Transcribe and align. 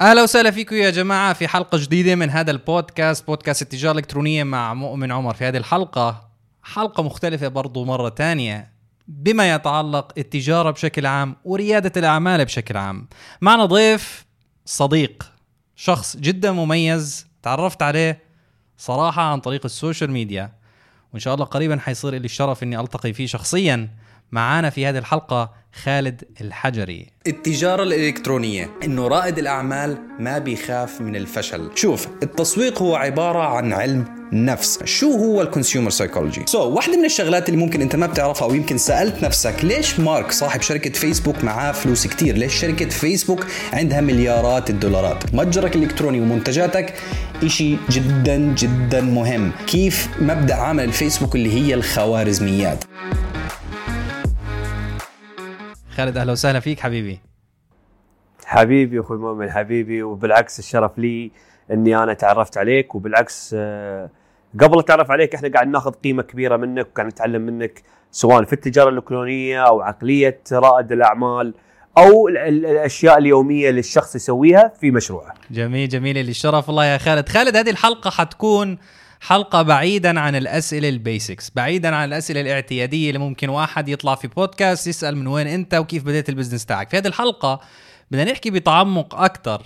أهلا 0.00 0.22
وسهلا 0.22 0.50
فيكم 0.50 0.76
يا 0.76 0.90
جماعة 0.90 1.32
في 1.32 1.48
حلقة 1.48 1.78
جديدة 1.78 2.14
من 2.14 2.30
هذا 2.30 2.50
البودكاست 2.50 3.26
بودكاست 3.26 3.62
التجارة 3.62 3.92
الإلكترونية 3.92 4.44
مع 4.44 4.74
مؤمن 4.74 5.12
عمر 5.12 5.34
في 5.34 5.44
هذه 5.44 5.56
الحلقة. 5.56 6.30
حلقة 6.62 7.02
مختلفة 7.02 7.48
برضو 7.48 7.84
مرة 7.84 8.08
تانية 8.08 8.72
بما 9.08 9.54
يتعلق 9.54 10.12
التجارة 10.18 10.70
بشكل 10.70 11.06
عام 11.06 11.36
وريادة 11.44 11.92
الأعمال 11.96 12.44
بشكل 12.44 12.76
عام. 12.76 13.08
معنا 13.40 13.64
ضيف 13.64 14.26
صديق 14.64 15.32
شخص 15.76 16.16
جدا 16.16 16.52
مميز 16.52 17.26
تعرفت 17.42 17.82
عليه 17.82 18.22
صراحة 18.76 19.22
عن 19.22 19.40
طريق 19.40 19.60
ال 19.64 19.71
social 19.71 20.10
media. 20.10 20.52
وإن 21.12 21.20
شاء 21.20 21.34
الله 21.34 21.44
قريبا 21.44 21.78
حيصير 21.78 22.14
لي 22.14 22.24
الشرف 22.24 22.62
إني 22.62 22.80
ألتقي 22.80 23.12
فيه 23.12 23.26
شخصيا 23.26 23.88
معانا 24.32 24.70
في 24.70 24.86
هذه 24.86 24.98
الحلقة. 24.98 25.59
خالد 25.72 26.24
الحجري. 26.40 27.06
التجارة 27.26 27.82
الإلكترونية. 27.82 28.70
إنه 28.84 29.08
رائد 29.08 29.38
الأعمال 29.38 29.98
ما 30.18 30.38
بيخاف 30.38 31.00
من 31.00 31.16
الفشل. 31.16 31.70
شوف 31.74 32.08
التسويق 32.22 32.82
هو 32.82 32.96
عبارة 32.96 33.38
عن 33.38 33.72
علم 33.72 34.04
نفس. 34.32 34.84
شو 34.84 35.12
هو 35.12 35.42
ال 35.42 35.47
consumer 35.47 35.90
psychology 35.90 36.42
so 36.46 36.68
واحدة 36.68 36.96
من 36.96 37.04
الشغلات 37.04 37.48
اللي 37.48 37.60
ممكن 37.60 37.80
أنت 37.80 37.96
ما 37.96 38.06
بتعرفها 38.06 38.48
أو 38.48 38.54
يمكن 38.54 38.78
سألت 38.78 39.24
نفسك 39.24 39.64
ليش 39.64 40.00
مارك 40.00 40.32
صاحب 40.32 40.60
شركة 40.62 40.90
فيسبوك 40.90 41.44
معاه 41.44 41.72
فلوس 41.72 42.06
كتير؟ 42.06 42.36
ليش 42.36 42.54
شركة 42.54 42.88
فيسبوك 42.88 43.46
عندها 43.72 44.00
مليارات 44.00 44.70
الدولارات؟ 44.70 45.34
متجرك 45.34 45.76
الإلكتروني 45.76 46.20
ومنتجاتك 46.20 46.94
إشي 47.42 47.76
جدا 47.90 48.36
جدا 48.36 49.00
مهم. 49.00 49.52
كيف 49.66 50.08
مبدأ 50.20 50.54
عمل 50.54 50.84
الفيسبوك 50.84 51.34
اللي 51.34 51.52
هي 51.52 51.74
الخوارزميات؟ 51.74 52.84
خالد 56.00 56.16
أهلا 56.16 56.32
وسهلا 56.32 56.60
فيك 56.60 56.80
حبيبي 56.80 57.20
حبيبي 58.44 59.00
أخوي 59.00 59.18
مؤمن 59.18 59.50
حبيبي 59.50 60.02
وبالعكس 60.02 60.58
الشرف 60.58 60.98
لي 60.98 61.30
إني 61.70 61.96
أنا 62.02 62.14
تعرفت 62.14 62.58
عليك 62.58 62.94
وبالعكس 62.94 63.54
آه، 63.58 64.10
قبل 64.60 64.78
أتعرف 64.78 65.10
عليك 65.10 65.34
إحنا 65.34 65.48
قاعد 65.48 65.68
ناخذ 65.68 65.90
قيمة 65.90 66.22
كبيرة 66.22 66.56
منك 66.56 66.86
وقاعد 66.86 67.08
نتعلم 67.08 67.42
منك 67.42 67.82
سواء 68.10 68.44
في 68.44 68.52
التجارة 68.52 68.88
الإلكترونية 68.88 69.66
أو 69.66 69.80
عقلية 69.80 70.40
رائد 70.52 70.92
الأعمال 70.92 71.54
أو 71.98 72.28
الأشياء 72.28 73.18
اليومية 73.18 73.68
اللي 73.70 73.80
الشخص 73.80 74.16
يسويها 74.16 74.72
في 74.80 74.90
مشروعه. 74.90 75.34
جميل 75.50 75.88
جميل 75.88 76.18
اللي 76.18 76.30
الشرف 76.30 76.70
الله 76.70 76.84
يا 76.84 76.98
خالد، 76.98 77.28
خالد 77.28 77.56
هذه 77.56 77.70
الحلقة 77.70 78.10
حتكون 78.10 78.78
حلقة 79.20 79.62
بعيدا 79.62 80.20
عن 80.20 80.34
الأسئلة 80.36 80.88
ال 80.88 80.97
basics 80.97 81.52
بعيدا 81.56 81.96
عن 81.96 82.08
الأسئلة 82.08 82.40
الاعتيادية 82.40 83.08
اللي 83.08 83.18
ممكن 83.18 83.48
واحد 83.48 83.88
يطلع 83.88 84.14
في 84.14 84.28
بودكاست 84.28 84.86
يسأل 84.86 85.16
من 85.16 85.26
وين 85.26 85.46
أنت 85.46 85.74
وكيف 85.74 86.04
بديت 86.04 86.28
ال 86.28 86.32
business 86.32 86.66
تاعك. 86.66 86.90
في 86.90 86.96
هذه 86.96 87.06
الحلقة 87.06 87.60
بدنا 88.10 88.32
نحكي 88.32 88.50
بتعمق 88.50 89.14
أكثر 89.14 89.62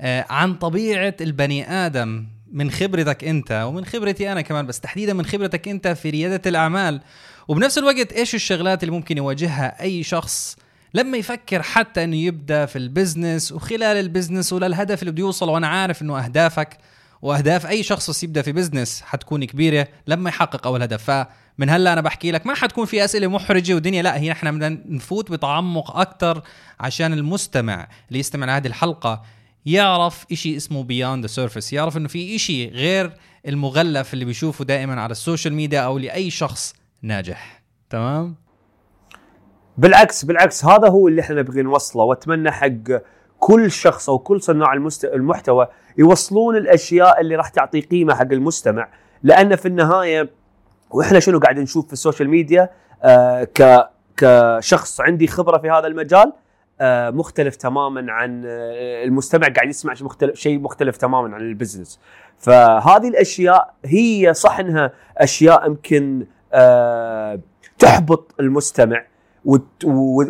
آه، 0.00 0.26
عن 0.30 0.54
طبيعة 0.54 1.14
البني 1.20 1.70
آدم 1.70 2.26
من 2.52 2.70
خبرتك 2.70 3.24
أنت 3.24 3.64
ومن 3.66 3.84
خبرتي 3.84 4.32
أنا 4.32 4.40
كمان 4.40 4.66
بس 4.66 4.80
تحديدا 4.80 5.12
من 5.12 5.24
خبرتك 5.24 5.68
أنت 5.68 5.88
في 5.88 6.10
ريادة 6.10 6.42
الأعمال. 6.46 7.00
وبنفس 7.48 7.78
الوقت 7.78 8.12
إيش 8.12 8.34
الشغلات 8.34 8.82
اللي 8.82 8.92
ممكن 8.92 9.16
يواجهها 9.16 9.82
أي 9.82 10.02
شخص 10.02 10.56
لما 10.94 11.18
يفكر 11.18 11.62
حتى 11.62 12.04
إنه 12.04 12.16
يبدأ 12.16 12.66
في 12.66 12.76
ال 12.76 12.84
business 12.84 13.52
وخلال 13.52 13.96
ال 13.96 14.02
business 14.02 14.52
وللهدف 14.52 15.02
اللي 15.02 15.12
بده 15.12 15.20
يوصل 15.20 15.48
وأنا 15.48 15.66
عارف 15.66 16.02
إنه 16.02 16.24
أهدافك 16.24 16.78
وأهداف 17.26 17.66
أي 17.66 17.82
شخص 17.82 18.22
يبدأ 18.22 18.42
في 18.42 18.52
business 18.52 19.02
حتكون 19.02 19.44
كبيرة 19.44 19.88
لما 20.06 20.28
يحقق 20.30 20.66
أول 20.66 20.82
هدف. 20.82 21.10
فمن 21.10 21.70
هلا 21.70 21.92
أنا 21.92 22.00
بحكي 22.00 22.30
لك 22.30 22.46
ما 22.46 22.54
حتكون 22.54 22.86
في 22.86 23.04
أسئلة 23.04 23.26
محرجة 23.26 23.74
ودنيا 23.74 24.02
لا 24.02 24.18
هي 24.18 24.32
إحنا 24.32 24.50
بدنا 24.50 24.68
نفوت 24.86 25.32
بتعمق 25.32 25.96
أكثر 25.96 26.42
عشان 26.80 27.12
المستمع 27.12 27.88
اللي 28.08 28.18
يستمع 28.18 28.46
لهذه 28.46 28.66
الحلقة 28.66 29.22
يعرف 29.66 30.26
إشي 30.32 30.56
اسمه 30.56 30.82
beyond 30.82 31.22
the 31.22 31.26
surface 31.26 31.72
يعرف 31.72 31.96
إنه 31.96 32.08
في 32.08 32.36
إشي 32.36 32.68
غير 32.68 33.12
المغلف 33.48 34.14
اللي 34.14 34.24
بيشوفه 34.24 34.64
دائما 34.64 35.00
على 35.00 35.10
ال 35.12 35.18
social 35.18 35.54
media 35.54 35.80
أو 35.80 35.98
لأي 35.98 36.30
شخص 36.30 36.74
ناجح. 37.02 37.62
تمام؟ 37.90 38.34
بالعكس 39.78 40.24
بالعكس 40.24 40.64
هذا 40.64 40.88
هو 40.88 41.08
اللي 41.08 41.20
إحنا 41.20 41.36
نبغي 41.36 41.62
نوصله 41.62 42.02
وأتمنى 42.02 42.50
حق 42.50 43.02
كل 43.38 43.70
شخص 43.70 44.08
أو 44.10 44.18
كل 44.18 44.42
صناع 44.42 44.72
المحتوى 45.04 45.68
يوصلون 45.98 46.56
الأشياء 46.56 47.20
اللي 47.20 47.36
راح 47.36 47.48
تعطي 47.48 47.80
قيمة 47.80 48.14
حق 48.14 48.32
المستمع. 48.32 48.88
لأن 49.22 49.56
في 49.56 49.68
النهاية 49.68 50.30
وإحنا 50.90 51.20
شنو 51.20 51.38
قاعد 51.38 51.58
نشوف 51.58 51.86
في 51.86 51.92
ال 51.92 51.97
social 51.97 52.28
media؟ 52.28 52.70
آه 53.02 53.44
ك 53.44 53.88
كشخص 54.16 55.00
عندي 55.00 55.26
خبرة 55.26 55.58
في 55.58 55.70
هذا 55.70 55.86
المجال 55.86 56.32
آه 56.80 57.10
مختلف 57.10 57.56
تماما 57.56 58.12
عن 58.12 58.42
آه 58.46 59.04
المستمع 59.04 59.48
قاعد 59.48 59.68
يسمع 59.68 59.94
شيء 59.94 60.04
مختلف 60.06 60.34
شيء 60.34 60.58
مختلف 60.58 60.96
تماما 60.96 61.34
عن 61.34 61.40
البزنس 61.40 62.00
فهذه 62.38 63.08
الأشياء 63.08 63.74
هي 63.84 64.34
صح 64.34 64.58
إنها 64.58 64.92
أشياء 65.18 65.66
يمكن 65.66 66.26
آه 66.52 67.40
تحبط 67.78 68.34
المستمع 68.40 69.04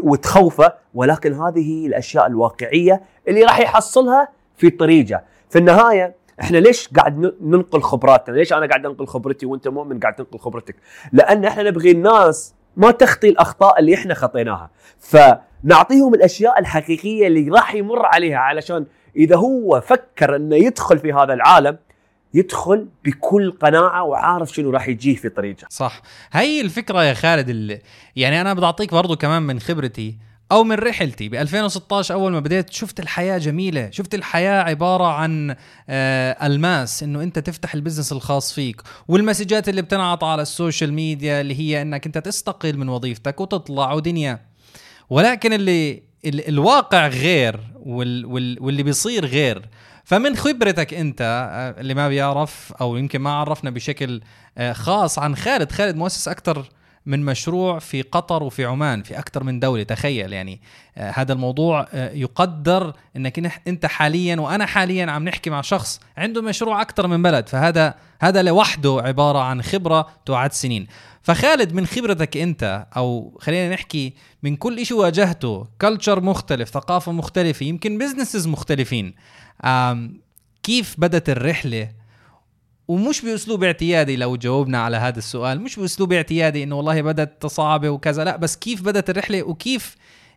وتخوفه 0.04 0.72
ولكن 0.94 1.33
هذه 1.33 1.60
هي 1.60 1.87
الأشياء 1.87 2.27
الواقعية 2.27 3.03
اللي 3.28 3.43
راح 3.43 3.59
يحصلها 3.60 4.28
في 4.56 4.71
طريقة. 4.71 5.22
في 5.50 5.58
النهاية 5.58 6.14
إحنا 6.40 6.58
ليش 6.58 6.88
قاعد 6.88 7.32
ننقل 7.40 7.82
خبراتنا؟ 7.82 8.34
ليش 8.36 8.52
أنا 8.52 8.66
قاعد 8.66 8.86
أنقل 8.86 9.06
خبرتي 9.06 9.46
وأنت 9.46 9.68
مؤمن 9.68 10.00
قاعد 10.00 10.14
تنقل 10.14 10.38
خبرتك؟ 10.38 10.76
لأن 11.12 11.44
إحنا 11.44 11.62
نبغي 11.62 11.90
الناس 11.90 12.54
ما 12.76 12.90
تخطي 12.90 13.28
الأخطاء 13.28 13.78
اللي 13.78 13.94
إحنا 13.94 14.14
خطيناها. 14.14 14.70
فنعطيهم 14.98 16.14
الأشياء 16.14 16.58
الحقيقية 16.58 17.26
اللي 17.26 17.50
راح 17.50 17.74
يمر 17.74 18.06
عليها 18.06 18.38
علشان 18.38 18.86
إذا 19.16 19.36
هو 19.36 19.80
فكر 19.80 20.36
إنه 20.36 20.56
يدخل 20.56 20.98
في 20.98 21.12
هذا 21.12 21.32
العالم 21.32 21.78
يدخل 22.34 22.88
بكل 23.04 23.50
قناعة 23.50 24.02
وعارف 24.04 24.52
شنو 24.52 24.70
راح 24.70 24.88
يجيه 24.88 25.16
في 25.16 25.28
طريقه. 25.28 25.66
صح. 25.70 26.02
هي 26.32 26.60
الفكرة 26.60 27.04
يا 27.04 27.14
خالد 27.14 27.48
اللي 27.48 27.80
يعني 28.16 28.40
أنا 28.40 28.54
بدي 28.54 28.64
اعطيك 28.64 28.94
برضو 28.94 29.16
كمان 29.16 29.42
من 29.42 29.60
خبرتي 29.60 30.16
أو 30.52 30.64
من 30.64 30.74
رحلتي. 30.76 31.28
ب 31.28 31.34
2016 31.34 32.14
أول 32.14 32.32
ما 32.32 32.40
بديت 32.40 32.72
شفت 32.72 33.00
الحياة 33.00 33.38
جميلة. 33.38 33.90
شفت 33.90 34.14
الحياة 34.14 34.62
عبارة 34.62 35.04
عن 35.04 35.56
آه 35.88 36.46
ألماس 36.46 37.02
إنه 37.02 37.22
أنت 37.22 37.38
تفتح 37.38 37.74
البزنس 37.74 38.12
الخاص 38.12 38.52
فيك. 38.52 38.82
وال 39.08 39.20
messages 39.20 39.69
اللي 39.68 39.82
بتنحط 39.82 40.24
على 40.24 40.42
ال 40.42 40.50
social 40.50 40.92
media 40.92 41.41
اللي 41.40 41.60
هي 41.60 41.82
إنك 41.82 42.06
أنت 42.06 42.18
تستقيل 42.18 42.78
من 42.78 42.88
وظيفتك 42.88 43.40
وتطلع 43.40 43.92
ودنيا. 43.92 44.40
ولكن 45.10 45.52
اللي 45.52 46.02
الواقع 46.24 47.08
غير 47.08 47.60
وال 47.74 48.26
وال 48.26 48.56
واللي 48.60 48.82
بيصير 48.82 49.26
غير. 49.26 49.62
فمن 50.04 50.36
خبرتك 50.36 50.94
أنت 50.94 51.48
آه، 51.50 51.80
اللي 51.80 51.94
ما 51.94 52.08
بيعرف 52.08 52.72
أو 52.80 52.96
يمكن 52.96 53.18
ما 53.18 53.30
عرفنا 53.30 53.70
بشكل 53.70 54.20
آه، 54.58 54.72
خاص 54.72 55.18
عن 55.18 55.36
خالد. 55.36 55.72
خالد 55.72 55.96
مؤسس 55.96 56.28
أكثر 56.28 56.66
من 57.06 57.24
مشروع 57.24 57.78
في 57.78 58.02
قطر 58.02 58.42
وفي 58.42 58.64
عمان 58.64 59.02
في 59.02 59.18
أكثر 59.18 59.44
من 59.44 59.60
دولة 59.60 59.82
تخيل 59.82 60.32
يعني. 60.32 60.60
آه 60.96 61.10
هذا 61.10 61.32
الموضوع 61.32 61.86
آه 61.92 62.12
يقدر 62.12 62.92
إنك 63.16 63.62
أنت 63.68 63.86
حاليا 63.86 64.36
وأنا 64.40 64.66
حاليا 64.66 65.10
عم 65.10 65.24
نحكي 65.24 65.50
مع 65.50 65.60
شخص 65.60 66.00
عنده 66.16 66.42
مشروع 66.42 66.82
أكثر 66.82 67.06
من 67.06 67.22
بلد 67.22 67.48
فهذا 67.48 67.94
هذا 68.20 68.42
لوحده 68.42 69.02
عبارة 69.04 69.38
عن 69.38 69.62
خبرة 69.62 70.08
تعد 70.26 70.52
سنين. 70.52 70.86
فخالد 71.22 71.72
من 71.72 71.86
خبرتك 71.86 72.36
أنت 72.36 72.86
أو 72.96 73.38
خلينا 73.40 73.74
نحكي 73.74 74.14
من 74.42 74.56
كل 74.56 74.86
شيء 74.86 74.96
واجهته 74.96 75.66
culture 75.80 76.20
مختلف 76.20 76.68
ثقافة 76.68 77.12
مختلفة 77.12 77.66
يمكن 77.66 77.98
businesses 77.98 78.47
مختلفين 78.46 79.14
كيف 80.62 80.94
بدت 80.98 81.30
الرحلة 81.30 81.90
ومش 82.88 83.24
بأسلوب 83.24 83.64
اعتيادي 83.64 84.16
لو 84.16 84.36
جاوبنا 84.36 84.78
على 84.78 84.97
هذا 84.97 85.19
السؤال 85.19 85.60
مش 85.60 85.78
بأسلوب 85.78 86.12
اعتيادي 86.12 86.62
إنه 86.62 86.76
والله 86.76 87.02
بدت 87.02 87.47
صعبه 87.47 87.91
وكذا 87.91 88.24
لا 88.24 88.36
بس 88.36 88.56
كيف 88.56 88.82
بدت 88.82 89.10
الرحلة 89.10 89.42
وكيف 89.42 89.97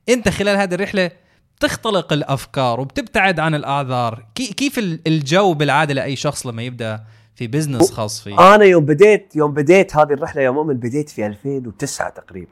أنت 0.09 0.29
خلال 0.29 0.57
هذه 0.57 0.73
الرحلة 0.73 1.11
بتخلق 1.57 2.13
الأفكار 2.13 2.79
وبتبتعد 2.79 3.39
عن 3.39 3.55
الاعذار 3.55 4.25
كيف 4.35 4.79
الجو 5.07 5.53
بالعادة 5.53 5.93
لأي 5.93 6.15
شخص 6.15 6.47
لما 6.47 6.63
يبدأ 6.63 7.03
في 7.35 7.47
business 7.47 7.91
خاص 7.91 8.23
فيه؟ 8.23 8.55
أنا 8.55 8.65
يوم 8.65 8.85
بديت 8.85 9.35
يوم 9.35 9.53
بديت 9.53 9.95
هذه 9.95 10.13
الرحلة 10.13 10.41
يا 10.41 10.49
مؤمن 10.49 10.73
بديت 10.73 11.09
في 11.09 11.25
2009 11.25 12.09
تقريبا. 12.09 12.51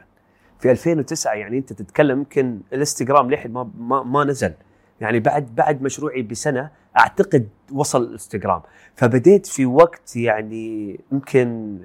في 0.59 0.71
2009 0.71 1.33
يعني 1.33 1.57
أنت 1.57 1.73
تتكلم 1.73 2.17
يمكن 2.17 2.59
الإنستغرام 2.73 3.31
لحد 3.31 3.51
ما 3.51 3.71
ما, 3.77 4.03
ما 4.03 4.23
نزل. 4.23 4.53
يعني 5.01 5.19
بعد 5.19 5.55
بعد 5.55 5.81
مشروعي 5.81 6.21
بسنة 6.21 6.69
أعتقد 6.97 7.49
وصل 7.71 8.03
الانستغرام. 8.03 8.61
فبديت 8.95 9.45
في 9.45 9.65
وقت 9.65 10.15
يعني 10.15 10.99
يمكن 11.11 11.77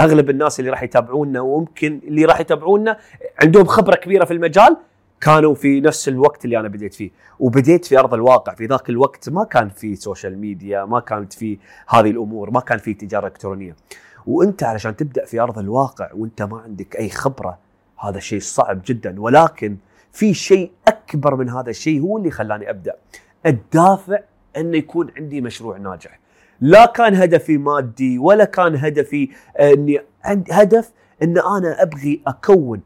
أغلب 0.00 0.30
الناس 0.30 0.60
اللي 0.60 0.70
راح 0.70 0.82
يتابعونا 0.82 1.40
وممكن 1.40 2.00
اللي 2.04 2.24
راح 2.24 2.40
يتابعونا 2.40 2.98
عندهم 3.42 3.64
خبرة 3.64 3.94
كبيرة 3.94 4.24
في 4.24 4.32
المجال 4.32 4.76
كانوا 5.20 5.54
في 5.54 5.80
نفس 5.80 6.08
الوقت 6.08 6.44
اللي 6.44 6.60
أنا 6.60 6.68
بديت 6.68 6.94
فيه. 6.94 7.10
وبديت 7.40 7.84
في 7.84 7.98
أرض 7.98 8.14
الواقع. 8.14 8.54
في 8.54 8.66
ذاك 8.66 8.90
الوقت 8.90 9.28
ما 9.28 9.44
كان 9.44 9.68
في 9.68 9.96
social 9.96 10.38
media 10.38 10.84
ما 10.84 11.00
كانت 11.00 11.32
في 11.32 11.58
هذه 11.88 12.10
الأمور 12.10 12.50
ما 12.50 12.60
كان 12.60 12.78
في 12.78 12.94
تجارة 12.94 13.26
إلكترونية. 13.26 13.76
وأنت 14.26 14.62
علشان 14.62 14.96
تبدأ 14.96 15.24
في 15.24 15.40
أرض 15.40 15.58
الواقع 15.58 16.10
وأنت 16.14 16.42
ما 16.42 16.58
عندك 16.58 16.96
أي 16.96 17.08
خبرة 17.08 17.58
هذا 18.00 18.18
شيء 18.18 18.40
صعب 18.40 18.82
جدا. 18.86 19.20
ولكن 19.20 19.76
في 20.12 20.34
شيء 20.34 20.70
أكبر 20.88 21.36
من 21.36 21.50
هذا 21.50 21.70
الشيء 21.70 22.00
هو 22.02 22.18
اللي 22.18 22.30
خلاني 22.30 22.70
أبدأ. 22.70 22.94
الدافع 23.46 24.18
إنه 24.56 24.76
يكون 24.76 25.10
عندي 25.16 25.40
مشروع 25.40 25.76
ناجح. 25.76 26.20
لا 26.60 26.86
كان 26.86 27.14
هدفي 27.14 27.58
مادي 27.58 28.18
ولا 28.18 28.44
كان 28.44 28.76
هدفي 28.76 29.28
آه، 29.56 29.72
إني 29.72 30.00
عندي 30.24 30.52
هدف 30.52 30.92
إن 31.22 31.38
أنا 31.38 31.82
أبغي 31.82 32.22
أكون 32.26 32.80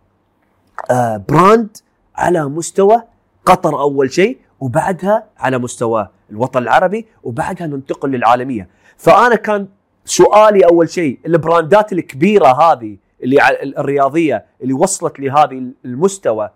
آه، 0.91 1.17
brand 1.28 1.76
على 2.17 2.44
مستوى 2.49 3.03
قطر 3.47 3.81
أول 3.81 4.12
شيء 4.12 4.38
وبعدها 4.61 5.25
على 5.38 5.59
مستوى 5.59 6.09
الوطن 6.31 6.62
العربي 6.62 7.06
وبعدها 7.23 7.67
ننتقل 7.67 8.11
للعالمية. 8.11 8.69
فأنا 8.97 9.35
كان 9.35 9.69
سؤالي 10.05 10.61
أول 10.61 10.88
شيء 10.88 11.19
ال 11.26 11.36
brandات 11.36 11.93
الكبيرة 11.93 12.47
هذه 12.47 12.97
اللي 13.23 13.38
الرياضية 13.79 14.44
اللي 14.62 14.73
وصلت 14.73 15.20
لهذه 15.20 15.62
المستوى 15.85 16.50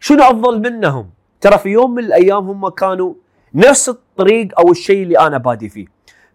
شنو 0.00 0.22
أفضل 0.22 0.60
منهم؟ 0.60 1.10
ترى 1.40 1.58
في 1.58 1.68
يوم 1.68 1.94
من 1.94 2.04
الأيام 2.04 2.48
هم 2.48 2.68
كانوا 2.68 3.14
نفس 3.54 3.88
الطريق 3.88 4.60
أو 4.60 4.70
الشيء 4.70 5.02
اللي 5.02 5.18
أنا 5.18 5.38
بادي 5.38 5.68
فيه. 5.68 5.86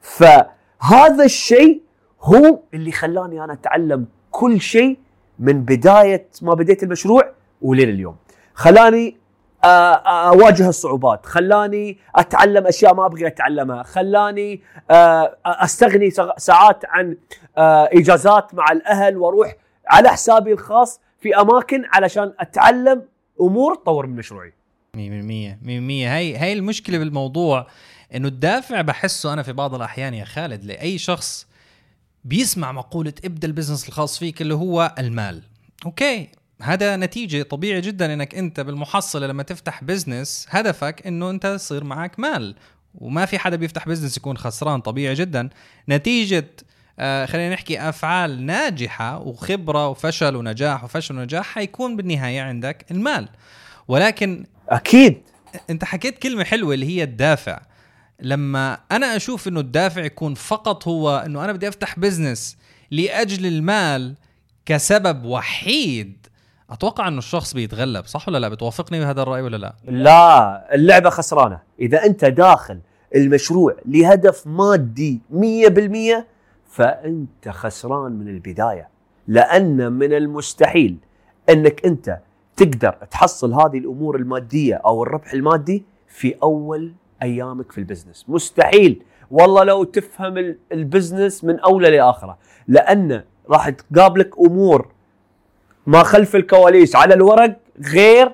فهذا 0.02 1.24
الشيء 1.24 1.82
هو 2.22 2.60
اللي 2.74 2.92
خلاني 2.92 3.44
أنا 3.44 3.54
أتعلم 3.54 4.06
كل 4.32 4.62
شيء 4.62 4.98
من 5.40 5.62
بداية 5.62 6.28
ما 6.42 6.54
بديت 6.54 6.84
المشروع 6.84 7.32
ولين 7.62 7.90
اليوم. 7.90 8.16
خلاني 8.54 9.18
آه، 9.64 9.68
آه، 9.68 10.30
أواجه 10.30 10.70
الصعوبات. 10.70 11.26
خلاني 11.26 11.98
أتعلم 12.16 12.68
أشياء 12.68 12.94
ما 12.94 13.06
أبغي 13.06 13.28
أتعلمها. 13.28 13.84
خلاني 13.84 14.62
آه، 14.92 15.38
أستغني 15.46 16.10
ساعات 16.38 16.84
عن 16.86 17.18
إجازات 17.94 18.54
مع 18.56 18.66
الأهل 18.72 19.18
وأروح 19.18 19.56
على 19.88 20.10
حسابي 20.10 20.54
الخاص 20.54 21.02
في 21.20 21.36
أماكن 21.36 21.84
علشان 21.86 22.34
أتعلم 22.40 23.06
أمور 23.42 23.76
تطور 23.76 24.08
من 24.08 24.16
مشروعي. 24.16 24.54
100% 24.94 24.96
100% 24.96 25.00
هي 25.66 26.38
هي 26.38 26.54
المشكلة 26.54 26.98
بالموضوع 26.98 27.68
إنه 28.16 28.28
الدافع 28.28 28.82
بحسه 28.82 29.34
أنا 29.34 29.44
في 29.44 29.54
بعض 29.54 29.76
الأحيان 29.76 30.14
يا 30.14 30.26
خالد 30.26 30.64
لأي 30.66 30.98
شخص 30.98 31.48
بيسمع 32.24 32.72
مقولة 32.72 33.14
ابدأ 33.26 33.48
ال 33.48 33.52
business 33.52 33.88
الخاص 33.88 34.20
فيك 34.20 34.42
اللي 34.42 34.54
هو 34.54 34.96
المال. 35.00 35.44
okay 35.86 36.30
هذا 36.62 36.96
نتيجة 36.96 37.44
طبيعي 37.44 37.82
جدا 37.82 38.14
إنك 38.14 38.36
أنت 38.36 38.60
بالمحصلة 38.60 39.28
لما 39.28 39.44
تفتح 39.44 39.84
business 39.84 40.48
هدفك 40.50 41.08
إنه 41.08 41.30
أنت 41.30 41.46
يصير 41.46 41.84
معك 41.84 42.20
مال. 42.20 42.56
وما 42.96 43.26
في 43.26 43.40
حدا 43.40 43.56
بيفتح 43.56 43.88
business 43.88 44.18
يكون 44.18 44.38
خسران 44.38 44.82
طبيعي 44.82 45.14
جدا. 45.14 45.50
نتيجة 45.90 46.48
آه 47.00 47.26
خلينا 47.26 47.54
نحكي 47.54 47.90
أفعال 47.90 48.46
ناجحة 48.46 49.20
وخبرة 49.20 49.88
وفشل 49.88 50.36
ونجاح 50.36 50.84
وفشل 50.84 51.18
ونجاح 51.18 51.46
حيكون 51.46 51.96
بالنهاية 51.98 52.42
عندك 52.42 52.86
المال. 52.92 53.30
ولكن 53.88 54.46
أكيد. 54.70 55.22
أنت 55.70 55.84
حكيت 55.84 56.18
كلمة 56.18 56.44
حلوة 56.44 56.74
اللي 56.74 56.86
هي 56.86 57.04
الدافع. 57.04 57.62
لما 58.22 58.78
أنا 58.92 59.16
أشوف 59.16 59.48
إنه 59.48 59.60
الدافع 59.60 60.02
يكون 60.02 60.34
فقط 60.34 60.88
هو 60.88 61.24
إنه 61.26 61.44
أنا 61.44 61.52
بدي 61.52 61.68
أفتح 61.68 62.00
بزنس 62.00 62.58
لأجل 62.92 63.46
المال 63.46 64.16
كسبب 64.66 65.26
وحيد 65.26 66.28
أتوقع 66.70 67.08
إنه 67.08 67.18
الشخص 67.18 67.54
بيتغلب 67.54 68.06
صح 68.06 68.28
ولا 68.28 68.38
لا؟ 68.38 68.50
بتوافقني 68.50 69.00
بهذا 69.00 69.22
الرأي 69.22 69.42
ولا 69.42 69.58
لا؟ 69.58 69.76
لا 69.86 70.76
اللعبة 70.76 71.10
خسرانة. 71.10 71.60
إذا 71.80 72.06
أنت 72.06 72.26
داخل 72.26 72.80
المشروع 73.16 73.76
لهدف 73.86 74.48
مادي 74.48 75.22
100% 75.32 76.24
فأنت 76.70 77.50
خسران 77.50 78.12
من 78.12 78.28
البداية. 78.28 78.90
لأن 79.28 79.92
من 79.92 80.14
المستحيل 80.14 80.98
إنك 81.50 81.86
أنت 81.86 82.20
تقدر 82.56 82.92
تحصل 83.12 83.54
هذه 83.54 83.78
الأمور 83.78 84.16
المادية 84.16 84.76
أو 84.76 85.04
الربح 85.04 85.34
المادي 85.34 85.84
في 86.08 86.36
أول 86.44 86.94
أيامك 87.22 87.72
في 87.72 87.78
ال 87.78 87.82
business. 87.82 88.26
مستحيل. 88.28 89.04
والله 89.32 89.64
لو 89.64 89.84
تفهم 89.84 90.38
ال- 90.38 90.58
ال 90.72 90.80
business 90.80 91.44
من 91.44 91.60
اوله 91.60 91.90
لآخرة. 91.90 92.38
لأن 92.68 93.24
راح 93.50 93.70
تقابلك 93.70 94.40
أمور 94.40 94.88
ما 95.88 96.04
خلف 96.04 96.36
الكواليس 96.36 96.96
على 96.96 97.14
الورق 97.14 97.58
غير 97.94 98.34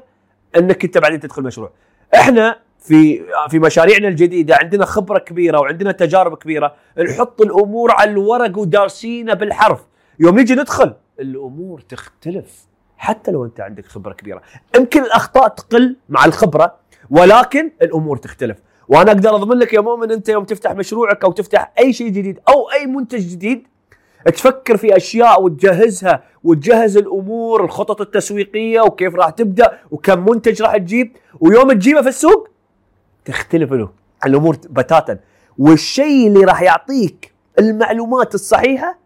إنك 0.58 0.84
أنت 0.84 0.98
بعدين 0.98 1.20
تدخل 1.20 1.44
مشروع. 1.44 1.72
إحنا 2.16 2.60
في 2.80 3.24
في 3.50 3.60
مشاريعنا 3.60 4.08
الجديدة 4.08 4.56
عندنا 4.56 4.86
خبرة 4.86 5.20
كبيرة 5.20 5.60
وعندنا 5.60 5.92
تجارب 5.92 6.38
كبيرة. 6.38 6.76
نحط 7.10 7.42
الأمور 7.42 7.92
على 7.92 8.12
الورق 8.12 8.58
ودارسينها 8.58 9.34
بالحرف. 9.34 9.88
يوم 10.20 10.36
نيجي 10.40 10.56
ندخل 10.56 10.94
الأمور 11.20 11.80
تختلف. 11.82 12.69
حتى 13.00 13.32
لو 13.32 13.46
أنت 13.46 13.60
عندك 13.60 13.86
خبرة 13.86 14.14
كبيرة. 14.14 14.42
يمكن 14.76 15.04
الأخطاء 15.04 15.48
تقل 15.48 15.96
مع 16.10 16.26
الخبرة 16.26 16.76
ولكن 17.10 17.72
الأمور 17.82 18.18
تختلف. 18.18 18.58
وأنا 18.88 19.12
أقدر 19.12 19.36
أضمن 19.36 19.58
لك 19.58 19.74
يا 19.74 19.82
مؤمن 19.82 20.12
أنت 20.12 20.30
يوم 20.30 20.44
تفتح 20.44 20.72
مشروعك 20.72 21.24
أو 21.24 21.32
تفتح 21.32 21.72
أي 21.80 21.94
شيء 21.94 22.08
جديد 22.08 22.40
أو 22.50 22.72
أي 22.72 22.86
منتج 22.86 23.20
جديد 23.20 23.68
تفكر 24.26 24.78
في 24.78 24.98
أشياء 24.98 25.44
وتجهزها 25.44 26.24
وتجهز 26.44 26.98
الأمور 26.98 27.66
الخطط 27.66 28.02
التسويقية 28.02 28.82
وكيف 28.82 29.16
راح 29.16 29.30
تبدأ 29.30 29.80
وكم 29.92 30.30
منتج 30.30 30.62
راح 30.62 30.78
تجيب. 30.78 31.18
ويوم 31.40 31.72
تجيبه 31.72 32.02
في 32.02 32.10
السوق 32.10 32.50
تختلف 33.26 33.72
له 33.72 33.90
الأمور 34.26 34.58
بتاتا. 34.70 35.20
والشيء 35.58 36.28
اللي 36.28 36.46
راح 36.46 36.62
يعطيك 36.62 37.34
المعلومات 37.60 38.36
الصحيحة 38.36 39.00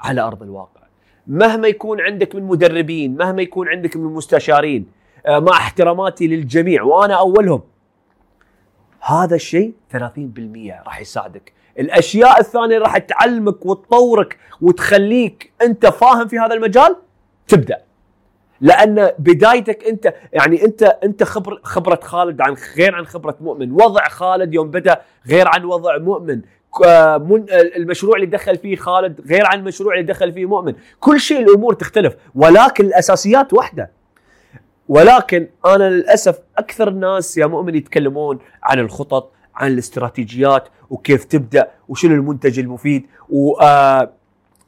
على 0.00 0.20
أرض 0.20 0.42
الواقع. 0.42 0.85
مهما 1.26 1.68
يكون 1.68 2.00
عندك 2.00 2.34
من 2.34 2.42
مدربين 2.42 3.16
مهما 3.16 3.42
يكون 3.42 3.68
عندك 3.68 3.96
من 3.96 4.04
مستشارين 4.04 4.86
آه، 5.26 5.38
مع 5.38 5.52
احتراماتي 5.52 6.26
للجميع 6.26 6.82
وأنا 6.82 7.14
أولهم. 7.14 7.62
هذا 9.00 9.34
الشيء 9.34 9.72
30% 9.92 10.82
راح 10.86 11.00
يساعدك. 11.00 11.52
الأشياء 11.78 12.40
الثانية 12.40 12.78
راح 12.78 12.98
تعلمك 12.98 13.66
وتطورك 13.66 14.38
وتخليك 14.60 15.52
أنت 15.62 15.86
فاهم 15.86 16.28
في 16.28 16.38
هذا 16.38 16.54
المجال؟ 16.54 16.96
تبدأ. 17.48 17.82
لأن 18.60 19.10
بدايتك 19.18 19.84
أنت 19.84 20.14
يعني 20.32 20.64
أنت 20.64 20.82
أنت 20.82 21.22
خبر 21.22 21.60
خبرة 21.62 22.00
خالد 22.02 22.40
عن 22.40 22.56
غير 22.76 22.94
عن 22.94 23.06
خبرة 23.06 23.36
مؤمن. 23.40 23.72
وضع 23.72 24.08
خالد 24.08 24.54
يوم 24.54 24.70
بدأ 24.70 25.00
غير 25.26 25.48
عن 25.48 25.64
وضع 25.64 25.98
مؤمن. 25.98 26.40
المشروع 27.76 28.16
اللي 28.16 28.26
دخل 28.26 28.56
فيه 28.56 28.76
خالد 28.76 29.20
غير 29.20 29.46
عن 29.46 29.58
المشروع 29.58 29.94
اللي 29.94 30.06
دخل 30.06 30.32
فيه 30.32 30.46
مؤمن. 30.46 30.74
كل 31.00 31.20
شيء 31.20 31.38
الأمور 31.40 31.74
تختلف 31.74 32.16
ولكن 32.34 32.84
الأساسيات 32.84 33.52
واحدة. 33.52 33.90
ولكن 34.88 35.48
أنا 35.66 35.90
للأسف 35.90 36.38
أكثر 36.58 36.88
الناس 36.88 37.38
يا 37.38 37.46
مؤمن 37.46 37.74
يتكلمون 37.74 38.38
عن 38.62 38.78
الخطط 38.78 39.32
عن 39.54 39.72
الاستراتيجيات 39.72 40.68
وكيف 40.90 41.24
تبدأ 41.24 41.70
وشنو 41.88 42.14
المنتج 42.14 42.58
المفيد 42.58 43.06
و 43.28 43.60
آه، 43.60 44.12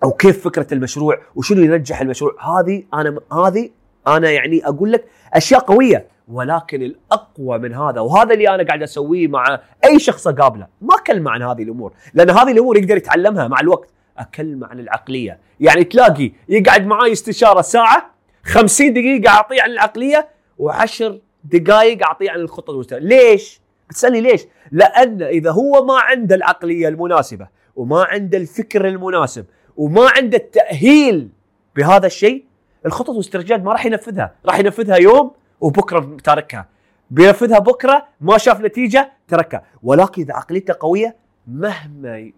أو 0.04 0.10
كيف 0.10 0.44
فكرة 0.44 0.66
المشروع 0.74 1.18
وشنو 1.34 1.62
ينجح 1.62 2.00
المشروع. 2.00 2.60
هذه 2.60 2.82
أنا 2.94 3.20
هذه 3.32 3.70
أنا 4.06 4.30
يعني 4.30 4.66
أقول 4.66 4.92
لك 4.92 5.04
أشياء 5.34 5.60
قوية. 5.60 6.06
ولكن 6.28 6.82
الأقوى 6.82 7.58
من 7.58 7.75
هذا 7.75 8.00
وهذا 8.00 8.35
اللي 8.35 8.49
أنا 8.54 8.62
قاعد 8.62 8.82
أسويه 8.82 9.28
مع 9.28 9.61
أي 9.85 9.99
شخص 9.99 10.26
أقابله. 10.26 10.66
ما 10.80 10.94
اكلمه 10.94 11.30
عن 11.30 11.42
هذه 11.42 11.62
الأمور 11.62 11.92
لأن 12.14 12.30
هذه 12.30 12.52
الأمور 12.52 12.76
يقدر 12.76 12.97
يتعلمها 12.97 13.49
مع 13.49 13.61
الوقت. 13.61 13.88
اكلمه 14.18 14.66
عن 14.66 14.80
العقلية. 14.80 15.38
يعني 15.61 15.85
تلاقي 15.85 16.32
يقعد 16.49 16.87
معاي 16.87 17.12
استشارة 17.12 17.61
ساعة 17.61 18.14
50 18.44 18.92
دقيقة 18.92 19.30
أعطيه 19.30 19.62
عن 19.62 19.70
العقلية 19.70 20.28
و10 20.62 21.04
دقائق 21.44 22.06
أعطيه 22.06 22.30
عن 22.30 22.40
الخطط 22.40 22.70
والمستقبل 22.70 23.06
ليش؟ 23.08 23.61
بتسالني 23.88 24.20
ليش؟ 24.20 24.42
لأن 24.73 25.23
إذا 25.23 25.50
هو 25.50 25.85
ما 25.85 25.99
عنده 25.99 26.35
العقلية 26.35 26.88
المناسبة 26.88 27.49
وما 27.76 28.04
عنده 28.04 28.38
الفكر 28.38 28.88
المناسب 28.88 29.44
وما 29.76 30.11
عنده 30.16 30.38
التأهيل 30.38 31.28
بهذا 31.76 32.06
الشيء 32.06 32.44
الخطط 32.87 33.11
والاستراتيجيات 33.11 33.61
ما 33.61 33.73
راح 33.73 33.87
ينفذها. 33.87 34.35
راح 34.47 34.58
ينفذها 34.58 34.97
يوم 34.97 35.30
وبكرة 35.60 36.16
تاركها 36.24 36.68
بينفذها 37.10 37.58
بكرة 37.58 38.06
ما 38.20 38.38
شاف 38.38 38.60
نتيجة 38.60 39.12
تركها. 39.28 39.62
ولكن 39.82 40.22
إذا 40.22 40.34
عقليته 40.34 40.74
قوية 40.80 41.16
مهما 41.46 42.30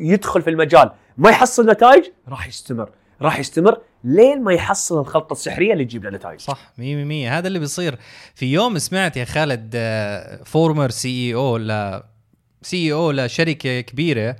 يدخل 0.00 0.42
في 0.42 0.50
المجال 0.50 0.90
ما 1.18 1.30
يحصل 1.30 1.70
نتائج 1.70 2.04
راح 2.28 2.48
يستمر. 2.48 2.90
راح 3.22 3.38
يستمر 3.38 3.80
لين 4.04 4.42
ما 4.42 4.52
يحصل 4.52 5.00
الخلطة 5.00 5.32
السحرية 5.32 5.72
اللي 5.72 5.84
تجيب 5.84 6.04
له 6.04 6.10
نتائج. 6.10 6.40
صح 6.40 6.72
100% 6.78 6.80
هذا 7.28 7.48
اللي 7.48 7.58
بيصير. 7.58 7.98
في 8.34 8.52
يوم 8.52 8.78
سمعت 8.78 9.16
يا 9.16 9.24
خالد 9.24 9.76
فورمر 10.44 10.90
سي 10.90 11.08
اي 11.28 11.34
أو 11.34 11.56
ل 11.56 12.00
سي 12.62 12.76
اي 12.76 12.92
أو 12.92 13.10
لشركة 13.10 13.80
كبيرة 13.80 14.36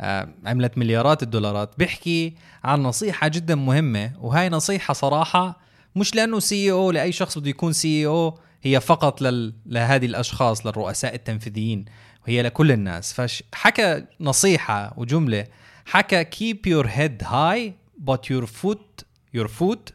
آه، 0.00 0.28
عملت 0.46 0.78
مليارات 0.78 1.22
الدولارات 1.22 1.78
بيحكي 1.78 2.34
عن 2.64 2.82
نصيحة 2.82 3.28
جدا 3.28 3.54
مهمة. 3.54 4.12
وهاي 4.20 4.48
نصيحة 4.48 4.94
صراحة 4.94 5.63
مش 5.96 6.14
لأنه 6.14 6.38
CEO 6.38 6.90
لأي 6.90 7.12
شخص 7.12 7.38
بده 7.38 7.50
يكون 7.50 7.72
CEO 7.72 8.38
هي 8.62 8.80
فقط 8.80 9.22
لل... 9.22 9.54
لهذه 9.66 10.06
الأشخاص 10.06 10.66
للرؤساء 10.66 11.14
التنفيذيين 11.14 11.84
وهي 12.26 12.42
لكل 12.42 12.72
الناس. 12.72 13.12
فحكى 13.12 14.04
نصيحة 14.20 14.94
وجملة 14.96 15.46
حكى 15.86 16.24
keep 16.24 16.70
your 16.70 16.86
head 16.86 17.26
high 17.26 17.72
but 18.10 18.20
your 18.30 18.46
foot 18.46 19.04
your 19.36 19.48
foot 19.48 19.92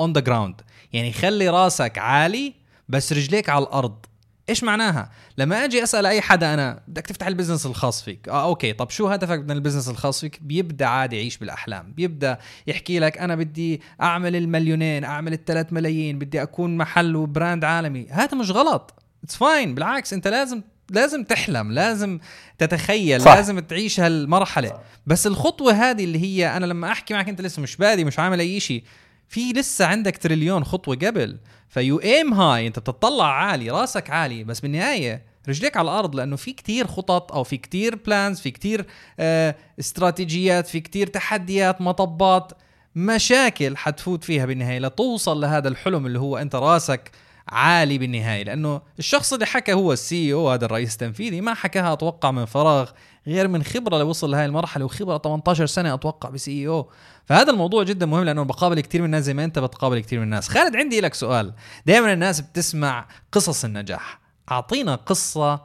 on 0.00 0.12
the 0.18 0.22
ground. 0.22 0.64
يعني 0.92 1.12
خلي 1.12 1.48
راسك 1.48 1.98
عالي 1.98 2.54
بس 2.88 3.12
رجليك 3.12 3.48
على 3.48 3.62
الأرض. 3.64 4.06
إيش 4.48 4.64
معناها؟ 4.64 5.10
لما 5.38 5.64
أجي 5.64 5.82
أسأل 5.82 6.06
أي 6.06 6.20
حدا 6.20 6.54
أنا 6.54 6.80
بدك 6.88 7.06
تفتح 7.06 7.26
ال 7.26 7.30
business 7.30 7.66
الخاص 7.66 8.02
فيك. 8.02 8.28
آه 8.28 8.44
okay 8.44 8.72
طب 8.72 8.90
شو 8.90 9.08
هدفك 9.08 9.38
من 9.38 9.50
ال 9.50 9.54
business 9.54 9.88
الخاص 9.88 10.20
فيك؟ 10.20 10.38
بيبدأ 10.42 10.86
عادي 10.86 11.16
يعيش 11.16 11.36
بالأحلام. 11.38 11.92
بيبدأ 11.92 12.38
يحكي 12.66 12.98
لك 12.98 13.18
أنا 13.18 13.34
بدي 13.34 13.80
أعمل 14.02 14.36
المليونين 14.36 15.04
أعمل 15.04 15.32
الثلاث 15.32 15.72
ملايين 15.72 16.18
بدي 16.18 16.42
أكون 16.42 16.76
محل 16.76 17.16
و 17.16 17.24
brand 17.24 17.64
عالمي. 17.64 18.06
هذا 18.10 18.36
مش 18.36 18.50
غلط. 18.50 19.02
it's 19.24 19.36
fine 19.36 19.74
بالعكس 19.74 20.12
أنت 20.12 20.28
لازم 20.28 20.62
لازم 20.90 21.24
تحلم 21.24 21.72
لازم 21.72 22.18
تتخيل 22.58 23.20
صح. 23.20 23.34
لازم 23.34 23.58
تعيش 23.58 24.00
هالمرحلة. 24.00 24.80
بس 25.06 25.26
الخطوة 25.26 25.72
هذه 25.72 26.04
اللي 26.04 26.18
هي 26.22 26.56
أنا 26.56 26.66
لما 26.66 26.92
أحكي 26.92 27.14
معك 27.14 27.28
أنت 27.28 27.40
لسه 27.40 27.62
مش 27.62 27.76
بادي 27.76 28.04
مش 28.04 28.18
عامل 28.18 28.40
أي 28.40 28.60
شيء 28.60 28.84
في 29.28 29.52
لسه 29.52 29.86
عندك 29.86 30.16
تريليون 30.16 30.64
خطوة 30.64 30.96
قبل. 30.96 31.38
if 31.68 32.00
you 32.00 32.17
aim 32.17 32.34
high 32.34 32.66
انت 32.66 32.78
بتطلع 32.78 33.32
عالي 33.32 33.70
راسك 33.70 34.10
عالي 34.10 34.44
بس 34.44 34.60
بالنهاية 34.60 35.22
رجليك 35.48 35.76
على 35.76 35.90
الأرض 35.90 36.14
لأنه 36.14 36.36
في 36.36 36.52
كتير 36.52 36.86
خطط 36.86 37.32
أو 37.32 37.44
في 37.44 37.56
كتير 37.56 37.96
plans 37.96 38.40
في 38.40 38.50
كتير 38.50 38.86
آه 39.20 39.54
استراتيجيات 39.80 40.66
في 40.66 40.80
كتير 40.80 41.06
تحديات 41.06 41.80
مطبات 41.80 42.52
مشاكل 42.94 43.76
حتفوت 43.76 44.24
فيها 44.24 44.46
بالنهاية 44.46 44.78
لتوصل 44.78 45.40
لهذا 45.40 45.68
الحلم 45.68 46.06
اللي 46.06 46.18
هو 46.18 46.36
أنت 46.38 46.54
راسك 46.54 47.10
عالي 47.48 47.98
بالنهاية 47.98 48.42
لأنه 48.42 48.80
الشخص 48.98 49.32
اللي 49.32 49.46
حكى 49.46 49.72
هو 49.72 49.92
السي 49.92 50.32
أو 50.32 50.50
هذا 50.50 50.64
الرئيس 50.64 50.92
التنفيذي 50.92 51.40
ما 51.40 51.54
حكاها 51.54 51.92
أتوقع 51.92 52.30
من 52.30 52.44
فراغ 52.44 52.90
غير 53.26 53.48
من 53.48 53.62
خبرة 53.62 53.98
لوصل 53.98 54.30
لهي 54.30 54.46
المرحلة 54.46 54.84
وخبرة 54.84 55.18
18 55.18 55.66
سنة 55.66 55.94
أتوقع 55.94 56.28
بسي 56.28 56.68
أو. 56.68 56.90
فهذا 57.26 57.50
الموضوع 57.50 57.82
جدا 57.82 58.06
مهم 58.06 58.24
لأنه 58.24 58.42
بقابل 58.42 58.80
كثير 58.80 59.00
من 59.00 59.06
الناس 59.06 59.24
زي 59.24 59.34
ما 59.34 59.44
أنت 59.44 59.58
بتقابل 59.58 60.00
كثير 60.00 60.18
من 60.18 60.24
الناس. 60.24 60.48
خالد 60.48 60.76
عندي 60.76 61.00
لك 61.00 61.14
سؤال. 61.14 61.54
دائما 61.86 62.12
الناس 62.12 62.40
بتسمع 62.40 63.08
قصص 63.32 63.64
النجاح. 63.64 64.20
أعطينا 64.50 64.94
قصة 64.94 65.60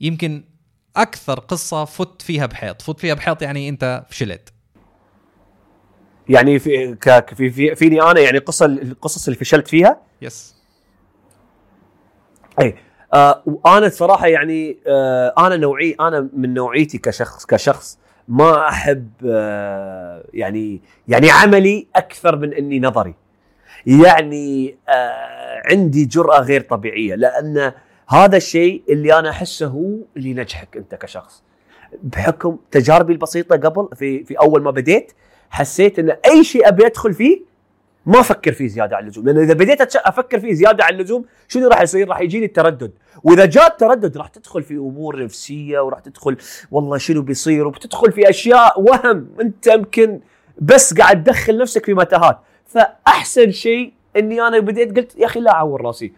يمكن 0.00 0.44
أكثر 0.96 1.40
قصة 1.40 1.84
فت 1.84 2.22
فيها 2.22 2.46
بحيط. 2.46 2.82
فت 2.82 3.00
فيها 3.00 3.14
بحيط 3.14 3.42
يعني 3.42 3.68
أنت 3.68 4.04
فشلت. 4.10 4.52
يعني 6.28 6.58
في 6.58 6.96
في 7.36 7.50
في 7.50 7.74
فيني 7.74 8.02
أنا 8.02 8.20
يعني 8.20 8.38
قصة 8.38 8.66
القصص 8.66 9.26
اللي 9.28 9.38
فشلت 9.38 9.68
فيها؟ 9.68 10.00
يس 10.22 10.53
أي 12.60 12.74
آه 13.14 13.42
وأنا 13.46 13.88
صراحة 13.88 14.26
يعني 14.26 14.76
آه 14.86 15.34
أنا 15.38 15.56
نوعي 15.56 15.96
أنا 16.00 16.28
من 16.36 16.54
نوعيتي 16.54 16.98
كشخص 16.98 17.46
كشخص 17.46 17.98
ما 18.28 18.68
أحب 18.68 19.08
آه 19.26 20.24
يعني 20.34 20.80
يعني 21.08 21.30
عملي 21.30 21.86
أكثر 21.96 22.36
من 22.36 22.52
إني 22.54 22.80
نظري. 22.80 23.14
يعني 23.86 24.76
آه 24.88 25.62
عندي 25.70 26.04
جرأة 26.04 26.40
غير 26.40 26.60
طبيعية 26.60 27.14
لأن 27.14 27.72
هذا 28.08 28.36
الشيء 28.36 28.82
اللي 28.88 29.18
أنا 29.18 29.30
أحسه 29.30 29.66
هو 29.66 29.90
اللي 30.16 30.30
ينجحك 30.30 30.76
أنت 30.76 30.94
كشخص. 30.94 31.42
بحكم 32.02 32.56
تجاربي 32.70 33.12
البسيطة 33.12 33.56
قبل 33.56 33.88
في 33.96 34.24
في 34.24 34.34
أول 34.38 34.62
ما 34.62 34.70
بديت 34.70 35.12
حسيت 35.50 35.98
أن 35.98 36.10
أي 36.26 36.44
شيء 36.44 36.68
أبي 36.68 36.86
أدخل 36.86 37.14
فيه 37.14 37.40
ما 38.06 38.20
أفكر 38.20 38.52
فيه 38.52 38.66
زيادة 38.66 38.96
عن 38.96 39.04
اللزوم 39.04 39.26
لأن 39.26 39.38
إذا 39.38 39.54
بديت 39.54 39.96
أفكر 39.96 40.40
فيه 40.40 40.52
زيادة 40.54 40.84
عن 40.84 40.94
اللزوم 40.94 41.24
شنو 41.48 41.68
راح 41.68 41.80
يصير؟ 41.80 42.08
راح 42.08 42.20
يجيني 42.20 42.46
التردد. 42.46 42.92
وإذا 43.22 43.44
جاء 43.44 43.66
التردد 43.66 44.16
راح 44.16 44.28
تدخل 44.28 44.62
في 44.62 44.74
أمور 44.74 45.24
نفسية 45.24 45.80
وراح 45.80 45.98
تدخل 45.98 46.36
والله 46.70 46.98
شنو 46.98 47.22
بيصير؟ 47.22 47.66
وبتدخل 47.66 48.12
في 48.12 48.30
أشياء 48.30 48.80
وهم 48.80 49.28
أنت 49.40 49.66
يمكن 49.66 50.20
بس 50.58 50.94
قاعد 50.94 51.24
تدخل 51.24 51.58
نفسك 51.58 51.86
في 51.86 51.94
متاهات. 51.94 52.38
فأحسن 52.66 53.50
شيء 53.50 53.92
إني 54.16 54.42
أنا 54.42 54.58
بديت 54.58 54.96
قلت 54.96 55.18
يا 55.18 55.26
أخي 55.26 55.40
لا 55.40 55.50
أعور 55.52 55.82
راسي. 55.82 56.12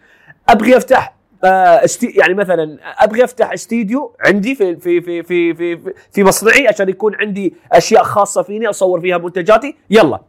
أبغي 0.48 0.76
أفتح 0.76 1.16
آه 1.44 1.84
استي 1.84 2.06
يعني 2.06 2.34
مثلا 2.34 2.78
أبغي 3.04 3.24
أفتح 3.24 3.52
استديو 3.52 4.16
عندي 4.20 4.54
في 4.54 4.76
في 4.76 5.00
في 5.00 5.22
في 5.22 5.54
في, 5.54 5.92
في 6.12 6.24
مصنعي 6.24 6.68
عشان 6.68 6.88
يكون 6.88 7.14
عندي 7.14 7.54
أشياء 7.72 8.02
خاصة 8.02 8.42
فيني 8.42 8.70
أصور 8.70 9.00
فيها 9.00 9.18
منتجاتي. 9.18 9.76
يلا. 9.90 10.20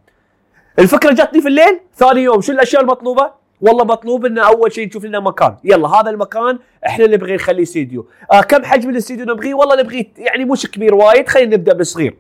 الفكرة 0.80 1.14
جاتني 1.14 1.42
في 1.42 1.48
الليل 1.48 1.80
ثاني 1.96 2.22
يوم 2.24 2.42
شو 2.42 2.52
الأشياء 2.52 2.82
المطلوبة؟ 2.82 3.32
والله 3.62 3.84
مطلوب 3.86 4.26
ان 4.26 4.38
أول 4.38 4.72
شيء 4.74 4.88
نشوف 4.88 5.06
لنا 5.06 5.20
مكان. 5.20 5.56
يلا 5.64 5.88
هذا 5.88 6.10
المكان 6.10 6.60
إحنا 6.86 7.08
نبغي 7.08 7.36
نخليه 7.36 7.64
استديو. 7.64 8.08
آه 8.32 8.42
كم 8.42 8.64
حجم 8.66 8.90
الاستديو 8.90 9.26
نبغيه؟ 9.26 9.54
والله 9.54 9.76
نبغيه 9.76 10.06
يعني 10.18 10.46
مش 10.46 10.66
كبير 10.72 10.96
وايد 10.96 11.30
خلينا 11.30 11.56
نبدأ 11.56 11.74
بصغير. 11.74 12.16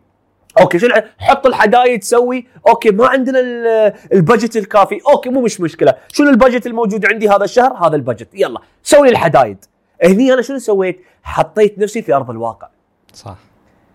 okay 0.60 0.77
الع- 0.77 1.03
حط 1.17 1.45
الحدايد 1.47 1.99
تسوي. 1.99 2.47
okay 2.67 2.89
ما 2.91 3.07
عندنا 3.07 3.39
ال- 3.39 3.93
ال 4.13 4.20
budget 4.20 4.57
الكافي. 4.57 4.99
okay 5.10 5.29
مو 5.29 5.41
مش 5.41 5.61
مشكلة. 5.61 5.93
شنو 6.13 6.29
ال 6.29 6.35
budget 6.35 6.67
الموجود 6.67 7.05
عندي 7.05 7.29
هذا 7.29 7.43
الشهر؟ 7.43 7.73
هذا 7.73 7.95
ال 7.96 8.00
budget. 8.00 8.27
يلا 8.33 8.59
سوي 8.83 9.09
الحدايد. 9.09 9.65
هني 10.03 10.33
أنا 10.33 10.41
شنو 10.41 10.57
سويت؟ 10.57 11.01
حطيت 11.23 11.79
نفسي 11.79 12.01
في 12.01 12.13
أرض 12.13 12.29
الواقع. 12.29 12.67
صح. 13.13 13.35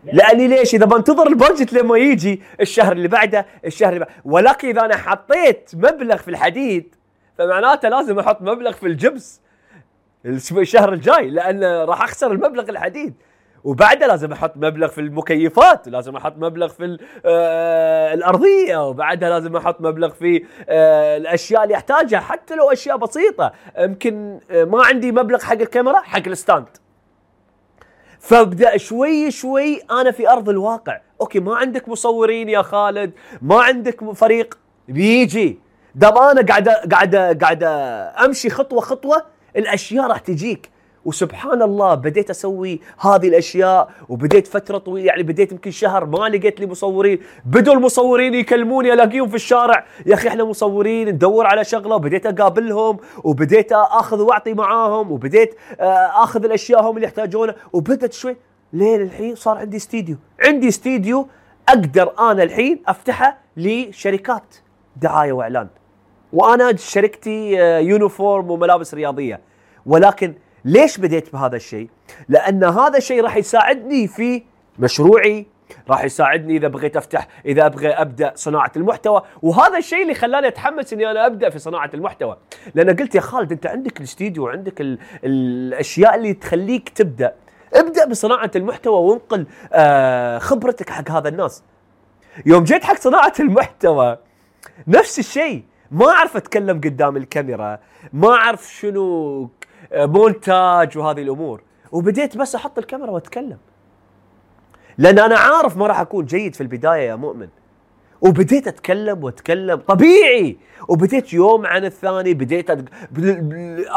لاني 0.04 0.48
ليش؟ 0.48 0.74
إذا 0.74 0.86
بنتظر 0.86 1.26
البادجت 1.26 1.72
لما 1.72 1.98
يجي 1.98 2.42
الشهر 2.60 2.92
اللي 2.92 3.08
بعده 3.08 3.46
الشهر 3.64 3.88
اللي 3.88 3.98
بعده. 4.00 4.14
ولكن 4.24 4.68
إذا 4.68 4.84
أنا 4.84 4.96
حطيت 4.96 5.70
مبلغ 5.74 6.16
في 6.16 6.28
الحديد 6.28 6.94
فمعناته 7.38 7.88
لازم 7.88 8.18
أحط 8.18 8.42
مبلغ 8.42 8.72
في 8.72 8.86
الجبس 8.86 9.40
الشهر 10.26 10.92
الجاي 10.92 11.30
لأن 11.30 11.64
راح 11.64 12.02
أخسر 12.02 12.32
المبلغ 12.32 12.70
الحديد. 12.70 13.14
وبعده 13.64 14.06
لازم 14.06 14.32
أحط 14.32 14.52
مبلغ 14.56 14.88
في 14.88 15.00
المكيفات 15.00 15.88
لازم 15.88 16.16
أحط 16.16 16.34
مبلغ 16.36 16.68
في 16.68 16.98
آه 17.26 18.14
الأرضية 18.14 18.88
وبعدها 18.88 19.30
لازم 19.30 19.56
أحط 19.56 19.80
مبلغ 19.80 20.08
في 20.10 20.44
آه 20.68 21.16
الأشياء 21.16 21.64
اللي 21.64 21.74
أحتاجها 21.74 22.20
حتى 22.20 22.54
لو 22.54 22.70
أشياء 22.72 22.96
بسيطة. 22.96 23.52
يمكن 23.78 24.40
آه 24.50 24.64
ما 24.64 24.84
عندي 24.84 25.12
مبلغ 25.12 25.40
حق 25.40 25.52
الكاميرا 25.52 26.00
حق 26.00 26.22
ال 26.26 26.32
stand. 26.32 26.66
فابدأ 28.22 28.76
شوي 28.76 29.30
شوي 29.30 29.80
أنا 29.90 30.10
في 30.10 30.28
أرض 30.30 30.48
الواقع. 30.48 31.00
okay 31.20 31.40
ما 31.40 31.56
عندك 31.56 31.88
مصورين 31.88 32.48
يا 32.48 32.62
خالد 32.62 33.12
ما 33.42 33.62
عندك 33.62 34.12
فريق. 34.12 34.58
بيجي. 34.88 35.58
دام 35.94 36.18
أنا 36.18 36.42
قاعد 36.42 36.68
قاعد 36.68 37.16
قاعد 37.16 37.64
أمشي 38.24 38.50
خطوة 38.50 38.80
خطوة 38.80 39.22
الأشياء 39.56 40.06
راح 40.06 40.18
تجيك. 40.18 40.70
وسبحان 41.04 41.62
الله 41.62 41.94
بديت 41.94 42.30
أسوي 42.30 42.80
هذه 42.98 43.28
الأشياء 43.28 43.90
وبديت 44.08 44.46
فترة 44.46 44.78
طويلة 44.78 45.06
يعني 45.06 45.22
بديت 45.22 45.52
يمكن 45.52 45.70
شهر 45.70 46.04
ما 46.04 46.28
لقيت 46.28 46.60
لي 46.60 46.66
مصورين. 46.66 47.18
بدوا 47.44 47.74
المصورين 47.74 48.34
يكلموني 48.34 48.92
ألاقيهم 48.92 49.28
في 49.28 49.34
الشارع 49.34 49.86
يا 50.06 50.14
أخي 50.14 50.28
إحنا 50.28 50.44
مصورين 50.44 51.08
ندور 51.08 51.46
على 51.46 51.64
شغلة. 51.64 51.94
وبديت 51.96 52.26
أقابلهم 52.26 52.98
وبديت 53.24 53.72
أخذ 53.72 54.20
وأعطي 54.20 54.54
معاهم 54.54 55.12
وبديت 55.12 55.54
آه، 55.80 56.24
أخذ 56.24 56.44
الاشياء 56.44 56.82
هم 56.82 56.96
اللي 56.96 57.06
يحتاجونها 57.06 57.54
وبدت 57.72 58.12
شوي 58.12 58.36
لين 58.72 59.00
الحين 59.00 59.34
صار 59.34 59.58
عندي 59.58 59.76
استديو. 59.76 60.16
عندي 60.44 60.68
استديو 60.68 61.28
أقدر 61.68 62.12
أنا 62.18 62.42
الحين 62.42 62.82
أفتحه 62.86 63.38
لشركات 63.56 64.54
دعاية 64.96 65.32
وإعلان. 65.32 65.68
وأنا 66.32 66.76
شركتي 66.76 67.62
آه، 67.62 67.78
uniform 67.78 68.50
وملابس 68.50 68.94
رياضية. 68.94 69.40
ولكن 69.86 70.34
ليش 70.64 70.98
بديت 70.98 71.32
بهذا 71.32 71.56
الشيء؟ 71.56 71.88
لأن 72.28 72.64
هذا 72.64 72.98
الشيء 72.98 73.22
راح 73.22 73.36
يساعدني 73.36 74.06
في 74.08 74.42
مشروعي 74.78 75.46
راح 75.90 76.04
يساعدني 76.04 76.56
إذا 76.56 76.68
بغيت 76.68 76.96
أفتح 76.96 77.28
إذا 77.46 77.66
أبغى 77.66 77.88
أبدأ 77.88 78.32
صناعة 78.34 78.72
المحتوى 78.76 79.22
وهذا 79.42 79.78
الشيء 79.78 80.02
اللي 80.02 80.14
خلاني 80.14 80.48
أتحمس 80.48 80.92
إني 80.92 81.10
أنا 81.10 81.26
أبدأ 81.26 81.50
في 81.50 81.58
صناعة 81.58 81.90
المحتوى. 81.94 82.36
لأن 82.74 82.96
قلت 82.96 83.14
يا 83.14 83.20
خالد 83.20 83.52
أنت 83.52 83.66
عندك 83.66 83.98
الاستديو 83.98 84.44
وعندك 84.44 84.80
ال- 84.80 84.98
الأشياء 85.24 86.14
اللي 86.14 86.34
تخليك 86.34 86.88
تبدأ. 86.88 87.34
ابدأ 87.74 88.04
بصناعة 88.08 88.50
المحتوى 88.56 89.00
وانقل 89.00 89.46
آه 89.72 90.38
خبرتك 90.38 90.90
حق 90.90 91.10
هذا 91.10 91.28
الناس. 91.28 91.62
يوم 92.46 92.64
جيت 92.64 92.84
حق 92.84 92.96
صناعة 92.96 93.32
المحتوى 93.40 94.18
نفس 94.88 95.18
الشيء. 95.18 95.62
ما 95.90 96.06
أعرف 96.08 96.36
أتكلم 96.36 96.76
قدام 96.76 97.16
الكاميرا 97.16 97.78
ما 98.12 98.30
أعرف 98.34 98.72
شنو 98.74 99.50
مونتاج 99.94 100.98
وهذه 100.98 101.22
الأمور. 101.22 101.62
وبديت 101.92 102.36
بس 102.36 102.54
أحط 102.54 102.78
الكاميرا 102.78 103.10
وأتكلم. 103.10 103.58
لأن 104.98 105.18
أنا 105.18 105.38
عارف 105.38 105.76
ما 105.76 105.86
راح 105.86 106.00
أكون 106.00 106.24
جيد 106.24 106.54
في 106.54 106.60
البداية 106.60 107.08
يا 107.08 107.14
مؤمن. 107.14 107.48
وبديت 108.20 108.68
أتكلم 108.68 109.24
وأتكلم 109.24 109.76
طبيعي. 109.76 110.56
وبديت 110.88 111.32
يوم 111.32 111.66
عن 111.66 111.84
الثاني 111.84 112.34
بديت 112.34 112.70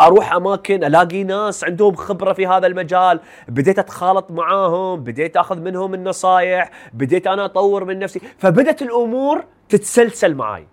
أروح 0.02 0.34
أماكن 0.34 0.84
ألاقي 0.84 1.24
ناس 1.24 1.64
عندهم 1.64 1.96
خبرة 1.96 2.34
في 2.34 2.48
هذا 2.48 2.68
المجال. 2.68 3.20
بديت 3.48 3.80
أتخالط 3.80 4.32
معاهم 4.32 5.04
بديت 5.04 5.38
أخذ 5.38 5.60
منهم 5.60 5.94
النصايح 5.94 6.72
بديت 6.94 7.28
أنا 7.28 7.46
أطور 7.46 7.86
من 7.86 8.00
نفسي. 8.00 8.22
فبدت 8.38 8.82
الأمور 8.82 9.44
تتسلسل 9.70 10.36
معي 10.36 10.68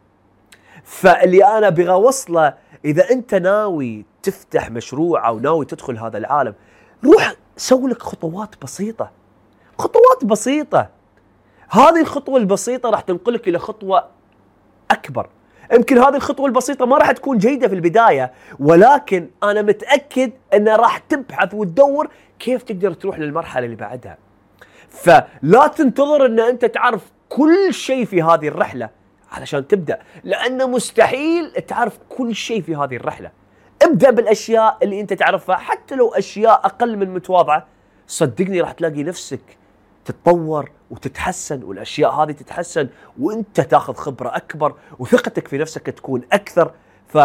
فاللي 0.84 1.44
أنا 1.44 1.68
أبغى 1.68 1.90
اوصله 1.90 2.54
إذا 2.84 3.10
أنت 3.10 3.34
ناوي 3.34 4.11
تفتح 4.22 4.70
مشروع 4.70 5.28
أو 5.28 5.38
ناوي 5.38 5.64
تدخل 5.64 5.98
هذا 5.98 6.18
العالم 6.18 6.54
روح 7.04 7.34
سوي 7.56 7.90
لك 7.90 8.02
خطوات 8.02 8.54
بسيطة. 8.62 9.10
خطوات 9.78 10.24
بسيطة. 10.24 10.88
هذه 11.68 12.00
الخطوة 12.00 12.36
البسيطة 12.36 12.90
راح 12.90 13.00
تنقلك 13.00 13.48
إلى 13.48 13.58
خطوة 13.58 14.08
أكبر. 14.90 15.28
يمكن 15.72 15.98
هذه 15.98 16.16
الخطوة 16.16 16.46
البسيطة 16.46 16.86
ما 16.86 16.98
راح 16.98 17.10
تكون 17.10 17.38
جيدة 17.38 17.68
في 17.68 17.74
البداية 17.74 18.32
ولكن 18.58 19.30
أنا 19.42 19.62
متأكد 19.62 20.32
أن 20.54 20.68
راح 20.68 20.98
تبحث 20.98 21.54
وتدور 21.54 22.08
كيف 22.38 22.62
تقدر 22.62 22.92
تروح 22.92 23.18
للمرحلة 23.18 23.64
اللي 23.64 23.76
بعدها. 23.76 24.18
فلا 24.88 25.66
تنتظر 25.66 26.26
أن 26.26 26.40
أنت 26.40 26.64
تعرف 26.64 27.10
كل 27.28 27.74
شيء 27.74 28.04
في 28.04 28.22
هذه 28.22 28.48
الرحلة 28.48 28.90
علشان 29.32 29.68
تبدأ 29.68 29.98
لأنه 30.24 30.66
مستحيل 30.66 31.50
تعرف 31.50 31.98
كل 32.08 32.34
شيء 32.34 32.62
في 32.62 32.76
هذه 32.76 32.96
الرحلة. 32.96 33.30
ابدأ 33.82 34.10
بالأشياء 34.10 34.78
اللي 34.82 35.00
أنت 35.00 35.12
تعرفها 35.12 35.56
حتى 35.56 35.94
لو 35.94 36.08
أشياء 36.08 36.52
أقل 36.52 36.96
من 36.96 37.14
متواضعة 37.14 37.66
صدقني 38.06 38.60
راح 38.60 38.72
تلاقي 38.72 39.02
نفسك 39.02 39.58
تتطور 40.04 40.70
وتتحسن 40.90 41.62
والأشياء 41.62 42.10
هذه 42.10 42.32
تتحسن 42.32 42.88
وأنت 43.20 43.60
تاخذ 43.60 43.94
خبرة 43.94 44.36
أكبر 44.36 44.74
وثقتك 44.98 45.48
في 45.48 45.58
نفسك 45.58 45.86
تكون 45.86 46.22
أكثر. 46.32 46.72
ف 47.08 47.18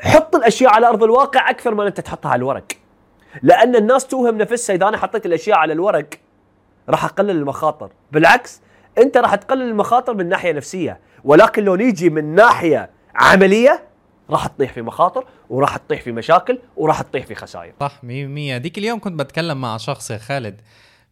حط 0.00 0.36
الأشياء 0.36 0.72
على 0.72 0.88
أرض 0.88 1.02
الواقع 1.02 1.50
أكثر 1.50 1.74
ما 1.74 1.86
أنت 1.86 2.00
تحطها 2.00 2.28
على 2.30 2.38
الورق. 2.38 2.72
لأن 3.42 3.76
الناس 3.76 4.06
توهم 4.06 4.38
نفسها 4.38 4.76
إذا 4.76 4.88
أنا 4.88 4.98
حطيت 4.98 5.26
الأشياء 5.26 5.58
على 5.58 5.72
الورق 5.72 6.08
راح 6.88 7.04
أقلل 7.04 7.30
المخاطر. 7.30 7.90
بالعكس 8.12 8.60
أنت 8.98 9.16
راح 9.16 9.34
تقلل 9.34 9.68
المخاطر 9.68 10.14
من 10.14 10.28
ناحية 10.28 10.52
نفسية 10.52 11.00
ولكن 11.24 11.64
لو 11.64 11.74
نيجي 11.74 12.10
من 12.10 12.34
ناحية 12.34 12.90
عملية 13.14 13.82
راح 14.30 14.46
تطيح 14.46 14.72
في 14.72 14.82
مخاطر 14.82 15.26
وراح 15.50 15.76
تطيح 15.76 16.02
في 16.02 16.12
مشاكل 16.12 16.58
وراح 16.76 17.02
تطيح 17.02 17.26
في 17.26 17.34
خسائر. 17.34 17.72
صح 17.80 18.00
100% 18.02 18.04
ديك 18.56 18.78
اليوم 18.78 19.00
كنت 19.00 19.20
بتكلم 19.20 19.60
مع 19.60 19.76
شخص 19.76 20.10
يا 20.10 20.18
خالد 20.18 20.60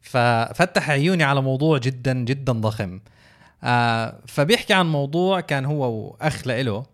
ففتح 0.01 0.91
عيوني 0.91 1.25
على 1.25 1.43
موضوع 1.43 1.79
جدا 1.79 2.13
جدا 2.15 2.53
ضخم. 2.53 3.01
آه 3.65 4.21
فبيحكي 4.27 4.75
عن 4.75 4.87
موضوع 4.87 5.41
كان 5.41 5.65
هو 5.65 5.93
وأخ 5.93 6.47
له 6.47 6.87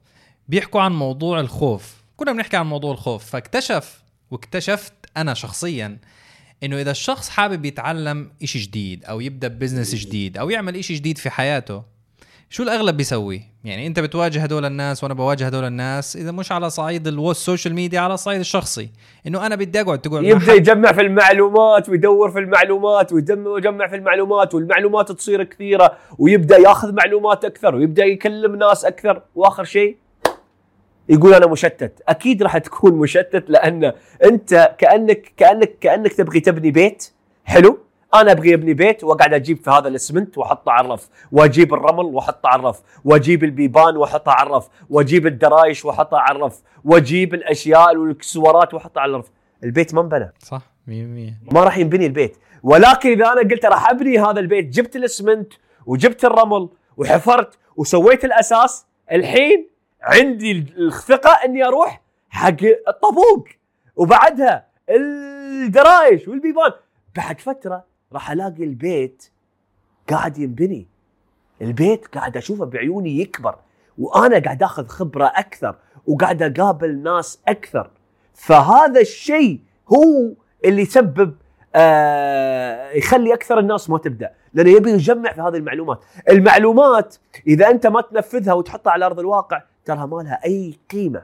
بيحكوا 0.48 0.80
عن 0.80 0.92
موضوع 0.92 1.40
الخوف. 1.40 2.00
كنا 2.16 2.32
بنحكي 2.32 2.56
عن 2.56 2.66
موضوع 2.66 2.92
الخوف 2.92 3.24
فاكتشف 3.24 4.02
واكتشفت 4.30 4.92
أنا 5.16 5.34
شخصيا 5.34 5.98
إنه 6.62 6.80
إذا 6.80 6.90
الشخص 6.90 7.28
حابب 7.28 7.64
يتعلم 7.64 8.30
إشي 8.42 8.58
جديد 8.58 9.04
أو 9.04 9.20
يبدأ 9.20 9.48
business 9.48 9.94
جديد 9.94 10.38
أو 10.38 10.50
يعمل 10.50 10.76
إشي 10.76 10.94
جديد 10.94 11.18
في 11.18 11.30
حياته 11.30 11.82
شو 12.52 12.62
الأغلب 12.62 12.96
بيسوي؟ 12.96 13.42
يعني 13.64 13.86
أنت 13.86 14.00
بتواجه 14.00 14.42
هدول 14.42 14.64
الناس 14.64 15.02
وأنا 15.02 15.14
بواجه 15.14 15.46
هدول 15.46 15.64
الناس 15.64 16.16
إذا 16.16 16.32
مش 16.32 16.52
على 16.52 16.70
صعيد 16.70 17.06
ال 17.06 17.16
social 17.16 17.74
media 17.74 18.00
على 18.00 18.14
الصعيد 18.14 18.40
الشخصي. 18.40 18.90
إنه 19.26 19.46
أنا 19.46 19.54
بدي 19.54 19.80
أقعد 19.80 19.98
تقعد 19.98 20.22
يبدأ 20.24 20.52
يجمع 20.52 20.92
في 20.92 21.00
المعلومات 21.00 21.88
ويدور 21.88 22.30
في 22.30 22.38
المعلومات 22.38 23.12
ويجمع 23.12 23.88
في 23.88 23.96
المعلومات 23.96 24.54
والمعلومات 24.54 25.12
تصير 25.12 25.42
كثيرة 25.44 25.96
ويبدأ 26.18 26.56
يأخذ 26.58 26.94
معلومات 26.94 27.44
أكثر 27.44 27.74
ويبدأ 27.74 28.04
يكلم 28.04 28.56
ناس 28.56 28.84
أكثر. 28.84 29.22
وآخر 29.34 29.64
شيء 29.64 29.96
يقول 31.08 31.34
أنا 31.34 31.46
مشتت. 31.46 32.02
أكيد 32.08 32.42
راح 32.42 32.58
تكون 32.58 32.92
مشتت 32.92 33.44
لأن 33.48 33.92
أنت 34.24 34.74
كانك 34.78 35.32
كانك 35.36 35.78
كأنك 35.80 36.12
تبغي 36.12 36.40
تبني 36.40 36.70
بيت. 36.70 37.10
حلو؟ 37.44 37.78
أنا 38.14 38.32
أبغي 38.32 38.54
ابني 38.54 38.74
بيت 38.74 39.04
وأقعد 39.04 39.34
أجيب 39.34 39.64
في 39.64 39.70
هذا 39.70 39.88
الاسمنت 39.88 40.38
وأحطه 40.38 40.72
على 40.72 40.86
الرف 40.86 41.08
وأجيب 41.32 41.74
الرمل 41.74 42.04
وأحطه 42.04 42.48
على 42.48 42.60
الرف 42.60 42.80
وأجيب 43.04 43.44
البيبان 43.44 43.96
واحطها 43.96 44.34
على 44.34 44.46
الرف 44.46 44.68
وأجيب 44.90 45.26
الدرايش 45.26 45.84
واحطها 45.84 46.18
على 46.18 46.38
الرف 46.38 46.62
وأجيب 46.84 47.34
الأشياء 47.34 47.96
والاكسسوارات 47.96 48.74
واحطها 48.74 49.00
على 49.00 49.12
الرف. 49.12 49.30
البيت 49.64 49.94
ما 49.94 50.00
انبنى 50.00 50.32
صح 50.38 50.62
100% 50.88 50.90
ما 51.54 51.64
راح 51.64 51.78
ينبني 51.78 52.06
البيت. 52.06 52.36
ولكن 52.62 53.10
إذا 53.10 53.32
أنا 53.32 53.40
قلت 53.40 53.66
راح 53.66 53.90
أبني 53.90 54.18
هذا 54.18 54.40
البيت 54.40 54.66
جبت 54.68 54.96
الاسمنت 54.96 55.52
وجبت 55.86 56.24
الرمل 56.24 56.68
وحفرت 56.96 57.58
وسويت 57.76 58.24
الأساس 58.24 58.86
الحين 59.12 59.68
عندي 60.02 60.52
الثقة 60.78 61.30
إني 61.44 61.64
أروح 61.64 62.00
حق 62.28 62.62
الطابوق 62.88 63.48
وبعدها 63.96 64.66
الدرايش 64.90 66.28
والبيبان. 66.28 66.72
بعد 67.16 67.40
فترة 67.40 67.89
راح 68.12 68.30
ألاقي 68.30 68.64
البيت 68.64 69.30
قاعد 70.10 70.38
ينبني. 70.38 70.86
البيت 71.62 72.06
قاعد 72.06 72.36
أشوفه 72.36 72.64
بعيوني 72.64 73.20
يكبر 73.20 73.54
وأنا 73.98 74.38
قاعد 74.38 74.62
آخذ 74.62 74.86
خبرة 74.86 75.26
أكثر 75.26 75.76
وقاعد 76.06 76.42
أقابل 76.42 77.02
ناس 77.02 77.40
أكثر. 77.48 77.90
فهذا 78.34 79.00
الشيء 79.00 79.60
هو 79.88 80.32
اللي 80.64 80.82
يسبب 80.82 81.34
آه 81.74 82.90
يخلي 82.90 83.34
أكثر 83.34 83.58
الناس 83.58 83.90
ما 83.90 83.98
تبدأ 83.98 84.30
لأنه 84.54 84.70
يبي 84.70 84.90
يجمع 84.90 85.32
في 85.32 85.40
هذه 85.40 85.56
المعلومات. 85.56 86.04
المعلومات 86.30 87.16
إذا 87.46 87.70
أنت 87.70 87.86
ما 87.86 88.00
تنفذها 88.00 88.52
وتحطها 88.52 88.90
على 88.90 89.06
أرض 89.06 89.18
الواقع 89.18 89.62
ترى 89.84 90.06
ما 90.06 90.22
لها 90.22 90.40
أي 90.44 90.74
قيمة. 90.90 91.22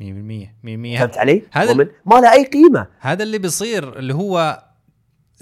100% 0.00 0.02
100% 0.02 0.98
فهمت 0.98 1.18
علي؟ 1.18 1.42
هذا 1.52 1.74
ما 2.06 2.14
لها 2.14 2.32
أي 2.32 2.44
قيمة. 2.44 2.86
هذا 3.00 3.22
اللي 3.22 3.38
بيصير 3.38 3.98
اللي 3.98 4.14
هو 4.14 4.62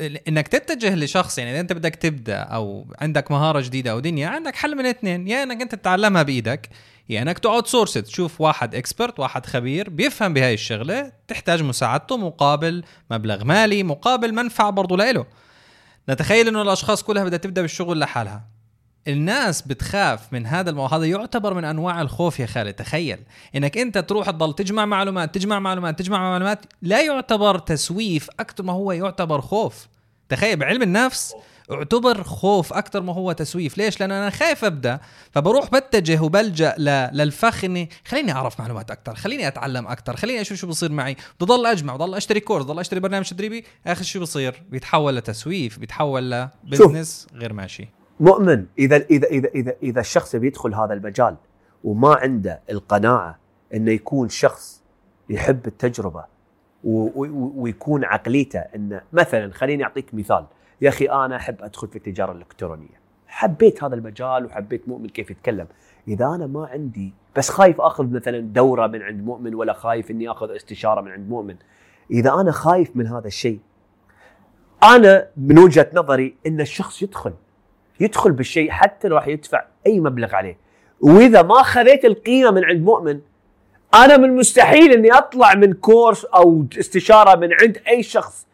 إنك 0.01 0.49
تتجه 0.49 0.95
لشخص 0.95 1.39
يعني 1.39 1.51
إذا 1.51 1.61
أنت 1.61 1.73
بدك 1.73 1.95
تبدأ 1.95 2.39
أو 2.39 2.87
عندك 2.99 3.31
مهارة 3.31 3.61
جديدة 3.61 3.91
أو 3.91 4.01
دنيا 4.01 4.29
عندك 4.29 4.57
حل 4.57 4.77
من 4.77 4.87
اثنين 4.87 5.29
يا 5.29 5.43
إنك 5.43 5.63
أنت 5.63 5.75
تتعلمها 5.75 6.23
بإيدك 6.23 6.69
يا 7.09 7.23
إنك 7.23 7.39
تقعد 7.39 7.67
source 7.67 7.93
تشوف 7.93 8.41
واحد 8.41 8.75
expert 8.75 9.21
واحد 9.21 9.47
خبير 9.47 9.91
بيفهم 9.91 10.35
بهاي 10.35 10.55
الشغلة 10.55 11.13
تحتاج 11.29 11.63
مساعدته 11.63 12.17
مقابل 12.17 12.85
مبلغ 13.11 13.45
مالي 13.45 13.83
مقابل 13.83 14.35
منفعة 14.35 14.71
برضه 14.71 14.97
لإله. 14.97 15.27
نتخيل 16.09 16.49
إنه 16.49 16.63
الأشخاص 16.63 17.03
كلها 17.03 17.25
بدها 17.25 17.39
تبدأ 17.39 17.63
بالشغل 17.63 17.99
لحالها. 17.99 18.56
الناس 19.09 19.63
بتخاف 19.63 20.33
من 20.33 20.47
هذا 20.47 20.71
الموضوع. 20.71 20.99
هذا 20.99 21.05
يعتبر 21.05 21.55
من 21.55 21.65
أنواع 21.65 22.01
الخوف 22.03 22.41
يا 22.41 22.47
خالد. 22.47 22.75
تخيل 22.75 23.19
إنك 23.55 23.79
أنت 23.79 23.99
تروح 23.99 24.31
تضل 24.31 24.55
تجمع 24.55 24.87
معلومات 24.87 25.35
تجمع 25.35 25.59
معلومات 25.59 25.99
تجمع 25.99 26.19
معلومات. 26.19 26.65
لا 26.83 27.03
يعتبر 27.03 27.59
تسويف 27.59 28.29
أكثر 28.41 28.65
ما 28.65 28.73
هو 28.73 28.93
يعتبر 28.93 29.41
خوف. 29.41 29.89
تخيل 30.29 30.57
بعلم 30.57 30.83
النفس 30.83 31.35
اعتبر 31.73 32.23
خوف 32.23 32.73
أكثر 32.73 33.01
ما 33.01 33.15
هو 33.15 33.33
تسويف. 33.33 33.79
ليش؟ 33.79 34.01
لأن 34.01 34.13
أنا 34.13 34.31
خايف 34.31 34.65
أبدأ 34.65 35.01
فبروح 35.31 35.71
بتجه 35.71 36.23
وبلجأ 36.23 36.75
للفخ 37.13 37.65
إني 37.65 37.91
خليني 38.05 38.33
أعرف 38.33 38.61
معلومات 38.61 38.91
أكثر 38.91 39.15
خليني 39.15 39.49
أتعلم 39.49 39.87
أكثر 39.87 40.17
خليني 40.17 40.41
أشوف 40.41 40.59
شو 40.59 40.67
بصير 40.67 40.93
معي. 40.93 41.17
بضل 41.41 41.67
أجمع 41.67 41.97
بضل 41.97 42.15
أشتري 42.15 42.41
كورس 42.41 42.65
بضل 42.65 42.79
أشتري 42.79 43.01
برنامج 43.01 43.29
تدريبي. 43.29 43.65
اخر 43.87 44.05
شو 44.05 44.21
بصير؟ 44.21 44.63
بيتحول 44.71 45.17
لتسويف 45.17 45.79
بيتحول 45.79 46.49
لبزنس 46.65 47.27
غير 47.35 47.53
ماشي. 47.53 47.89
مؤمن. 48.21 48.67
اذا 48.79 48.97
اذا 48.97 49.27
اذا 49.27 49.49
اذا 49.49 49.75
إذا 49.83 50.01
الشخص 50.01 50.37
بيدخل 50.37 50.75
هذا 50.75 50.95
المجال 50.95 51.37
وما 51.85 52.15
عنده 52.15 52.61
القناعة 52.71 53.39
إنه 53.75 53.91
يكون 53.91 54.29
شخص 54.29 54.83
يحب 55.31 55.67
التجربة 55.67 56.25
ويكون 56.85 58.05
عقليته 58.05 58.59
إنه 58.59 59.01
مثلا 59.13 59.53
خليني 59.53 59.85
أعطيك 59.85 60.15
مثال. 60.15 60.47
يا 60.81 60.89
أخي 60.89 61.05
أنا 61.05 61.37
أحب 61.37 61.63
أدخل 61.63 61.89
في 61.89 61.97
التجارة 61.97 62.33
الإلكترونية. 62.33 63.01
حبيت 63.27 63.85
هذا 63.85 63.95
المجال 63.95 64.47
وحبيت 64.47 64.89
مؤمن 64.89 65.09
كيف 65.09 65.31
يتكلم. 65.31 65.67
إذا 66.09 66.27
أنا 66.27 66.47
ما 66.47 66.67
عندي 66.67 67.15
بس 67.37 67.49
خايف 67.51 67.81
أخذ 67.81 68.07
مثلا 68.11 68.41
دورة 68.41 68.87
من 68.87 69.03
عند 69.03 69.25
مؤمن 69.25 69.55
ولا 69.55 69.73
خايف 69.73 70.11
إني 70.11 70.31
أخذ 70.31 70.57
استشارة 70.57 71.01
من 71.01 71.11
عند 71.11 71.29
مؤمن. 71.29 71.57
إذا 72.11 72.35
أنا 72.35 72.53
خايف 72.53 72.97
من 72.97 73.07
هذا 73.07 73.27
الشيء 73.27 73.61
أنا 74.83 75.29
من 75.37 75.59
وجهة 75.59 75.91
نظري 75.95 76.37
إن 76.47 76.61
الشخص 76.61 77.03
يدخل. 77.03 77.33
يدخل 78.01 78.33
بالشيء 78.33 78.71
حتى 78.71 79.09
لو 79.09 79.17
راح 79.17 79.29
يدفع 79.29 79.65
أي 79.87 80.01
مبلغ 80.01 80.35
عليه. 80.35 80.59
وإذا 81.01 81.43
ما 81.43 81.63
خذيت 81.63 82.05
القيمة 82.05 82.51
من 82.51 82.65
عند 82.65 82.83
مؤمن 82.83 83.21
أنا 83.95 84.17
من 84.17 84.37
مستحيل 84.37 84.93
إني 84.93 85.13
أطلع 85.13 85.55
من 85.55 85.73
كورس 85.73 86.25
أو 86.25 86.67
استشارة 86.79 87.37
من 87.37 87.49
عند 87.63 87.79
أي 87.89 88.03
شخص. 88.03 88.47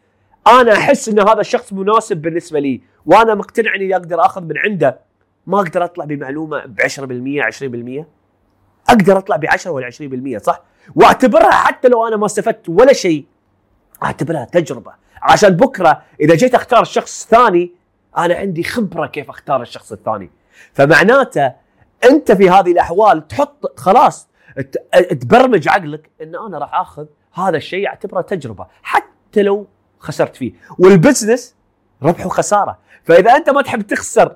أنا 0.47 0.73
أحس 0.73 1.09
إن 1.09 1.19
هذا 1.19 1.41
الشخص 1.41 1.73
مناسب 1.73 2.17
بالنسبة 2.17 2.59
لي 2.59 2.81
وأنا 3.05 3.35
مقتنع 3.35 3.75
إني 3.75 3.95
أقدر 3.95 4.25
آخذ 4.25 4.43
من 4.43 4.57
عنده. 4.57 4.99
ما 5.47 5.59
أقدر 5.59 5.83
أطلع 5.83 6.05
بمعلومة 6.05 6.65
ب 6.65 6.81
10% 6.81 7.41
20% 7.41 8.05
أقدر 8.89 9.17
أطلع 9.17 9.35
ب 9.35 9.45
10 9.45 9.71
ولا 9.71 9.89
20% 9.91 10.37
صح؟ 10.37 10.61
وأعتبرها 10.95 11.51
حتى 11.51 11.87
لو 11.87 12.07
أنا 12.07 12.17
ما 12.17 12.25
استفدت 12.25 12.69
ولا 12.69 12.93
شيء 12.93 13.25
أعتبرها 14.03 14.45
تجربة. 14.45 14.91
عشان 15.21 15.49
بكرة 15.49 16.01
إذا 16.21 16.35
جيت 16.35 16.55
أختار 16.55 16.83
شخص 16.83 17.27
ثاني 17.27 17.71
أنا 18.17 18.35
عندي 18.35 18.63
خبرة 18.63 19.07
كيف 19.07 19.29
أختار 19.29 19.61
الشخص 19.61 19.91
الثاني. 19.91 20.29
فمعناته 20.73 21.53
أنت 22.09 22.31
في 22.31 22.49
هذه 22.49 22.71
الأحوال 22.71 23.27
تحط 23.27 23.79
خلاص 23.79 24.27
تبرمج 25.21 25.67
عقلك 25.67 26.09
إن 26.21 26.35
أنا 26.35 26.57
راح 26.57 26.75
آخذ 26.75 27.05
هذا 27.33 27.57
الشيء 27.57 27.87
أعتبره 27.87 28.21
تجربة 28.21 28.67
حتى 28.83 29.41
لو 29.41 29.67
خسرت 29.99 30.35
فيه. 30.35 30.53
وال 30.79 30.94
business 30.94 31.55
ربح 32.03 32.25
وخساره 32.25 32.77
فإذا 33.03 33.35
أنت 33.35 33.49
ما 33.49 33.61
تحب 33.61 33.81
تخسر 33.81 34.35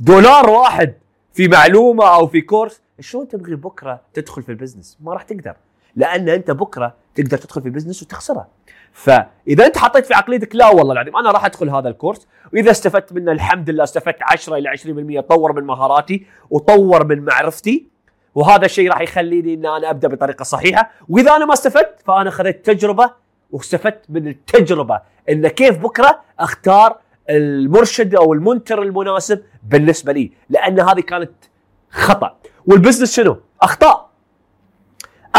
دولار 0.00 0.50
واحد 0.50 0.94
في 1.32 1.48
معلومة 1.48 2.14
أو 2.14 2.26
في 2.26 2.40
course 2.40 2.80
شلون 3.00 3.28
تبغي 3.28 3.54
بكرة 3.54 4.00
تدخل 4.14 4.42
في 4.42 4.48
ال 4.48 4.53
business؟ 4.53 4.98
ما 5.00 5.12
راح 5.12 5.22
تقدر. 5.22 5.56
لأن 5.96 6.28
أنت 6.28 6.50
بكرة 6.50 6.94
تقدر 7.22 7.38
تدخل 7.38 7.60
في 7.60 7.68
ال 7.68 7.72
business 7.72 8.02
وتخسره. 8.02 8.46
فإذا 8.92 9.66
أنت 9.66 9.78
حطيت 9.78 10.06
في 10.06 10.14
عقليتك 10.14 10.56
لا 10.56 10.68
والله 10.68 10.92
العظيم 10.92 11.16
أنا 11.16 11.30
راح 11.30 11.44
أدخل 11.44 11.70
هذا 11.70 11.88
ال 11.88 11.94
course 11.94 12.28
وإذا 12.52 12.70
استفدت 12.70 13.12
منه 13.12 13.32
الحمد 13.32 13.70
لله 13.70 13.84
استفدت 13.84 14.16
10 14.22 14.56
إلى 14.56 14.68
20% 14.68 15.20
طور 15.20 15.52
من 15.52 15.64
مهاراتي 15.64 16.26
وطور 16.50 17.06
من 17.06 17.24
معرفتي 17.24 17.88
وهذا 18.34 18.64
الشيء 18.64 18.90
راح 18.90 19.00
يخليني 19.00 19.54
إن 19.54 19.66
أنا 19.66 19.90
أبدأ 19.90 20.08
بطريقة 20.08 20.42
صحيحة. 20.42 20.90
وإذا 21.08 21.36
أنا 21.36 21.44
ما 21.44 21.52
استفدت 21.52 22.02
فأنا 22.04 22.28
اخذت 22.28 22.66
تجربة 22.66 23.10
واستفدت 23.50 24.04
من 24.08 24.28
التجربة 24.28 25.00
إن 25.30 25.48
كيف 25.48 25.78
بكرة 25.78 26.20
أختار 26.38 26.98
المرشد 27.30 28.14
أو 28.14 28.32
ال 28.32 28.39
mentor 28.39 28.82
المناسب 28.82 29.42
بالنسبة 29.62 30.12
لي 30.12 30.32
لأن 30.50 30.80
هذه 30.80 31.00
كانت 31.00 31.30
خطأ. 31.90 32.36
وال 32.66 32.76
business 32.76 33.16
شنو؟ 33.16 33.36
أخطاء. 33.62 34.07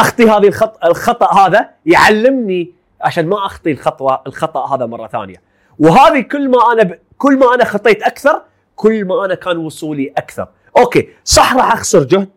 أخطي 0.01 0.23
هذه 0.23 0.47
الخط 0.47 0.85
الخطأ 0.85 1.33
هذا 1.33 1.69
يعلمني 1.85 2.73
عشان 3.01 3.27
ما 3.27 3.45
أخطي 3.45 3.71
الخطوة 3.71 4.21
الخطأ 4.27 4.75
هذا 4.75 4.85
مرة 4.85 5.07
ثانية. 5.07 5.41
وهذه 5.79 6.21
كل 6.21 6.49
ما 6.49 6.73
أنا 6.73 6.83
ب... 6.83 6.99
كل 7.17 7.38
ما 7.38 7.53
أنا 7.55 7.65
خطيت 7.65 8.03
أكثر 8.03 8.41
كل 8.75 9.05
ما 9.05 9.25
أنا 9.25 9.35
كان 9.35 9.57
وصولي 9.57 10.13
أكثر. 10.17 10.47
أوكي 10.77 11.09
صح 11.23 11.55
راح 11.55 11.73
أخسر 11.73 12.03
جهد 12.03 12.29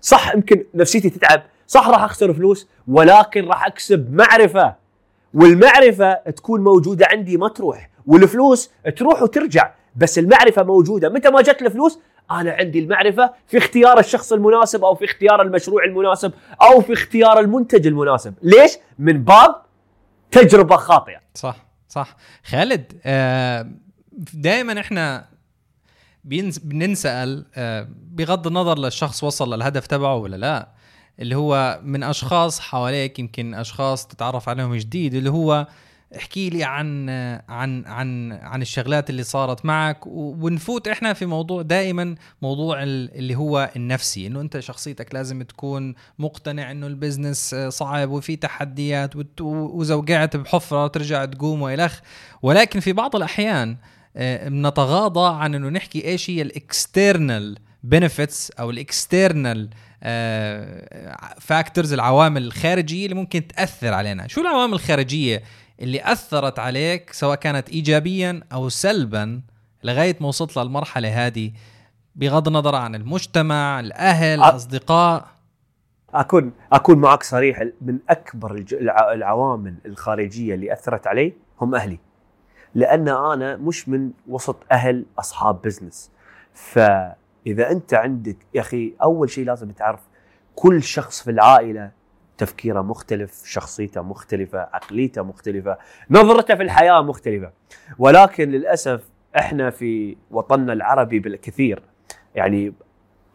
صح 0.00 0.34
يمكن 0.34 0.64
نفسيتي 0.74 1.10
تتعب 1.10 1.42
صح 1.66 1.88
راح 1.88 2.02
أخسر 2.02 2.34
فلوس 2.34 2.68
ولكن 2.88 3.48
راح 3.48 3.66
أكسب 3.66 4.14
معرفة. 4.14 4.74
والمعرفة 5.34 6.14
تكون 6.14 6.64
موجودة 6.64 7.06
عندي 7.10 7.36
ما 7.36 7.48
تروح 7.48 7.90
والفلوس 8.06 8.70
تروح 8.96 9.22
وترجع 9.22 9.70
بس 9.96 10.18
المعرفة 10.18 10.62
موجودة. 10.62 11.08
متى 11.08 11.30
ما 11.30 11.42
جت 11.42 11.62
الفلوس 11.62 11.98
أنا 12.30 12.52
عندي 12.52 12.78
المعرفة 12.78 13.32
في 13.46 13.58
اختيار 13.58 13.98
الشخص 13.98 14.32
المناسب 14.32 14.84
أو 14.84 14.94
في 14.94 15.04
اختيار 15.04 15.42
المشروع 15.42 15.84
المناسب 15.84 16.32
أو 16.62 16.80
في 16.80 16.92
اختيار 16.92 17.40
المنتج 17.40 17.86
المناسب. 17.86 18.34
ليش؟ 18.42 18.72
من 18.98 19.24
باب 19.24 19.54
تجربة 20.30 20.76
خاطئة. 20.76 21.20
صح 21.34 21.56
صح. 21.88 22.16
خالد 22.44 22.92
آه 23.04 23.70
دائما 24.34 24.80
إحنا 24.80 25.24
بننسأل 26.64 27.44
آه 27.54 27.88
بغض 28.10 28.46
النظر 28.46 28.78
للشخص 28.78 29.24
وصل 29.24 29.54
للهدف 29.54 29.86
تبعه 29.86 30.16
ولا 30.16 30.36
لا 30.36 30.68
اللي 31.20 31.34
هو 31.36 31.80
من 31.82 32.02
أشخاص 32.02 32.60
حواليك 32.60 33.18
يمكن 33.18 33.54
أشخاص 33.54 34.06
تتعرف 34.06 34.48
عليهم 34.48 34.74
جديد 34.76 35.14
اللي 35.14 35.30
هو 35.30 35.66
احكي 36.16 36.50
لي 36.50 36.64
عن 36.64 37.08
عن 37.48 37.84
عن 37.86 38.32
عن 38.32 38.62
الشغلات 38.62 39.10
اللي 39.10 39.22
صارت 39.22 39.64
معك 39.64 40.06
ونفوت 40.06 40.88
إحنا 40.88 41.12
في 41.12 41.26
موضوع 41.26 41.62
دائما 41.62 42.14
موضوع 42.42 42.82
ال- 42.82 43.14
اللي 43.14 43.34
هو 43.36 43.70
النفسي 43.76 44.26
إنه 44.26 44.40
أنت 44.40 44.60
شخصيتك 44.60 45.14
لازم 45.14 45.42
تكون 45.42 45.94
مقتنع 46.18 46.70
إنه 46.70 46.86
البزنس 46.86 47.54
آه، 47.54 47.68
صعب 47.68 48.10
وفي 48.10 48.36
تحديات 48.36 49.10
واذا 49.40 49.94
وقعت 49.94 50.36
بحفرة 50.36 50.86
ترجع 50.86 51.24
تقوم 51.24 51.62
والخ 51.62 52.00
ولكن 52.42 52.80
في 52.80 52.92
بعض 52.92 53.16
الأحيان 53.16 53.76
آه، 54.16 54.48
بنتغاضى 54.48 55.36
عن 55.42 55.54
إنه 55.54 55.68
نحكي 55.68 56.04
إيش 56.04 56.30
هي 56.30 56.42
ال 56.42 56.55
external 56.55 57.58
benefits 57.82 58.50
أو 58.50 58.70
ال 58.70 58.81
external 58.81 59.68
factors 61.40 61.92
العوامل 61.92 62.42
الخارجية 62.42 63.04
اللي 63.04 63.14
ممكن 63.14 63.46
تأثر 63.48 63.94
علينا. 63.94 64.28
شو 64.28 64.40
العوامل 64.40 64.74
الخارجية 64.74 65.42
اللي 65.80 66.12
أثرت 66.12 66.58
عليك 66.58 67.12
سواء 67.12 67.36
كانت 67.36 67.68
ايجابيا 67.68 68.40
أو 68.52 68.68
سلبا 68.68 69.40
لغاية 69.84 70.16
ما 70.20 70.28
وصلت 70.28 70.56
للمرحلة 70.56 71.26
هذه 71.26 71.52
بغض 72.16 72.48
النظر 72.48 72.74
عن 72.74 72.94
المجتمع 72.94 73.80
الأهل 73.80 74.40
أ- 74.42 74.44
الأصدقاء؟ 74.46 75.28
أكون 76.14 76.52
أكون 76.72 76.98
معك 76.98 77.22
صريح 77.22 77.64
من 77.80 77.98
أكبر 78.10 78.54
الج- 78.54 78.74
الع- 78.74 79.12
العوامل 79.12 79.74
الخارجية 79.86 80.54
اللي 80.54 80.72
أثرت 80.72 81.06
علي 81.06 81.32
هم 81.60 81.74
أهلي. 81.74 81.98
لأن 82.74 83.08
أنا 83.08 83.56
مش 83.56 83.88
من 83.88 84.10
وسط 84.28 84.56
أهل 84.72 85.04
أصحاب 85.18 85.62
بزنس 85.62 86.10
فإذا 86.54 87.70
أنت 87.70 87.94
عندك 87.94 88.36
يا 88.54 88.60
أخي 88.60 88.94
أول 89.02 89.30
شيء 89.30 89.44
لازم 89.44 89.70
تعرف 89.70 90.00
كل 90.54 90.82
شخص 90.82 91.22
في 91.22 91.30
العائلة 91.30 91.90
تفكيره 92.38 92.80
مختلف 92.82 93.42
شخصيته 93.44 94.02
مختلفة 94.02 94.58
عقليته 94.58 95.22
مختلفة 95.22 95.78
نظرته 96.10 96.54
في 96.54 96.62
الحياة 96.62 97.02
مختلفة. 97.02 97.50
ولكن 97.98 98.50
للأسف 98.50 99.08
إحنا 99.36 99.70
في 99.70 100.16
وطننا 100.30 100.72
العربي 100.72 101.18
بالكثير. 101.18 101.82
يعني 102.34 102.72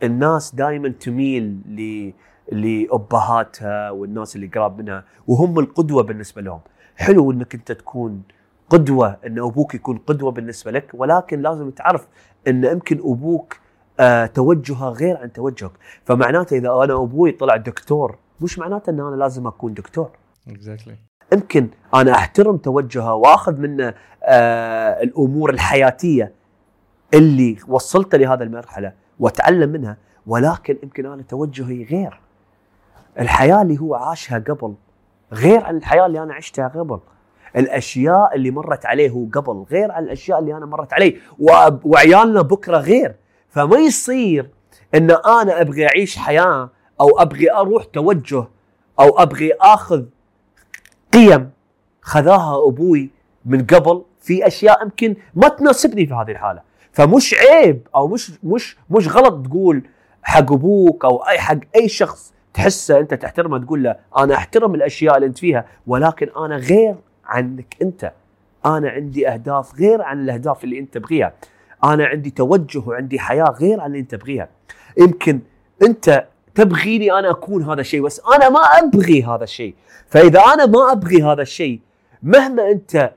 الناس 0.04 0.56
دائما 0.56 0.90
تميل 0.90 1.44
ل 1.70 2.12
لأبهاتها 2.52 3.92
والناس 3.92 4.36
اللي 4.36 4.48
قراب 4.48 4.82
منها 4.82 5.04
وهم 5.28 5.60
القدوة 5.60 6.04
بالنسبة 6.04 6.42
لهم. 6.42 6.60
حلو 6.96 7.32
إنك 7.32 7.56
أنت 7.56 7.72
تكون 7.72 8.22
قدوة 8.70 9.18
إن 9.28 9.40
أبوك 9.40 9.76
يكون 9.76 9.98
قدوة 9.98 10.32
بالنسبة 10.32 10.72
لك 10.72 10.92
ولكن 10.94 11.42
لازم 11.42 11.70
تعرف 11.70 12.08
إن 12.48 12.64
يمكن 12.64 13.00
أبوك 13.00 13.58
آه 14.00 14.26
توجهه 14.26 14.90
غير 14.90 15.18
عن 15.18 15.34
توجهك. 15.34 15.72
فمعناته 16.06 16.58
إذا 16.58 16.70
أنا 16.84 16.94
أبوي 16.94 17.32
طلع 17.32 17.56
دكتور 17.56 18.18
مش 18.44 18.60
معناته 18.60 18.90
إن 18.90 19.00
أنا 19.00 19.16
لازم 19.16 19.48
أكون 19.48 19.74
دكتور. 19.74 20.10
اكزاكتلي 20.50 20.96
يمكن 21.34 21.68
أنا 21.94 22.12
أحترم 22.12 22.58
توجهه 22.58 23.14
وأخذ 23.14 23.58
منه 23.58 23.94
آه 24.24 25.04
الأمور 25.04 25.50
الحياتية 25.50 26.32
اللي 27.14 27.58
وصلت 27.68 28.16
لهذا 28.16 28.44
المرحلة 28.44 28.94
وأتعلم 29.20 29.70
منها 29.70 29.98
ولكن 30.28 30.78
يمكن 30.84 31.06
أنا 31.06 31.22
توجهي 31.24 31.84
غير. 31.84 32.20
الحياة 33.20 33.62
اللي 33.62 33.80
هو 33.80 33.96
عاشها 33.96 34.40
قبل 34.40 34.74
غير 35.34 35.64
عن 35.66 35.78
الحياة 35.78 36.06
اللي 36.06 36.24
أنا 36.24 36.34
عشتها 36.34 36.68
قبل. 36.68 37.00
الأشياء 37.56 38.36
اللي 38.36 38.52
مرت 38.52 38.86
عليه 38.86 39.10
هو 39.10 39.26
قبل 39.34 39.66
غير 39.72 39.92
عن 39.92 40.04
الأشياء 40.04 40.40
اللي 40.40 40.58
أنا 40.58 40.66
مرت 40.66 40.94
علي 40.94 41.18
وأب- 41.42 41.86
وعيالنا 41.86 42.42
بكرة 42.42 42.78
غير. 42.78 43.16
فما 43.50 43.78
يصير 43.78 44.50
إن 44.96 45.12
أنا 45.12 45.62
ابغي 45.62 45.88
أعيش 45.88 46.18
حياة 46.18 46.70
أو 47.04 47.10
أبغي 47.20 47.52
أروح 47.52 47.84
توجه 47.84 48.46
أو 49.00 49.20
أبغي 49.20 49.54
آخذ 49.54 50.04
قيم 51.14 51.50
خذاها 52.02 52.68
أبوي 52.68 53.10
من 53.46 53.66
قبل 53.66 54.04
في 54.20 54.48
أشياء 54.48 54.84
يمكن 54.84 55.16
ما 55.36 55.48
تناسبني 55.48 56.06
في 56.06 56.14
هذه 56.14 56.32
الحالة. 56.32 56.62
فمش 56.92 57.34
عيب 57.34 57.88
أو 57.96 58.08
مش 58.08 58.32
مش 58.44 58.78
مش 58.90 59.08
غلط 59.08 59.48
تقول 59.48 59.84
حق 60.24 60.52
أبوك 60.52 61.06
أو 61.06 61.18
اي 61.18 61.40
حق 61.40 61.58
أي 61.76 61.90
شخص 61.90 62.34
تحسه 62.54 63.00
أنت 63.00 63.14
تحترمه 63.14 63.58
تقول 63.66 63.84
له 63.84 63.96
أنا 64.18 64.36
أحترم 64.36 64.76
الأشياء 64.76 65.16
اللي 65.16 65.28
أنت 65.28 65.38
فيها 65.38 65.66
ولكن 65.88 66.30
أنا 66.38 66.56
غير 66.56 66.96
عنك 67.26 67.76
أنت. 67.82 68.12
أنا 68.66 68.90
عندي 68.90 69.28
أهداف 69.30 69.76
غير 69.80 70.02
عن 70.02 70.22
الأهداف 70.22 70.64
اللي 70.64 70.80
أنت 70.80 70.94
تبغيها. 70.94 71.34
أنا 71.84 72.06
عندي 72.06 72.30
توجه 72.30 72.84
وعندي 72.88 73.20
حياة 73.20 73.56
غير 73.60 73.82
عن 73.82 73.88
اللي 73.88 74.00
أنت 74.00 74.16
تبغيها. 74.16 74.50
يمكن 74.98 75.40
أنت 75.82 76.28
تبغيني 76.56 77.12
أنا 77.12 77.30
أكون 77.30 77.64
هذا 77.64 77.82
الشيء 77.82 78.02
بس 78.02 78.22
أنا 78.36 78.50
ما 78.50 78.60
أبغي 78.60 79.24
هذا 79.24 79.44
الشيء. 79.44 79.76
فإذا 80.08 80.40
أنا 80.40 80.66
ما 80.66 80.92
أبغي 80.92 81.24
هذا 81.24 81.42
الشيء 81.42 81.80
مهما 82.24 82.72
أنت 82.72 83.14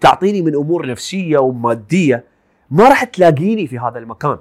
تعطيني 0.00 0.42
من 0.42 0.54
أمور 0.54 0.86
نفسية 0.86 1.38
ومادية 1.38 2.24
ما 2.70 2.88
راح 2.88 3.04
تلاقيني 3.04 3.66
في 3.66 3.78
هذا 3.78 3.98
المكان. 3.98 4.38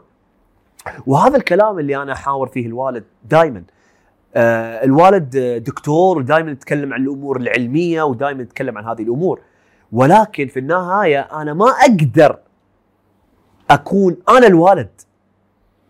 وهذا 1.08 1.38
الكلام 1.38 1.80
اللي 1.80 1.97
أنا 2.01 2.13
أحاور 2.13 2.47
فيه 2.47 2.65
الوالد 2.67 3.04
دائما 3.30 3.63
آه 4.36 4.84
الوالد 4.84 5.38
دكتور 5.65 6.17
ودائما 6.17 6.51
يتكلم 6.51 6.93
عن 6.93 7.01
الأمور 7.01 7.38
العلمية 7.38 8.04
ودائما 8.04 8.41
يتكلم 8.41 8.77
عن 8.77 8.86
هذه 8.86 9.01
الأمور. 9.01 9.39
ولكن 9.91 10.47
في 10.47 10.60
النهاية 10.60 11.19
أنا 11.19 11.54
ما 11.54 11.65
أقدر 11.65 12.38
أكون 13.69 14.17
أنا 14.30 14.47
الوالد. 14.47 15.01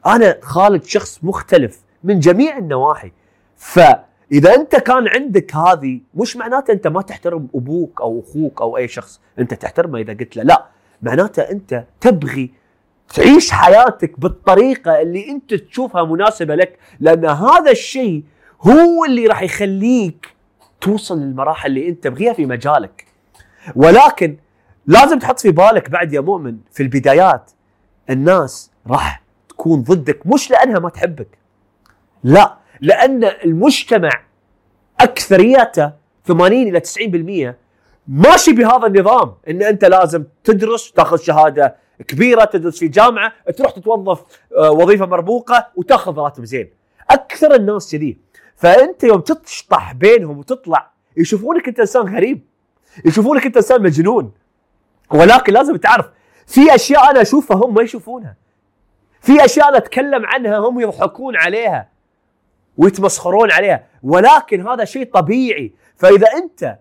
أنا 0.05 0.37
خالد 0.41 0.83
شخص 0.83 1.23
مختلف. 1.23 1.81
من 2.03 2.19
جميع 2.19 2.57
النواحي. 2.57 3.11
فإذا 3.57 4.55
أنت 4.55 4.75
كان 4.75 5.07
عندك 5.07 5.55
هذه 5.55 5.99
مش 6.15 6.37
معناته 6.37 6.71
أنت 6.71 6.87
ما 6.87 7.01
تحترم 7.01 7.47
أبوك 7.55 8.01
أو 8.01 8.19
أخوك 8.27 8.61
أو 8.61 8.77
أي 8.77 8.87
شخص. 8.87 9.21
أنت 9.39 9.53
تحترمه 9.53 9.99
إذا 9.99 10.13
قلت 10.13 10.37
له 10.37 10.43
لا. 10.43 10.65
معناته 11.01 11.41
أنت 11.41 11.83
تبغي 12.01 12.51
تعيش 13.15 13.51
حياتك 13.51 14.19
بالطريقة 14.19 15.01
اللي 15.01 15.29
أنت 15.29 15.53
تشوفها 15.53 16.03
مناسبة 16.05 16.55
لك 16.55 16.79
لأن 16.99 17.25
هذا 17.25 17.71
الشيء 17.71 18.23
هو 18.61 19.05
اللي 19.05 19.27
راح 19.27 19.41
يخليك 19.41 20.27
توصل 20.81 21.19
للمراحل 21.19 21.69
اللي 21.69 21.89
أنت 21.89 22.03
تبغيها 22.03 22.33
في 22.33 22.45
مجالك. 22.45 23.05
ولكن 23.75 24.37
لازم 24.87 25.19
تحط 25.19 25.39
في 25.39 25.51
بالك 25.51 25.89
بعد 25.89 26.13
يا 26.13 26.21
مؤمن 26.21 26.57
في 26.71 26.83
البدايات 26.83 27.51
الناس 28.09 28.71
راح 28.87 29.21
تكون 29.49 29.81
ضدك 29.83 30.27
مش 30.27 30.51
لأنها 30.51 30.79
ما 30.79 30.89
تحبك. 30.89 31.40
لا 32.23 32.57
لأن 32.81 33.23
المجتمع 33.23 34.09
اكثريته 34.99 35.91
80 36.25 36.53
إلى 36.67 36.81
90% 37.53 37.55
ماشي 38.07 38.51
بهذا 38.53 38.87
النظام 38.87 39.33
إن 39.49 39.63
أنت 39.63 39.85
لازم 39.85 40.23
تدرس 40.43 40.91
تاخذ 40.91 41.17
شهادة 41.17 41.75
كبيرة 42.07 42.45
تدرس 42.45 42.79
في 42.79 42.87
جامعة 42.87 43.33
تروح 43.57 43.71
تتوظف 43.71 44.23
آه، 44.57 44.71
وظيفة 44.71 45.05
مرموقه 45.05 45.67
وتاخذ 45.75 46.17
راتب 46.17 46.43
زين. 46.45 46.69
أكثر 47.09 47.55
الناس 47.55 47.91
كذي. 47.91 48.17
فأنت 48.55 49.03
يوم 49.03 49.21
تشطح 49.21 49.93
بينهم 49.93 50.37
وتطلع 50.37 50.91
يشوفونك 51.17 51.67
أنت 51.67 51.79
إنسان 51.79 52.15
غريب 52.15 52.41
يشوفونك 53.05 53.45
أنت 53.45 53.57
إنسان 53.57 53.81
مجنون. 53.81 54.31
ولكن 55.11 55.53
لازم 55.53 55.75
تعرف 55.75 56.05
في 56.47 56.75
أشياء 56.75 57.11
أنا 57.11 57.21
أشوفها 57.21 57.57
هم 57.57 57.73
ما 57.73 57.81
يشوفونها. 57.81 58.35
في 59.21 59.45
أشياء 59.45 59.69
أنا 59.69 59.77
أتكلم 59.77 60.25
عنها 60.25 60.57
هم 60.57 60.79
يضحكون 60.79 61.35
عليها. 61.35 61.90
ويتمسخرون 62.77 63.51
عليها. 63.51 63.83
ولكن 64.03 64.67
هذا 64.67 64.85
شيء 64.85 65.11
طبيعي. 65.13 65.73
فإذا 65.95 66.27
أنت 66.27 66.79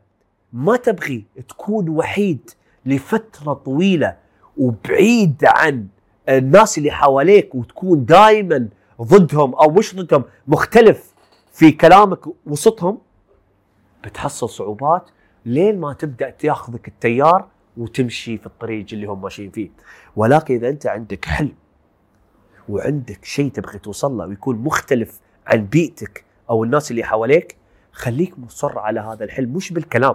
ما 0.52 0.76
تبغي 0.76 1.24
تكون 1.48 1.88
وحيد 1.88 2.50
لفترة 2.86 3.52
طويلة 3.52 4.16
وبعيد 4.58 5.44
عن 5.44 5.86
الناس 6.28 6.78
اللي 6.78 6.90
حواليك 6.90 7.54
وتكون 7.54 8.04
دائما 8.04 8.68
ضدهم 9.02 9.54
أو 9.54 9.70
مش 9.70 9.96
ضدهم 9.96 10.24
مختلف 10.46 11.14
في 11.52 11.72
كلامك 11.72 12.20
وسطهم 12.46 12.98
بتحصل 14.04 14.48
صعوبات 14.48 15.10
لين 15.46 15.80
ما 15.80 15.92
تبدأ 15.92 16.30
تاخذك 16.30 16.88
التيار 16.88 17.46
وتمشي 17.76 18.38
في 18.38 18.46
الطريق 18.46 18.86
اللي 18.92 19.06
هم 19.06 19.22
ماشيين 19.22 19.50
فيه. 19.50 19.70
ولكن 20.16 20.54
إذا 20.54 20.68
أنت 20.68 20.86
عندك 20.86 21.24
حلم 21.24 21.54
وعندك 22.68 23.24
شيء 23.24 23.50
تبغي 23.50 23.78
توصل 23.78 24.18
له 24.18 24.26
ويكون 24.26 24.56
مختلف 24.56 25.20
عن 25.46 25.66
بيئتك 25.66 26.24
أو 26.50 26.64
الناس 26.64 26.90
اللي 26.90 27.04
حواليك 27.04 27.56
خليك 27.92 28.38
مصر 28.38 28.78
على 28.78 29.00
هذا 29.00 29.24
الحلم. 29.24 29.52
مش 29.56 29.72
بالكلام 29.72 30.14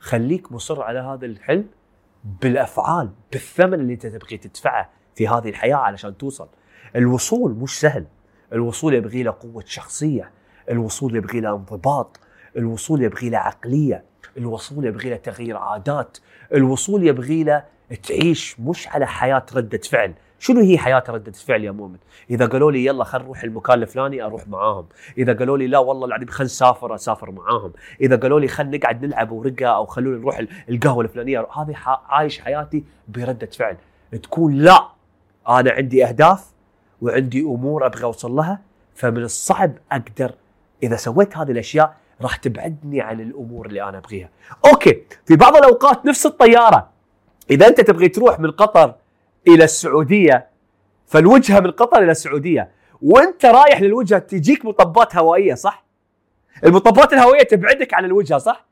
خليك 0.00 0.52
مصر 0.52 0.82
على 0.82 0.98
هذا 0.98 1.26
الحلم 1.26 1.66
بالأفعال 2.42 3.10
بالثمن 3.32 3.74
اللي 3.74 3.92
أنت 3.92 4.06
تبغي 4.06 4.36
تدفعه 4.36 4.90
في 5.14 5.28
هذه 5.28 5.48
الحياة 5.48 5.76
علشان 5.76 6.16
توصل. 6.16 6.48
الوصول 6.96 7.52
مش 7.54 7.80
سهل. 7.80 8.06
الوصول 8.52 8.94
يبغي 8.94 9.22
له 9.22 9.36
قوة 9.40 9.64
شخصية 9.66 10.30
الوصول 10.70 11.16
يبغي 11.16 11.40
له 11.40 11.50
انضباط 11.50 12.20
الوصول 12.56 13.02
يبغي 13.02 13.30
له 13.30 13.38
عقلية 13.38 14.04
الوصول 14.36 14.84
يبغي 14.84 15.10
له 15.10 15.16
تغيير 15.16 15.56
عادات 15.56 16.18
الوصول 16.54 17.06
يبغي 17.06 17.44
له 17.44 17.64
تعيش 18.08 18.60
مش 18.60 18.88
على 18.88 19.06
حياة 19.06 19.46
ردة 19.54 19.78
فعل. 19.78 20.14
شنو 20.38 20.60
هي 20.60 20.78
حياة 20.78 21.04
ردة 21.08 21.32
فعل 21.32 21.64
يا 21.64 21.70
مؤمن؟ 21.70 21.96
إذا 22.30 22.46
قالوا 22.46 22.72
لي 22.72 22.84
يلا 22.84 23.04
خل 23.04 23.18
نروح 23.18 23.42
المكان 23.42 23.82
الفلاني 23.82 24.22
أروح 24.22 24.48
معاهم. 24.48 24.86
إذا 25.18 25.32
قالوا 25.32 25.58
لي 25.58 25.66
لا 25.66 25.78
والله 25.78 26.06
العظيم 26.06 26.28
خل 26.28 26.44
نسافر 26.44 26.94
أسافر 26.94 27.30
معاهم. 27.30 27.72
إذا 28.00 28.16
قالوا 28.16 28.40
لي 28.40 28.48
خل 28.48 28.70
نقعد 28.70 29.04
نلعب 29.04 29.30
ورقة 29.30 29.66
أو 29.66 29.86
خلونا 29.86 30.18
نروح 30.18 30.42
القهوة 30.68 31.04
الفلانية 31.04 31.46
هذه 31.56 31.74
عايش 32.08 32.40
حياتي 32.40 32.84
بردة 33.08 33.46
فعل. 33.46 33.76
تكون 34.22 34.54
لا 34.54 34.88
أنا 35.48 35.70
عندي 35.70 36.04
أهداف 36.04 36.46
وعندي 37.02 37.40
أمور 37.40 37.86
أبغى 37.86 38.04
أوصل 38.04 38.32
لها 38.32 38.60
فمن 38.94 39.22
الصعب 39.22 39.72
أقدر. 39.92 40.32
إذا 40.82 40.96
سويت 40.96 41.36
هذه 41.36 41.50
الأشياء 41.50 41.96
راح 42.22 42.36
تبعدني 42.36 43.00
عن 43.00 43.20
الأمور 43.20 43.66
اللي 43.66 43.82
أنا 43.82 43.98
أبغيها. 43.98 44.28
okay 44.66 45.02
في 45.26 45.36
بعض 45.36 45.56
الأوقات 45.56 46.06
نفس 46.06 46.26
الطيارة. 46.26 46.88
إذا 47.50 47.68
أنت 47.68 47.80
تبغي 47.80 48.08
تروح 48.08 48.40
من 48.40 48.50
قطر 48.50 48.94
إلى 49.48 49.64
السعودية 49.64 50.46
فالوجهه 51.06 51.60
من 51.60 51.70
قطر 51.70 52.02
إلى 52.02 52.10
السعودية 52.10 52.70
وأنت 53.02 53.46
رايح 53.46 53.80
للوجهه 53.80 54.18
تجيك 54.18 54.64
مطبات 54.64 55.16
هوائية 55.16 55.54
صح؟ 55.54 55.84
المطبات 56.64 57.12
الهوائية 57.12 57.42
تبعدك 57.42 57.94
عن 57.94 58.04
الوجهه 58.04 58.38
صح؟ 58.38 58.66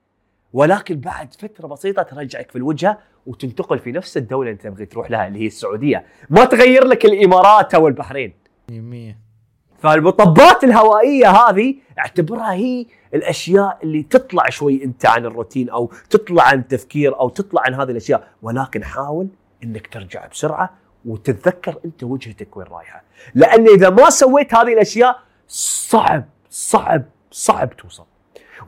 ولكن 0.53 1.01
بعد 1.01 1.35
فترة 1.35 1.67
بسيطة 1.67 2.03
ترجعك 2.03 2.51
في 2.51 2.57
الوجهه 2.57 2.99
وتنتقل 3.27 3.79
في 3.79 3.93
نفس 3.93 4.17
الدولة 4.17 4.51
اللي 4.51 4.53
أنت 4.53 4.63
تبغي 4.63 4.87
تروح 4.87 5.11
لها 5.11 5.27
اللي 5.27 5.39
هي 5.39 5.47
السعودية، 5.47 6.05
ما 6.31 6.45
تغير 6.45 6.85
لك 6.85 7.05
الإمارات 7.05 7.75
أو 7.75 7.89
البحرين. 7.89 8.33
100 8.69 9.17
فالمطبات 9.79 10.65
الهوائية 10.65 11.31
هذه 11.31 11.75
اعتبرها 11.99 12.53
هي 12.53 12.87
الأشياء 13.15 13.79
اللي 13.83 14.03
تطلع 14.03 14.49
شوي 14.49 14.85
أنت 14.85 15.07
عن 15.07 15.27
الروتين 15.27 15.71
أو 15.71 15.91
تطلع 16.11 16.43
عن 16.43 16.59
التفكير 16.59 17.21
أو 17.21 17.29
تطلع 17.29 17.63
عن 17.67 17.75
هذه 17.75 17.91
الأشياء 17.91 18.29
ولكن 18.43 18.85
حاول 18.85 19.29
إنك 19.65 19.87
ترجع 19.87 20.27
بسرعة 20.27 20.71
وتتذكر 21.05 21.79
أنت 21.85 22.03
وجهتك 22.03 22.57
وين 22.57 22.67
رايحة. 22.67 23.03
لأن 23.35 23.69
إذا 23.69 23.91
ما 23.91 24.11
سويت 24.11 24.55
هذه 24.55 24.73
الأشياء 24.73 25.19
صعب 25.49 26.25
صعب 26.51 27.05
صعب 27.31 27.77
توصل. 27.77 28.05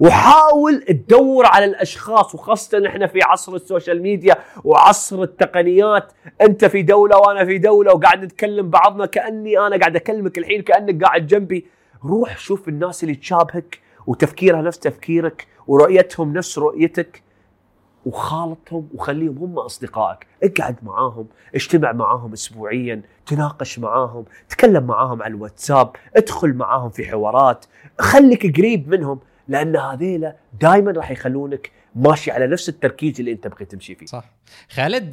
وحاول 0.01 0.83
تدور 0.83 1.47
على 1.47 1.65
الأشخاص 1.65 2.35
وخاصة 2.35 2.87
إحنا 2.87 3.07
في 3.07 3.23
عصر 3.23 3.55
السوشيال 3.55 4.03
ميديا 4.03 4.37
وعصر 4.65 5.23
التقنيات. 5.23 6.13
أنت 6.41 6.65
في 6.65 6.83
دولة 6.83 7.17
وأنا 7.19 7.45
في 7.45 7.59
دولة 7.59 7.95
وقاعد 7.95 8.25
نتكلم 8.25 8.71
بعضنا 8.71 9.07
كأني 9.07 9.59
أنا 9.59 9.77
قاعد 9.77 9.97
أكلمك 9.97 10.39
الحين 10.39 10.63
كأنك 10.63 11.05
قاعد 11.05 11.27
جنبي. 11.27 11.67
روح 12.05 12.39
شوف 12.39 12.69
الناس 12.69 13.03
اللي 13.03 13.15
تشابهك 13.15 13.81
وتفكيرها 14.07 14.63
نفس 14.63 14.79
تفكيرك 14.79 15.47
ورؤيتهم 15.67 16.33
نفس 16.33 16.59
رؤيتك. 16.59 17.23
وخالطهم 18.07 18.89
وخليهم 18.95 19.39
هم 19.39 19.59
أصدقائك، 19.59 20.27
اقعد 20.43 20.77
معاهم، 20.83 21.27
اجتمع 21.55 21.93
معاهم 21.93 22.33
اسبوعيا، 22.33 23.03
تناقش 23.27 23.79
معاهم، 23.79 24.25
تكلم 24.49 24.85
معاهم 24.85 25.23
على 25.23 25.35
الواتساب، 25.35 25.91
ادخل 26.17 26.55
معاهم 26.55 26.91
في 26.91 27.05
حوارات، 27.05 27.67
خليك 27.99 28.57
قريب 28.57 28.89
منهم 28.89 29.21
لأن 29.49 29.77
هذيلا 29.77 30.37
دائما 30.61 30.93
راح 30.93 31.11
يخلونك 31.11 31.71
ماشي 31.95 32.31
على 32.31 32.47
نفس 32.47 32.69
التركيز 32.69 33.21
اللي 33.21 33.33
أنت 33.33 33.47
بغيت 33.47 33.71
تمشي 33.71 33.95
فيه. 33.95 34.07
صح. 34.07 34.25
خالد 34.71 35.11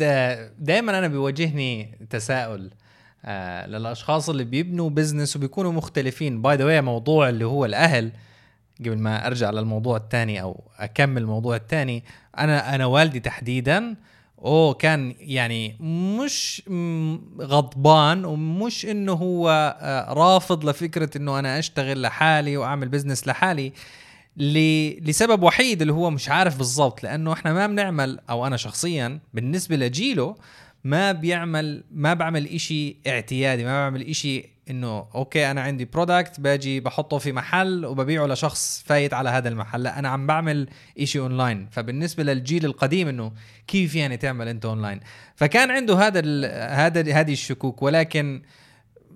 دائما 0.59 0.99
أنا 0.99 1.07
بيواجهني 1.07 1.97
تساؤل 2.09 2.71
آه 3.25 3.67
للأشخاص 3.67 4.29
اللي 4.29 4.43
بيبنوا 4.43 4.89
business 4.89 5.35
وبيكونوا 5.35 5.71
مختلفين 5.71 6.41
by 6.41 6.55
the 6.55 6.81
موضوع 6.81 7.29
اللي 7.29 7.45
هو 7.45 7.65
الأهل 7.65 8.11
قبل 8.79 8.97
ما 8.97 9.27
أرجع 9.27 9.49
للموضوع 9.49 9.97
الثاني 9.97 10.41
أو 10.41 10.63
أكمل 10.79 11.21
الموضوع 11.21 11.55
الثاني 11.55 12.03
أنا 12.37 12.75
أنا 12.75 12.85
والدي 12.85 13.19
تحديدا 13.19 13.95
أوه 14.39 14.73
كان 14.73 15.15
يعني 15.19 15.75
مش 16.19 16.63
غضبان 17.39 18.25
ومش 18.25 18.85
إنه 18.85 19.13
هو 19.13 19.75
آه، 19.81 20.13
رافض 20.13 20.65
لفكرة 20.69 21.17
إنه 21.17 21.39
أنا 21.39 21.59
أشتغل 21.59 22.01
لحالي 22.01 22.57
وأعمل 22.57 22.89
business 22.89 23.27
لحالي 23.27 23.73
لسبب 24.37 25.43
وحيد 25.43 25.81
اللي 25.81 25.93
هو 25.93 26.09
مش 26.09 26.29
عارف 26.29 26.57
بالضبط 26.57 27.03
لأنه 27.03 27.33
إحنا 27.33 27.53
ما 27.53 27.67
بنعمل 27.67 28.19
أو 28.29 28.47
أنا 28.47 28.57
شخصيا 28.57 29.19
بالنسبة 29.33 29.75
لجيله 29.75 30.35
ما 30.83 31.11
بيعمل 31.11 31.83
ما 31.91 32.13
بعمل 32.13 32.47
إشي 32.47 32.97
اعتيادي 33.07 33.63
ما 33.63 33.89
بعمل 33.89 34.01
إشي 34.01 34.52
إنه 34.69 35.05
okay 35.15 35.51
أنا 35.51 35.61
عندي 35.61 35.85
product 35.85 36.39
باجي 36.39 36.79
بحطه 36.79 37.17
في 37.17 37.31
محل 37.31 37.85
وببيعه 37.85 38.25
لشخص 38.25 38.83
فايت 38.85 39.13
على 39.13 39.29
هذا 39.29 39.49
المحل. 39.49 39.83
لا 39.83 39.99
أنا 39.99 40.09
عم 40.09 40.27
بعمل 40.27 40.69
إشي 40.99 41.19
اونلاين 41.19 41.67
فبالنسبة 41.71 42.23
للجيل 42.23 42.65
القديم 42.65 43.07
إنه 43.07 43.31
كيف 43.67 43.95
يعني 43.95 44.17
تعمل 44.17 44.47
أنت 44.47 44.65
اونلاين 44.65 44.99
فكان 45.35 45.71
عنده 45.71 45.95
هذا 45.95 46.21
هذا 46.67 47.13
هذه 47.13 47.33
الشكوك. 47.33 47.81
ولكن 47.81 48.41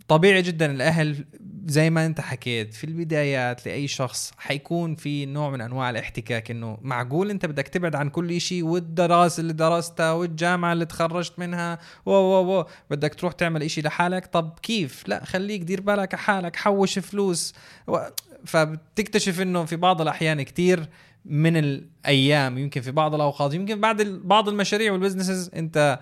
طبيعي 0.08 0.42
جدا 0.42 0.72
الأهل 0.72 1.26
زي 1.66 1.90
ما 1.90 2.06
أنت 2.06 2.22
حكيت 2.22 2.74
في 2.74 2.84
البدايات 2.84 3.66
لأي 3.66 3.88
شخص 3.88 4.32
حيكون 4.38 4.96
في 4.96 5.26
نوع 5.26 5.50
من 5.50 5.62
أنواع 5.62 5.90
الاحتكاك 5.90 6.52
إنه 6.52 6.78
معقول 6.82 7.30
أنت 7.30 7.46
بدك 7.46 7.68
تبعد 7.68 7.96
عن 7.96 8.10
كل 8.10 8.42
شيء 8.42 8.64
والدراسه 8.64 9.42
اللي 9.42 9.54
درستها 9.54 10.12
والجامعة 10.12 10.74
اللي 10.74 10.86
تخرجت 10.86 11.40
منها 11.40 11.80
و 12.06 12.12
و 12.12 12.60
و 12.60 12.66
بدك 12.90 13.16
تروح 13.16 13.34
تعمل 13.34 13.72
شيء 13.72 13.84
لحالك؟ 13.84 14.26
طب 14.26 14.60
كيف؟ 14.62 15.08
لا 15.08 15.26
خليك 15.26 15.62
دير 15.62 15.82
بالك 15.82 16.14
على 16.14 16.24
حالك 16.24 16.56
حوش 16.56 17.00
فلوس. 17.00 17.54
و... 17.88 17.98
فبتكتشف 18.46 19.42
إنه 19.42 19.66
في 19.66 19.76
بعض 19.76 20.02
الأحيان 20.02 20.42
كتير 20.42 20.90
من 21.26 21.58
الأيام 21.58 22.58
يمكن 22.58 22.82
في 22.82 22.92
بعض 22.92 23.16
الأوقات 23.16 23.54
يمكن 23.54 23.82
بعد 23.82 24.02
بعض 24.02 24.50
المشاريع 24.50 24.92
وال 24.92 25.02
businesses 25.02 25.52
أنت 25.56 26.00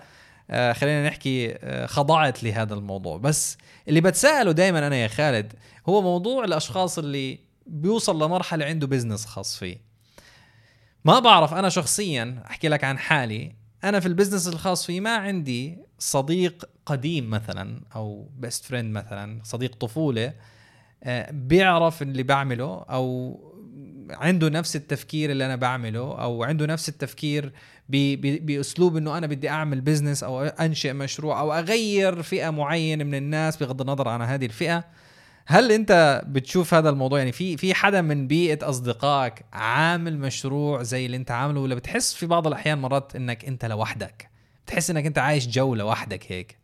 خلينا 0.50 1.06
نحكي 1.06 1.54
آه 1.54 1.86
خضعت 1.86 2.42
لهذا 2.42 2.74
الموضوع. 2.74 3.16
بس 3.16 3.58
اللي 3.88 4.00
بتساءله 4.00 4.52
دائما 4.52 4.86
أنا 4.86 4.96
يا 4.96 5.08
خالد 5.08 5.52
هو 5.88 6.02
موضوع 6.02 6.44
الأشخاص 6.44 6.98
اللي 6.98 7.38
بيوصل 7.66 8.22
لمرحلة 8.22 8.64
عنده 8.64 8.86
business 8.86 9.26
خاص 9.26 9.58
فيه. 9.58 9.86
ما 11.04 11.18
بعرف 11.18 11.54
أنا 11.54 11.68
شخصيا 11.68 12.42
أحكي 12.46 12.68
لك 12.68 12.84
عن 12.84 12.98
حالي 12.98 13.52
أنا 13.84 14.00
في 14.00 14.06
ال 14.08 14.12
business 14.12 14.48
الخاص 14.48 14.86
فيه 14.86 15.00
ما 15.00 15.16
عندي 15.16 15.78
صديق 15.98 16.68
قديم 16.86 17.30
مثلا 17.30 17.80
أو 17.96 18.28
best 18.38 18.64
friend 18.64 18.96
مثلا 18.96 19.40
صديق 19.44 19.74
طفولة 19.74 20.32
آه، 21.04 21.30
بيعرف 21.30 22.02
اللي 22.02 22.22
بعمله 22.22 22.84
أو 22.90 23.36
عنده 24.10 24.48
نفس 24.48 24.76
التفكير 24.76 25.30
اللي 25.30 25.46
أنا 25.46 25.56
بعمله 25.56 26.22
أو 26.22 26.44
عنده 26.44 26.66
نفس 26.66 26.88
التفكير 26.88 27.52
بأسلوب 27.88 28.96
إنه 28.96 29.18
أنا 29.18 29.26
بدي 29.26 29.48
أعمل 29.48 29.80
بزنس 29.80 30.24
أو 30.24 30.42
أنشئ 30.42 30.92
مشروع 30.92 31.40
أو 31.40 31.52
أغير 31.52 32.22
فئة 32.22 32.50
معينة 32.50 33.04
من 33.04 33.14
الناس 33.14 33.56
بغض 33.56 33.80
النظر 33.80 34.08
عن 34.08 34.22
هذه 34.22 34.46
الفئة. 34.46 34.84
هل 35.46 35.72
أنت 35.72 36.22
بتشوف 36.26 36.74
هذا 36.74 36.90
الموضوع؟ 36.90 37.18
يعني 37.18 37.32
في 37.32 37.56
في 37.56 37.74
حدا 37.74 38.00
من 38.00 38.26
بيئة 38.26 38.68
أصدقائك 38.68 39.44
عامل 39.52 40.18
مشروع 40.18 40.82
زي 40.82 41.06
اللي 41.06 41.16
أنت 41.16 41.30
عامله 41.30 41.60
ولا 41.60 41.74
بتحس 41.74 42.14
في 42.14 42.26
بعض 42.26 42.46
الأحيان 42.46 42.78
مرات 42.78 43.16
إنك 43.16 43.44
أنت 43.44 43.64
لوحدك؟ 43.64 44.30
بتحس 44.66 44.90
إنك 44.90 45.06
أنت 45.06 45.18
عايش 45.18 45.48
جو 45.48 45.74
لوحدك 45.74 46.32
هيك؟ 46.32 46.58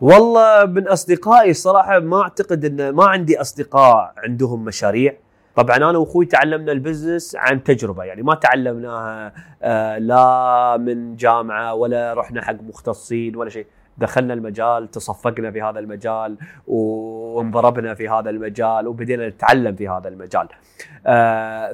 والله 0.00 0.64
من 0.64 0.88
أصدقائي 0.88 1.50
الصراحه 1.50 1.98
ما 1.98 2.22
أعتقد 2.22 2.64
إن 2.64 2.90
ما 2.90 3.04
عندي 3.04 3.40
أصدقاء 3.40 4.14
عندهم 4.16 4.64
مشاريع. 4.64 5.16
طبعا 5.56 5.76
أنا 5.76 5.98
وأخوي 5.98 6.26
تعلمنا 6.26 6.72
البزنس 6.72 7.36
عن 7.36 7.64
تجربة 7.64 8.04
يعني 8.04 8.22
ما 8.22 8.34
تعلمناها 8.34 9.32
آه 9.62 9.98
لا 9.98 10.76
من 10.76 11.16
جامعة 11.16 11.74
ولا 11.74 12.14
رحنا 12.14 12.42
حق 12.42 12.62
مختصين 12.68 13.36
ولا 13.36 13.50
شيء. 13.50 13.66
دخلنا 13.98 14.34
المجال 14.34 14.90
تصفقنا 14.90 15.50
في 15.50 15.62
هذا 15.62 15.78
المجال 15.78 16.36
وانضربنا 16.66 17.94
في 17.94 18.08
هذا 18.08 18.30
المجال 18.30 18.86
وبدينا 18.86 19.28
نتعلم 19.28 19.74
في 19.76 19.88
هذا 19.88 20.08
المجال. 20.08 20.48
آه 21.06 21.72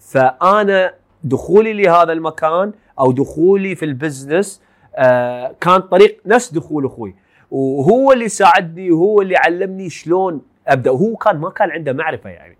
فأنا 0.00 0.94
دخولي 1.24 1.72
لهذا 1.72 2.12
المكان 2.12 2.72
أو 3.00 3.12
دخولي 3.12 3.74
في 3.74 3.84
البزنس 3.84 4.62
آه 4.96 5.54
كان 5.60 5.80
طريق 5.80 6.20
نفس 6.26 6.52
دخول 6.52 6.86
أخوي. 6.86 7.14
وهو 7.50 8.12
اللي 8.12 8.28
ساعدني 8.28 8.90
وهو 8.90 9.22
اللي 9.22 9.36
علمني 9.36 9.90
شلون 9.90 10.42
أبدأ. 10.68 10.90
وهو 10.90 11.16
كان 11.16 11.36
ما 11.36 11.50
كان 11.50 11.70
عنده 11.70 11.92
معرفة 11.92 12.30
يعني. 12.30 12.56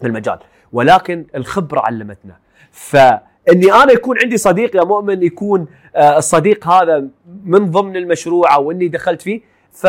في 0.00 0.06
المجال. 0.06 0.38
ولكن 0.72 1.26
الخبرة 1.34 1.80
علمتنا. 1.80 2.36
فإني 2.70 3.72
أنا 3.72 3.92
يكون 3.92 4.16
عندي 4.22 4.36
صديق 4.36 4.76
يا 4.76 4.84
مؤمن 4.84 5.22
يكون 5.22 5.66
آه، 5.96 6.18
الصديق 6.18 6.68
هذا 6.68 7.08
من 7.44 7.70
ضمن 7.70 7.96
المشروع 7.96 8.54
أو 8.54 8.70
إني 8.70 8.88
دخلت 8.88 9.22
فيه 9.22 9.40
ف 9.72 9.86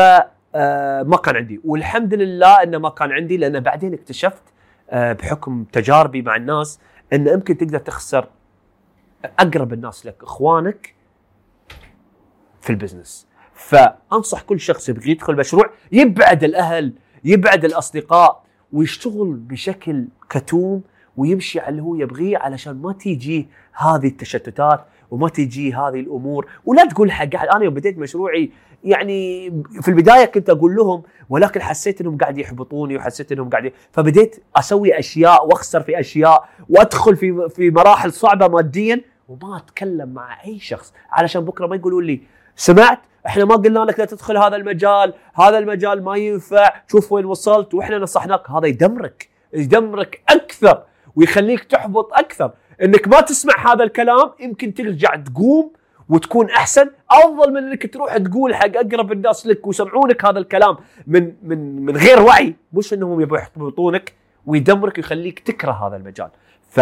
آه، 0.54 1.02
ما 1.02 1.16
كان 1.16 1.36
عندي. 1.36 1.60
والحمد 1.64 2.14
لله 2.14 2.62
إنه 2.62 2.78
ما 2.78 2.88
كان 2.88 3.12
عندي 3.12 3.36
لأن 3.36 3.60
بعدين 3.60 3.94
اكتشفت 3.94 4.42
آه، 4.90 5.12
بحكم 5.12 5.64
تجاربي 5.72 6.22
مع 6.22 6.36
الناس 6.36 6.80
إن 7.12 7.26
يمكن 7.26 7.56
تقدر 7.56 7.78
تخسر 7.78 8.28
أقرب 9.38 9.72
الناس 9.72 10.06
لك 10.06 10.22
إخوانك 10.22 10.94
في 12.60 12.70
البزنس. 12.70 13.26
فأنصح 13.54 14.42
كل 14.42 14.60
شخص 14.60 14.88
يبغى 14.88 15.10
يدخل 15.10 15.36
مشروع 15.36 15.70
يبعد 15.92 16.44
الأهل 16.44 16.92
يبعد 17.24 17.64
الأصدقاء 17.64 18.41
ويشتغل 18.72 19.32
بشكل 19.32 20.04
كتوم 20.30 20.82
ويمشي 21.16 21.60
على 21.60 21.68
اللي 21.68 21.82
هو 21.82 21.94
يبغيه 21.94 22.38
علشان 22.38 22.82
ما 22.82 22.92
تيجي 22.92 23.48
هذه 23.72 24.06
التشتتات 24.06 24.84
وما 25.10 25.28
تيجي 25.28 25.74
هذه 25.74 26.00
الأمور. 26.00 26.46
ولا 26.64 26.84
تقول 26.84 27.12
حق 27.12 27.34
أحد 27.34 27.48
أنا 27.48 27.64
يوم 27.64 27.74
بديت 27.74 27.98
مشروعي 27.98 28.50
يعني 28.84 29.50
في 29.80 29.88
البداية 29.88 30.24
كنت 30.24 30.50
أقول 30.50 30.76
لهم 30.76 31.02
ولكن 31.28 31.62
حسيت 31.62 32.00
إنهم 32.00 32.16
قاعد 32.18 32.38
يحبطوني 32.38 32.96
وحسيت 32.96 33.32
إنهم 33.32 33.50
قاعد 33.50 33.72
فبديت 33.92 34.42
أسوي 34.56 34.98
أشياء 34.98 35.46
وأخسر 35.46 35.80
في 35.80 36.00
أشياء 36.00 36.48
وأدخل 36.68 37.16
في 37.16 37.48
في 37.48 37.70
مراحل 37.70 38.12
صعبة 38.12 38.48
ماديا 38.48 39.00
وما 39.28 39.56
أتكلم 39.56 40.08
مع 40.08 40.44
أي 40.44 40.58
شخص. 40.58 40.92
علشان 41.10 41.44
بكرة 41.44 41.66
ما 41.66 41.76
يقولوا 41.76 42.02
لي 42.02 42.20
سمعت؟ 42.56 42.98
إحنا 43.26 43.44
ما 43.44 43.56
قلنا 43.56 43.78
لك 43.78 43.98
لا 43.98 44.04
تدخل 44.04 44.36
هذا 44.36 44.56
المجال 44.56 45.14
هذا 45.34 45.58
المجال 45.58 46.04
ما 46.04 46.16
ينفع. 46.16 46.82
شوف 46.90 47.12
وين 47.12 47.24
وصلت 47.24 47.74
وإحنا 47.74 47.98
نصحناك. 47.98 48.50
هذا 48.50 48.66
يدمرك 48.66 49.28
يدمرك 49.52 50.22
أكثر 50.28 50.82
ويخليك 51.16 51.64
تحبط 51.64 52.12
أكثر. 52.12 52.50
إنك 52.82 53.08
ما 53.08 53.20
تسمع 53.20 53.72
هذا 53.72 53.84
الكلام 53.84 54.30
يمكن 54.40 54.74
ترجع 54.74 55.16
تقوم 55.16 55.72
وتكون 56.08 56.50
أحسن. 56.50 56.90
أفضل 57.10 57.52
من 57.52 57.56
إنك 57.56 57.92
تروح 57.92 58.16
تقول 58.16 58.54
حق 58.54 58.76
أقرب 58.76 59.12
الناس 59.12 59.46
لك 59.46 59.66
ويسمعونك 59.66 60.24
هذا 60.24 60.38
الكلام 60.38 60.76
من 61.06 61.34
من 61.42 61.84
من 61.84 61.96
غير 61.96 62.22
وعي. 62.22 62.56
مش 62.72 62.94
إنهم 62.94 63.20
يبغوا 63.20 63.38
يحبطونك 63.38 64.12
ويدمرك 64.46 64.96
ويخليك 64.98 65.38
تكره 65.38 65.72
هذا 65.72 65.96
المجال. 65.96 66.28
ف 66.70 66.80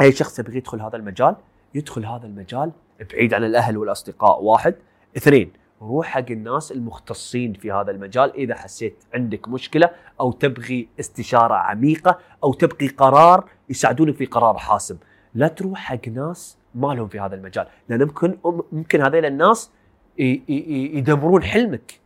أي 0.00 0.12
شخص 0.12 0.38
يبغى 0.38 0.56
يدخل 0.56 0.80
هذا 0.80 0.96
المجال 0.96 1.36
يدخل 1.74 2.04
هذا 2.04 2.26
المجال 2.26 2.70
بعيد 3.12 3.34
عن 3.34 3.44
الأهل 3.44 3.76
والأصدقاء 3.76 4.42
واحد. 4.42 4.74
اثنين 5.16 5.52
روح 5.82 6.06
حق 6.06 6.30
الناس 6.30 6.72
المختصين 6.72 7.52
في 7.52 7.72
هذا 7.72 7.90
المجال 7.90 8.34
إذا 8.34 8.54
حسيت 8.54 9.04
عندك 9.14 9.48
مشكلة 9.48 9.90
أو 10.20 10.32
تبغي 10.32 10.88
استشارة 11.00 11.54
عميقة 11.54 12.18
أو 12.44 12.52
تبغي 12.52 12.88
قرار 12.88 13.44
يساعدونك 13.68 14.16
في 14.16 14.26
قرار 14.26 14.58
حاسم. 14.58 14.96
لا 15.34 15.48
تروح 15.48 15.78
حق 15.78 16.08
ناس 16.08 16.58
ما 16.74 16.94
لهم 16.94 17.08
في 17.08 17.20
هذا 17.20 17.34
المجال 17.34 17.66
لأن 17.88 18.02
ممكن 18.02 18.38
ممكن 18.72 19.02
هذيل 19.02 19.24
الناس 19.24 19.70
يدمرون 20.18 21.42
حلمك. 21.42 22.00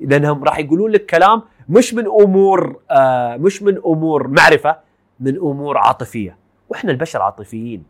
لأنهم 0.00 0.44
راح 0.44 0.58
يقولون 0.58 0.90
لك 0.90 1.06
كلام 1.06 1.42
مش 1.68 1.94
من 1.94 2.06
أمور 2.06 2.80
آه 2.90 3.36
مش 3.36 3.62
من 3.62 3.76
أمور 3.76 4.28
معرفة 4.28 4.78
من 5.20 5.36
أمور 5.36 5.78
عاطفية. 5.78 6.36
وإحنا 6.68 6.90
البشر 6.90 7.22
عاطفيين. 7.22 7.84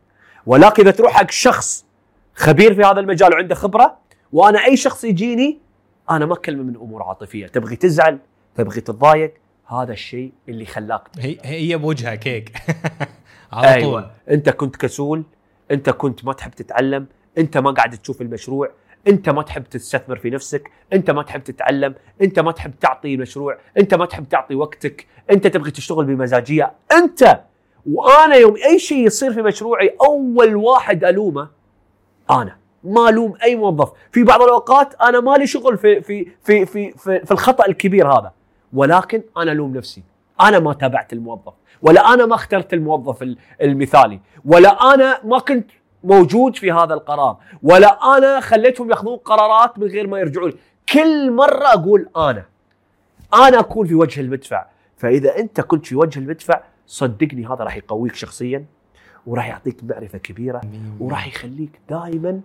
ولكن 0.46 0.82
إذا 0.82 0.90
تروح 0.90 1.12
حق 1.12 1.30
شخص 1.30 1.86
خبير 2.34 2.74
في 2.74 2.82
هذا 2.82 3.00
المجال 3.00 3.32
وعنده 3.32 3.54
خبرة 3.54 3.98
وأنا 4.32 4.64
اي 4.64 4.76
شخص 4.76 5.04
يجيني 5.04 5.58
أنا 6.10 6.26
ما 6.26 6.34
اكلمه 6.34 6.62
من 6.62 6.76
امور 6.76 7.02
عاطفية. 7.02 7.46
تبغي 7.46 7.76
تزعل 7.76 8.18
تبغي 8.54 8.80
تتضايق 8.80 9.34
هذا 9.66 9.92
الشيء 9.92 10.32
اللي 10.48 10.66
خلاك 10.66 11.02
هي 11.18 11.38
هي 11.42 11.76
بوجهك 11.76 12.28
هيك 12.28 12.52
على 13.52 13.74
أيوة. 13.74 14.00
طول. 14.00 14.10
انت 14.30 14.48
كنت 14.50 14.76
كسول 14.76 15.22
انت 15.70 15.90
كنت 15.90 16.24
ما 16.24 16.32
تحب 16.32 16.50
تتعلم 16.50 17.06
انت 17.38 17.58
ما 17.58 17.70
قاعد 17.70 17.98
تشوف 17.98 18.22
المشروع 18.22 18.70
انت 19.08 19.28
ما 19.28 19.42
تحب 19.42 19.64
تستثمر 19.64 20.16
في 20.16 20.30
نفسك 20.30 20.70
انت 20.92 21.10
ما 21.10 21.22
تحب 21.22 21.44
تتعلم 21.44 21.94
انت 22.22 22.38
ما 22.38 22.52
تحب 22.52 22.78
تعطي 22.80 23.16
مشروع 23.16 23.58
انت 23.78 23.94
ما 23.94 24.06
تحب 24.06 24.28
تعطي 24.28 24.54
وقتك 24.54 25.06
انت 25.30 25.46
تبغي 25.46 25.70
تشتغل 25.70 26.04
بمزاجية. 26.04 26.72
انت! 26.92 27.40
وأنا 27.86 28.34
يوم 28.34 28.54
أي 28.56 28.78
شيء 28.78 29.06
يصير 29.06 29.32
في 29.32 29.42
مشروعي 29.42 29.96
أول 30.06 30.56
واحد 30.56 31.04
ألومه 31.04 31.48
أنا. 32.30 32.56
ما 32.88 33.08
ألوم 33.08 33.34
أي 33.42 33.56
موظف. 33.56 33.92
في 34.12 34.22
بعض 34.24 34.42
الأوقات 34.42 34.94
أنا 34.94 35.20
مالي 35.20 35.46
شغل 35.46 35.78
في 35.78 36.00
في 36.00 36.24
في 36.44 36.66
في 36.66 36.90
في, 36.90 37.24
في 37.24 37.30
الخطأ 37.30 37.66
الكبير 37.66 38.08
هذا 38.12 38.32
ولكن 38.72 39.22
أنا 39.36 39.52
ألوم 39.52 39.76
نفسي. 39.76 40.02
أنا 40.40 40.58
ما 40.58 40.72
تابعت 40.72 41.12
الموظف 41.12 41.52
ولا 41.82 42.14
أنا 42.14 42.26
ما 42.26 42.34
اخترت 42.34 42.72
الموظف 42.74 43.34
المثالي 43.62 44.20
ولا 44.44 44.94
أنا 44.94 45.20
ما 45.24 45.38
كنت 45.38 45.70
موجود 46.04 46.56
في 46.56 46.72
هذا 46.72 46.94
القرار 46.94 47.36
ولا 47.62 48.16
أنا 48.16 48.40
خليتهم 48.40 48.90
يأخذون 48.90 49.16
قرارات 49.16 49.78
من 49.78 49.86
غير 49.86 50.06
ما 50.06 50.18
يرجعون. 50.18 50.52
كل 50.92 51.30
مرة 51.32 51.66
أقول 51.66 52.08
أنا 52.16 52.44
أنا 53.34 53.60
أكون 53.60 53.86
في 53.86 53.94
وجه 53.94 54.20
المدفع. 54.20 54.66
فإذا 54.96 55.38
أنت 55.38 55.60
كنت 55.60 55.86
في 55.86 55.96
وجه 55.96 56.18
المدفع 56.18 56.60
صدقني 56.86 57.46
هذا 57.46 57.64
راح 57.64 57.76
يقويك 57.76 58.14
شخصيا 58.14 58.64
وراح 59.26 59.48
يعطيك 59.48 59.76
معرفة 59.84 60.18
كبيرة 60.18 60.60
وراح 61.00 61.28
يخليك 61.28 61.80
دائما 61.90 62.40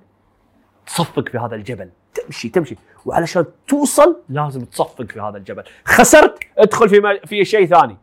تصفق 0.86 1.30
في 1.30 1.38
هذا 1.38 1.56
الجبل. 1.56 1.90
تمشي 2.14 2.50
تمشي. 2.50 2.76
وعلشان 3.06 3.46
توصل 3.68 4.22
لازم 4.30 4.66
تصفق 4.66 5.12
في 5.12 5.20
هذا 5.20 5.38
الجبل. 5.38 5.64
خسرت 5.86 6.40
ادخل 6.58 6.90
في 6.90 7.20
في 7.26 7.46
شيء 7.46 7.66
ثاني. 7.66 7.98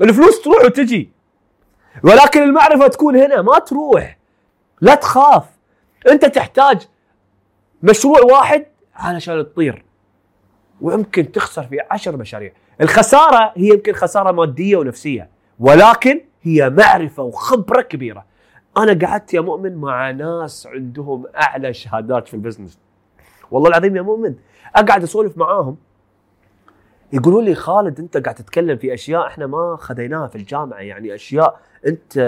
الفلوس 0.00 0.42
تروح 0.42 0.64
وتجي. 0.64 1.10
ولكن 2.02 2.42
المعرفة 2.42 2.86
تكون 2.86 3.16
هنا 3.16 3.42
ما 3.42 3.58
تروح. 3.58 4.18
لا 4.80 4.94
تخاف. 4.94 5.44
انت 6.08 6.24
تحتاج 6.24 6.88
مشروع 7.82 8.20
واحد 8.20 8.66
علشان 8.94 9.44
تطير. 9.44 9.84
ويمكن 10.80 11.32
تخسر 11.32 11.62
في 11.62 11.78
عشر 11.90 12.16
مشاريع. 12.16 12.52
الخسارة 12.80 13.52
هي 13.56 13.68
يمكن 13.68 13.92
خسارة 13.92 14.32
مادية 14.32 14.76
ونفسية 14.76 15.28
ولكن 15.58 16.20
هي 16.42 16.70
معرفة 16.70 17.22
وخبرة 17.22 17.82
كبيرة. 17.82 18.24
أنا 18.76 19.06
قعدت 19.06 19.34
يا 19.34 19.40
مؤمن 19.40 19.76
مع 19.76 20.10
ناس 20.10 20.66
عندهم 20.66 21.26
أعلى 21.36 21.74
شهادات 21.74 22.28
في 22.28 22.34
البزنس. 22.34 22.78
والله 23.50 23.68
العظيم 23.68 23.96
يا 23.96 24.02
مؤمن 24.02 24.34
أقعد 24.76 25.02
أسولف 25.02 25.38
معاهم. 25.38 25.76
يقولوا 27.12 27.42
لي 27.42 27.54
خالد 27.54 28.00
أنت 28.00 28.16
قاعد 28.16 28.34
تتكلم 28.34 28.76
في 28.76 28.94
أشياء 28.94 29.26
إحنا 29.26 29.46
ما 29.46 29.76
خذيناها 29.76 30.26
في 30.26 30.36
الجامعة 30.36 30.78
يعني 30.78 31.14
أشياء 31.14 31.60
أنت 31.86 32.18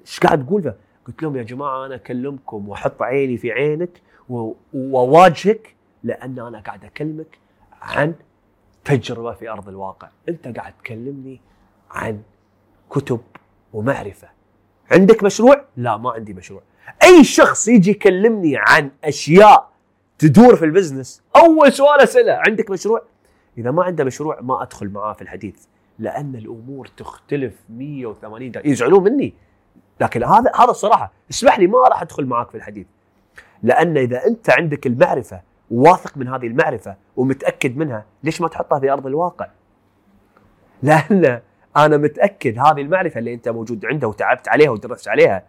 إيش 0.00 0.20
قاعد 0.20 0.46
تقول؟ 0.46 0.74
قلت 1.06 1.22
لهم 1.22 1.36
يا 1.36 1.42
جماعة 1.42 1.86
أنا 1.86 1.94
أكلمكم 1.94 2.68
وأحط 2.68 3.02
عيني 3.02 3.36
في 3.36 3.52
عينك 3.52 4.02
وأواجهك 4.74 5.74
لأن 6.04 6.38
أنا 6.38 6.60
قاعد 6.60 6.84
أكلمك 6.84 7.38
عن 7.82 8.14
تجربة 8.84 9.32
في 9.32 9.50
أرض 9.50 9.68
الواقع، 9.68 10.08
أنت 10.28 10.58
قاعد 10.58 10.72
تكلمني 10.82 11.40
عن 11.90 12.22
كتب 12.90 13.20
ومعرفة 13.72 14.28
عندك 14.92 15.24
مشروع؟ 15.24 15.64
لا 15.76 15.96
ما 15.96 16.10
عندي 16.10 16.34
مشروع. 16.34 16.62
أي 17.02 17.24
شخص 17.24 17.68
يجي 17.68 17.90
يكلمني 17.90 18.56
عن 18.56 18.90
أشياء 19.04 19.70
تدور 20.18 20.56
في 20.56 20.64
البزنس 20.64 21.22
أول 21.36 21.72
سؤال 21.72 22.00
أسأله 22.00 22.32
عندك 22.32 22.70
مشروع؟ 22.70 23.02
إذا 23.58 23.70
ما 23.70 23.84
عنده 23.84 24.04
مشروع 24.04 24.40
ما 24.40 24.62
أدخل 24.62 24.88
معاه 24.88 25.12
في 25.12 25.22
الحديث 25.22 25.56
لأن 25.98 26.34
الأمور 26.34 26.86
تختلف 26.86 27.54
180 27.70 28.50
درجة. 28.50 28.68
يزعلون 28.68 29.04
مني. 29.04 29.34
لكن 30.00 30.24
هذا 30.24 30.52
هذا 30.56 30.70
الصراحة 30.70 31.12
اسمح 31.30 31.58
لي 31.58 31.66
ما 31.66 31.78
راح 31.78 32.02
أدخل 32.02 32.26
معاك 32.26 32.50
في 32.50 32.56
الحديث. 32.56 32.86
لأن 33.62 33.96
إذا 33.96 34.26
أنت 34.26 34.50
عندك 34.50 34.86
المعرفة 34.86 35.42
واثق 35.70 36.16
من 36.16 36.28
هذه 36.28 36.46
المعرفة 36.46 36.96
ومتأكد 37.16 37.76
منها 37.76 38.04
ليش 38.24 38.40
ما 38.40 38.48
تحطها 38.48 38.80
في 38.80 38.90
أرض 38.90 39.06
الواقع؟ 39.06 39.48
لأن 40.82 41.40
أنا 41.76 41.96
متأكد 41.96 42.58
هذه 42.58 42.80
المعرفة 42.80 43.18
اللي 43.18 43.34
أنت 43.34 43.48
موجود 43.48 43.86
عنده 43.86 44.08
وتعبت 44.08 44.48
عليها 44.48 44.70
ودرست 44.70 45.08
عليها 45.08 45.42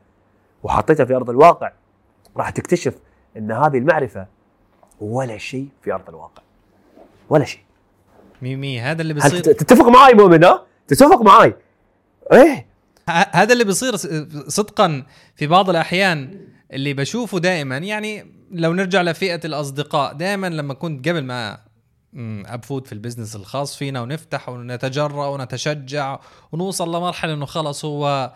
وحطيتها 0.63 1.05
في 1.05 1.15
أرض 1.15 1.29
الواقع 1.29 1.71
راح 2.37 2.49
تكتشف 2.49 2.93
إن 3.37 3.51
هذه 3.51 3.77
المعرفة 3.77 4.27
ولا 5.01 5.37
شيء 5.37 5.67
في 5.81 5.93
أرض 5.93 6.09
الواقع. 6.09 6.41
ولا 7.29 7.45
شيء. 7.45 7.61
ميمي 8.41 8.81
هذا 8.81 9.01
اللي 9.01 9.13
بيصير 9.13 9.39
تتفق 9.39 9.87
معي 9.87 10.13
مؤمن؟ 10.13 10.43
ها؟ 10.43 10.65
تتفق 10.87 11.21
معي 11.21 11.55
إيه. 12.33 12.65
هذا 13.09 13.53
اللي 13.53 13.63
بيصير 13.63 13.95
صدقا 14.47 15.03
في 15.35 15.47
بعض 15.47 15.69
الأحيان 15.69 16.47
اللي 16.73 16.93
بشوفه 16.93 17.39
دائما 17.39 17.77
يعني 17.77 18.33
لو 18.51 18.73
نرجع 18.73 19.01
لفئة 19.01 19.39
الأصدقاء 19.45 20.13
دائما 20.13 20.47
لما 20.47 20.73
كنت 20.73 21.09
قبل 21.09 21.23
ما 21.23 21.57
أبفوت 22.45 22.87
في 22.87 22.93
البزنس 22.93 23.35
الخاص 23.35 23.77
فينا 23.77 24.01
ونفتح 24.01 24.49
ونتجرأ 24.49 25.27
ونتشجع 25.27 26.19
ونوصل 26.51 26.95
لمرحلة 26.95 27.33
إنه 27.33 27.45
خلص 27.45 27.85
هو 27.85 28.33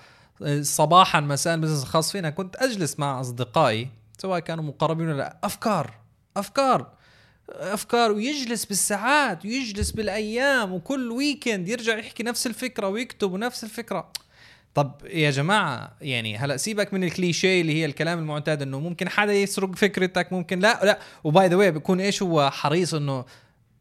صباحا 0.62 1.20
مساء 1.20 1.56
ال 1.56 1.59
business 1.59 1.84
الخاص 1.84 2.12
فينا. 2.12 2.30
كنت 2.30 2.56
أجلس 2.56 3.00
مع 3.00 3.22
أصدقائي 3.22 3.88
سواء 4.18 4.40
كانوا 4.40 4.64
مقربين 4.64 5.10
ولا 5.10 5.18
لأ. 5.18 5.38
أفكار 5.44 5.94
أفكار 6.38 6.88
أفكار. 7.50 8.12
ويجلس 8.12 8.66
بالساعات 8.66 9.46
ويجلس 9.46 9.92
بالأيام 9.92 10.74
وكل 10.74 11.12
weekend 11.12 11.70
يرجع 11.70 11.98
يحكي 11.98 12.24
نفس 12.24 12.48
الفكرة 12.48 12.88
ويكتب 12.88 13.34
نفس 13.36 13.64
الفكرة. 13.64 14.12
طب 14.74 14.92
يا 15.06 15.32
جماعة 15.32 15.96
يعني 16.02 16.38
هلا 16.38 16.58
سيبك 16.58 16.94
من 16.94 17.04
الكليشيه 17.04 17.62
اللي 17.62 17.74
هي 17.74 17.86
الكلام 17.86 18.20
المعتاد 18.20 18.62
إنه 18.62 18.80
ممكن 18.80 19.10
حدا 19.10 19.34
يسرق 19.34 19.76
فكرتك 19.76 20.34
ممكن 20.34 20.60
لا 20.60 20.80
لا. 20.86 21.00
و 21.24 21.32
by 21.32 21.48
the 21.48 21.56
way 21.56 21.72
بيكون 21.72 22.00
إيش 22.00 22.24
هو 22.24 22.50
حريص 22.50 22.94
إنه 22.94 23.26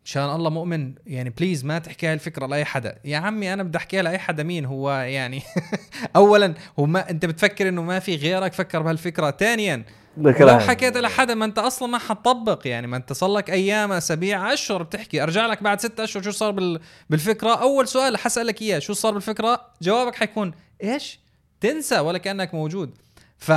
شان 0.06 0.34
الله 0.34 0.50
مؤمن 0.50 0.94
يعني 1.06 1.30
بليز 1.30 1.64
ما 1.64 1.78
تحكي 1.78 2.06
هاي 2.06 2.14
الفكرة 2.14 2.46
لأي 2.46 2.64
حدا. 2.64 2.98
يا 3.04 3.16
عمي 3.18 3.52
أنا 3.52 3.62
بدي 3.62 3.78
أحكيها 3.78 4.02
لأي 4.02 4.18
حدا 4.18 4.42
مين 4.42 4.64
هو؟ 4.64 4.90
يعني 4.90 5.42
اولا 6.16 6.54
هو 6.78 6.86
ما 6.86 7.10
أنت 7.10 7.26
بتفكر 7.26 7.68
إنه 7.68 7.82
ما 7.82 7.98
في 7.98 8.16
غيرك 8.16 8.52
فكر 8.52 8.82
بهالفكرة. 8.82 9.30
ثانيا 9.30 9.84
لو 10.16 10.58
حكيت 10.58 10.96
لحدا 10.96 11.34
ما 11.34 11.44
أنت 11.44 11.58
أصلا 11.58 11.88
ما 11.88 11.98
حتطبق 11.98 12.66
يعني 12.66 12.86
ما 12.86 12.96
أنت 12.96 13.12
صار 13.12 13.32
لك 13.32 13.50
أيام 13.50 13.92
أسابيع 13.92 14.52
أشهر 14.52 14.82
بتحكي. 14.82 15.22
أرجع 15.22 15.46
لك 15.46 15.62
بعد 15.62 15.80
ستة 15.80 16.04
أشهر 16.04 16.22
شو 16.22 16.30
صار 16.30 16.50
بال... 16.50 16.80
بالفكرة. 17.10 17.54
أول 17.54 17.88
سؤال 17.88 18.16
حسألك 18.16 18.62
إياه 18.62 18.78
شو 18.78 18.92
صار 18.92 19.12
بالفكرة؟ 19.12 19.60
جوابك 19.82 20.14
حيكون 20.14 20.52
إيش؟ 20.82 21.20
تنسى 21.60 21.98
ولا 21.98 22.18
كأنك 22.18 22.54
موجود. 22.54 22.90
ف 23.38 23.52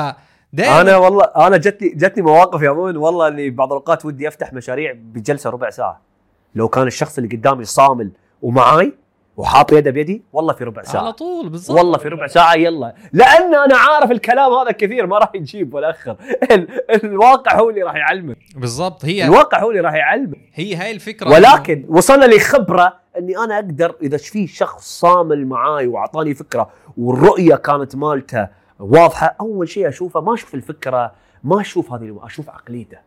أنا 0.59 0.97
والله 0.97 1.23
أنا 1.23 1.57
جتني 1.57 1.89
جتني 1.89 2.23
مواقف 2.23 2.61
يا 2.61 2.71
مؤمن 2.71 2.97
والله 2.97 3.27
اللي 3.27 3.49
بعض 3.49 3.67
الأوقات 3.67 4.05
ودي 4.05 4.27
أفتح 4.27 4.53
مشاريع 4.53 4.93
بجلسة 4.95 5.49
ربع 5.49 5.69
ساعة. 5.69 6.08
لو 6.55 6.67
كان 6.67 6.87
الشخص 6.87 7.17
اللي 7.17 7.35
قدامي 7.37 7.63
صامل 7.65 8.11
ومعاي 8.41 8.93
وحاط 9.37 9.71
يده 9.73 9.91
بيدي 9.91 10.23
والله 10.33 10.53
في 10.53 10.63
ربع 10.63 10.83
ساعة. 10.83 11.01
على 11.01 11.13
طول 11.13 11.49
بالضبط. 11.49 11.77
والله 11.77 11.97
في 11.97 12.07
ربع 12.07 12.27
ساعة 12.27 12.53
يلا. 12.55 12.95
لأن 13.13 13.55
أنا 13.55 13.77
عارف 13.77 14.11
الكلام 14.11 14.53
هذا 14.53 14.71
كثير 14.71 15.07
ما 15.07 15.17
راح 15.17 15.31
يجيب 15.35 15.73
ولا 15.73 15.89
أخر. 15.89 16.15
ال- 16.51 17.03
الواقع 17.05 17.59
هو 17.59 17.69
اللي 17.69 17.83
راح 17.83 17.95
يعلمك 17.95 18.37
بالضبط 18.55 19.05
هي 19.05 19.25
الواقع 19.25 19.63
هو 19.63 19.69
اللي 19.69 19.81
راح 19.81 19.93
يعلمك 19.93 20.37
هي 20.53 20.75
هاي 20.75 20.91
الفكرة. 20.91 21.29
ولكن 21.31 21.85
وصلنا 21.89 22.25
لخبرة 22.25 22.93
إني 23.17 23.37
أنا 23.37 23.55
أقدر 23.55 23.95
إذا 24.01 24.17
في 24.17 24.47
شخص 24.47 24.99
صامل 24.99 25.47
معاي 25.47 25.87
وأعطاني 25.87 26.33
فكرة 26.33 26.69
والرؤيه 26.97 27.55
كانت 27.55 27.95
مالته 27.95 28.47
واضحة 28.79 29.35
أول 29.41 29.69
شيء 29.69 29.87
أشوفه 29.89 30.21
ما 30.21 30.33
أشوف 30.33 30.55
الفكرة 30.55 31.11
ما 31.43 31.61
أشوف 31.61 31.91
هذه 31.93 32.19
أشوف 32.23 32.49
عقليته. 32.49 32.97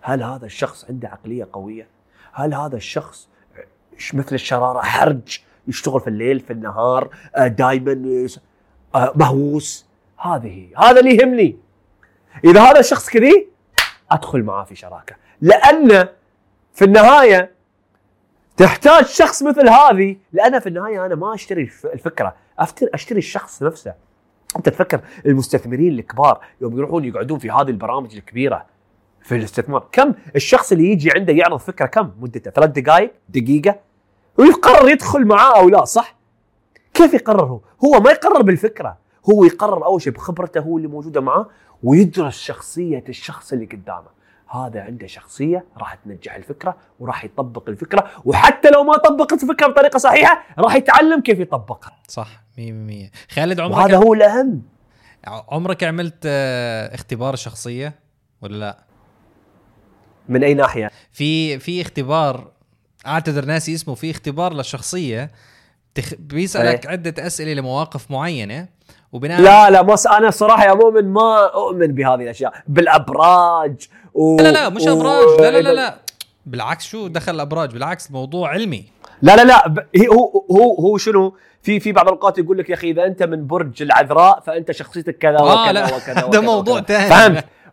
هل 0.00 0.22
هذا 0.22 0.46
الشخص 0.46 0.84
عنده 0.90 1.08
عقلية 1.08 1.48
قوية؟ 1.52 1.93
هل 2.34 2.54
هذا 2.54 2.76
الشخص 2.76 3.28
مثل 4.14 4.34
الشرارة؟ 4.34 4.80
حرج 4.80 5.38
يشتغل 5.68 6.00
في 6.00 6.08
الليل 6.08 6.40
في 6.40 6.52
النهار 6.52 7.08
دائما 7.38 8.28
مهووس. 8.94 9.86
هذه 10.18 10.68
هذا 10.78 11.00
اللي 11.00 11.16
يهمني. 11.16 11.56
إذا 12.44 12.60
هذا 12.62 12.80
الشخص 12.80 13.10
كذي 13.10 13.48
أدخل 14.10 14.42
معاه 14.42 14.64
في 14.64 14.74
شراكة. 14.74 15.16
لأن 15.40 16.08
في 16.74 16.84
النهاية 16.84 17.50
تحتاج 18.56 19.04
شخص 19.04 19.42
مثل 19.42 19.68
هذه. 19.68 20.16
لأن 20.32 20.60
في 20.60 20.66
النهاية 20.66 21.06
أنا 21.06 21.14
ما 21.14 21.34
أشتري 21.34 21.62
الف- 21.62 21.86
الفكرة. 21.86 22.34
أشتري 22.94 23.18
الشخص 23.18 23.62
نفسه. 23.62 23.94
أنت 24.56 24.68
تفكر 24.68 25.00
المستثمرين 25.26 25.98
الكبار 25.98 26.40
يوم 26.60 26.78
يروحون 26.78 27.04
يقعدون 27.04 27.38
في 27.38 27.50
هذه 27.50 27.70
البرامج 27.70 28.16
الكبيرة. 28.16 28.66
في 29.24 29.36
الاستثمار. 29.36 29.88
كم 29.92 30.14
الشخص 30.36 30.72
اللي 30.72 30.90
يجي 30.90 31.10
عنده 31.16 31.32
يعرض 31.32 31.58
فكرة 31.58 31.86
كم؟ 31.86 32.10
مدته 32.20 32.50
ثلاث 32.50 32.70
دقائق 32.70 33.12
دقيقة 33.28 33.80
ويقرر 34.38 34.88
يدخل 34.88 35.24
معاه 35.26 35.58
أو 35.58 35.68
لا 35.68 35.84
صح؟ 35.84 36.16
كيف 36.94 37.14
يقرر 37.14 37.44
هو؟ 37.44 37.60
هو 37.84 38.00
ما 38.00 38.10
يقرر 38.10 38.42
بالفكرة 38.42 38.98
هو 39.30 39.44
يقرر 39.44 39.84
أول 39.86 40.02
شيء 40.02 40.12
بخبرته 40.12 40.60
هو 40.60 40.76
اللي 40.76 40.88
موجودة 40.88 41.20
معاه 41.20 41.48
ويدرس 41.82 42.38
شخصية 42.38 43.04
الشخص 43.08 43.52
اللي 43.52 43.66
قدامه. 43.66 44.14
هذا 44.50 44.80
عنده 44.82 45.06
شخصية 45.06 45.64
راح 45.78 45.94
تنجح 45.94 46.34
الفكرة 46.34 46.76
وراح 47.00 47.24
يطبق 47.24 47.68
الفكرة 47.68 48.10
وحتى 48.24 48.70
لو 48.70 48.84
ما 48.84 48.96
طبق 48.96 49.32
الفكرة 49.32 49.66
بطريقة 49.66 49.98
صحيحة 49.98 50.42
راح 50.58 50.74
يتعلم 50.74 51.20
كيف 51.20 51.38
يطبقها. 51.38 51.92
صح 52.08 52.28
100% 52.58 52.60
خالد 53.30 53.60
عمرك 53.60 53.76
وهذا 53.76 53.96
هو 53.96 54.14
الأهم. 54.14 54.62
عمرك 55.26 55.84
عملت 55.84 56.22
آه، 56.26 56.94
اختبار 56.94 57.36
شخصية 57.36 57.94
ولا 58.42 58.56
لا؟ 58.56 58.93
من 60.28 60.44
أي 60.44 60.54
ناحية 60.54 60.90
في 61.12 61.58
في 61.58 61.82
اختبار 61.82 62.50
اعتذر 63.06 63.44
ناسي 63.44 63.74
اسمه 63.74 63.94
في 63.94 64.10
اختبار 64.10 64.52
للشخصية 64.54 65.30
تخ... 65.94 66.12
بيسألك 66.18 66.84
إيه. 66.86 66.90
عدة 66.92 67.26
أسئلة 67.26 67.52
لمواقف 67.52 68.10
معينة 68.10 68.68
وبناء 69.12 69.40
لا 69.40 69.70
لا 69.70 69.82
ما 69.82 69.96
س- 69.96 70.06
أنا 70.06 70.30
صراحة 70.30 70.64
يا 70.64 70.74
مؤمن 70.74 71.12
ما 71.12 71.50
أؤمن 71.54 71.86
بهذه 71.86 72.14
الأشياء 72.22 72.52
بالأبراج 72.68 73.88
و... 74.14 74.36
لا 74.40 74.52
لا 74.52 74.68
مش 74.68 74.82
و- 74.82 74.92
ابراج 74.92 75.40
لا 75.40 75.50
لا 75.50 75.58
لا 75.62 75.72
لا 75.74 75.96
بالعكس 76.46 76.84
شو 76.86 77.06
دخل 77.06 77.34
الأبراج 77.34 77.70
بالعكس 77.72 78.06
الموضوع 78.06 78.48
علمي 78.48 78.84
لا 79.22 79.36
لا 79.36 79.44
لا 79.44 79.68
ب... 79.68 79.78
هو 80.12 80.44
هو 80.50 80.74
هو 80.80 80.98
شنو 80.98 81.36
في 81.62 81.80
في 81.80 81.92
بعض 81.92 82.04
الأوقات 82.06 82.38
يقول 82.38 82.58
لك 82.58 82.70
يا 82.70 82.74
أخي 82.74 82.90
إذا 82.90 83.04
أنت 83.04 83.22
من 83.22 83.46
برج 83.46 83.82
العذراء 83.82 84.40
فأنت 84.40 84.72
شخصيتك 84.72 85.18
كذا 85.18 85.38
آه، 85.38 85.62
وكذا. 85.68 85.84
وكذا 85.96 86.14
ده 86.20 86.26
وكذا 86.26 86.40
موضوع 86.40 86.78
وكذا. 86.78 86.98
تاني. 86.98 87.10
فهمت 87.10 87.44
و- 87.44 87.46
و- 87.46 87.63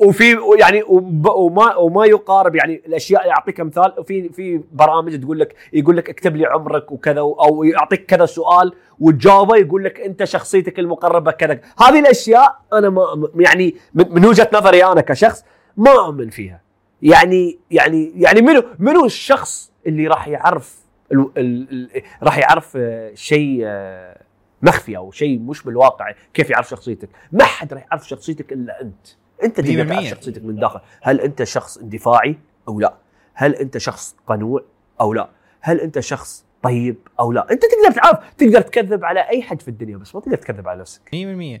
وفي 0.00 0.38
يعني 0.58 0.82
وما 1.26 1.76
وما 1.76 2.06
يقارب 2.06 2.54
يعني 2.54 2.82
الأشياء 2.86 3.26
يعطيك 3.26 3.60
مثال 3.60 4.04
في 4.06 4.28
في 4.28 4.60
برامج 4.72 5.20
تقول 5.20 5.40
لك 5.40 5.54
يقول 5.72 5.96
لك 5.96 6.10
اكتب 6.10 6.36
لي 6.36 6.46
عمرك 6.46 6.92
وكذا 6.92 7.20
أو 7.20 7.64
يعطيك 7.64 8.06
كذا 8.06 8.26
سؤال 8.26 8.72
وتجاوبه 9.00 9.56
يقول 9.56 9.84
لك 9.84 10.00
أنت 10.00 10.24
شخصيتك 10.24 10.78
المقربة 10.78 11.30
كذا. 11.30 11.60
هذه 11.78 12.00
الأشياء 12.00 12.58
أنا 12.72 12.90
ما 12.90 13.28
يعني 13.36 13.74
من 13.94 14.26
وجهة 14.26 14.50
نظري 14.54 14.84
أنا 14.84 15.00
كشخص 15.00 15.44
ما 15.76 15.90
أؤمن 15.90 16.30
فيها. 16.30 16.60
يعني 17.02 17.58
يعني 17.70 18.12
يعني 18.16 18.42
منو 18.42 18.62
منو 18.78 19.04
الشخص 19.04 19.72
اللي 19.86 20.06
راح 20.06 20.28
يعرف 20.28 20.76
ال 21.12 21.30
ال 21.36 21.70
ال 21.96 22.02
راح 22.22 22.38
يعرف 22.38 22.72
آه، 22.76 23.14
شيء 23.14 23.60
آه، 23.64 24.20
مخفي 24.62 24.96
أو 24.96 25.10
شيء 25.10 25.38
مش 25.38 25.62
بالواقع 25.62 26.12
كيف 26.34 26.50
يعرف 26.50 26.68
شخصيتك؟ 26.68 27.08
ما 27.32 27.44
حد 27.44 27.72
راح 27.72 27.86
يعرف 27.90 28.08
شخصيتك 28.08 28.52
إلا 28.52 28.82
أنت. 28.82 29.06
أنت 29.44 29.60
تقدر 29.60 29.88
تعرف 29.88 30.04
100%. 30.04 30.10
شخصيتك 30.10 30.44
من 30.44 30.56
داخل 30.56 30.80
هل 31.02 31.20
أنت 31.20 31.42
شخص 31.42 31.78
اندفاعي 31.78 32.38
أو 32.68 32.80
لا؟ 32.80 32.94
هل 33.34 33.54
أنت 33.54 33.78
شخص 33.78 34.16
قنوع 34.26 34.64
أو 35.00 35.12
لا؟ 35.12 35.28
هل 35.60 35.80
أنت 35.80 36.00
شخص 36.00 36.44
طيب 36.62 36.96
أو 37.20 37.32
لا. 37.32 37.46
أنت 37.50 37.62
تقدر 37.62 38.00
تعرف 38.02 38.18
تقدر 38.38 38.60
تكذب 38.60 39.04
على 39.04 39.20
أي 39.20 39.42
حد 39.42 39.62
في 39.62 39.68
الدنيا 39.68 39.96
بس 39.96 40.14
ما 40.14 40.20
تقدر 40.20 40.36
تكذب 40.36 40.68
على 40.68 40.80
نفسك. 40.80 41.00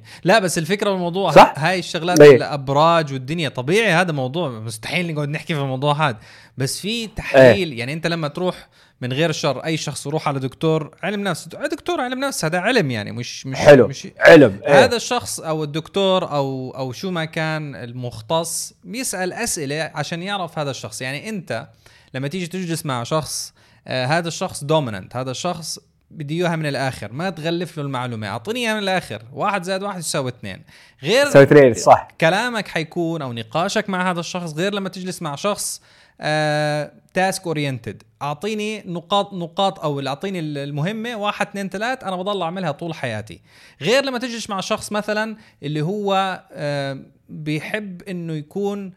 لا 0.24 0.38
بس 0.38 0.58
الفكرة 0.58 0.90
بالموضوع 0.90 1.30
صح؟ 1.30 1.54
هاي 1.56 1.78
الشغلات 1.78 2.20
إيه. 2.20 2.36
الأبراج 2.36 3.12
والدنيا 3.12 3.48
طبيعي 3.48 3.92
هذا 3.92 4.12
موضوع 4.12 4.48
مستحيل 4.48 5.14
نقعد 5.14 5.28
نحكي 5.28 5.54
في 5.54 5.60
الموضوع 5.60 6.08
هذا. 6.08 6.18
بس 6.58 6.80
في 6.80 7.06
تحليل 7.06 7.72
يعني 7.72 7.92
أنت 7.92 8.06
لما 8.06 8.28
تروح 8.28 8.68
من 9.00 9.12
غير 9.12 9.30
الشر 9.30 9.64
أي 9.64 9.76
شخص 9.76 10.06
يروح 10.06 10.28
على 10.28 10.40
دكتور 10.40 10.90
علم 11.02 11.20
نفس 11.20 11.48
دكتور 11.48 12.00
علم 12.00 12.20
نفس 12.20 12.44
هذا 12.44 12.58
علم 12.58 12.90
يعني 12.90 13.12
مش 13.12 13.46
مش 13.46 13.56
حلو. 13.56 13.88
مش 13.88 14.08
علم 14.18 14.60
إيه. 14.66 14.84
هذا 14.84 14.96
الشخص 14.96 15.40
أو 15.40 15.64
الدكتور 15.64 16.30
أو 16.30 16.70
أو 16.70 16.92
شو 16.92 17.10
ما 17.10 17.24
كان 17.24 17.74
المختص 17.74 18.72
بيسال 18.84 19.32
أسئلة 19.32 19.90
عشان 19.94 20.22
يعرف 20.22 20.58
هذا 20.58 20.70
الشخص. 20.70 21.02
يعني 21.02 21.28
أنت 21.28 21.68
لما 22.14 22.28
تيجي 22.28 22.46
تجلس 22.46 22.86
مع 22.86 23.02
شخص 23.02 23.54
آه 23.88 24.06
هذا 24.06 24.28
الشخص 24.28 24.64
دوميننت 24.64 25.16
هذا 25.16 25.30
الشخص 25.30 25.78
بدي 26.10 26.34
إياها 26.34 26.56
من 26.56 26.66
الآخر 26.66 27.12
ما 27.12 27.30
تغلف 27.30 27.78
له 27.78 27.84
المعلومة 27.84 28.26
أعطيني 28.26 28.60
إياها 28.60 28.74
من 28.74 28.82
الآخر 28.82 29.22
واحد 29.32 29.62
زائد 29.62 29.82
واحد 29.82 29.98
يساوي 29.98 30.30
اثنين. 30.30 30.62
غير 31.02 31.26
تسوي 31.26 31.42
اثنين 31.42 31.74
صح. 31.74 32.08
كلامك 32.20 32.68
حيكون 32.68 33.22
أو 33.22 33.32
نقاشك 33.32 33.90
مع 33.90 34.10
هذا 34.10 34.20
الشخص 34.20 34.54
غير 34.54 34.74
لما 34.74 34.88
تجلس 34.88 35.22
مع 35.22 35.34
شخص 35.34 35.82
task 37.14 37.46
oriented 37.46 38.02
أعطيني 38.22 38.82
نقاط 38.86 39.32
نقاط 39.34 39.80
أو 39.80 40.00
أعطيني 40.00 40.40
المهمة 40.40 41.16
واحد 41.16 41.46
اثنين 41.46 41.68
ثلاث 41.68 42.04
أنا 42.04 42.16
بضل 42.16 42.42
أعملها 42.42 42.70
طول 42.70 42.94
حياتي. 42.94 43.40
غير 43.82 44.04
لما 44.04 44.18
تجلس 44.18 44.50
مع 44.50 44.60
شخص 44.60 44.92
مثلا 44.92 45.36
اللي 45.62 45.82
هو 45.82 46.42
آه، 46.52 46.98
بيحب 47.28 48.02
إنه 48.02 48.32
يكون 48.32 48.92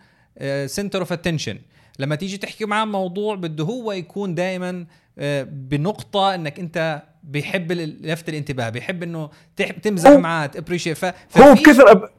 center 0.65 0.99
of 0.99 1.13
attention 1.13 1.59
لما 2.01 2.15
تيجي 2.15 2.37
تحكي 2.37 2.65
معاه 2.65 2.85
موضوع 2.85 3.35
بده 3.35 3.63
هو 3.63 3.91
يكون 3.91 4.35
دائما 4.35 4.85
بنقطة 5.45 6.35
إنك 6.35 6.59
أنت 6.59 7.03
بيحب 7.23 7.71
لفت 7.71 8.29
الانتباه 8.29 8.69
بيحب 8.69 9.03
إنه 9.03 9.29
تمزح 9.83 10.09
معاه 10.09 10.45
to 10.45 10.54
appreciate 10.54 10.97
ف... 10.97 11.05
هو 11.37 11.53
بكثر 11.53 12.09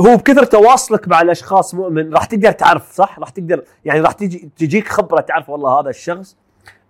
هو 0.00 0.16
بكثر 0.16 0.44
تواصلك 0.44 1.08
مع 1.08 1.20
الأشخاص 1.20 1.74
مؤمن 1.74 2.14
راح 2.14 2.24
تقدر 2.24 2.52
تعرف 2.52 2.92
صح؟ 2.92 3.18
راح 3.18 3.28
تقدر 3.28 3.64
يعني 3.84 4.00
راح 4.00 4.12
تجي 4.12 4.50
تجيك 4.56 4.88
خبرة 4.88 5.20
تعرف 5.20 5.48
والله 5.48 5.80
هذا 5.80 5.90
الشخص 5.90 6.36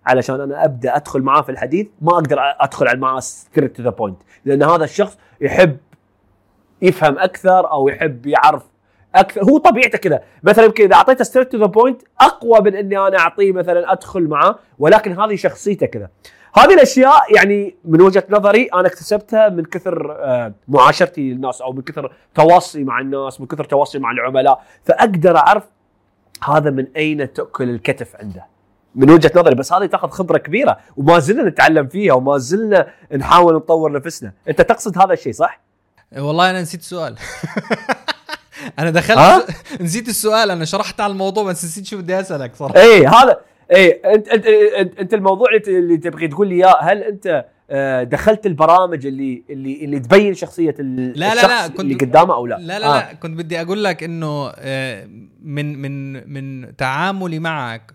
علشان 0.05 0.41
أنا 0.41 0.65
أبدأ 0.65 0.95
أدخل 0.95 1.21
معاه 1.21 1.41
في 1.41 1.51
الحديث 1.51 1.87
ما 2.01 2.11
أقدر 2.11 2.37
أدخل 2.39 2.99
معاه 2.99 3.19
straight 3.19 3.75
to 3.75 3.83
the 3.83 3.89
point 3.89 4.17
لأن 4.45 4.63
هذا 4.63 4.83
الشخص 4.83 5.17
يحب 5.41 5.77
يفهم 6.81 7.17
أكثر 7.17 7.71
أو 7.71 7.89
يحب 7.89 8.25
يعرف 8.25 8.63
أكثر 9.15 9.43
هو 9.43 9.57
طبيعته 9.57 9.97
كذا. 9.97 10.23
مثلا 10.43 10.65
يمكن 10.65 10.83
إذا 10.83 10.95
أعطيته 10.95 11.23
straight 11.23 11.51
to 11.51 11.57
the 11.57 11.65
point 11.65 12.01
أقوى 12.21 12.61
من 12.61 12.75
إني 12.75 12.97
أنا 12.97 13.19
أعطيه 13.19 13.51
مثلا 13.51 13.91
أدخل 13.91 14.27
معاه 14.27 14.59
ولكن 14.79 15.19
هذه 15.19 15.35
شخصيته 15.35 15.85
كذا. 15.85 16.09
هذه 16.55 16.73
الأشياء 16.73 17.35
يعني 17.35 17.75
من 17.85 18.01
وجهة 18.01 18.23
نظري 18.29 18.69
أنا 18.73 18.87
اكتسبتها 18.87 19.49
من 19.49 19.65
كثر 19.65 20.17
آه، 20.19 20.53
معاشرتي 20.67 21.33
للناس 21.33 21.61
أو 21.61 21.73
من 21.73 21.81
كثر 21.81 22.13
تواصلي 22.35 22.83
مع 22.83 22.99
الناس 22.99 23.41
من 23.41 23.47
كثر 23.47 23.63
تواصلي 23.63 24.01
مع 24.01 24.11
العملاء. 24.11 24.63
فأقدر 24.85 25.37
أعرف 25.37 25.63
هذا 26.43 26.69
من 26.69 26.87
أين 26.95 27.33
تاكل 27.33 27.69
الكتف 27.69 28.15
عنده. 28.15 28.45
من 28.95 29.09
وجهة 29.11 29.31
نظري 29.35 29.55
بس 29.55 29.73
هذه 29.73 29.85
تأخذ 29.85 30.09
خبرة 30.09 30.37
كبيرة 30.37 30.77
وما 30.97 31.19
زلنا 31.19 31.49
نتعلم 31.49 31.87
فيها 31.87 32.13
وما 32.13 32.37
زلنا 32.37 32.87
نحاول 33.15 33.55
نطور 33.55 33.91
نفسنا. 33.91 34.33
أنت 34.47 34.61
تقصد 34.61 34.97
هذا 34.97 35.13
الشيء 35.13 35.33
صح؟ 35.33 35.61
والله 36.17 36.49
أنا 36.49 36.61
نسيت 36.61 36.79
السؤال 36.79 37.15
أنا 38.79 38.89
دخلت؟ 38.89 39.47
نسيت 39.81 40.07
السؤال 40.07 40.51
أنا 40.51 40.65
شرحت 40.65 41.01
على 41.01 41.11
الموضوع 41.11 41.43
بس 41.43 41.65
نسيت 41.65 41.85
شو 41.85 41.97
بدي 41.97 42.19
أسألك 42.19 42.55
صراحة 42.55 42.79
اي 42.79 43.07
هذا 43.07 43.39
اي 43.71 43.89
انت 43.91 44.27
انت 44.27 44.45
انت, 44.47 44.99
أنت 44.99 45.13
الموضوع 45.13 45.47
اللي, 45.67 45.97
تبغي 45.97 46.27
تقول 46.27 46.47
لي 46.47 46.55
إياه 46.55 46.77
هل 46.81 47.03
أنت 47.03 47.45
آه، 47.69 48.03
دخلت 48.03 48.45
البرامج 48.45 49.05
اللي 49.05 49.43
اللي 49.49 49.85
اللي 49.85 49.99
تبين 49.99 50.33
شخصية 50.33 50.75
لا 50.79 51.13
لا 51.15 51.33
الشخص 51.33 51.49
لا 51.49 51.67
كنت 51.67 51.79
اللي 51.79 51.95
قدامه 51.95 52.33
أو 52.33 52.45
لا 52.47 52.57
لا 52.59 52.79
لا, 52.79 52.85
آه. 52.85 52.97
لا 52.97 53.13
كنت 53.13 53.37
بدي 53.37 53.61
أقول 53.61 53.83
لك 53.83 54.03
إنه 54.03 54.51
آه، 54.55 55.09
من 55.41 55.81
من 55.81 56.13
من 56.33 56.75
تعاملي 56.75 57.39
معك 57.39 57.93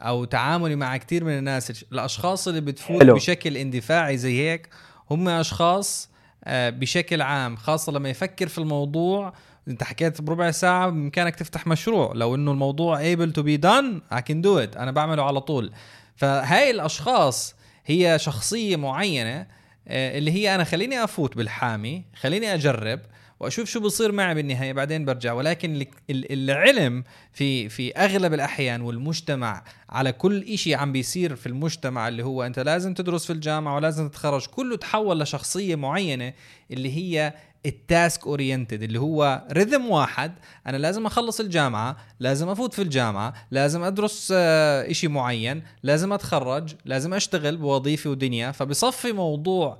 أو 0.00 0.24
تعاملي 0.24 0.76
مع 0.76 0.96
كثير 0.96 1.24
من 1.24 1.38
الناس 1.38 1.84
الأشخاص 1.92 2.48
اللي 2.48 2.60
بتفوت 2.60 3.02
حلو. 3.02 3.14
بشكل 3.14 3.56
اندفاعي 3.56 4.16
زي 4.16 4.40
هيك 4.40 4.68
هم 5.10 5.28
أشخاص 5.28 6.10
آه، 6.44 6.70
بشكل 6.70 7.22
عام 7.22 7.56
خاصة 7.56 7.92
لما 7.92 8.08
يفكر 8.08 8.48
في 8.48 8.58
الموضوع 8.58 9.32
انت 9.68 9.84
حكيت 9.84 10.20
بربع 10.20 10.50
ساعة 10.50 10.88
بإمكانك 10.90 11.36
تفتح 11.36 11.66
مشروع. 11.66 12.12
لو 12.14 12.34
إنه 12.34 12.50
الموضوع 12.52 13.14
able 13.14 13.28
to 13.38 13.42
be 13.42 13.58
done 13.66 14.14
I 14.16 14.20
can 14.20 14.42
do 14.42 14.64
it. 14.66 14.76
أنا 14.78 14.90
بعمله 14.90 15.22
على 15.22 15.40
طول. 15.40 15.72
فهاي 16.16 16.70
الأشخاص 16.70 17.54
هي 17.86 18.18
شخصية 18.20 18.76
معينة 18.76 19.46
آه، 19.88 20.18
اللي 20.18 20.30
هي 20.30 20.54
أنا 20.54 20.64
خليني 20.64 21.04
أفوت 21.04 21.36
بالحامي 21.36 22.04
خليني 22.20 22.54
أجرب 22.54 23.00
وأشوف 23.40 23.68
شو 23.70 23.80
بصير 23.80 24.12
معي 24.12 24.34
بالنهاية 24.34 24.72
بعدين 24.72 25.04
برجع. 25.04 25.32
ولكن 25.32 25.76
ال- 25.76 25.86
ال- 26.10 26.32
العلم 26.50 27.04
في 27.32 27.68
في 27.68 27.92
أغلب 27.96 28.34
الأحيان 28.34 28.80
والمجتمع 28.80 29.64
على 29.90 30.12
كل 30.12 30.42
إشي 30.42 30.74
عم 30.74 30.92
بيصير 30.92 31.36
في 31.36 31.46
المجتمع 31.46 32.08
اللي 32.08 32.22
هو 32.24 32.42
أنت 32.42 32.58
لازم 32.58 32.94
تدرس 32.94 33.26
في 33.26 33.32
الجامعة 33.32 33.74
ولازم 33.76 34.08
تتخرج 34.08 34.46
كله 34.46 34.76
تحول 34.76 35.20
لشخصية 35.20 35.74
معينة 35.76 36.32
اللي 36.70 36.96
هي 36.96 37.32
ال 37.66 37.78
task 37.78 38.26
oriented 38.26 38.82
اللي 38.82 39.00
هو 39.00 39.46
rhythm 39.52 39.90
واحد. 39.90 40.32
أنا 40.66 40.76
لازم 40.76 41.06
أخلص 41.06 41.40
الجامعة 41.40 41.96
لازم 42.20 42.48
أفوت 42.48 42.74
في 42.74 42.82
الجامعة 42.82 43.34
لازم 43.50 43.82
أدرس 43.82 44.32
آه، 44.36 44.90
إشي 44.90 45.08
معين 45.08 45.62
لازم 45.82 46.12
أتخرج 46.12 46.74
لازم 46.84 47.14
أشتغل 47.14 47.56
بوظيفه 47.56 48.10
ودنيا. 48.10 48.52
فبصفي 48.52 49.12
موضوع 49.12 49.78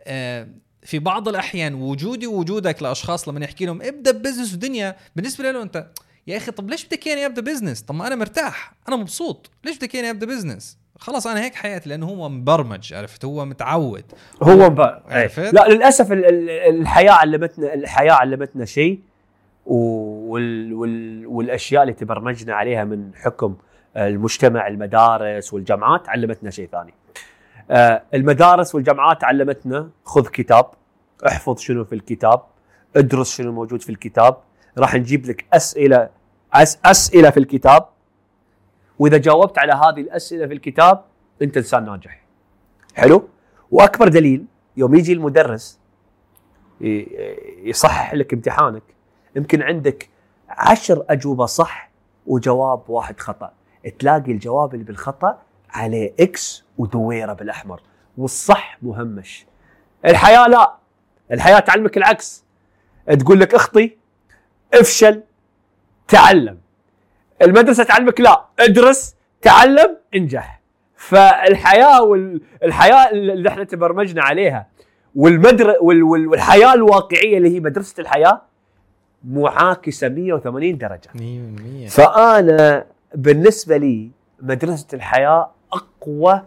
آه، 0.00 0.48
في 0.82 0.98
بعض 0.98 1.28
الأحيان 1.28 1.74
وجودي 1.74 2.26
ووجودك 2.26 2.82
لأشخاص 2.82 3.28
لما 3.28 3.44
يحكي 3.44 3.66
لهم 3.66 3.82
ابدأ 3.82 4.10
business 4.10 4.54
ودنيا 4.54 4.96
بالنسبة 5.16 5.50
له 5.50 5.62
أنت 5.62 5.90
يا 6.26 6.36
أخي 6.36 6.52
طب 6.52 6.70
ليش 6.70 6.84
بدك 6.84 7.06
إياني 7.06 7.26
أبدأ 7.26 7.42
business؟ 7.42 7.82
طب 7.82 7.94
ما 7.94 8.06
أنا 8.06 8.14
مرتاح 8.16 8.74
أنا 8.88 8.96
مبسوط 8.96 9.50
ليش 9.64 9.76
بدك 9.76 9.94
إياني 9.94 10.10
أبدأ 10.10 10.26
business؟ 10.26 10.78
خلاص 10.98 11.26
أنا 11.26 11.40
هيك 11.44 11.54
حياتي 11.54 11.88
لأنه 11.88 12.06
هو 12.06 12.28
مبرمج 12.28 12.94
عرفت 12.94 13.24
هو 13.24 13.44
متعود 13.44 14.04
هو 14.42 14.56
مبا... 14.56 15.02
عرفت؟ 15.08 15.54
لا 15.54 15.68
للأسف 15.68 16.12
ال- 16.12 16.24
ال- 16.24 16.50
الحياة 16.50 17.12
علمتنا 17.12 17.74
الحياة 17.74 18.12
علمتنا 18.12 18.64
شيء 18.64 19.00
وال... 19.66 20.74
وال... 20.74 21.26
والأشياء 21.26 21.82
اللي 21.82 21.92
تبرمجنا 21.92 22.54
عليها 22.54 22.84
من 22.84 23.10
حكم 23.14 23.56
المجتمع 23.96 24.66
المدارس 24.66 25.54
والجامعات 25.54 26.08
علمتنا 26.08 26.50
شيء 26.50 26.68
ثاني. 26.72 26.94
آه، 27.70 28.02
المدارس 28.14 28.74
والجامعات 28.74 29.24
علمتنا 29.24 29.88
خذ 30.04 30.26
كتاب 30.28 30.66
احفظ 31.26 31.58
شنو 31.58 31.84
في 31.84 31.94
الكتاب 31.94 32.42
ادرس 32.96 33.36
شنو 33.36 33.52
موجود 33.52 33.82
في 33.82 33.90
الكتاب 33.90 34.36
راح 34.78 34.94
نجيب 34.94 35.26
لك 35.26 35.44
أسئلة 35.52 36.08
أس... 36.54 36.78
أسئلة 36.84 37.30
في 37.30 37.36
الكتاب 37.40 37.86
وإذا 38.98 39.16
جاوبت 39.16 39.58
على 39.58 39.72
هذه 39.72 40.00
الأسئلة 40.00 40.46
في 40.46 40.52
الكتاب 40.54 41.04
أنت 41.42 41.56
إنسان 41.56 41.84
ناجح. 41.84 42.24
حلو؟ 42.94 43.28
وأكبر 43.70 44.08
دليل 44.08 44.44
يوم 44.76 44.94
يجي 44.94 45.12
المدرس 45.12 45.80
يصحح 47.64 48.14
لك 48.14 48.32
امتحانك 48.32 48.82
يمكن 49.36 49.62
عندك 49.62 50.08
عشر 50.48 51.04
أجوبة 51.10 51.46
صح 51.46 51.90
وجواب 52.26 52.90
واحد 52.90 53.20
خطأ. 53.20 53.52
تلاقي 53.98 54.32
الجواب 54.32 54.74
اللي 54.74 54.84
بالخطأ 54.84 55.42
عليه 55.70 56.14
إكس 56.20 56.64
ودويرة 56.78 57.32
بالأحمر. 57.32 57.80
والصح 58.18 58.78
مهمش. 58.82 59.46
الحياة 60.04 60.46
لا. 60.46 60.74
الحياة 61.32 61.58
تعلمك 61.58 61.96
العكس. 61.96 62.44
تقول 63.20 63.40
لك 63.40 63.54
أخطي 63.54 63.96
افشل 64.74 65.22
تعلم. 66.08 66.58
المدرسة 67.42 67.84
تعلمك 67.84 68.20
لا 68.20 68.44
ادرس 68.60 69.14
تعلم 69.42 69.96
انجح. 70.14 70.60
فالحياة 70.96 72.02
والحياة 72.02 73.10
اللي 73.10 73.48
إحنا 73.48 73.64
تبرمجنا 73.64 74.22
عليها 74.22 74.66
والمدر 75.14 75.74
وال... 75.80 76.02
وال... 76.02 76.26
والحياة 76.26 76.74
الواقعية 76.74 77.38
اللي 77.38 77.54
هي 77.56 77.60
مدرسة 77.60 78.00
الحياة 78.00 78.42
معاكسة 79.24 80.08
180 80.08 80.78
درجة. 80.78 81.08
100% 81.86 81.90
فأنا 81.90 82.86
بالنسبة 83.14 83.76
لي 83.76 84.10
مدرسة 84.40 84.86
الحياة 84.94 85.50
أقوى 85.72 86.42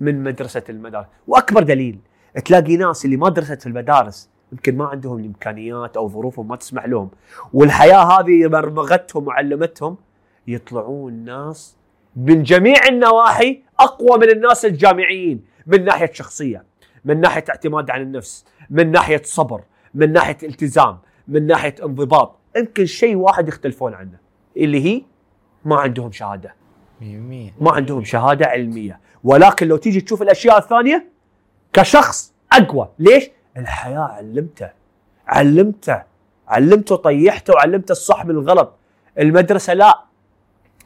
من 0.00 0.22
مدرسة 0.22 0.62
المدارس 0.68 1.06
وأكبر 1.26 1.62
دليل. 1.62 1.98
تلاقي 2.44 2.76
ناس 2.76 3.04
اللي 3.04 3.16
ما 3.16 3.28
درست 3.28 3.60
في 3.60 3.66
المدارس 3.66 4.30
يمكن 4.52 4.76
ما 4.76 4.84
عندهم 4.86 5.18
الامكانيات 5.18 5.96
أو 5.96 6.08
ظروفهم 6.08 6.48
ما 6.48 6.56
تسمح 6.56 6.86
لهم 6.86 7.10
والحياة 7.52 8.20
هذه 8.20 8.46
برمغتهم 8.46 9.26
وعلمتهم 9.26 9.96
يطلعون 10.46 11.12
ناس 11.12 11.76
من 12.16 12.42
جميع 12.42 12.86
النواحي 12.88 13.62
أقوى 13.80 14.18
من 14.18 14.30
الناس 14.30 14.64
الجامعيين 14.64 15.44
من 15.66 15.84
ناحية 15.84 16.12
شخصية 16.12 16.64
من 17.04 17.20
ناحية 17.20 17.44
اعتماد 17.48 17.90
على 17.90 18.02
النفس 18.02 18.44
من 18.70 18.90
ناحية 18.90 19.22
صبر 19.24 19.62
من 19.94 20.12
ناحية 20.12 20.36
التزام 20.42 20.98
من 21.28 21.46
ناحية 21.46 21.74
انضباط. 21.82 22.38
يمكن 22.56 22.86
شيء 22.86 23.16
واحد 23.16 23.48
يختلفون 23.48 23.94
عنه 23.94 24.18
اللي 24.56 24.84
هي 24.84 25.02
ما 25.64 25.76
عندهم 25.76 26.12
شهادة. 26.12 26.54
100% 27.00 27.04
ما 27.60 27.72
عندهم 27.72 28.04
شهادة 28.04 28.46
علمية. 28.46 29.00
ولكن 29.24 29.68
لو 29.68 29.76
تيجي 29.76 30.00
تشوف 30.00 30.22
الأشياء 30.22 30.58
الثانية 30.58 31.06
كشخص 31.72 32.34
أقوى. 32.52 32.88
ليش؟ 32.98 33.30
الحياة 33.56 34.00
علمته. 34.00 34.70
علمته. 35.26 36.02
علمته 36.48 36.96
طيحته 36.96 37.54
وعلمته 37.54 37.92
الصح 37.92 38.24
من 38.24 38.30
الغلط 38.30 38.72
المدرسة 39.18 39.74
لا. 39.74 40.04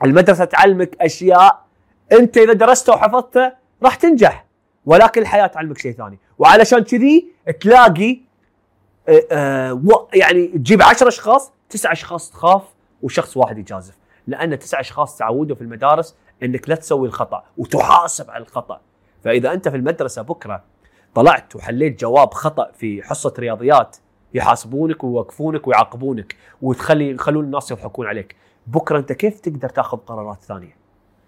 المدرسة 0.05 0.45
تعلمك 0.45 0.97
أشياء 1.01 1.65
أنت 2.13 2.39
إذا 2.39 2.53
درستها 2.53 2.95
وحفظتها 2.95 3.57
راح 3.83 3.95
تنجح 3.95 4.47
ولكن 4.87 5.21
الحياة 5.21 5.47
تعلمك 5.47 5.79
شيء 5.79 5.93
ثاني. 5.93 6.19
وعلشان 6.39 6.79
كذي 6.79 7.29
تلاقي 7.61 8.21
آه، 9.09 9.27
آه، 9.33 10.09
يعني 10.15 10.47
تجيب 10.47 10.83
عشر 10.83 11.09
أشخاص 11.09 11.53
تسع 11.71 11.93
أشخاص 11.93 12.31
تخاف 12.31 12.63
وشخص 13.03 13.37
واحد 13.37 13.59
يجازف. 13.59 13.95
لأن 14.27 14.59
تسع 14.59 14.81
أشخاص 14.81 15.17
تعودوا 15.17 15.57
في 15.57 15.63
المدارس 15.63 16.17
إنك 16.43 16.69
لا 16.69 16.75
تسوي 16.75 17.09
الخطأ 17.09 17.45
وتحاسب 17.57 18.31
على 18.31 18.43
الخطأ. 18.43 18.81
فإذا 19.25 19.53
أنت 19.53 19.69
في 19.69 19.77
المدرسة 19.77 20.23
بكرة 20.23 20.63
طلعت 21.15 21.57
وحليت 21.57 22.01
جواب 22.01 22.35
خطأ 22.35 22.71
في 22.73 23.03
حصة 23.03 23.35
رياضيات 23.39 23.97
يحاسبونك 24.35 25.05
ويوقفونك 25.05 25.69
ويعاقبونك 25.69 26.37
وتخلي 26.63 27.11
يخلون 27.11 27.45
الناس 27.45 27.71
يضحكون 27.71 28.07
عليك. 28.07 28.37
بكرة 28.71 28.99
أنت 28.99 29.13
كيف 29.13 29.41
تقدر 29.41 29.69
تاخذ 29.69 29.97
قرارات 29.97 30.45
ثانية؟ 30.45 30.77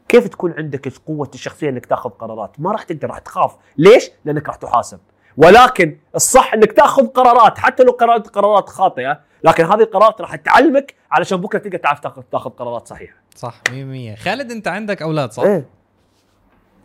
كيف 0.09 0.29
تكون 0.29 0.53
عندك 0.53 0.93
قوة 1.07 1.31
الشخصية 1.35 1.69
إنك 1.69 1.87
تاخذ 1.87 2.11
قرارات؟ 2.11 2.51
ما 2.59 2.73
راح 2.73 2.83
تقدر 2.83 3.09
راح 3.09 3.19
تخاف. 3.19 3.57
ليش؟ 3.79 4.11
لأنك 4.25 4.49
راح 4.49 4.57
تحاسب. 4.57 4.99
ولكن 5.37 5.99
الصح 6.15 6.55
إنك 6.55 6.73
تاخذ 6.73 7.07
قرارات 7.07 7.59
حتى 7.59 7.83
لو 7.83 7.93
قرارات 7.93 8.29
قرارات 8.29 8.69
خاطئة 8.69 9.21
لكن 9.45 9.65
هذه 9.65 9.81
القرارات 9.81 10.21
راح 10.21 10.37
تعلمك 10.37 10.95
علشان 11.11 11.41
بكرة 11.41 11.59
تقدر 11.59 11.79
تعرف 11.79 12.01
تاخذ 12.01 12.23
تاخذ 12.23 12.51
قرارات 12.51 12.89
صحيحة. 12.89 13.17
صح 13.37 13.61
100% 13.69 14.19
خالد 14.19 14.51
أنت 14.51 14.69
عندك 14.69 15.03
أولاد 15.03 15.33
صح؟ 15.33 15.43
إيه. 15.43 15.67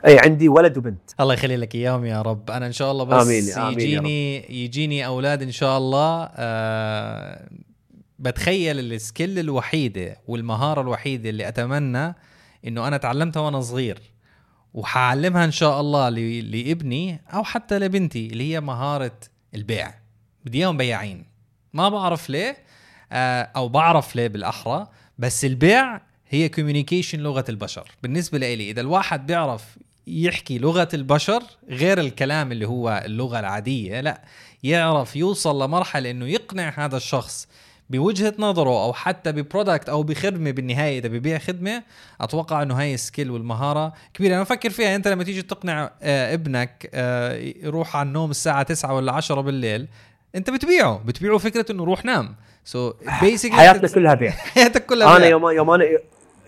اي 0.05 0.19
عندي 0.19 0.49
ولد 0.49 0.77
وبنت. 0.77 1.11
الله 1.19 1.33
يخلي 1.33 1.57
لك 1.57 1.75
إياهم 1.75 2.05
يا 2.05 2.21
رب. 2.21 2.51
أنا 2.51 2.67
إن 2.67 2.71
شاء 2.71 2.91
الله 2.91 3.03
بس 3.03 3.25
آمين، 3.25 3.43
آمين 3.53 3.59
يا 3.59 3.67
رب. 3.67 3.79
يجيني 3.79 4.35
يجيني 4.63 5.05
أولاد 5.05 5.41
إن 5.41 5.51
شاء 5.51 5.77
الله 5.77 6.29
آه 6.35 7.49
بتخيل 8.19 8.79
السكيل 8.79 9.39
الوحيدة 9.39 10.17
والمهارة 10.27 10.81
الوحيدة 10.81 11.29
اللي 11.29 11.47
أتمنى 11.47 12.15
إنه 12.67 12.87
أنا 12.87 12.97
تعلمتها 12.97 13.39
وأنا 13.39 13.61
صغير 13.61 13.99
وحعلمها 14.73 15.45
إن 15.45 15.51
شاء 15.51 15.81
الله 15.81 16.09
لابني 16.09 17.21
أو 17.33 17.43
حتى 17.43 17.79
لبنتي 17.79 18.27
اللي 18.27 18.53
هي 18.53 18.61
مهارة 18.61 19.19
البيع. 19.55 19.93
بدي 20.45 20.57
إياهم 20.57 20.77
بياعين. 20.77 21.25
ما 21.73 21.89
بعرف 21.89 22.29
ليه 22.29 22.57
آه، 23.11 23.41
أو 23.55 23.69
بعرف 23.69 24.15
ليه 24.15 24.27
بالأحرى 24.27 24.87
بس 25.17 25.45
البيع 25.45 26.01
هي 26.29 26.49
كوميونيكيشن 26.49 27.19
لغة 27.19 27.45
البشر. 27.49 27.91
بالنسبة 28.03 28.37
لي 28.37 28.69
إذا 28.71 28.81
الواحد 28.81 29.27
بيعرف 29.27 29.77
يحكي 30.07 30.57
لغة 30.57 30.87
البشر 30.93 31.43
غير 31.69 31.99
الكلام 31.99 32.51
اللي 32.51 32.67
هو 32.67 33.03
اللغة 33.05 33.39
العادية 33.39 34.01
لا 34.01 34.21
يعرف 34.63 35.15
يوصل 35.15 35.63
لمرحلة 35.63 36.11
إنه 36.11 36.25
يقنع 36.25 36.73
هذا 36.85 36.97
الشخص 36.97 37.47
بوجهة 37.89 38.33
نظره 38.39 38.83
أو 38.83 38.93
حتى 38.93 39.31
ب 39.31 39.39
product 39.39 39.89
أو 39.89 40.03
بخدمة 40.03 40.51
بالنهاية 40.51 40.99
إذا 40.99 41.07
ببيع 41.07 41.37
خدمة 41.37 41.83
أتوقع 42.21 42.61
إنه 42.61 42.79
هاي 42.79 42.93
ال 42.93 43.00
skill 43.00 43.31
والمهارة 43.31 43.93
كبيرة. 44.13 44.33
أنا 44.33 44.43
بفكر 44.43 44.69
فيها. 44.69 44.95
أنت 44.95 45.07
لما 45.07 45.23
تيجي 45.23 45.41
تقنع 45.41 45.91
آه، 46.01 46.33
ابنك 46.33 46.89
آه، 46.93 47.33
يروح 47.35 47.95
على 47.95 48.07
النوم 48.07 48.31
الساعة 48.31 48.63
9 48.63 48.93
ولا 48.93 49.11
10 49.11 49.41
بالليل 49.41 49.87
أنت 50.35 50.49
بتبيعه. 50.49 51.01
بتبيعه 51.05 51.37
فكرة 51.37 51.71
إنه 51.71 51.83
روح 51.83 52.05
نام. 52.05 52.35
so 52.65 53.21
so 53.21 53.27
basically 53.27 53.53
حياتنا 53.61 53.87
كلها 53.89 54.13
بيع. 54.13 54.31
حياتك 54.55 54.85
كلها 54.85 55.07
أنا 55.09 55.17
بيع. 55.17 55.27
يوم 55.27 55.49
يوم 55.49 55.69
أنا 55.69 55.85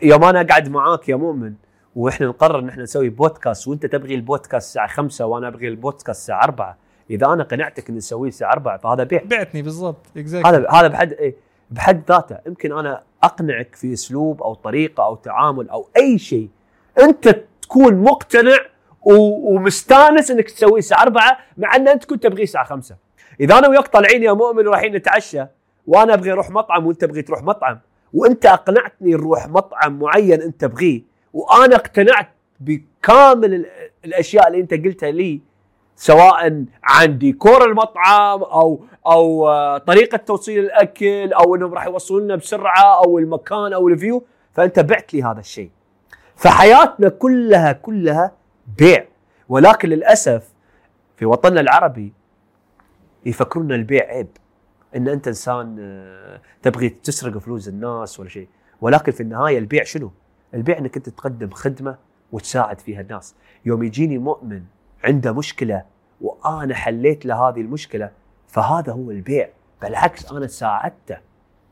يوم 0.02 0.24
أنا 0.24 0.42
اقعد 0.42 0.70
معاك 0.70 1.10
يا 1.10 1.16
مؤمن 1.16 1.54
وإحنا 1.96 2.28
نقرر 2.28 2.60
إن 2.60 2.70
إحنا 2.70 2.84
نسوي 2.84 3.10
بودكاست 3.10 3.68
وأنت 3.68 3.86
تبغي 3.86 4.16
البودكاست 4.16 4.68
الساعة 4.68 4.88
5 4.88 5.26
وأنا 5.26 5.48
أبغي 5.48 5.68
البودكاست 5.68 6.10
الساعة 6.10 6.44
4 6.44 6.78
إذا 7.10 7.28
أنا 7.28 7.44
قنعتك 7.44 7.90
ان 7.90 7.96
نسويه 7.96 8.30
الساعة 8.30 8.52
4 8.54 8.78
فهذا 8.78 9.04
بيع. 9.04 9.22
بعتني 9.26 9.62
بالضبط 9.62 10.06
exactly. 10.18 10.46
هذا 10.48 10.70
هذا 10.70 10.88
بحد 10.88 11.14
إيه 11.14 11.36
بحد 11.72 12.02
ذاته. 12.10 12.38
يمكن 12.48 12.72
أنا 12.78 13.04
أقنعك 13.24 13.76
في 13.76 13.94
أسلوب 13.94 14.44
أو 14.44 14.54
طريقة 14.54 15.06
أو 15.06 15.16
تعامل 15.16 15.70
أو 15.70 15.88
أي 15.98 16.18
شيء. 16.18 16.50
أنت 17.00 17.36
تكون 17.62 17.96
مقتنع 18.04 18.58
ومستانس 19.02 20.32
إنك 20.32 20.50
تسويه 20.52 20.80
الساعة 20.80 21.02
4 21.04 21.38
مع 21.58 21.76
إن 21.76 21.88
أنت 21.88 22.06
كنت 22.06 22.24
تبغيه 22.24 22.44
الساعة 22.44 22.66
5 22.66 22.96
إذا 23.40 23.58
أنا 23.58 23.68
وياك 23.68 23.88
طالعين 23.88 24.24
يا 24.24 24.34
مؤمن 24.34 24.68
ورايحين 24.68 24.96
نتعشى 24.96 25.46
وأنا 25.88 26.14
أبغي 26.14 26.32
أروح 26.32 26.50
مطعم 26.50 26.86
وأنت 26.88 27.02
تبغي 27.02 27.22
تروح 27.22 27.44
مطعم 27.44 27.80
وأنت 28.14 28.46
أقنعتني 28.46 29.12
نروح 29.12 29.48
مطعم 29.48 30.00
معين 30.00 30.42
أنت 30.42 30.62
تبغيه 30.62 31.02
وأنا 31.34 31.76
اقتنعت 31.76 32.30
بكامل 32.60 33.54
ال- 33.54 33.66
الأشياء 34.06 34.48
اللي 34.48 34.60
أنت 34.62 34.74
قلتها 34.74 35.12
لي 35.12 35.42
سواء 36.00 36.66
عن 36.84 37.18
ديكور 37.18 37.66
المطعم 37.66 38.44
أو 38.44 38.86
أو 39.08 39.50
آه، 39.50 39.78
طريقة 39.78 40.18
توصيل 40.18 40.66
الأكل 40.66 41.34
أو 41.34 41.56
إنهم 41.56 41.74
راح 41.74 41.86
يوصلون 41.86 42.24
لنا 42.24 42.36
بسرعة 42.36 43.04
أو 43.06 43.20
المكان 43.20 43.74
أو 43.74 43.88
الفيو. 43.88 44.24
فأنت 44.54 44.80
بعت 44.80 45.14
لي 45.14 45.24
هذا 45.24 45.40
الشيء. 45.40 45.70
فحياتنا 46.36 47.10
كلها 47.10 47.72
كلها 47.72 48.32
بيع. 48.78 49.06
ولكن 49.50 49.90
للأسف 49.90 50.54
في 51.18 51.26
وطننا 51.26 51.62
العربي 51.62 52.14
يفكرون 53.26 53.72
البيع 53.72 54.06
عيب. 54.06 54.28
إن 54.96 55.08
أنت 55.08 55.28
إنسان 55.28 55.78
آه، 55.80 56.42
تبغي 56.62 56.90
تسرق 56.90 57.38
فلوس 57.38 57.68
الناس 57.68 58.20
ولا 58.20 58.30
شيء. 58.30 58.48
ولكن 58.82 59.12
في 59.12 59.24
النهاية 59.24 59.58
البيع 59.58 59.84
شنو؟ 59.84 60.12
البيع 60.54 60.78
إنك 60.78 60.98
أنت 60.98 61.10
تقدم 61.10 61.50
خدمة 61.50 61.98
وتساعد 62.32 62.80
فيها 62.80 63.02
الناس. 63.02 63.36
يوم 63.66 63.84
يجيني 63.84 64.18
مؤمن 64.18 64.64
عنده 65.04 65.32
مشكلة 65.34 65.84
وأنا 66.22 66.76
حليت 66.76 67.26
له 67.26 67.50
هذه 67.50 67.62
المشكلة 67.62 68.12
فهذا 68.48 68.94
هو 68.94 69.12
البيع 69.12 69.50
بالعكس 69.82 70.32
أنا 70.32 70.48
ساعدته 70.48 71.18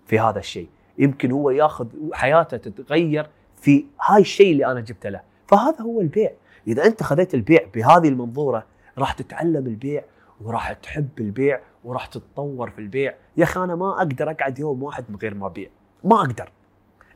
في 0.06 0.20
هذا 0.20 0.40
الشيء. 0.40 0.70
يمكن 0.98 1.32
هو 1.32 1.50
ياخذ 1.50 1.88
حياته 2.14 2.58
تتغير 2.58 3.30
في 3.56 3.86
هاي 4.06 4.22
الشيء 4.22 4.52
اللي 4.52 4.66
أنا 4.66 4.82
جبته 4.82 5.10
له. 5.10 5.22
فهذا 5.48 5.82
هو 5.82 6.02
البيع. 6.02 6.32
إذا 6.68 6.86
أنت 6.86 7.04
خذيت 7.04 7.34
البيع 7.34 7.60
بهذه 7.76 8.08
المنظورة 8.08 8.66
راح 8.98 9.12
تتعلم 9.12 9.68
البيع 9.68 10.04
وراح 10.42 10.74
تحب 10.74 11.10
البيع 11.20 11.60
وراح 11.84 12.06
تتطور 12.06 12.70
في 12.70 12.80
البيع. 12.80 13.16
يا 13.38 13.44
أخي 13.44 13.64
أنا 13.64 13.76
ما 13.76 13.98
أقدر 13.98 14.32
أقعد 14.32 14.60
يوم 14.60 14.84
واحد 14.84 15.06
من 15.10 15.16
غير 15.16 15.34
ما 15.34 15.48
أبيع. 15.48 15.70
ما 16.04 16.16
أقدر. 16.16 16.50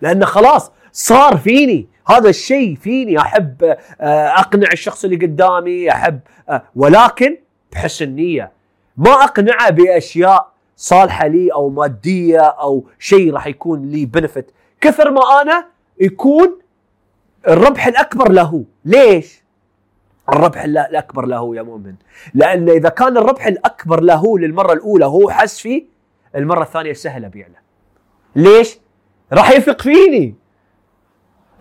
لأنه 0.02 0.26
خلاص 0.26 0.72
صار 0.91 1.38
فيني. 1.38 1.88
هذا 2.08 2.30
الشيء 2.30 2.76
فيني. 2.76 3.20
أحب 3.20 3.64
آه، 4.02 4.28
أقنع 4.28 4.68
الشخص 4.74 5.04
اللي 5.04 5.16
قدامي 5.16 5.91
أحب 5.91 6.20
آه، 6.49 6.64
ولكن 6.76 7.38
بحسن 7.72 8.10
نيه 8.10 8.52
ما 8.97 9.12
أقنعه 9.12 9.70
بأشياء 9.70 10.52
صالحة 10.78 11.28
لي 11.28 11.54
أو 11.54 11.70
مادية 11.70 12.39
أو 12.41 12.86
شيء 12.99 13.34
راح 13.34 13.47
يكون 13.47 13.89
لي 13.89 14.06
بنفت 14.06 14.45
كثر 14.82 15.12
ما 15.12 15.41
أنا 15.41 15.66
يكون 15.99 16.60
الربح 17.47 17.88
الأكبر 17.88 18.32
له. 18.32 18.64
ليش؟ 18.86 19.41
الربح 20.30 20.64
الأكبر 20.64 21.26
له 21.26 21.56
يا 21.56 21.62
مؤمن. 21.62 21.95
لأن 22.34 22.70
إذا 22.70 22.89
كان 22.89 23.18
الربح 23.18 23.45
الأكبر 23.47 24.02
له 24.02 24.39
للمرة 24.39 24.74
الأولى 24.74 25.06
هو 25.06 25.30
حس 25.30 25.60
فيه 25.60 25.86
المرة 26.36 26.64
الثانية 26.64 26.93
سهل 26.93 27.26
ابيع 27.26 27.47
له 27.47 27.60
ليش؟ 28.36 28.80
راح 29.34 29.52
يثق 29.52 29.82
فيني. 29.82 30.36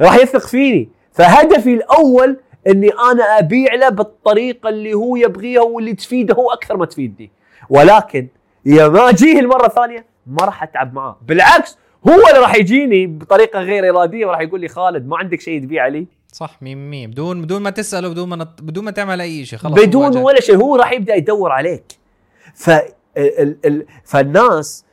راح 0.01 0.17
يثق 0.17 0.47
فيني. 0.47 0.89
فهدفي 1.13 1.75
الأول 1.75 2.37
إني 2.67 2.91
أنا 3.13 3.39
أبيع 3.39 3.75
له 3.75 3.89
بالطريقة 3.89 4.69
اللي 4.69 4.95
هو 4.95 5.17
يبغيها 5.17 5.61
واللي 5.63 5.95
تفيده 5.95 6.35
هو 6.35 6.51
أكثر 6.53 6.77
ما 6.77 6.87
تفيدني. 6.87 7.31
ولكن 7.71 8.29
يا 8.67 8.89
ما 8.89 9.09
أجيه 9.09 9.41
المرة 9.41 9.67
الثانية 9.67 10.07
ما 10.27 10.45
راح 10.45 10.63
أتعب 10.63 10.95
معاه. 10.95 11.19
بالعكس 11.23 11.79
هو 12.09 12.29
اللي 12.29 12.41
راح 12.41 12.55
يجيني 12.55 13.07
بطريقة 13.07 13.61
غير 13.61 13.91
إرادية 13.91 14.27
وراح 14.27 14.41
يقول 14.41 14.61
لي 14.61 14.69
خالد 14.69 15.07
ما 15.09 15.17
عندك 15.17 15.41
شيء 15.41 15.63
تبيع 15.63 15.87
لي. 15.87 16.07
صح 16.33 16.51
100% 16.55 16.63
بدون 16.63 17.43
بدون 17.43 17.63
ما 17.63 17.71
تسأله 17.71 18.09
بدون 18.09 18.29
ما 18.29 18.37
نط... 18.37 18.63
بدون 18.63 18.85
ما 18.85 18.91
تعمل 18.91 19.21
أي 19.21 19.45
شيء 19.45 19.59
خلاص 19.59 19.75
بدون. 19.75 20.17
ولا 20.17 20.41
شيء. 20.41 20.57
هو 20.57 20.77
راح 20.77 20.93
يبدأ 20.93 21.15
يدور 21.15 21.53
عليك. 21.53 21.85
ف 22.55 22.71
ال... 23.17 23.57
ال... 23.67 23.87
فالناس 24.05 24.85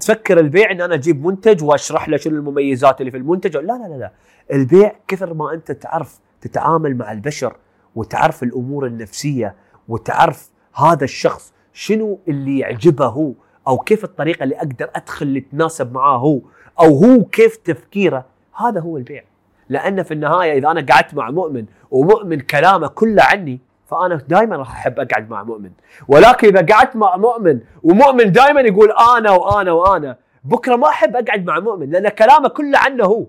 تفكر 0.00 0.40
البيع 0.40 0.70
إن 0.70 0.80
أنا 0.80 0.94
أجيب 0.94 1.26
منتج 1.26 1.64
وأشرح 1.64 2.08
له 2.08 2.16
شنو 2.16 2.36
المميزات 2.36 3.00
اللي 3.00 3.10
في 3.10 3.16
المنتج؟ 3.16 3.56
لا 3.56 3.62
لا 3.62 3.88
لا 3.88 3.94
لا. 3.94 4.12
البيع 4.52 4.92
كثر 5.08 5.34
ما 5.34 5.52
أنت 5.54 5.72
تعرف 5.72 6.18
تتعامل 6.40 6.96
مع 6.96 7.12
البشر 7.12 7.56
وتعرف 7.96 8.42
الأمور 8.42 8.86
النفسية 8.86 9.54
وتعرف 9.88 10.50
هذا 10.74 11.04
الشخص 11.04 11.52
شنو 11.72 12.18
اللي 12.28 12.58
يعجبه 12.58 13.06
هو 13.06 13.32
أو 13.68 13.78
كيف 13.78 14.04
الطريقة 14.04 14.44
اللي 14.44 14.56
أقدر 14.56 14.90
أدخل 14.94 15.26
اللي 15.26 15.40
تناسب 15.40 15.92
معاه 15.92 16.18
هو 16.18 16.40
أو 16.80 17.04
هو 17.04 17.24
كيف 17.24 17.56
تفكيره 17.56 18.24
هذا 18.56 18.80
هو 18.80 18.96
البيع. 18.96 19.24
لأن 19.68 20.02
في 20.02 20.14
النهاية 20.14 20.58
إذا 20.58 20.70
أنا 20.70 20.86
قعدت 20.90 21.14
مع 21.14 21.30
مؤمن 21.30 21.66
ومؤمن 21.90 22.40
كلامه 22.40 22.86
كله 22.86 23.22
عني 23.22 23.60
فأنا 23.92 24.14
دائما 24.28 24.56
راح 24.56 24.72
أحب 24.72 25.00
أقعد 25.00 25.30
مع 25.30 25.42
مؤمن. 25.42 25.70
ولكن 26.08 26.56
إذا 26.56 26.74
قعدت 26.74 26.96
مع 26.96 27.16
مؤمن 27.16 27.60
ومؤمن 27.82 28.32
دائما 28.32 28.60
يقول 28.60 28.88
أنا 29.16 29.30
وأنا 29.30 29.72
وأنا 29.72 30.16
بكرة 30.44 30.76
ما 30.76 30.88
أحب 30.88 31.16
أقعد 31.16 31.46
مع 31.46 31.60
مؤمن 31.60 31.90
لأن 31.90 32.08
كلامه 32.08 32.48
كله 32.48 32.78
عنه 32.78 33.04
هو. 33.04 33.26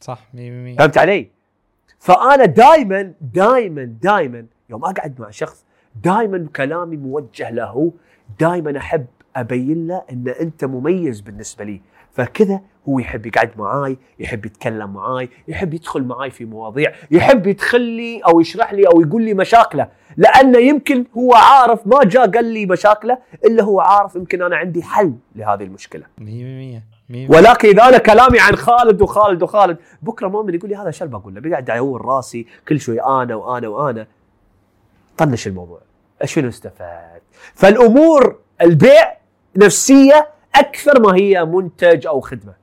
صح 0.00 0.18
100% 0.34 0.78
فهمت 0.78 0.98
علي؟ 0.98 1.30
فأنا 1.98 2.44
دائما 2.44 3.12
دائما 3.20 3.84
دائما 4.02 4.46
يوم 4.70 4.84
أقعد 4.84 5.20
مع 5.20 5.30
شخص 5.30 5.64
دائما 6.04 6.48
كلامي 6.56 6.96
موجه 6.96 7.50
له 7.50 7.92
دائما 8.40 8.78
أحب 8.78 9.06
أبين 9.36 9.86
له 9.86 10.02
إن 10.12 10.34
أنت 10.40 10.64
مميز 10.64 11.20
بالنسبة 11.20 11.64
لي. 11.64 11.80
فكذا 12.12 12.60
هو 12.88 12.98
يحب 12.98 13.26
يقعد 13.26 13.50
معاي 13.58 13.96
يحب 14.18 14.46
يتكلم 14.46 14.92
معاي 14.92 15.28
يحب 15.48 15.74
يدخل 15.74 16.02
معاي 16.02 16.30
في 16.30 16.44
مواضيع 16.44 16.92
يحب 17.10 17.46
يدخل 17.46 17.80
لي 17.80 18.20
أو 18.20 18.40
يشرح 18.40 18.72
لي 18.72 18.86
أو 18.86 19.00
يقول 19.00 19.22
لي 19.22 19.34
مشاكله 19.34 19.88
لأنه 20.16 20.58
يمكن 20.58 21.04
هو 21.16 21.34
عارف 21.34 21.86
ما 21.86 22.04
جاء 22.04 22.30
قال 22.30 22.44
لي 22.44 22.66
مشاكله 22.66 23.18
إلا 23.44 23.62
هو 23.62 23.80
عارف 23.80 24.16
يمكن 24.16 24.42
أنا 24.42 24.56
عندي 24.56 24.82
حل 24.82 25.14
لهذه 25.36 25.62
المشكلة. 25.62 26.04
100% 26.18 26.22
100% 27.10 27.30
ولكن 27.30 27.68
إذا 27.68 27.88
أنا 27.88 27.98
كلامي 27.98 28.40
عن 28.40 28.56
خالد 28.56 29.02
وخالد 29.02 29.42
وخالد 29.42 29.76
بكرة 30.02 30.28
مؤمن 30.28 30.54
يقول 30.54 30.70
لي 30.70 30.76
هذا 30.76 30.90
شو 30.90 31.06
بقول 31.06 31.34
له 31.34 31.40
بقعد 31.40 31.70
ادور 31.70 32.04
راسي 32.04 32.46
كل 32.68 32.80
شوي 32.80 33.02
أنا 33.02 33.34
وأنا 33.34 33.68
وأنا. 33.68 34.06
طنش 35.18 35.46
الموضوع. 35.46 35.80
شنو 36.24 36.48
استفاد. 36.48 37.20
فالأمور 37.54 38.38
البيع 38.62 39.16
نفسية 39.56 40.28
أكثر 40.54 41.00
ما 41.00 41.16
هي 41.16 41.44
منتج 41.44 42.06
أو 42.06 42.20
خدمة. 42.20 42.59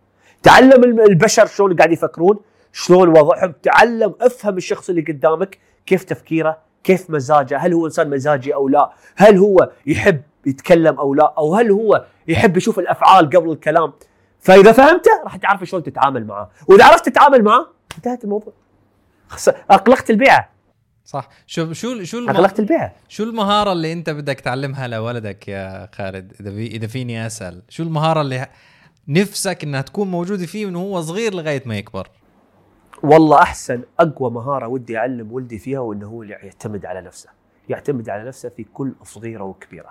تعلم 0.47 0.83
البشر 0.99 1.45
شلون 1.45 1.75
قاعد 1.75 1.91
يفكرون 1.91 2.39
شلون 2.73 3.09
وضعهم. 3.09 3.53
تعلم 3.63 4.13
افهم 4.21 4.57
الشخص 4.57 4.89
اللي 4.89 5.01
قدامك 5.01 5.57
كيف 5.85 6.03
تفكيره 6.03 6.57
كيف 6.83 7.09
مزاجه. 7.09 7.57
هل 7.57 7.73
هو 7.73 7.85
إنسان 7.85 8.09
مزاجي 8.09 8.53
أو 8.53 8.69
لا؟ 8.69 8.91
هل 9.15 9.37
هو 9.37 9.69
يحب 9.85 10.21
يتكلم 10.45 10.99
أو 10.99 11.13
لا؟ 11.13 11.33
أو 11.37 11.55
هل 11.55 11.71
هو 11.71 12.05
يحب 12.27 12.57
يشوف 12.57 12.79
الأفعال 12.79 13.29
قبل 13.29 13.51
الكلام؟ 13.51 13.93
فإذا 14.39 14.71
فهمته 14.71 15.11
راح 15.23 15.35
تعرف 15.35 15.63
شلون 15.63 15.83
تتعامل 15.83 16.27
معاه 16.27 16.49
وإذا 16.67 16.85
عرفت 16.85 17.09
تتعامل 17.09 17.43
معاه 17.43 17.67
انتهت 17.97 18.23
الموضوع. 18.23 18.53
اغلقت 19.71 20.09
البيعه 20.09 20.49
صح. 21.05 21.29
شو 21.47 21.73
شو 21.73 22.03
شو 22.03 22.19
الم... 22.19 22.29
اغلقت 22.29 22.59
البيعه 22.59 22.93
شو 23.09 23.23
المهارة 23.23 23.71
اللي 23.71 23.93
أنت 23.93 24.09
بدك 24.09 24.39
تعلمها 24.39 24.87
لولدك 24.87 25.47
يا 25.47 25.89
خالد؟ 25.95 26.33
إذا 26.39 26.51
في... 26.51 26.67
إذا 26.67 26.87
فيني 26.87 27.25
أسأل 27.25 27.61
شو 27.69 27.83
المهارة 27.83 28.21
اللي 28.21 28.47
نفسك 29.09 29.63
إنها 29.63 29.81
تكون 29.81 30.11
موجودة 30.11 30.45
فيه 30.45 30.65
من 30.65 30.75
هو 30.75 31.01
صغير 31.01 31.33
لغاية 31.33 31.63
ما 31.65 31.77
يكبر. 31.77 32.09
والله 33.03 33.41
أحسن 33.41 33.81
أقوى 33.99 34.31
مهارة 34.31 34.67
ودي 34.67 34.97
أعلم 34.97 35.31
ولدي 35.31 35.59
فيها 35.59 35.79
وإنه 35.79 36.07
هو 36.07 36.23
يعتمد 36.23 36.85
على 36.85 37.01
نفسه. 37.01 37.29
يعتمد 37.69 38.09
على 38.09 38.23
نفسه 38.23 38.49
في 38.49 38.63
كل 38.63 38.93
صغيرة 39.03 39.43
وكبيرة. 39.43 39.89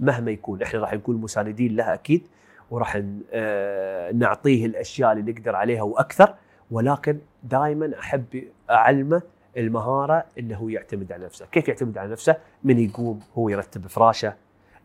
مهما 0.00 0.30
يكون 0.30 0.62
إحنا 0.62 0.80
راح 0.80 0.94
نكون 0.94 1.16
مساندين 1.16 1.76
لها 1.76 1.94
أكيد 1.94 2.26
وراح 2.70 3.02
آه، 3.32 4.12
نعطيه 4.12 4.66
الأشياء 4.66 5.12
اللي 5.12 5.32
نقدر 5.32 5.56
عليها 5.56 5.82
وأكثر 5.82 6.34
ولكن 6.70 7.18
دائما 7.42 7.92
أحب 7.98 8.44
أعلمه 8.70 9.22
المهارة 9.56 10.24
إنه 10.38 10.56
هو 10.56 10.68
يعتمد 10.68 11.12
على 11.12 11.24
نفسه، 11.24 11.46
كيف 11.52 11.68
يعتمد 11.68 11.98
على 11.98 12.12
نفسه؟ 12.12 12.36
من 12.64 12.78
يقوم 12.78 13.20
هو 13.34 13.48
يرتب 13.48 13.86
فراشه، 13.86 14.34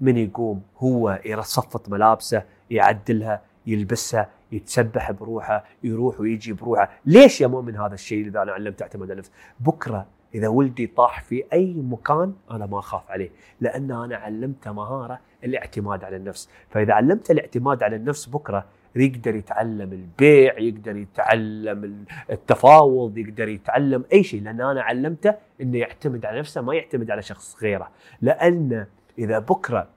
من 0.02 0.18
يقوم 0.18 0.62
هو 0.78 1.20
يصفط 1.26 1.90
ملابسه، 1.90 2.44
يعدلها، 2.72 3.42
يلبسها، 3.68 4.30
يتسبح 4.52 5.12
بروحه، 5.12 5.64
يروح 5.84 6.20
ويجي 6.20 6.54
بروحه، 6.54 6.90
ليش 7.06 7.42
يا 7.42 7.48
مؤمن 7.48 7.78
هذا 7.78 7.94
الشيء 7.94 8.28
إذا 8.28 8.42
أنا 8.42 8.52
علمته 8.52 8.84
اعتمد 8.84 9.12
على 9.12 9.20
نفسه؟ 9.20 9.32
بكرة 9.60 10.06
إذا 10.36 10.48
ولدي 10.48 10.88
طاح 10.88 11.22
في 11.22 11.44
أي 11.54 11.74
مكان 11.74 12.34
أنا 12.52 12.66
ما 12.66 12.80
أخاف 12.80 13.12
عليه، 13.12 13.30
لأن 13.62 13.92
أنا 13.92 14.18
علمته 14.18 14.74
مهارة 14.74 15.20
الاعتماد 15.44 16.04
على 16.04 16.16
النفس، 16.16 16.50
فإذا 16.70 16.94
علمته 16.94 17.32
الاعتماد 17.32 17.84
على 17.84 17.96
النفس 17.96 18.26
بكرة 18.26 18.66
يقدر 18.96 19.36
يتعلم 19.36 19.94
البيع 19.94 20.60
يقدر 20.60 20.96
يتعلم 20.96 22.06
التفاوض 22.30 23.18
يقدر 23.18 23.48
يتعلم 23.48 24.04
أي 24.14 24.24
شيء. 24.24 24.42
لأن 24.42 24.62
أنا 24.62 24.82
علمته 24.82 25.36
إنه 25.62 25.78
يعتمد 25.78 26.26
على 26.26 26.40
نفسه 26.40 26.62
ما 26.62 26.76
يعتمد 26.76 27.12
على 27.12 27.22
شخص 27.22 27.64
غيره. 27.64 27.90
لأن 28.22 28.86
إذا 29.20 29.40
بكرة 29.40 29.88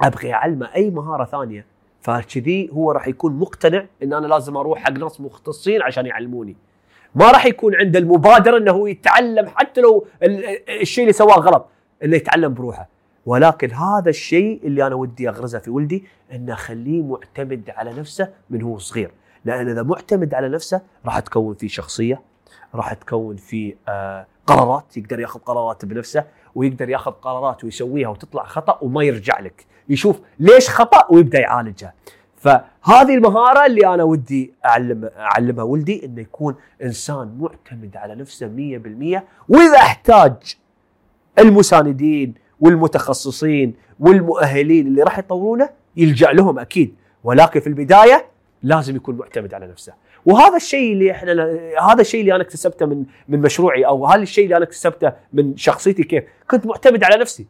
أبغي 0.00 0.32
أعلمه 0.32 0.74
أي 0.74 0.90
مهارة 0.90 1.24
ثانية 1.24 1.66
فكذي 2.00 2.70
هو 2.72 2.92
راح 2.92 3.08
يكون 3.08 3.32
مقتنع 3.38 3.84
إن 4.02 4.12
أنا 4.12 4.26
لازم 4.26 4.56
أروح 4.56 4.78
حق 4.78 4.90
ناس 4.90 5.20
مختصين 5.20 5.82
عشان 5.82 6.06
يعلموني. 6.06 6.56
ما 7.14 7.30
راح 7.30 7.46
يكون 7.46 7.74
عنده 7.74 7.98
المبادرة 7.98 8.56
إنه 8.58 8.72
هو 8.72 8.86
يتعلم 8.86 9.46
حتى 9.48 9.80
لو 9.80 10.06
ال- 10.22 10.70
الشيء 10.80 11.04
اللي 11.04 11.12
سواه 11.12 11.34
غلط 11.38 11.66
إنه 12.04 12.16
يتعلم 12.16 12.54
بروحه. 12.54 12.88
ولكن 13.26 13.70
هذا 13.70 14.08
الشيء 14.10 14.60
اللي 14.64 14.86
أنا 14.86 14.94
ودي 14.94 15.28
أغرزه 15.28 15.58
في 15.58 15.70
ولدي 15.70 16.04
إنه 16.32 16.52
اخليه 16.52 17.02
معتمد 17.02 17.70
على 17.76 17.92
نفسه 17.92 18.28
من 18.50 18.62
هو 18.62 18.78
صغير. 18.78 19.10
لأن 19.44 19.68
إذا 19.68 19.82
معتمد 19.82 20.34
على 20.34 20.48
نفسه 20.48 20.80
راح 21.06 21.18
تكون 21.18 21.54
فيه 21.54 21.68
شخصية 21.68 22.22
راح 22.74 22.92
تكون 22.92 23.36
فيه 23.36 23.76
آه 23.88 24.26
قرارات 24.46 24.96
يقدر 24.96 25.20
ياخذ 25.20 25.40
قرارات 25.40 25.84
بنفسه 25.84 26.24
ويقدر 26.54 26.88
ياخذ 26.88 27.10
قرارات 27.10 27.64
ويسويها 27.64 28.08
وتطلع 28.08 28.44
خطأ 28.44 28.78
وما 28.82 29.04
يرجع 29.04 29.40
لك. 29.40 29.66
يشوف 29.90 30.20
ليش 30.38 30.68
خطأ 30.70 31.06
ويبدأ 31.10 31.38
يعالجها 31.38 31.94
فهذه 32.36 33.14
المهارة 33.14 33.66
اللي 33.66 33.94
أنا 33.94 34.02
ودي 34.04 34.52
اعلم 34.64 35.10
أعلمها 35.18 35.64
ولدي 35.64 36.04
إنه 36.06 36.20
يكون 36.20 36.54
إنسان 36.82 37.38
معتمد 37.38 37.96
على 37.96 38.14
نفسه 38.14 38.46
100% 38.46 39.20
وإذا 39.48 39.76
أحتاج 39.76 40.32
المساندين 41.38 42.34
والمتخصصين 42.60 43.74
والمؤهلين 44.00 44.86
اللي 44.86 45.02
راح 45.02 45.18
يطورونه 45.18 45.68
يلجأ 45.96 46.32
لهم 46.32 46.58
أكيد. 46.58 46.94
ولكن 47.24 47.60
في 47.60 47.66
البداية 47.66 48.26
لازم 48.62 48.96
يكون 48.96 49.16
معتمد 49.16 49.54
على 49.54 49.66
نفسه. 49.66 49.92
وهذا 50.26 50.56
الشيء 50.56 50.92
اللي 50.92 51.10
إحنا 51.10 51.32
هذا 51.92 52.00
الشيء 52.00 52.20
اللي 52.20 52.34
أنا 52.34 52.42
اكتسبته 52.42 52.86
من 52.86 53.04
من 53.28 53.40
مشروعي 53.40 53.86
أو 53.86 54.06
هذا 54.06 54.22
الشيء 54.22 54.44
اللي 54.44 54.56
أنا 54.56 54.64
اكتسبته 54.64 55.12
من 55.32 55.56
شخصيتي 55.56 56.02
كيف؟ 56.02 56.24
كنت 56.50 56.66
معتمد 56.66 57.04
على 57.04 57.16
نفسي. 57.16 57.46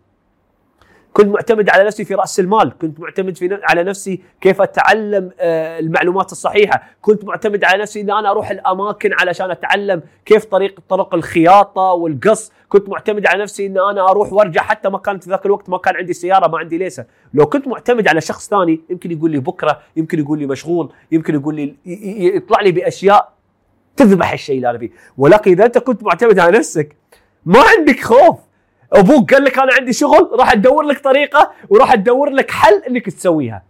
كنت 1.12 1.28
معتمد 1.28 1.70
على 1.70 1.84
نفسي 1.84 2.04
في 2.04 2.14
رأس 2.14 2.40
المال 2.40 2.72
كنت 2.78 3.00
معتمد 3.00 3.36
في 3.36 3.58
على 3.62 3.82
نفسي 3.82 4.20
كيف 4.40 4.62
أتعلم 4.62 5.30
آه، 5.40 5.78
المعلومات 5.78 6.32
الصحيحة. 6.32 6.82
كنت 7.00 7.24
معتمد 7.24 7.64
على 7.64 7.82
نفسي 7.82 8.00
إن 8.00 8.10
أنا 8.10 8.30
أروح 8.30 8.50
الأماكن 8.50 9.10
علشان 9.12 9.50
أتعلم 9.50 10.02
كيف 10.24 10.44
طريق 10.44 10.80
طرق 10.88 11.14
الخياطة 11.14 11.82
والقص. 11.82 12.52
كنت 12.68 12.88
معتمد 12.88 13.26
على 13.26 13.42
نفسي 13.42 13.66
إن 13.66 13.78
أنا 13.78 14.10
أروح 14.10 14.32
وأرجع 14.32 14.62
حتى 14.62 14.88
ما 14.88 14.98
كانت 14.98 15.24
في 15.24 15.30
ذاك 15.30 15.46
الوقت 15.46 15.68
ما 15.70 15.78
كان 15.78 15.96
عندي 15.96 16.12
سيارة 16.12 16.48
ما 16.48 16.58
عندي 16.58 16.78
ليسة. 16.78 17.04
لو 17.34 17.46
كنت 17.46 17.68
معتمد 17.68 18.08
على 18.08 18.20
شخص 18.20 18.48
ثاني 18.48 18.80
يمكن 18.90 19.10
يقول 19.10 19.30
لي 19.30 19.38
بكرة 19.38 19.80
يمكن 19.96 20.18
يقول 20.18 20.38
لي 20.38 20.46
مشغول 20.46 20.92
يمكن 21.12 21.34
يقول 21.34 21.54
لي 21.54 21.74
يطلع 22.36 22.60
لي 22.60 22.72
بأشياء 22.72 23.32
تذبح 23.96 24.32
الشيء 24.32 24.56
اللي 24.56 24.70
أنا 24.70 24.78
فيه. 24.78 24.90
ولكن 25.18 25.50
إذا 25.50 25.64
أنت 25.64 25.78
كنت 25.78 26.02
معتمد 26.02 26.38
على 26.38 26.58
نفسك 26.58 26.96
ما 27.46 27.60
عندك 27.60 28.00
خوف. 28.00 28.49
أبوك 28.92 29.34
قال 29.34 29.44
لك 29.44 29.58
أنا 29.58 29.72
عندي 29.74 29.92
شغل 29.92 30.30
راح 30.32 30.54
تدور 30.54 30.82
لك 30.82 31.04
طريقة 31.04 31.52
وراح 31.68 31.94
تدور 31.94 32.30
لك 32.30 32.50
حل 32.50 32.82
إنك 32.88 33.06
تسويها. 33.06 33.62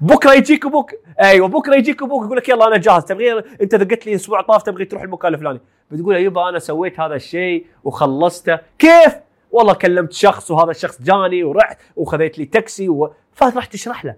بكرة 0.00 0.32
يجيك 0.32 0.66
أبوك 0.66 0.92
أيوه 1.20 1.48
بكرة 1.48 1.76
يجيك 1.76 2.02
أبوك 2.02 2.24
يقول 2.24 2.36
لك 2.36 2.48
يلا 2.48 2.66
أنا 2.66 2.76
جاهز 2.76 3.04
تبغي 3.04 3.38
أنت 3.62 3.74
قلت 3.74 4.06
لي 4.06 4.14
أسبوع 4.14 4.40
طاف 4.40 4.62
تبغي 4.62 4.84
تروح 4.84 5.02
المكان 5.02 5.34
الفلاني. 5.34 5.60
بتقول 5.90 6.16
يبا 6.16 6.48
أنا 6.48 6.58
سويت 6.58 7.00
هذا 7.00 7.14
الشيء 7.14 7.66
وخلصته. 7.84 8.58
كيف؟ 8.78 9.14
والله 9.50 9.74
كلمت 9.74 10.12
شخص 10.12 10.50
وهذا 10.50 10.70
الشخص 10.70 11.02
جاني 11.02 11.44
ورحت 11.44 11.78
وخذيت 11.96 12.38
لي 12.38 12.44
تاكسي 12.44 12.88
و... 12.88 13.12
فراح 13.34 13.64
تشرح 13.64 14.04
له. 14.04 14.14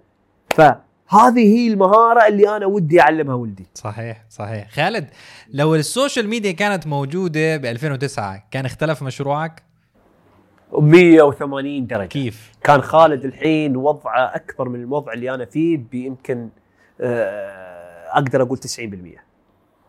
فهذه 0.57 1.57
هي 1.57 1.69
المهارة 1.69 2.27
اللي 2.27 2.57
أنا 2.57 2.67
ودي 2.67 3.01
أعلمها 3.01 3.35
ولدي. 3.35 3.67
صحيح 3.75 4.25
صحيح. 4.31 4.71
خالد 4.71 5.09
لو 5.51 5.75
ال 5.75 5.82
social 5.82 6.29
media 6.29 6.53
كانت 6.53 6.87
موجودة 6.87 7.57
ب 7.57 7.65
2009 7.65 8.43
كان 8.51 8.65
اختلف 8.65 9.03
مشروعك؟ 9.03 9.70
180 10.73 11.87
درجة. 11.87 12.07
كيف؟ 12.09 12.53
كان 12.65 12.83
خالد 12.83 13.25
الحين 13.25 13.77
وضعه 13.77 14.35
أكبر 14.35 14.69
من 14.69 14.81
الوضع 14.81 15.13
اللي 15.13 15.35
أنا 15.35 15.45
فيه 15.45 15.79
بيمكن 15.91 16.49
آه، 17.01 18.09
أقدر 18.13 18.43
أقول 18.43 18.59
90% 18.59 19.21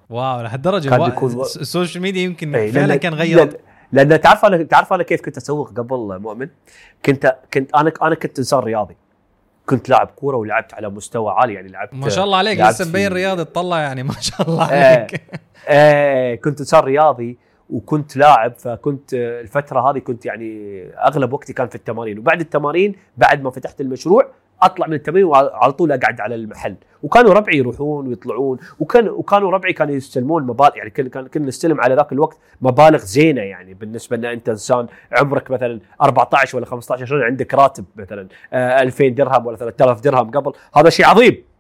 wow 0.09 0.41
لهالدرجة. 0.41 0.89
كان 0.89 1.03
بيكون 1.09 1.35
و- 1.35 1.41
ال 1.43 1.52
social 1.52 2.01
media 2.01 2.21
يمكن 2.21 2.51
فعلا 2.71 2.93
لأن- 2.93 2.97
كان 2.97 3.13
غير 3.13 3.57
لأن 3.91 4.21
تعرف 4.21 4.45
أنا 4.45 4.63
تعرف 4.63 4.93
أنا 4.93 5.03
كيف 5.03 5.21
كنت 5.21 5.37
أسوق 5.37 5.69
قبل 5.73 6.19
مؤمن؟ 6.19 6.47
كنت 7.05 7.35
كنت 7.53 7.75
أنا 7.75 7.91
أنا 8.01 8.15
كنت 8.15 8.37
إنسان 8.39 8.59
رياضي. 8.59 8.95
كنت 9.65 9.89
لاعب 9.89 10.07
كورة 10.07 10.37
ولعبت 10.37 10.73
على 10.73 10.89
مستوى 10.89 11.31
عالي 11.31 11.53
يعني 11.53 11.67
لعبت 11.67 11.93
ما 11.93 12.09
شاء 12.09 12.23
الله 12.25 12.37
عليك 12.37 12.59
لسه 12.59 12.89
مبين 12.89 13.13
رياضي 13.13 13.45
تطلع 13.45 13.79
يعني 13.79 14.03
ما 14.03 14.13
شاء 14.19 14.49
الله 14.49 14.71
إيه. 14.71 14.95
عليك. 14.97 15.21
آه 15.67 16.35
كنت 16.35 16.59
إنسان 16.59 16.79
رياضي. 16.79 17.37
وكنت 17.71 18.17
لاعب 18.17 18.53
فكنت 18.57 19.13
آه، 19.13 19.41
الفترة 19.41 19.91
هذه 19.91 19.99
كنت 19.99 20.25
يعني 20.25 20.83
أغلب 20.89 21.33
وقتي 21.33 21.53
كان 21.53 21.67
في 21.67 21.75
التمارين. 21.75 22.19
وبعد 22.19 22.39
التمارين 22.39 22.95
بعد 23.17 23.43
ما 23.43 23.49
فتحت 23.49 23.81
المشروع 23.81 24.27
أطلع 24.61 24.87
من 24.87 24.93
التمرين 24.93 25.23
وعلى 25.25 25.71
طول 25.71 25.91
أقعد 25.91 26.21
على 26.21 26.35
المحل. 26.35 26.75
وكانوا 27.03 27.33
ربعي 27.33 27.57
يروحون 27.57 28.07
ويطلعون 28.07 28.57
وكان 28.79 29.09
وكانوا 29.09 29.51
ربعي 29.51 29.73
كانوا 29.73 29.95
يستلمون 29.95 30.43
مبالغ 30.43 30.77
يعني 30.77 30.89
كنا 30.89 31.27
كنا 31.27 31.47
نستلم 31.47 31.81
على 31.81 31.95
ذاك 31.95 32.11
الوقت 32.11 32.37
مبالغ 32.61 32.97
زينة. 32.97 33.41
يعني 33.41 33.73
بالنسبة 33.73 34.17
إن 34.17 34.25
أنت 34.25 34.49
إنسان 34.49 34.87
عمرك 35.11 35.51
مثلا 35.51 35.79
14 36.01 36.57
ولا 36.57 36.65
15 36.65 37.05
سنه 37.05 37.23
عندك 37.23 37.53
راتب 37.53 37.85
مثلا 37.95 38.27
آه 38.53 38.81
2000 38.81 39.07
درهم 39.07 39.45
ولا 39.45 39.57
3000 39.57 40.01
درهم 40.01 40.31
قبل؟ 40.31 40.53
هذا 40.75 40.89
شيء 40.89 41.05
عظيم. 41.05 41.50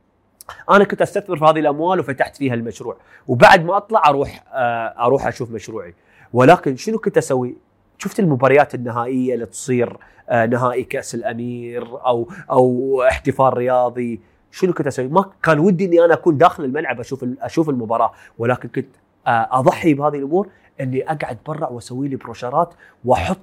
أنا 0.69 0.83
كنت 0.83 1.01
أستثمر 1.01 1.37
في 1.37 1.45
هذه 1.45 1.59
الأموال 1.59 1.99
وفتحت 1.99 2.37
فيها 2.37 2.53
المشروع. 2.53 2.97
وبعد 3.27 3.65
ما 3.65 3.77
أطلع 3.77 4.09
أروح 4.09 4.43
آه، 4.53 4.93
أروح 5.05 5.27
أشوف 5.27 5.51
مشروعي. 5.51 5.95
ولكن 6.33 6.75
شنو 6.75 6.97
كنت 6.97 7.17
أسوي؟ 7.17 7.55
شفت 7.97 8.19
المباريات 8.19 8.75
النهائية 8.75 9.33
اللي 9.33 9.45
تصير 9.45 9.97
آه، 10.29 10.45
نهائي 10.45 10.83
كأس 10.83 11.15
الأمير 11.15 11.83
أو 12.05 12.29
أو 12.51 13.03
احتفال 13.09 13.57
رياضي. 13.57 14.21
شنو 14.51 14.73
كنت 14.73 14.87
أسوي؟ 14.87 15.07
ما 15.07 15.25
كان 15.43 15.59
ودي 15.59 15.85
إني 15.85 16.05
أنا 16.05 16.13
أكون 16.13 16.37
داخل 16.37 16.63
الملعب 16.63 16.99
أشوف 16.99 17.25
أشوف 17.41 17.69
المباراة. 17.69 18.11
ولكن 18.37 18.69
كنت 18.69 18.87
آه، 19.27 19.47
أضحي 19.51 19.93
بهذه 19.93 20.15
الأمور 20.15 20.47
إني 20.81 21.11
أقعد 21.11 21.37
برا 21.47 21.67
وأسوي 21.67 22.07
لي 22.07 22.15
بروشرات 22.15 22.73
وأحط 23.05 23.37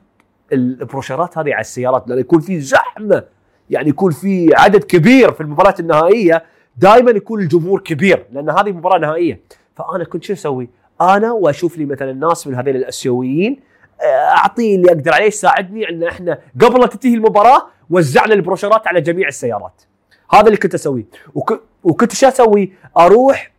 البروشرات 0.52 1.38
هذه 1.38 1.52
على 1.52 1.60
السيارات. 1.60 2.08
لأن 2.08 2.18
يكون 2.18 2.40
في 2.40 2.60
زحمة. 2.60 3.24
يعني 3.70 3.88
يكون 3.88 4.12
في 4.12 4.54
عدد 4.54 4.84
كبير 4.84 5.32
في 5.32 5.40
المباريات 5.40 5.80
النهائية. 5.80 6.44
دائما 6.78 7.10
يكون 7.10 7.40
الجمهور 7.40 7.80
كبير 7.80 8.26
لأن 8.32 8.50
هذه 8.50 8.72
مباراة 8.72 8.98
نهائية 8.98 9.40
فأنا 9.76 10.04
كنت 10.04 10.24
شو 10.24 10.32
أسوي؟ 10.32 10.68
أنا 11.00 11.32
وأشوف 11.32 11.78
لي 11.78 11.84
مثلا 11.84 12.12
ناس 12.12 12.46
من 12.46 12.54
هذول 12.54 12.76
الأسيويين 12.76 13.60
آه، 14.00 14.04
اعطيه 14.04 14.76
اللي 14.76 14.88
أقدر 14.88 15.14
عليه 15.14 15.26
يساعدني 15.26 15.88
إن 15.88 16.02
إحنا 16.02 16.38
قبل 16.60 16.80
لا 16.80 16.86
تنتهي 16.86 17.14
المباراة 17.14 17.66
وزعنا 17.90 18.34
البروشرات 18.34 18.86
على 18.86 19.00
جميع 19.00 19.28
السيارات. 19.28 19.82
هذا 20.30 20.46
اللي 20.46 20.56
كنت 20.56 20.74
أسويه 20.74 21.04
وك... 21.34 21.62
وكنت 21.84 22.12
شو 22.12 22.28
أسوي؟ 22.28 22.72
أروح 22.98 23.52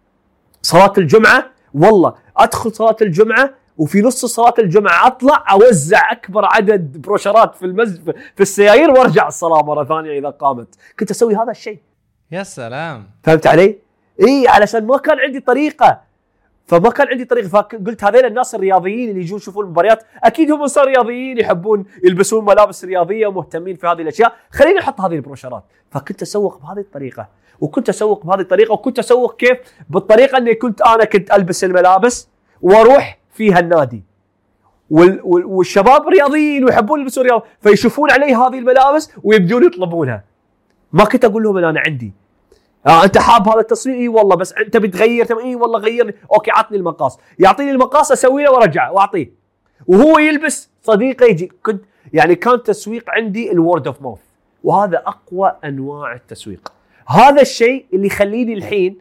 صلاة 0.62 0.94
الجمعة 0.98 1.46
والله 1.74 2.14
أدخل 2.38 2.72
صلاة 2.72 2.96
الجمعة 3.02 3.54
وفي 3.78 4.02
نص 4.02 4.26
صلاة 4.26 4.54
الجمعة 4.60 5.08
أطلع 5.08 5.46
أوزع 5.52 6.12
أكبر 6.12 6.46
عدد 6.46 7.02
بروشرات 7.02 7.56
في 7.56 7.66
المز 7.66 8.00
في 8.36 8.42
السيايير 8.42 8.92
وأرجع 8.92 9.28
الصلاة 9.28 9.64
مرة 9.64 9.84
ثانية 9.84 10.20
إذا 10.20 10.30
قامت. 10.30 10.76
كنت 11.00 11.12
أسوي 11.12 11.36
هذا 11.36 11.52
الشيء. 11.52 11.80
يا 12.32 12.44
سلام. 12.44 13.10
فهمت 13.24 13.48
علي؟ 13.48 13.78
إي 14.22 14.48
علشان 14.48 14.88
ما 14.88 14.98
كان 14.98 15.20
عندي 15.20 15.40
طريقة. 15.40 16.02
فما 16.66 16.90
كان 16.90 17.08
عندي 17.08 17.26
طريقة 17.26 17.48
فقلت 17.48 18.04
هذول 18.04 18.26
الناس 18.26 18.56
الرياضيين 18.56 19.10
اللي 19.10 19.22
يجون 19.22 19.38
يشوفون 19.38 19.66
المباريات. 19.66 20.04
أكيد 20.24 20.52
هم 20.52 20.62
انسان 20.62 20.86
رياضيين 20.86 21.38
يحبون 21.38 21.86
يلبسون 22.04 22.46
ملابس 22.46 22.86
رياضية 22.86 23.28
ومهتمين 23.28 23.76
في 23.76 23.88
هذه 23.88 24.02
الأشياء. 24.02 24.36
خليني 24.52 24.80
أحط 24.80 25.02
هذه 25.02 25.16
البروشرات 25.16 25.64
فكنت 25.92 26.22
أسوق 26.22 26.62
بهذه 26.62 26.80
الطريقة 26.80 27.28
وكنت 27.60 27.90
أسوق 27.90 28.26
بهذه 28.26 28.40
الطريقة 28.40 28.74
وكنت 28.74 29.00
أسوق 29.00 29.36
كيف؟ 29.36 29.58
بالطريقة 29.90 30.38
إني 30.38 30.56
كنت 30.56 30.82
أنا 30.82 31.06
كنت 31.06 31.32
ألبس 31.32 31.64
الملابس 31.64 32.28
وأروح 32.62 33.20
فيها 33.34 33.60
النادي. 33.60 34.04
وال 34.90 35.20
وال 35.24 35.46
والشباب 35.46 36.08
رياضيين 36.08 36.66
ويحبون 36.66 37.00
يلبسون 37.00 37.24
رياض 37.24 37.44
فيشوفون 37.62 38.12
علي 38.12 38.36
هذه 38.36 38.60
الملابس 38.60 39.12
ويبدون 39.24 39.64
يطلبونها. 39.64 40.24
ما 40.94 41.06
كنت 41.06 41.26
أقول 41.26 41.44
لهم 41.44 41.58
ان 41.58 41.64
أنا 41.64 41.84
عندي. 41.88 42.19
آه 42.88 43.04
أنت 43.04 43.18
حاب 43.18 43.50
هذا 43.50 43.60
التصوير؟ 43.60 43.96
إي 43.96 44.08
والله 44.08 44.36
بس 44.36 44.54
أنت 44.54 44.78
بتغير. 44.78 45.26
تم 45.26 45.38
إي 45.38 45.56
والله 45.56 45.80
غير 45.80 46.06
لي. 46.06 46.14
okay 46.34 46.52
عطني 46.52 46.78
المقاس 46.78 47.18
يعطيني 47.40 47.72
المقاس 47.72 48.12
أسوي 48.12 48.44
له 48.44 48.52
وارجعه 48.52 48.92
وأعطيه. 48.92 49.32
وهو 49.88 50.20
يلبس 50.20 50.70
صديقه 50.82 51.26
يجي. 51.26 51.52
كنت 51.66 51.84
يعني 52.14 52.36
كان 52.36 52.64
تسويق 52.64 53.04
عندي 53.08 53.52
ال 53.52 53.59
word 53.59 53.88
of 53.88 54.02
mouth 54.02 54.20
وهذا 54.64 54.98
أقوى 54.98 55.56
أنواع 55.64 56.14
التسويق. 56.14 56.74
هذا 57.08 57.42
الشيء 57.42 57.86
اللي 57.94 58.08
يخليني 58.08 58.54
الحين 58.54 58.98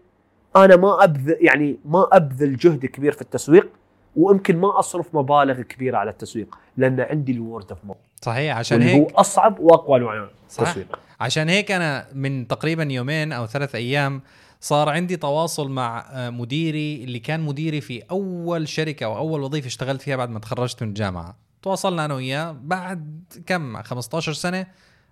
أنا 0.56 0.76
ما 0.76 1.04
ابذل 1.04 1.36
يعني 1.40 1.78
ما 1.84 2.08
أبذل 2.12 2.56
جهد 2.56 2.86
كبير 2.86 3.12
في 3.12 3.22
التسويق 3.22 3.68
ويمكن 4.16 4.56
ما 4.60 4.78
أصرف 4.78 5.14
مبالغ 5.14 5.60
كبيرة 5.60 5.96
على 5.98 6.10
التسويق 6.10 6.58
لأن 6.76 7.00
عندي 7.00 7.32
الورد 7.32 7.70
اوف 7.70 7.78
ماوث 7.84 7.98
صحيح 8.22 8.58
عشان 8.58 8.82
اللي 8.82 8.94
هو 8.94 9.06
هيك 9.06 9.12
أصعب 9.12 9.60
وأقوى 9.60 9.98
انواع 9.98 10.28
التسويق. 10.42 10.98
عشان 11.20 11.48
هيك 11.48 11.70
أنا 11.70 12.08
من 12.14 12.48
تقريبا 12.48 12.82
يومين 12.82 13.32
أو 13.32 13.46
ثلاث 13.46 13.74
أيام 13.74 14.22
صار 14.60 14.88
عندي 14.88 15.16
تواصل 15.16 15.70
مع 15.70 16.06
مديري 16.30 17.04
اللي 17.04 17.18
كان 17.18 17.40
مديري 17.40 17.80
في 17.80 18.02
أول 18.10 18.68
شركة 18.68 19.04
أو 19.04 19.16
أول 19.16 19.42
وظيفة 19.42 19.66
اشتغلت 19.66 20.02
فيها 20.02 20.16
بعد 20.16 20.30
ما 20.30 20.38
تخرجت 20.38 20.82
من 20.82 20.88
الجامعة. 20.88 21.36
تواصلنا 21.62 22.04
أنا 22.04 22.14
وياه 22.14 22.56
بعد 22.62 23.24
كم؟ 23.46 23.82
15 23.82 24.32
سنة 24.32 24.66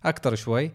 أكثر 0.04 0.34
شوي. 0.34 0.72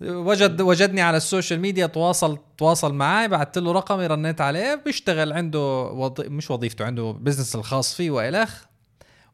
وجد 0.00 0.60
وجدني 0.60 1.00
على 1.00 1.16
ال 1.16 1.22
social 1.22 1.60
media 1.60 1.86
تواصل 1.86 2.38
تواصل 2.58 2.94
معي 2.94 3.28
بعثت 3.28 3.58
له 3.58 3.72
رقمي 3.72 4.06
رنيت 4.06 4.40
عليه 4.40 4.74
بيشتغل 4.74 5.32
عنده 5.32 5.60
وظ... 5.82 6.20
مش 6.20 6.50
وظيفته 6.50 6.84
عنده 6.84 7.10
business 7.20 7.54
الخاص 7.54 7.94
فيه 7.94 8.10
والخ 8.10 8.64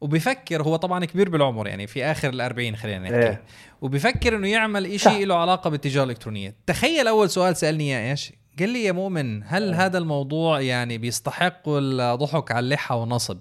وبيفكر 0.01 0.62
هو 0.62 0.76
طبعا 0.76 1.05
كبير 1.05 1.28
بالعمر 1.28 1.66
يعني 1.66 1.86
في 1.86 2.05
آخر 2.05 2.28
الأربعين 2.28 2.76
خلينا 2.76 2.99
نحكي. 2.99 3.28
إيه. 3.28 3.42
وبيفكر 3.80 4.36
إنه 4.36 4.49
يعمل. 4.49 4.86
إشي 4.86 5.24
له 5.24 5.34
علاقة 5.34 5.70
بالتجارة 5.70 6.05
الإلكترونية. 6.05 6.55
تخيل 6.66 7.09
أول 7.09 7.30
سؤال 7.30 7.57
سألني 7.57 7.84
إياه 7.84 8.11
إيش؟ 8.11 8.32
قال 8.59 8.68
لي 8.68 8.84
يا 8.84 8.92
مؤمن 8.92 9.42
هل 9.46 9.74
هذا 9.74 9.99
الموضوع 9.99 10.61
يعني 10.61 10.99
بيستحق 10.99 11.62
الضحك 11.68 12.53
على 12.53 12.64
اللحى 12.64 12.94
ونصب 12.94 13.38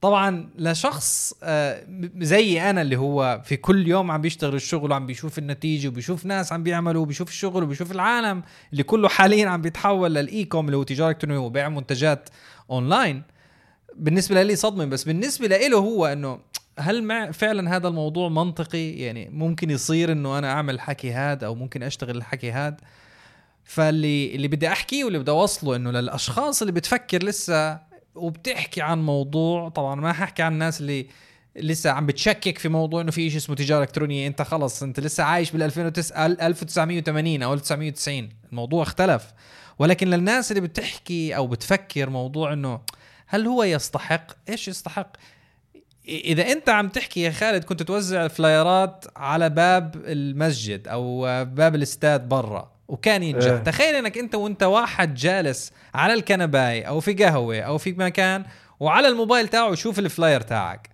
طبعا 0.00 0.50
لشخص 0.58 1.34
آه، 1.42 1.84
زي 2.18 2.70
أنا 2.70 2.82
اللي 2.82 2.96
هو 2.96 3.40
في 3.44 3.56
كل 3.56 3.88
يوم 3.88 4.10
عم 4.10 4.20
بيشتغل 4.20 4.54
الشغل 4.54 4.90
وعم 4.90 5.06
بيشوف 5.06 5.38
النتيجة 5.38 5.88
وبيشوف 5.88 6.26
ناس 6.26 6.52
عم 6.52 6.62
بيعملوا 6.62 7.02
وبيشوف 7.02 7.28
الشغل 7.28 7.62
وبيشوف 7.62 7.92
العالم 7.92 8.42
اللي 8.72 8.82
كله 8.82 9.08
حاليا 9.08 9.48
عم 9.48 9.62
بيتحول 9.62 10.14
لل 10.14 10.44
e-com 10.44 10.66
اللي 10.66 10.76
هو 10.76 10.82
تجارة 10.82 11.10
إلكترونية 11.10 11.38
وبيع 11.38 11.68
منتجات 11.68 12.28
أونلاين. 12.70 13.22
بالنسبة 13.96 14.42
لي 14.42 14.56
صدمة 14.56 14.84
بس 14.84 15.04
بالنسبة 15.04 15.46
له 15.46 15.78
هو 15.78 16.06
إنه 16.06 16.40
هل 16.78 17.04
مع 17.04 17.30
فعلا 17.30 17.76
هذا 17.76 17.88
الموضوع 17.88 18.28
منطقي؟ 18.28 18.90
يعني 18.90 19.28
ممكن 19.28 19.70
يصير 19.70 20.12
إنه 20.12 20.38
أنا 20.38 20.52
أعمل 20.52 20.74
الحكي 20.74 21.12
هذا 21.12 21.46
أو 21.46 21.54
ممكن 21.54 21.82
أشتغل 21.82 22.16
الحكي 22.16 22.52
هذا 22.52 22.76
فاللي 23.64 24.34
اللي 24.34 24.48
بدي 24.48 24.68
أحكيه 24.68 25.04
واللي 25.04 25.18
بدي 25.18 25.30
أوصله 25.30 25.76
إنه 25.76 25.90
للأشخاص 25.90 26.62
اللي 26.62 26.72
بتفكر 26.72 27.22
لسه 27.22 27.78
وبتحكي 28.14 28.82
عن 28.82 29.02
موضوع 29.02 29.68
طبعا 29.68 29.94
ما 29.94 30.12
ححكي 30.12 30.42
عن 30.42 30.52
الناس 30.52 30.80
اللي 30.80 31.06
لسه 31.56 31.90
عم 31.90 32.06
بتشكك 32.06 32.58
في 32.58 32.68
موضوع 32.68 33.00
إنه 33.00 33.10
في 33.10 33.30
شيء 33.30 33.38
اسمه 33.38 33.56
تجارة 33.56 33.82
إلكترونية. 33.82 34.26
أنت 34.26 34.42
خلص 34.42 34.82
أنت 34.82 35.00
لسه 35.00 35.24
عايش 35.24 35.50
بال 35.50 35.62
2009 35.62 36.26
1980 36.26 37.42
أو 37.42 37.52
1990 37.54 38.28
الموضوع 38.50 38.82
اختلف. 38.82 39.32
ولكن 39.78 40.08
للناس 40.08 40.50
اللي 40.52 40.60
بتحكي 40.60 41.36
أو 41.36 41.46
بتفكر 41.46 42.10
موضوع 42.10 42.52
إنه 42.52 42.80
هل 43.30 43.46
هو 43.46 43.64
يستحق؟ 43.64 44.26
إيش 44.48 44.68
يستحق؟ 44.68 45.12
إذا 46.08 46.52
أنت 46.52 46.68
عم 46.68 46.88
تحكي 46.88 47.20
يا 47.20 47.30
خالد 47.30 47.64
كنت 47.64 47.82
توزع 47.82 48.28
فلايرات 48.28 49.04
على 49.16 49.50
باب 49.50 49.96
المسجد 49.96 50.88
أو 50.88 51.20
باب 51.44 51.74
الاستاد 51.74 52.28
برا 52.28 52.72
وكان 52.88 53.22
ينجح. 53.22 53.50
إيه. 53.50 53.58
تخيل 53.58 53.94
إنك 53.94 54.18
أنت 54.18 54.34
وأنت 54.34 54.62
واحد 54.62 55.14
جالس 55.14 55.72
على 55.94 56.14
الكنباي 56.14 56.82
أو 56.82 57.00
في 57.00 57.12
قهوة 57.12 57.60
أو 57.60 57.78
في 57.78 57.92
مكان 57.92 58.44
وعلى 58.80 59.08
الموبايل 59.08 59.48
تاعه 59.48 59.72
يشوف 59.72 59.98
الفلاير 59.98 60.40
تاعك. 60.40 60.89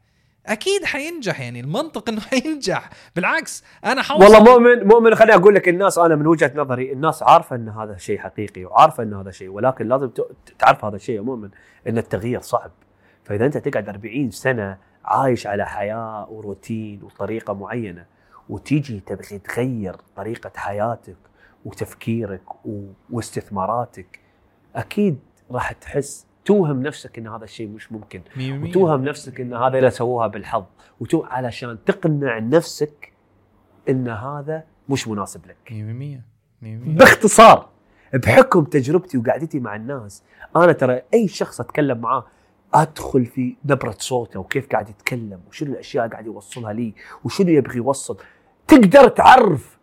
أكيد 0.47 0.85
حينجح 0.85 1.41
يعني 1.41 1.61
المنطق 1.61 2.09
إنه 2.09 2.21
حينجح. 2.31 2.91
بالعكس 3.17 3.65
أنا 3.85 4.03
حوصل 4.03 4.25
والله 4.25 4.41
مؤمن 4.41 4.87
مؤمن 4.87 5.15
خليني 5.15 5.35
أقول 5.35 5.55
لك 5.55 5.69
الناس 5.69 5.99
أنا 5.99 6.17
من 6.17 6.27
وجهة 6.27 6.53
نظري 6.55 6.93
الناس 6.93 7.23
عارفة 7.23 7.57
إن 7.57 7.69
هذا 7.69 7.97
شيء 7.97 8.19
حقيقي 8.19 8.65
وعارفة 8.65 9.03
إن 9.03 9.15
هذا 9.15 9.31
شيء 9.31 9.49
ولكن 9.49 9.89
لازم 9.89 10.11
تعرف 10.59 10.85
هذا 10.85 10.97
الشيء 10.97 11.17
يا 11.17 11.21
مؤمن 11.21 11.51
إن 11.89 11.99
التغيير 11.99 12.41
صعب. 12.41 12.71
فإذا 13.25 13.47
أنت 13.47 13.59
تقعد 13.59 13.89
40 13.89 14.31
سنة 14.31 14.79
عايش 15.05 15.47
على 15.47 15.67
حياة 15.67 16.31
وروتين 16.31 17.03
وطريقة 17.03 17.55
معينة 17.55 18.07
وتيجي 18.49 19.01
تبغي 19.01 19.39
تغير 19.39 19.97
طريقة 20.17 20.51
حياتك 20.57 21.17
وتفكيرك 21.65 22.43
واستثماراتك 23.11 24.21
أكيد 24.77 25.19
راح 25.51 25.73
تحس 25.73 26.27
توهم 26.47 26.83
نفسك 26.83 27.19
إن 27.19 27.27
هذا 27.27 27.45
الشيء 27.45 27.69
مش 27.69 27.93
ممكن 27.93 28.21
بالمية. 28.37 28.71
وتوهم 28.71 29.05
نفسك 29.05 29.41
إن 29.41 29.55
هذا 29.55 29.79
اللي 29.79 29.91
سووها 29.91 30.27
بالحظ 30.27 30.65
وتو 31.01 31.23
علشان 31.23 31.79
تقنع 31.87 32.39
نفسك 32.39 33.13
إن 33.89 34.09
هذا 34.09 34.65
مش 34.89 35.09
مناسب 35.09 35.47
لك 35.47 35.57
مية 35.71 35.85
بالمية. 35.85 36.25
مية 36.63 36.77
بالمية. 36.77 36.99
باختصار 36.99 37.69
بحكم 38.15 38.65
تجربتي 38.65 39.19
وقعدتي 39.19 39.61
مع 39.61 39.77
الناس 39.77 40.23
أنا 40.57 40.73
ترى 40.73 41.01
أي 41.15 41.29
شخص 41.29 41.61
أتكلم 41.61 41.99
معاه 41.99 42.27
أدخل 42.75 43.27
في 43.27 43.57
نبرة 43.65 43.97
صوته 43.99 44.41
وكيف 44.41 44.67
قاعد 44.67 44.89
يتكلم 44.89 45.41
وشنو 45.49 45.73
الأشياء 45.73 46.09
قاعد 46.09 46.27
يوصلها 46.27 46.73
لي 46.73 46.95
وشنو 47.25 47.49
يبغي 47.49 47.77
يوصل 47.77 48.17
تقدر 48.69 49.09
تعرف 49.09 49.79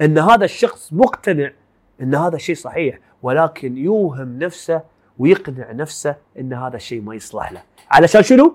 إن 0.00 0.18
هذا 0.18 0.44
الشخص 0.44 0.92
مقتنع 0.92 1.52
إن 2.00 2.14
هذا 2.14 2.36
الشيء 2.36 2.54
صحيح 2.54 2.98
ولكن 3.22 3.78
يوهم 3.78 4.38
نفسه 4.38 4.82
ويقنع 5.18 5.72
نفسه 5.72 6.16
إن 6.38 6.52
هذا 6.52 6.76
الشيء 6.76 7.02
ما 7.02 7.14
يصلح 7.14 7.52
له. 7.52 7.62
علشان 7.90 8.22
شنو؟ 8.22 8.54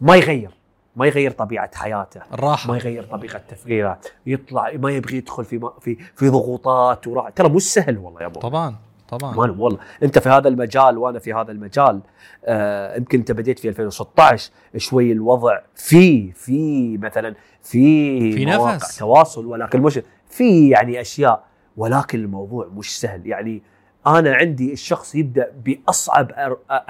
ما 0.00 0.16
يغير. 0.16 0.50
ما 0.96 1.06
يغير 1.06 1.30
طبيعة 1.30 1.70
حياته. 1.74 2.20
الراحة. 2.32 2.70
ما 2.70 2.76
يغير 2.76 3.04
طريقه 3.04 3.40
تفكيره. 3.48 3.98
يطلع 4.26 4.72
ما 4.74 4.90
يبغي 4.90 5.16
يدخل 5.16 5.44
في 5.44 5.70
في 5.80 5.96
في 6.14 6.28
ضغوطات 6.28 7.06
وراح 7.06 7.28
ترى 7.28 7.48
مش 7.48 7.72
سهل 7.72 7.98
والله 7.98 8.20
يا 8.20 8.26
أبو. 8.26 8.40
طبعا 8.40 8.74
طبعا. 9.08 9.36
والله. 9.36 9.78
أنت 10.02 10.18
في 10.18 10.28
هذا 10.28 10.48
المجال 10.48 10.98
وأنا 10.98 11.18
في 11.18 11.34
هذا 11.34 11.52
المجال 11.52 12.00
آه، 12.44 12.96
يمكن 12.96 13.18
أنت 13.18 13.32
بديت 13.32 13.58
في 13.58 13.68
2016 13.68 14.50
شوي 14.76 15.12
الوضع 15.12 15.58
في 15.74 16.32
في 16.32 16.98
مثلا 16.98 17.34
في 17.62 18.32
في 18.32 18.46
مواقع 18.46 18.74
نفس. 18.74 18.96
تواصل 18.96 19.46
ولكن 19.46 19.82
مش 19.82 20.00
في 20.28 20.68
يعني 20.68 21.00
أشياء. 21.00 21.44
ولكن 21.76 22.18
الموضوع 22.18 22.66
مش 22.76 23.00
سهل. 23.00 23.26
يعني 23.26 23.62
أنا 24.06 24.34
عندي 24.34 24.72
الشخص 24.72 25.14
يبدأ 25.14 25.52
بأصعب 25.64 26.30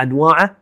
أنواعه 0.01 0.57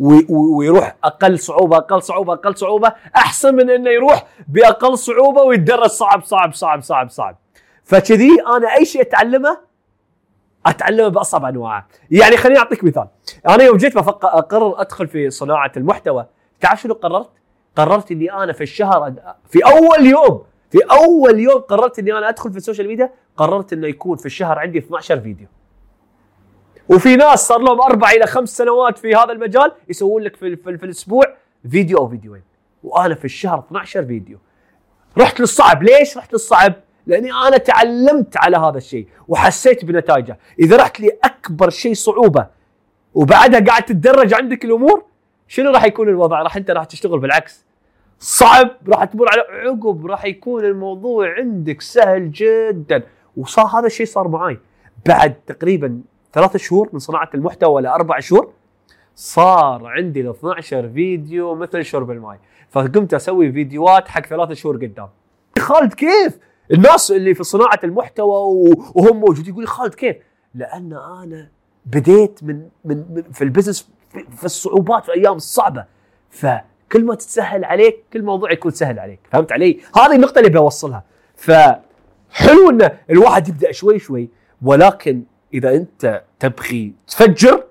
وي- 0.00 0.26
وي- 0.28 0.54
ويروح 0.54 0.96
أقل 1.04 1.38
صعوبة 1.38 1.76
أقل 1.76 2.02
صعوبة 2.02 2.32
أقل 2.32 2.56
صعوبة 2.56 2.92
أحسن 3.16 3.54
من 3.54 3.70
إنه 3.70 3.90
يروح 3.90 4.26
بأقل 4.48 4.98
صعوبة 4.98 5.42
ويتدرج 5.42 5.86
صعب 5.86 6.22
صعب 6.24 6.52
صعب 6.54 6.82
صعب 6.82 7.10
صعب. 7.10 7.36
فكذي 7.84 8.28
أنا 8.56 8.74
أي 8.78 8.84
شيء 8.84 9.00
أتعلمه 9.02 9.58
أتعلمه 10.66 11.08
بأصعب 11.08 11.44
أنواعه. 11.44 11.86
يعني 12.10 12.36
خليني 12.36 12.58
أعطيك 12.58 12.84
مثال. 12.84 13.06
أنا 13.48 13.62
يوم 13.64 13.76
جيت 13.76 13.96
أقرر 13.96 14.80
أدخل 14.80 15.08
في 15.08 15.30
صناعة 15.30 15.72
المحتوى. 15.76 16.26
تعرف 16.60 16.80
شنو 16.82 16.94
قررت؟ 16.94 17.30
قررت 17.76 18.10
إني 18.12 18.32
أنا 18.32 18.52
في 18.52 18.62
الشهر 18.62 19.12
في 19.48 19.58
أول 19.64 20.06
يوم 20.06 20.42
في 20.70 20.78
أول 20.90 21.40
يوم 21.40 21.60
قررت 21.60 21.98
إني 21.98 22.12
أنا 22.18 22.28
أدخل 22.28 22.50
في 22.50 22.56
ال 22.56 22.61
social 22.61 22.88
media 22.88 23.12
قررت 23.36 23.72
إنه 23.72 23.86
يكون 23.86 24.16
في 24.16 24.26
الشهر 24.26 24.58
عندي 24.58 24.78
12 24.78 25.20
فيديو. 25.20 25.46
وفي 26.88 27.16
ناس 27.16 27.46
صار 27.46 27.58
لهم 27.58 27.80
أربع 27.80 28.10
إلى 28.10 28.26
خمس 28.26 28.56
سنوات 28.56 28.98
في 28.98 29.14
هذا 29.14 29.32
المجال 29.32 29.72
يسوون 29.88 30.22
لك 30.22 30.36
في, 30.36 30.56
في, 30.56 30.78
في 30.78 30.86
الأسبوع 30.86 31.24
فيديو 31.70 31.98
أو 31.98 32.08
فيديوين. 32.08 32.42
وأنا 32.82 33.14
في 33.14 33.24
الشهر 33.24 33.58
12 33.58 34.04
فيديو. 34.04 34.38
رحت 35.18 35.40
للصعب. 35.40 35.82
ليش 35.82 36.16
رحت 36.16 36.32
للصعب؟ 36.32 36.74
لأني 37.06 37.32
أنا 37.32 37.56
تعلمت 37.56 38.36
على 38.36 38.56
هذا 38.56 38.76
الشيء 38.76 39.06
وحسيت 39.28 39.84
بنتائجه 39.84 40.38
إذا 40.58 40.76
رحت 40.76 41.00
لي 41.00 41.10
اكبر 41.24 41.70
شيء 41.70 41.94
صعوبة 41.94 42.46
وبعدها 43.14 43.60
قاعد 43.60 43.82
تتدرج 43.82 44.34
عندك 44.34 44.64
الأمور 44.64 45.04
شنو 45.48 45.70
راح 45.70 45.84
يكون 45.84 46.08
الوضع؟ 46.08 46.42
راح 46.42 46.56
أنت 46.56 46.70
راح 46.70 46.84
تشتغل 46.84 47.18
بالعكس. 47.18 47.64
صعب 48.18 48.70
راح 48.88 49.04
تمر 49.04 49.28
على 49.28 49.42
عقب 49.68 50.06
راح 50.06 50.24
يكون 50.24 50.64
الموضوع 50.64 51.34
عندك 51.34 51.80
سهل 51.80 52.32
جدا. 52.32 53.02
وصار 53.36 53.66
هذا 53.66 53.86
الشيء 53.86 54.06
صار 54.06 54.28
معي 54.28 54.58
بعد 55.06 55.34
تقريبا 55.46 56.00
ثلاث 56.32 56.56
شهور 56.56 56.88
من 56.92 56.98
صناعة 56.98 57.30
المحتوى 57.34 57.82
لأربع 57.82 58.20
شهور 58.20 58.52
صار 59.14 59.86
عندي 59.86 60.20
ال 60.20 60.28
12 60.28 60.88
فيديو 60.88 61.54
مثل 61.54 61.84
شرب 61.84 62.10
الماي. 62.10 62.38
فقمت 62.70 63.14
أسوي 63.14 63.52
فيديوهات 63.52 64.08
حق 64.08 64.26
ثلاث 64.26 64.52
شهور 64.52 64.76
قدام. 64.76 65.08
خالد 65.58 65.94
كيف؟ 65.94 66.38
الناس 66.72 67.10
اللي 67.10 67.34
في 67.34 67.44
صناعة 67.44 67.78
المحتوى 67.84 68.34
وهم 68.94 69.16
موجودين 69.16 69.48
يقول 69.48 69.62
لي 69.62 69.66
خالد 69.66 69.94
كيف؟ 69.94 70.16
لأن 70.54 70.92
أنا 70.92 71.48
بديت 71.86 72.44
من 72.44 72.68
من, 72.84 73.04
من 73.10 73.22
في 73.32 73.44
البزنس 73.44 73.90
في, 74.12 74.24
في 74.36 74.44
الصعوبات 74.44 75.04
في 75.04 75.08
الأيام 75.08 75.36
الصعبه 75.36 75.84
فكل 76.30 77.04
ما 77.04 77.14
تتسهل 77.14 77.64
عليك 77.64 78.04
كل 78.12 78.22
موضوع 78.22 78.52
يكون 78.52 78.70
سهل 78.70 78.98
عليك. 78.98 79.20
فهمت 79.32 79.52
علي؟ 79.52 79.80
هذه 79.96 80.14
النقطة 80.14 80.38
اللي 80.38 80.50
بوصلها. 80.50 81.04
ف 81.36 81.50
حلو 82.30 82.70
إن 82.70 82.90
الواحد 83.10 83.48
يبدأ 83.48 83.72
شوي 83.72 83.98
شوي 83.98 84.28
ولكن 84.62 85.22
إذا 85.54 85.76
أنت 85.76 86.22
تبغي 86.38 86.92
تفجر 87.08 87.64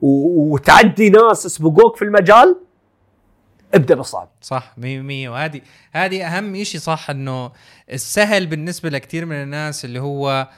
وتعدي 0.00 1.10
ناس 1.10 1.46
سبقوك 1.46 1.96
في 1.96 2.02
المجال 2.04 2.56
ابدأ 3.74 3.94
بالصعب 3.94 4.28
صح 4.40 4.74
100% 4.78 4.80
وهذه 4.82 5.60
هذه 5.92 6.26
أهم 6.26 6.64
شيء 6.64 6.80
صح 6.80 7.10
إنه 7.10 7.52
السهل 7.92 8.46
بالنسبة 8.46 8.88
لكثير 8.88 9.26
من 9.26 9.36
الناس 9.36 9.84
اللي 9.84 10.00
هو 10.00 10.48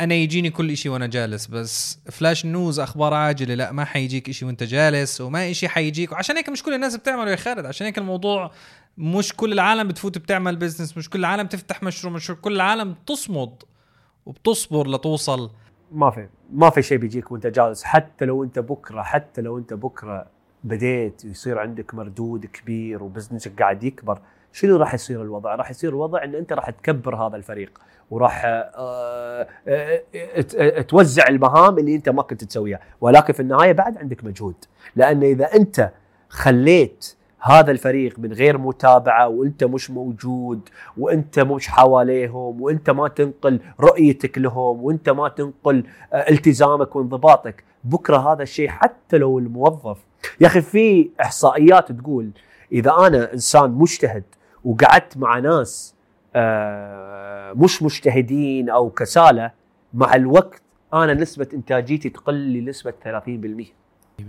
أنا 0.00 0.14
يجيني 0.14 0.50
كل 0.50 0.76
شيء 0.76 0.92
وأنا 0.92 1.06
جالس 1.06 1.46
بس 1.46 1.98
flash 2.10 2.46
news 2.46 2.80
أخبار 2.80 3.14
عاجلة 3.14 3.54
لا 3.54 3.72
ما 3.72 3.84
حيجيك 3.84 4.30
شيء 4.30 4.48
وأنت 4.48 4.62
جالس 4.62 5.20
وما 5.20 5.52
شيء 5.52 5.68
حيجيك. 5.68 6.12
وعشان 6.12 6.36
هيك 6.36 6.48
مش 6.48 6.62
كل 6.62 6.74
الناس 6.74 6.96
بتعمله 6.96 7.30
يا 7.30 7.36
خالد. 7.36 7.66
عشان 7.66 7.86
هيك 7.86 7.98
الموضوع 7.98 8.50
مش 8.98 9.32
كل 9.36 9.52
العالم 9.52 9.88
بتفوت 9.88 10.18
بتعمل 10.18 10.56
business 10.56 10.96
مش 10.96 11.10
كل 11.10 11.18
العالم 11.18 11.46
تفتح 11.46 11.82
مشروع 11.82 12.14
مش 12.14 12.32
كل 12.42 12.52
العالم 12.52 12.92
بتصمد 12.92 13.62
وبتصبر 14.26 14.88
لتوصل 14.88 15.50
ما 15.94 16.10
في 16.10 16.28
ما 16.52 16.70
في 16.70 16.82
شيء 16.82 16.98
بيجيك 16.98 17.32
وانت 17.32 17.46
جالس. 17.46 17.84
حتى 17.84 18.24
لو 18.24 18.44
انت 18.44 18.58
بكره 18.58 19.02
حتى 19.02 19.42
لو 19.42 19.58
انت 19.58 19.74
بكرة 19.74 20.26
بديت 20.64 21.24
يصير 21.24 21.58
عندك 21.58 21.94
مردود 21.94 22.46
كبير 22.46 23.02
وبزنسك 23.02 23.60
قاعد 23.60 23.84
يكبر 23.84 24.18
شنو 24.52 24.76
راح 24.76 24.94
يصير 24.94 25.22
الوضع؟ 25.22 25.54
راح 25.54 25.70
يصير 25.70 25.90
الوضع 25.90 26.24
إن 26.24 26.34
أنت 26.34 26.52
راح 26.52 26.70
تكبر 26.70 27.16
هذا 27.16 27.36
الفريق 27.36 27.78
وراح 28.10 28.42
آه، 28.44 29.48
آه، 29.68 30.02
آه، 30.56 30.80
توزع 30.80 31.28
المهام 31.28 31.78
اللي 31.78 31.94
أنت 31.94 32.08
ما 32.08 32.22
كنت 32.22 32.44
تسويها. 32.44 32.80
ولكن 33.00 33.32
في 33.32 33.40
النهاية 33.40 33.72
بعد 33.72 33.98
عندك 33.98 34.24
مجهود. 34.24 34.54
لأن 34.96 35.22
إذا 35.22 35.54
أنت 35.54 35.90
خليت 36.28 37.14
هذا 37.46 37.70
الفريق 37.70 38.18
من 38.18 38.32
غير 38.32 38.58
متابعة 38.58 39.28
وأنت 39.28 39.64
مش 39.64 39.90
موجود 39.90 40.68
وأنت 40.96 41.38
مش 41.38 41.68
حواليهم 41.68 42.62
وأنت 42.62 42.90
ما 42.90 43.08
تنقل 43.08 43.60
رؤيتك 43.80 44.38
لهم 44.38 44.84
وأنت 44.84 45.08
ما 45.10 45.28
تنقل 45.28 45.84
آه، 46.12 46.30
التزامك 46.30 46.96
وانضباطك. 46.96 47.64
بكرة 47.84 48.32
هذا 48.32 48.42
الشيء 48.42 48.68
حتى 48.68 49.18
لو 49.18 49.38
الموظف. 49.38 49.98
يا 50.40 50.46
أخي 50.46 50.60
في 50.60 51.10
إحصائيات 51.20 51.92
تقول 51.92 52.30
إذا 52.72 52.90
أنا 53.06 53.32
إنسان 53.32 53.70
مجتهد 53.70 54.24
وقعدت 54.64 55.16
مع 55.16 55.38
ناس 55.38 55.94
آه، 56.36 57.52
مش 57.52 57.82
مجتهدين 57.82 58.70
أو 58.70 58.90
كسالة 58.90 59.50
مع 59.94 60.14
الوقت 60.14 60.62
أنا 60.94 61.14
نسبة 61.14 61.48
إنتاجيتي 61.54 62.08
تقل 62.08 62.52
لنسبة 62.52 62.92
30% 63.04 64.22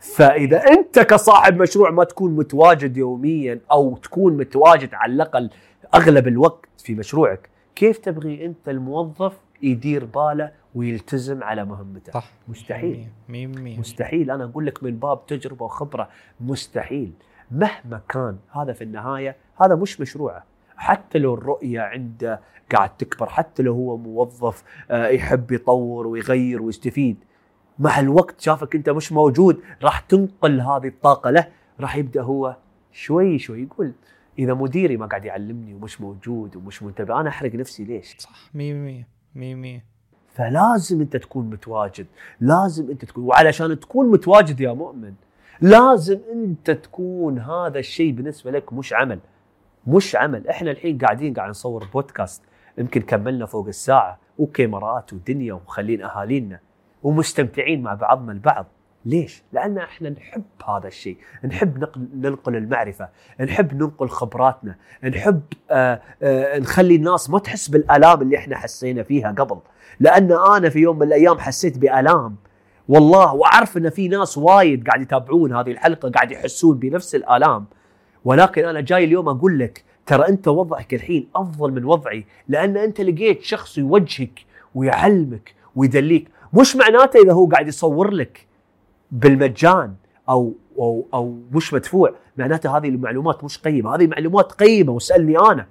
فإذا 0.00 0.56
أنت 0.56 0.98
كصاحب 0.98 1.62
مشروع 1.62 1.90
ما 1.90 2.04
تكون 2.04 2.36
متواجد 2.36 2.96
يوميا 2.96 3.60
أو 3.72 3.96
تكون 3.96 4.36
متواجد 4.36 4.94
على 4.94 5.12
الأقل 5.12 5.50
أغلب 5.94 6.28
الوقت 6.28 6.68
في 6.78 6.94
مشروعك 6.94 7.50
كيف 7.76 7.98
تبغي 7.98 8.46
أنت 8.46 8.68
الموظف 8.68 9.32
يدير 9.62 10.04
باله 10.04 10.52
ويلتزم 10.74 11.42
على 11.42 11.64
مهمته؟ 11.64 12.12
صح. 12.12 12.30
مستحيل. 12.48 13.06
100% 13.28 13.32
مستحيل. 13.78 14.30
أنا 14.30 14.44
أقول 14.44 14.66
لك 14.66 14.82
من 14.82 14.98
باب 14.98 15.26
تجربة 15.26 15.64
وخبرة 15.64 16.08
مستحيل. 16.40 17.12
مهما 17.50 18.00
كان 18.08 18.36
هذا 18.50 18.72
في 18.72 18.84
النهاية 18.84 19.36
هذا 19.60 19.74
مش 19.74 20.00
مشروعه. 20.00 20.44
حتى 20.76 21.18
لو 21.18 21.34
الرؤية 21.34 21.80
عنده 21.80 22.40
قاعد 22.72 22.96
تكبر 22.96 23.28
حتى 23.28 23.62
لو 23.62 23.74
هو 23.74 23.96
موظف 23.96 24.62
آه، 24.90 25.08
يحب 25.08 25.52
يطور 25.52 26.06
ويغير 26.06 26.62
ويستفيد 26.62 27.24
مع 27.78 28.00
الوقت 28.00 28.40
شافك 28.40 28.74
انت 28.74 28.90
مش 28.90 29.12
موجود 29.12 29.60
راح 29.82 30.00
تنقل 30.00 30.60
هذه 30.60 30.88
الطاقة 30.88 31.30
له 31.30 31.48
راح 31.80 31.96
يبدأ 31.96 32.22
هو 32.22 32.56
شوي 32.92 33.38
شوي 33.38 33.62
يقول 33.62 33.92
إذا 34.38 34.54
مديري 34.54 34.96
ما 34.96 35.06
قاعد 35.06 35.24
يعلمني 35.24 35.74
ومش 35.74 36.00
موجود 36.00 36.56
ومش 36.56 36.82
منتبه 36.82 37.20
أنا 37.20 37.28
أحرق 37.28 37.54
نفسي 37.54 37.84
ليش؟ 37.84 38.16
صح 38.18 38.50
100% 38.54 38.58
100% 39.36 39.82
فلازم 40.34 41.00
أنت 41.00 41.16
تكون 41.16 41.50
متواجد 41.50 42.06
لازم 42.40 42.90
أنت 42.90 43.04
تكون 43.04 43.24
وعلشان 43.24 43.80
تكون 43.80 44.10
متواجد 44.10 44.60
يا 44.60 44.72
مؤمن 44.72 45.14
لازم 45.60 46.18
أنت 46.32 46.70
تكون 46.70 47.38
هذا 47.38 47.78
الشيء 47.78 48.12
بالنسبة 48.12 48.50
لك 48.50 48.72
مش 48.72 48.92
عمل 48.92 49.18
مش 49.86 50.16
عمل. 50.16 50.48
إحنا 50.48 50.70
الحين 50.70 50.98
قاعدين 50.98 51.34
قاعد 51.34 51.50
نصور 51.50 51.84
بودكاست 51.84 52.42
يمكن 52.78 53.00
كملنا 53.00 53.46
فوق 53.46 53.66
الساعة 53.66 54.18
وكاميرات 54.38 55.12
ودنيا 55.12 55.52
ومخلين 55.52 56.02
أهالينا. 56.02 56.60
ومستمتعين 57.02 57.82
مع 57.82 57.94
بعضنا 57.94 58.32
البعض. 58.32 58.66
ليش؟ 59.04 59.42
لأن 59.52 59.78
إحنا 59.78 60.10
نحب 60.10 60.42
هذا 60.68 60.88
الشيء، 60.88 61.16
نحب 61.44 61.78
نقل 61.78 62.08
ننقل 62.14 62.56
المعرفة، 62.56 63.08
نحب 63.40 63.74
ننقل 63.82 64.08
خبراتنا، 64.08 64.74
نحب 65.04 65.40
آه 65.70 66.00
آه 66.22 66.58
نخلي 66.58 66.94
الناس 66.94 67.30
ما 67.30 67.38
تحس 67.38 67.68
بالألام 67.68 68.22
اللي 68.22 68.36
إحنا 68.36 68.56
حسينا 68.56 69.02
فيها 69.02 69.32
قبل، 69.32 69.58
لأن 70.00 70.32
أنا 70.32 70.68
في 70.68 70.78
يوم 70.78 70.98
من 70.98 71.06
الأيام 71.06 71.38
حسيت 71.38 71.78
بألام. 71.78 72.36
والله 72.88 73.34
وأعرف 73.34 73.76
إن 73.76 73.90
في 73.90 74.08
ناس 74.08 74.38
وايد 74.38 74.88
قاعد 74.88 75.02
يتابعون 75.02 75.52
هذه 75.52 75.70
الحلقة 75.70 76.10
قاعد 76.10 76.32
يحسون 76.32 76.78
بنفس 76.78 77.14
الألام. 77.14 77.66
ولكن 78.24 78.64
أنا 78.64 78.80
جاي 78.80 79.04
اليوم 79.04 79.28
أقول 79.28 79.58
لك 79.58 79.84
ترى 80.06 80.28
أنت 80.28 80.48
وضعك 80.48 80.94
الحين 80.94 81.28
أفضل 81.36 81.72
من 81.72 81.84
وضعي. 81.84 82.24
لأن 82.48 82.76
أنت 82.76 83.00
لقيت 83.00 83.42
شخص 83.42 83.78
يوجهك 83.78 84.40
ويعلمك 84.74 85.54
ويدليك. 85.76 86.28
مش 86.52 86.76
معناته 86.76 87.22
إذا 87.22 87.32
هو 87.32 87.46
قاعد 87.46 87.68
يصور 87.68 88.10
لك 88.10 88.46
بالمجان 89.10 89.94
أو 90.28 90.54
أو 90.78 91.06
أو 91.14 91.38
مش 91.52 91.74
مدفوع. 91.74 92.14
معناته 92.36 92.76
هذه 92.76 92.88
المعلومات 92.88 93.44
مش 93.44 93.58
قيمة. 93.58 93.94
هذه 93.94 94.06
معلومات 94.06 94.52
قيمة 94.52 94.92
واسألني 94.92 95.38
أنا. 95.38 95.66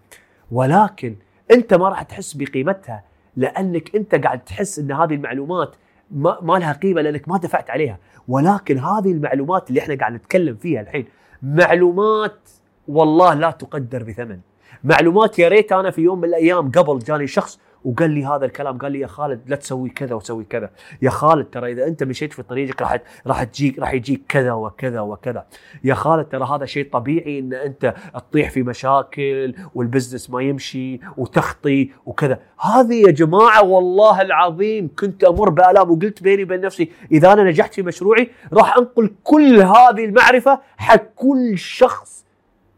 ولكن 0.51 1.15
أنت 1.51 1.73
ما 1.73 1.89
راح 1.89 2.01
تحس 2.01 2.33
بقيمتها 2.33 3.03
لأنك 3.35 3.95
أنت 3.95 4.15
قاعد 4.15 4.39
تحس 4.43 4.79
إن 4.79 4.91
هذه 4.91 5.13
المعلومات 5.13 5.75
ما, 6.11 6.37
ما 6.41 6.53
لها 6.59 6.73
قيمة 6.73 7.01
لأنك 7.01 7.29
ما 7.29 7.37
دفعت 7.37 7.69
عليها. 7.69 7.97
ولكن 8.27 8.77
هذه 8.77 9.11
المعلومات 9.11 9.69
اللي 9.69 9.81
إحنا 9.81 9.95
قاعد 9.95 10.13
نتكلم 10.13 10.55
فيها 10.55 10.81
الحين 10.81 11.05
معلومات 11.43 12.49
والله 12.87 13.33
لا 13.33 13.51
تقدر 13.51 14.03
بثمن. 14.03 14.39
معلومات 14.83 15.39
يا 15.39 15.47
ريت 15.47 15.71
أنا 15.71 15.91
في 15.91 16.01
يوم 16.01 16.17
من 16.17 16.27
الأيام 16.27 16.71
قبل 16.71 16.99
جاني 16.99 17.27
شخص 17.27 17.59
وقال 17.85 18.11
لي 18.11 18.25
هذا 18.25 18.45
الكلام 18.45 18.77
قال 18.77 18.91
لي 18.91 18.99
يا 18.99 19.07
خالد 19.07 19.41
لا 19.47 19.55
تسوي 19.55 19.89
كذا 19.89 20.15
وسوي 20.15 20.43
كذا. 20.43 20.69
يا 21.01 21.09
خالد 21.09 21.45
ترى 21.45 21.71
إذا 21.71 21.87
أنت 21.87 22.03
مشيت 22.03 22.33
في 22.33 22.43
طريقك 22.43 22.81
راح 22.81 22.97
راح 23.27 23.43
تجيك 23.43 23.79
راح 23.79 23.93
يجيك 23.93 24.21
كذا 24.29 24.51
وكذا 24.51 24.99
وكذا. 24.99 25.45
يا 25.83 25.93
خالد 25.93 26.25
ترى 26.25 26.45
هذا 26.45 26.65
شيء 26.65 26.89
طبيعي 26.91 27.39
إن 27.39 27.53
أنت 27.53 27.93
تطيح 28.13 28.51
في 28.51 28.63
مشاكل 28.63 29.55
والبزنس 29.75 30.29
ما 30.29 30.41
يمشي 30.41 30.99
وتخطي 31.17 31.91
وكذا. 32.05 32.39
هذه 32.59 32.95
يا 33.07 33.11
جماعة 33.11 33.63
والله 33.63 34.21
العظيم 34.21 34.89
كنت 34.99 35.23
أمر 35.23 35.49
بآلام 35.49 35.91
وقلت 35.91 36.23
بيني 36.23 36.43
وبين 36.43 36.61
نفسي 36.61 36.91
إذا 37.11 37.33
أنا 37.33 37.43
نجحت 37.43 37.73
في 37.73 37.81
مشروعي 37.81 38.29
راح 38.53 38.77
أنقل 38.77 39.11
كل 39.23 39.61
هذه 39.61 40.05
المعرفة 40.05 40.59
حق 40.77 41.03
كل 41.15 41.57
شخص 41.57 42.25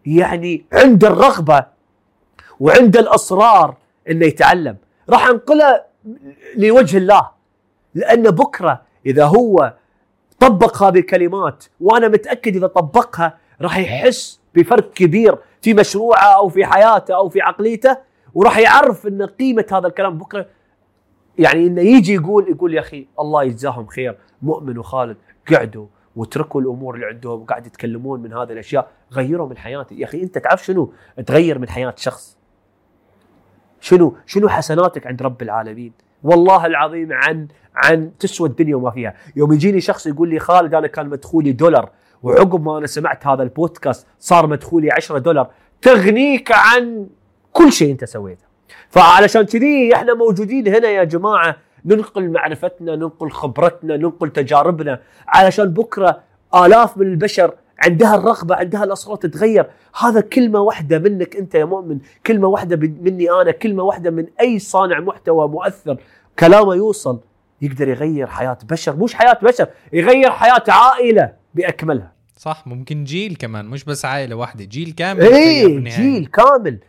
يعني 0.06 0.66
عنده 0.74 1.08
الرغبة 1.08 1.66
وعنده 2.60 3.00
الاصرار 3.00 3.76
إنه 4.10 4.26
يتعلم. 4.26 4.78
راح 5.10 5.28
انقلها 5.28 5.86
لوجه 6.56 6.98
الله. 6.98 7.30
لأن 7.96 8.24
بكرة 8.24 8.82
إذا 9.06 9.26
هو 9.26 9.74
طبق 10.40 10.84
هذه 10.84 11.00
الكلمات 11.00 11.66
وأنا 11.82 12.08
متأكد 12.08 12.56
إذا 12.56 12.68
طبقها 12.68 13.38
راح 13.62 13.78
يحس 13.78 14.40
بفرق 14.56 14.94
كبير 14.94 15.38
في 15.62 15.74
مشروعه 15.74 16.36
أو 16.36 16.50
في 16.50 16.66
حياته 16.66 17.16
أو 17.16 17.30
في 17.30 17.42
عقليته 17.42 17.98
وراح 18.34 18.58
يعرف 18.58 19.08
إن 19.08 19.22
قيمة 19.22 19.66
هذا 19.72 19.88
الكلام 19.88 20.18
بكرة. 20.18 20.46
يعني 21.38 21.68
إنه 21.68 21.82
يجي 21.82 22.14
يقول 22.14 22.50
يقول 22.50 22.74
يا 22.74 22.80
أخي 22.80 23.08
الله 23.20 23.44
يجزاهم 23.44 23.88
خير 23.88 24.18
مؤمن 24.42 24.78
وخالد 24.78 25.18
قعدوا 25.52 25.88
وتركوا 26.16 26.62
الأمور 26.62 26.96
اللي 26.96 27.06
عندهم 27.06 27.42
وقاعد 27.42 27.66
يتكلمون 27.68 28.20
من 28.20 28.34
هذه 28.34 28.52
الأشياء 28.52 28.92
غيروا 29.14 29.48
من 29.48 29.58
حياتي. 29.58 30.00
يا 30.00 30.06
أخي 30.06 30.24
أنت 30.24 30.38
تعرف 30.38 30.66
شنو؟ 30.66 30.94
تغير 31.26 31.60
من 31.60 31.70
حياة 31.70 31.94
شخص. 31.98 32.39
شنو 33.82 34.16
شنو 34.26 34.50
حسناتك 34.50 35.08
عند 35.08 35.22
رب 35.22 35.42
العالمين؟ 35.42 35.92
والله 36.24 36.66
العظيم 36.66 37.14
عن 37.14 37.48
عن 37.76 38.12
تسوى 38.20 38.50
الدنيا 38.50 38.76
وما 38.76 38.92
فيها. 38.92 39.14
يوم 39.36 39.54
يجيني 39.54 39.82
شخص 39.82 40.08
يقول 40.08 40.30
لي 40.30 40.40
خالد 40.40 40.74
أنا 40.74 40.88
كان 40.88 41.10
مدخولي 41.10 41.52
دولار. 41.52 41.90
وعقب 42.24 42.66
ما 42.66 42.78
أنا 42.78 42.88
سمعت 42.88 43.28
هذا 43.28 43.44
البودكاست 43.44 44.08
صار 44.20 44.48
مدخولي 44.48 44.92
10 44.92 45.18
دولار. 45.18 45.50
تغنيك 45.82 46.52
عن 46.52 47.08
كل 47.54 47.72
شيء 47.72 47.92
أنت 47.92 48.06
سويته. 48.06 48.46
فعلشان 48.90 49.42
كذي 49.46 49.96
إحنا 49.96 50.14
موجودين 50.14 50.68
هنا 50.68 50.88
يا 50.88 51.04
جماعة. 51.04 51.56
ننقل 51.86 52.32
معرفتنا 52.32 52.96
ننقل 52.96 53.32
خبرتنا 53.32 53.98
ننقل 53.98 54.30
تجاربنا. 54.30 55.00
علشان 55.28 55.66
بكرة 55.66 56.20
آلاف 56.56 56.98
من 56.98 57.08
البشر 57.08 57.54
عندها 57.80 58.16
الرغبة 58.16 58.56
عندها 58.56 58.84
الاصرار 58.84 59.16
تتغير. 59.18 59.66
هذا 60.00 60.22
كلمة 60.22 60.60
واحدة 60.60 61.00
منك 61.00 61.36
أنت 61.36 61.56
يا 61.56 61.66
مؤمن 61.66 62.00
كلمة 62.28 62.48
واحدة 62.48 62.76
من- 62.76 63.04
مني 63.04 63.32
أنا 63.32 63.52
كلمة 63.52 63.84
واحدة 63.84 64.12
من 64.12 64.26
أي 64.42 64.60
صانع 64.60 65.00
محتوى 65.00 65.48
مؤثر. 65.48 65.98
كلامه 66.40 66.76
يوصل 66.76 67.20
يقدر 67.62 67.88
يغير 67.88 68.28
حياة 68.28 68.58
بشر. 68.70 68.96
مش 68.96 69.14
حياة 69.14 69.38
بشر 69.44 69.68
يغير 69.94 70.32
حياة 70.32 70.64
عائلة 70.68 71.34
بأكملها. 71.56 72.12
صح 72.38 72.64
ممكن 72.68 73.04
جيل 73.04 73.36
كمان 73.36 73.66
مش 73.66 73.84
بس 73.84 74.06
عائلة 74.06 74.36
واحدة 74.36 74.66
جيل 74.66 74.92
كامل 74.92 75.22
إيه. 75.22 75.80
جيل 75.84 76.26
كامل. 76.26 76.80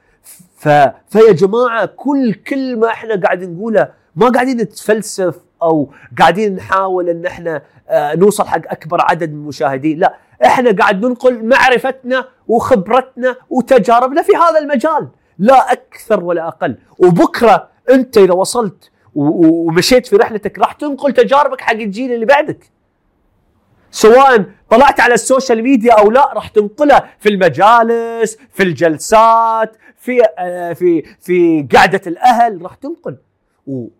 ف... 0.56 0.68
فيا 1.08 1.32
جماعة 1.32 1.86
كل 1.86 2.34
كلمة 2.34 2.88
إحنا 2.88 3.20
قاعد 3.20 3.44
نقولها 3.44 3.92
ما 4.16 4.28
قاعدين 4.28 4.56
نتفلسف 4.56 5.34
أو 5.62 5.92
قاعدين 6.18 6.54
نحاول 6.54 7.08
إن 7.08 7.26
إحنا 7.26 7.62
آه، 7.88 8.14
نوصل 8.14 8.44
حق 8.44 8.60
أكبر 8.66 8.98
عدد 9.00 9.30
من 9.32 9.36
المشاهدين 9.40 9.98
لا. 9.98 10.16
إحنا 10.44 10.72
قاعد 10.72 11.06
ننقل 11.06 11.44
معرفتنا 11.44 12.28
وخبرتنا 12.48 13.36
وتجاربنا 13.50 14.22
في 14.22 14.32
هذا 14.36 14.58
المجال. 14.58 15.08
لا 15.38 15.72
أكثر 15.72 16.24
ولا 16.24 16.48
أقل. 16.48 16.76
وبكرة 16.98 17.68
أنت 17.90 18.18
إذا 18.18 18.32
وصلت 18.34 18.90
ومشيت 19.14 20.06
في 20.06 20.16
رحلتك 20.16 20.58
راح 20.58 20.72
تنقل 20.72 21.12
تجاربك 21.12 21.60
حق 21.60 21.72
الجيل 21.72 22.12
اللي 22.12 22.26
بعدك. 22.26 22.70
سواء 23.90 24.44
طلعت 24.70 25.00
على 25.00 25.14
ال 25.14 25.21
social 25.21 25.62
media 25.62 25.92
أو 25.92 26.10
لا 26.10 26.32
راح 26.34 26.48
تنقلها 26.48 27.10
في 27.18 27.28
المجالس 27.28 28.38
في 28.52 28.62
الجلسات 28.62 29.76
في 29.96 30.22
آه، 30.38 30.72
في 30.72 31.02
في 31.20 31.68
قعدة 31.76 32.00
الأهل 32.06 32.62
راح 32.62 32.74
تنقل. 32.74 33.16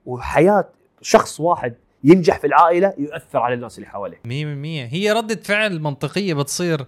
وحياة 0.07 0.69
شخص 1.03 1.41
واحد 1.41 1.75
ينجح 2.05 2.39
في 2.39 2.47
العائلة 2.47 2.95
يؤثر 2.99 3.39
على 3.39 3.55
الناس 3.55 3.79
اللي 3.79 3.89
حواليه. 3.89 4.17
100% 4.17 4.93
هي 4.95 5.13
ردة 5.13 5.41
فعل 5.45 5.81
منطقية 5.81 6.35
بتصير 6.35 6.87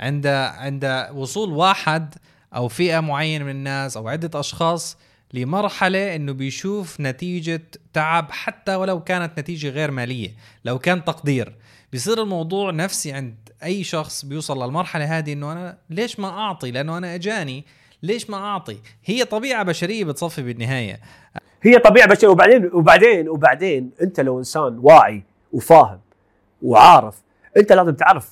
عند 0.00 0.26
عند 0.26 1.08
وصول 1.14 1.52
واحد 1.52 2.14
أو 2.54 2.68
فئة 2.68 3.00
معينة 3.00 3.44
من 3.44 3.50
الناس 3.50 3.96
أو 3.96 4.08
عدة 4.08 4.40
أشخاص 4.40 4.98
لمرحلة 5.32 6.16
إنه 6.16 6.32
بيشوف 6.32 7.00
نتيجة 7.00 7.62
تعب 7.92 8.30
حتى 8.30 8.74
ولو 8.74 9.04
كانت 9.04 9.38
نتيجة 9.38 9.68
غير 9.68 9.90
مالية 9.90 10.30
لو 10.64 10.78
كان 10.78 11.04
تقدير. 11.04 11.54
بيصير 11.92 12.22
الموضوع 12.22 12.70
نفسي 12.70 13.12
عند 13.12 13.34
أي 13.64 13.84
شخص 13.84 14.24
بيوصل 14.24 14.64
للمرحلة 14.64 15.18
هذه 15.18 15.32
إنه 15.32 15.52
أنا 15.52 15.78
ليش 15.90 16.20
ما 16.20 16.28
أعطي؟ 16.28 16.70
لأنه 16.70 16.98
أنا 16.98 17.14
أجاني 17.14 17.64
ليش 18.02 18.30
ما 18.30 18.36
أعطي؟ 18.36 18.78
هي 19.04 19.24
طبيعة 19.24 19.62
بشرية 19.62 20.04
بتصفي 20.04 20.42
بالنهاية. 20.42 21.00
هي 21.64 21.78
طبيعة 21.78 22.08
بشريه 22.08 22.28
وبعدين 22.30 22.70
وبعدين 22.72 23.28
وبعدين 23.28 23.90
أنت 24.02 24.20
لو 24.20 24.38
إنسان 24.38 24.78
واعي 24.82 25.22
وفاهم 25.52 26.00
وعارف 26.62 27.22
أنت 27.56 27.72
لازم 27.72 27.94
تعرف 27.94 28.30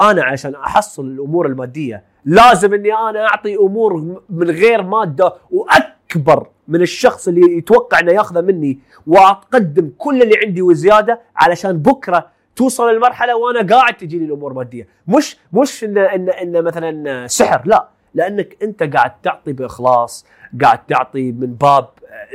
أنا 0.00 0.24
عشان 0.24 0.54
أحصل 0.54 1.04
الأمور 1.06 1.46
المادية 1.46 2.04
لازم 2.24 2.74
إني 2.74 2.92
أنا 2.94 3.26
أعطي 3.26 3.56
أمور 3.56 4.20
من 4.30 4.50
غير 4.50 4.82
مادة 4.82 5.34
وأكبر 5.50 6.46
من 6.68 6.82
الشخص 6.82 7.28
اللي 7.28 7.56
يتوقع 7.58 7.98
إنه 8.00 8.12
ياخذه 8.12 8.40
مني 8.40 8.78
وأقدم 9.06 9.90
كل 9.98 10.22
اللي 10.22 10.34
عندي 10.46 10.62
وزيادة 10.62 11.20
علشان 11.36 11.78
بكرة 11.78 12.26
توصل 12.56 12.90
المرحله 12.90 13.36
وأنا 13.36 13.76
قاعد 13.76 13.94
تجيني 13.96 14.24
الأمور 14.24 14.52
ماديه 14.52 14.88
مش 15.08 15.36
مش 15.52 15.84
ان 15.84 15.98
ان 15.98 16.28
إن 16.28 16.64
مثلا 16.64 17.26
سحر 17.26 17.62
لا. 17.64 17.88
لأنك 18.14 18.56
أنت 18.62 18.82
قاعد 18.82 19.20
تعطي 19.22 19.52
بإخلاص 19.52 20.26
قاعد 20.62 20.86
تعطي 20.86 21.32
من 21.32 21.54
باب 21.54 21.88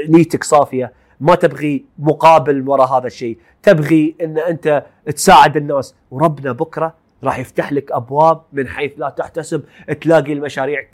نيتك 0.09 0.43
صافية. 0.43 0.93
ما 1.19 1.35
تبغي 1.35 1.85
مقابل 1.99 2.69
وراء 2.69 2.87
هذا 2.87 3.07
الشيء. 3.07 3.37
تبغي 3.63 4.15
إن 4.21 4.37
أنت 4.37 4.85
تساعد 5.05 5.57
الناس. 5.57 5.95
وربنا 6.11 6.51
بكرة 6.51 6.93
راح 7.23 7.39
يفتح 7.39 7.73
لك 7.73 7.91
أبواب 7.91 8.41
من 8.53 8.67
حيث 8.67 8.91
لا 8.97 9.09
تحتسب. 9.09 9.63
تلاقي 10.01 10.33
المشاريع 10.33 10.85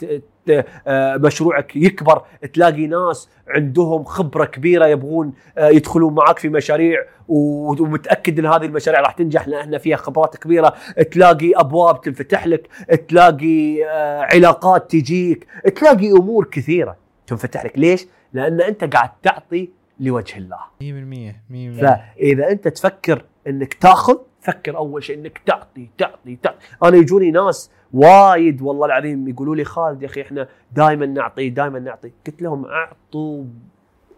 آه، 0.86 1.16
مشروعك 1.16 1.76
يكبر. 1.76 2.22
تلاقي 2.52 2.86
ناس 2.86 3.28
عندهم 3.48 4.04
خبرة 4.04 4.44
كبيرة 4.44 4.86
يبغون 4.86 5.32
آه، 5.58 5.68
يدخلون 5.68 6.14
معك 6.14 6.38
في 6.38 6.48
مشاريع 6.48 6.98
ومتأكد 7.28 8.38
إن 8.38 8.46
هذه 8.46 8.64
المشاريع 8.64 9.00
راح 9.00 9.12
تنجح 9.12 9.48
لأن 9.48 9.78
فيها 9.78 9.96
خبرات 9.96 10.36
كبيرة. 10.36 10.74
تلاقي 11.10 11.52
أبواب 11.56 12.00
تنفتح 12.00 12.46
لك. 12.46 12.68
تلاقي 13.08 13.84
آه، 13.84 14.20
علاقات 14.20 14.90
تجيك. 14.90 15.46
تلاقي 15.76 16.10
أمور 16.10 16.44
كثيرة 16.44 16.96
تنفتح 17.26 17.64
لك. 17.64 17.78
ليش؟ 17.78 18.06
لأن 18.32 18.60
أنت 18.60 18.94
قاعد 18.94 19.10
تعطي 19.22 19.70
لوجه 20.00 20.36
الله. 20.36 20.58
100% 20.80 21.40
100% 21.50 21.80
فإذا 21.80 22.50
أنت 22.50 22.68
تفكر 22.68 23.24
إنك 23.46 23.74
تأخذ 23.74 24.18
فكر 24.46 24.76
أول 24.76 25.04
شيء 25.04 25.18
إنك 25.18 25.38
تعطي 25.46 25.90
تعطي 25.98 26.36
تعطي. 26.36 26.58
أنا 26.82 26.96
يجوني 26.96 27.30
ناس 27.30 27.70
وايد 27.92 28.62
والله 28.62 28.86
العظيم 28.86 29.28
يقولوا 29.28 29.56
لي 29.56 29.64
خالد 29.64 30.02
يا 30.02 30.06
أخي 30.06 30.22
إحنا 30.22 30.48
دائما 30.72 31.06
نعطي 31.06 31.50
دائما 31.50 31.78
نعطي. 31.78 32.12
قلت 32.26 32.42
لهم 32.42 32.64
أعطوا 32.64 33.44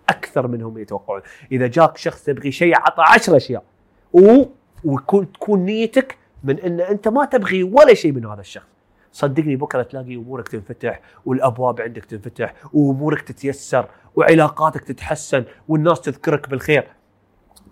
أكثر 0.08 0.46
منهم 0.46 0.78
يتوقعون. 0.78 1.20
إذا 1.52 1.66
جاك 1.66 1.96
شخص 1.96 2.24
تبغي 2.24 2.52
شيء 2.52 2.76
عطى 2.76 3.02
عشر 3.14 3.36
أشياء. 3.36 3.64
و... 4.12 4.44
ويكون 4.84 5.32
تكون 5.32 5.64
نيتك 5.64 6.18
من 6.44 6.60
إن 6.60 6.80
أنت 6.80 7.08
ما 7.08 7.24
تبغي 7.24 7.62
ولا 7.62 7.94
شيء 7.94 8.12
من 8.12 8.26
هذا 8.26 8.40
الشخص. 8.40 8.66
صدقني 9.12 9.56
بكرة 9.56 9.82
تلاقي 9.82 10.16
أمورك 10.16 10.48
تنفتح 10.48 11.00
والأبواب 11.26 11.80
عندك 11.80 12.04
تنفتح 12.04 12.54
وأمورك 12.72 13.20
تتيسر 13.20 13.88
وعلاقاتك 14.16 14.84
تتحسن 14.84 15.44
والناس 15.68 16.00
تذكرك 16.00 16.48
بالخير. 16.48 16.88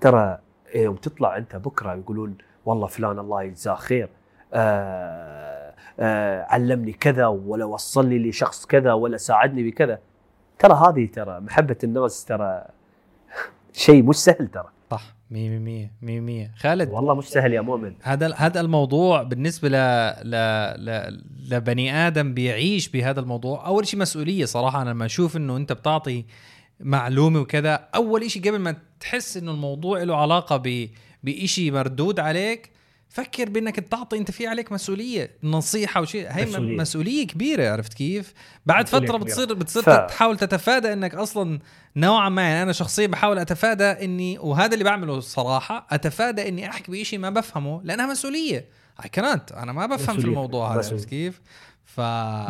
ترى 0.00 0.38
يوم 0.82 0.96
تطلع 0.96 1.36
أنت 1.36 1.56
بكرة 1.56 1.94
يقولون 1.94 2.36
والله 2.66 2.86
فلان 2.86 3.18
الله 3.18 3.42
يجزاه 3.42 3.74
خير. 3.74 4.08
آه 4.54 5.74
آه 6.00 6.42
علمني 6.42 6.92
كذا 6.92 7.26
ولا 7.26 7.64
وصلني 7.64 8.18
لشخص 8.28 8.66
كذا 8.66 8.92
ولا 8.92 9.16
ساعدني 9.16 9.70
بكذا. 9.70 9.98
ترى 10.58 10.74
هذه 10.74 11.06
ترى 11.06 11.40
محبة 11.40 11.76
الناس 11.84 12.24
ترى 12.24 12.64
شيء 13.72 14.02
مش 14.02 14.16
سهل 14.16 14.48
ترى. 14.48 14.68
صح 14.90 15.16
100% 15.30 15.34
100% 15.34 16.60
خالد؟ 16.60 16.90
والله 16.90 17.14
مش 17.14 17.24
سهل 17.24 17.52
يا 17.52 17.60
مؤمن. 17.60 17.94
هذا 18.02 18.34
هذا 18.34 18.60
الموضوع 18.60 19.22
بالنسبة 19.22 19.68
ل... 19.68 19.72
ل... 20.24 20.34
ل... 20.84 21.20
لبني 21.50 21.92
آدم 22.06 22.34
بيعيش 22.34 22.88
بهذا 22.88 23.20
الموضوع. 23.20 23.66
أول 23.66 23.86
شيء 23.86 24.00
مسؤولية 24.00 24.44
صراحة 24.44 24.82
أنا 24.82 24.90
لما 24.90 25.04
أشوف 25.04 25.36
إنه 25.36 25.56
أنت 25.56 25.72
بتعطي 25.72 26.24
معلومة 26.80 27.40
وكذا 27.40 27.74
أول 27.94 28.30
شيء 28.30 28.42
قبل 28.48 28.58
ما 28.58 28.76
تحس 29.00 29.36
إنه 29.36 29.50
الموضوع 29.50 30.02
له 30.02 30.16
علاقة 30.16 30.56
ب... 30.56 30.88
بشيء 31.22 31.72
مردود 31.72 32.20
عليك 32.20 32.70
فكر 33.08 33.48
بإنك 33.48 33.76
تعطي 33.80 34.18
أنت 34.18 34.30
في 34.30 34.46
عليك 34.46 34.72
مسؤولية 34.72 35.30
نصيحة 35.42 36.00
وشيء 36.00 36.20
هي 36.20 36.26
مسؤوليه, 36.28 36.46
مسؤولية. 36.48 36.76
مسؤولية 36.76 37.26
كبيرة 37.26 37.70
عرفت 37.72 37.94
كيف 37.94 38.34
بعد 38.66 38.88
فترة 38.88 38.98
كبيرة. 38.98 39.16
بتصير 39.16 39.54
بتصير 39.54 39.82
ف- 39.82 39.90
تحاول 39.90 40.36
تتفادى 40.38 40.92
إنك 40.92 41.14
أصلا 41.14 41.58
نوعا 41.96 42.28
ما 42.28 42.42
يعني 42.42 42.62
أنا 42.62 42.72
شخصيا 42.72 43.06
بحاول 43.06 43.38
أتفادى 43.38 43.84
إني 43.84 44.38
وهذا 44.38 44.72
اللي 44.74 44.84
بعمله 44.84 45.20
صراحة 45.20 45.86
أتفادى 45.90 46.48
إني 46.48 46.68
أحكي 46.70 46.92
بشيء 46.92 47.18
ما 47.18 47.30
بفهمه 47.30 47.80
لأنها 47.84 48.06
مسؤولية 48.06 48.64
اي 49.04 49.08
كانت 49.08 49.52
أنا 49.52 49.72
ما 49.72 49.86
بفهم 49.86 49.96
في 49.98 50.02
مسؤولية. 50.12 50.28
الموضوع 50.28 50.68
هذا. 50.74 50.76
عرفت 50.76 51.04
كيف 51.08 51.40
ف 51.84 52.00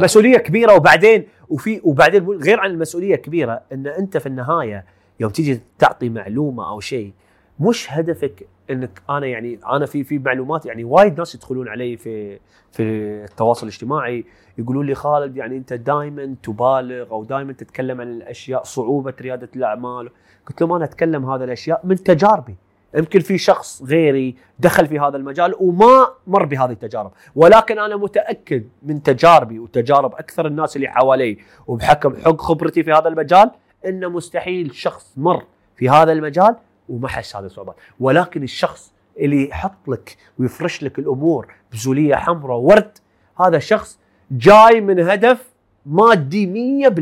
مسؤولية 0.01 0.39
كبيرة 0.39 0.73
وبعدين 0.75 1.27
وفي 1.49 1.81
وبعدين 1.85 2.27
غير 2.27 2.61
عن 2.61 2.71
المسؤولية 2.71 3.17
كبيره 3.17 3.61
إن 3.73 3.87
أنت 3.87 4.17
في 4.17 4.27
النهاية 4.27 4.85
يوم 5.21 5.31
تيجي 5.31 5.61
تعطي 5.79 6.09
معلومة 6.09 6.71
أو 6.71 6.81
شيء 6.81 7.13
مش 7.61 7.93
هدفك 7.93 8.47
إنك 8.71 9.03
أنا 9.11 9.27
يعني 9.27 9.59
أنا 9.71 9.87
في 9.87 10.05
في 10.05 10.19
معلومات 10.19 10.67
يعني 10.67 10.85
وايد 10.85 11.19
ناس 11.19 11.35
يدخلون 11.35 11.69
علي 11.69 11.97
في 11.97 12.39
في 12.73 12.83
التواصل 13.25 13.67
الاجتماعي 13.67 14.25
يقولون 14.59 14.87
لي 14.87 14.95
خالد 14.95 15.37
يعني 15.37 15.57
أنت 15.57 15.73
دائما 15.73 16.35
تبالغ 16.43 17.11
أو 17.11 17.25
دائما 17.25 17.53
تتكلم 17.53 18.01
عن 18.01 18.09
الأشياء 18.09 18.63
صعوبة 18.63 19.15
ريادة 19.21 19.49
الأعمال. 19.57 20.11
قلت 20.47 20.61
لهم 20.61 20.73
أنا 20.73 20.85
أتكلم 20.85 21.31
هذه 21.31 21.45
الأشياء 21.45 21.81
من 21.85 21.97
تجاربي. 21.97 22.57
يمكن 22.97 23.21
في 23.21 23.39
شخص 23.39 23.83
غيري 23.83 24.37
دخل 24.59 24.87
في 24.87 24.99
هذا 24.99 25.17
المجال 25.17 25.55
وما 25.61 26.09
مر 26.27 26.45
بهذه 26.45 26.71
التجارب. 26.71 27.13
ولكن 27.35 27.79
أنا 27.79 27.97
متأكد 27.97 28.65
من 28.83 29.03
تجاربي 29.03 29.59
وتجارب 29.59 30.15
أكثر 30.15 30.47
الناس 30.47 30.77
اللي 30.77 30.89
حوالي 30.89 31.39
وبحكم 31.67 32.17
حق 32.17 32.41
خبرتي 32.41 32.83
في 32.83 32.93
هذا 32.93 33.09
المجال 33.09 33.51
إن 33.87 34.09
مستحيل 34.13 34.75
شخص 34.75 35.13
مر 35.17 35.45
في 35.77 35.89
هذا 35.89 36.13
المجال 36.13 36.57
وما 36.89 37.09
حس 37.09 37.37
هذه 37.37 37.45
الصعوبات 37.45 37.77
ولكن 38.01 38.43
الشخص 38.43 38.93
اللي 39.19 39.49
يحط 39.49 39.89
لك 39.89 40.17
ويفرش 40.39 40.83
لك 40.83 40.99
الأمور 40.99 41.55
بزولية 41.73 42.15
حمراء 42.15 42.59
ورد 42.59 42.99
هذا 43.41 43.59
شخص 43.59 43.99
جاي 44.31 44.81
من 44.81 45.01
هدف 45.01 45.49
مادي 45.87 46.47
100% 46.89 46.91
100% 46.91 46.97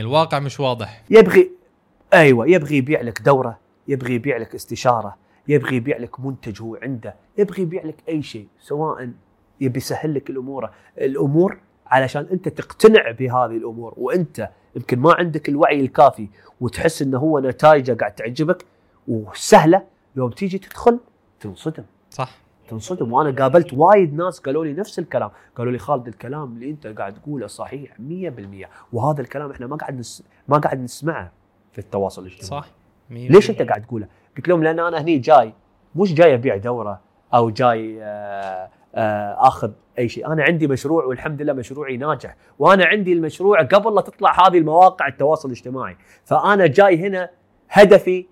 الواقع 0.00 0.38
مش 0.38 0.60
واضح. 0.60 1.02
يبغي 1.10 1.50
أيوه 2.14 2.48
يبغي 2.48 2.76
يبيع 2.76 3.00
لك 3.00 3.22
دورة 3.22 3.58
يبغي 3.90 4.14
يبيع 4.14 4.36
لك 4.36 4.54
استشارة 4.54 5.16
يبغي 5.48 5.76
يبيع 5.76 5.98
لك 5.98 6.20
منتج 6.20 6.62
هو 6.62 6.78
عنده 6.82 7.14
يبغي 7.38 7.62
يبيع 7.62 7.84
لك 7.84 7.96
أي 8.08 8.22
شيء 8.22 8.48
سواء 8.60 9.10
يبي 9.60 9.78
يسهل 9.78 10.14
لك 10.14 10.30
الأمور. 10.30 10.70
الأمور 10.98 11.58
علشان 11.86 12.26
أنت 12.32 12.48
تقتنع 12.48 13.10
بهذه 13.10 13.56
الأمور 13.56 13.94
وأنت 13.96 14.50
يمكن 14.76 14.98
ما 14.98 15.14
عندك 15.14 15.48
الوعي 15.48 15.80
الكافي 15.80 16.28
وتحس 16.60 17.02
إنه 17.02 17.18
هو 17.18 17.38
نتائجه 17.38 17.92
قاعد 17.92 18.14
تعجبك 18.14 18.64
وسهلة 19.08 19.82
يوم 20.16 20.30
تيجي 20.30 20.58
تدخل 20.58 21.00
تنصدم. 21.40 21.84
صح. 22.10 22.38
تنصدم. 22.68 23.12
وأنا 23.12 23.42
قابلت 23.42 23.72
وايد 23.72 24.14
ناس 24.14 24.40
قالوا 24.40 24.64
لي 24.64 24.72
نفس 24.72 24.98
الكلام. 24.98 25.30
قالوا 25.56 25.72
لي 25.72 25.78
خالد 25.78 26.08
الكلام 26.08 26.52
اللي 26.52 26.70
أنت 26.70 26.86
قاعد 26.86 27.14
تقوله 27.14 27.46
صحيح 27.46 27.96
100% 28.00 28.68
وهذا 28.92 29.20
الكلام 29.20 29.50
إحنا 29.50 29.66
ما 29.66 29.76
قاعد 29.76 29.98
نس... 29.98 30.24
ما 30.48 30.58
قاعد 30.58 30.80
نسمعه 30.80 31.32
في 31.72 31.78
التواصل 31.78 32.22
الاجتماعي. 32.22 32.62
صح. 32.62 32.68
100% 32.68 32.79
ليش 33.10 33.50
أنت 33.50 33.62
قاعد 33.62 33.82
تقوله؟ 33.86 34.06
قلت 34.36 34.48
لهم 34.48 34.62
لأن 34.62 34.78
أنا 34.80 35.00
هني 35.00 35.18
جاي 35.18 35.52
مش 35.94 36.14
جاي 36.14 36.34
أبيع 36.34 36.56
دورة 36.56 37.00
أو 37.34 37.50
جاي 37.50 38.02
آه، 38.02 38.68
آه، 38.94 39.36
آخذ 39.48 39.70
أي 39.98 40.08
شيء. 40.08 40.26
أنا 40.32 40.42
عندي 40.42 40.66
مشروع 40.66 41.04
والحمد 41.04 41.42
لله 41.42 41.52
مشروعي 41.52 41.96
ناجح 41.96 42.36
وأنا 42.58 42.84
عندي 42.84 43.12
المشروع 43.12 43.62
قبل 43.62 43.94
لا 43.94 44.00
تطلع 44.00 44.46
هذه 44.48 44.58
المواقع 44.58 45.06
التواصل 45.08 45.48
الاجتماعي. 45.48 45.96
فأنا 46.24 46.66
جاي 46.66 47.06
هنا 47.06 47.30
هدفي 47.70 48.26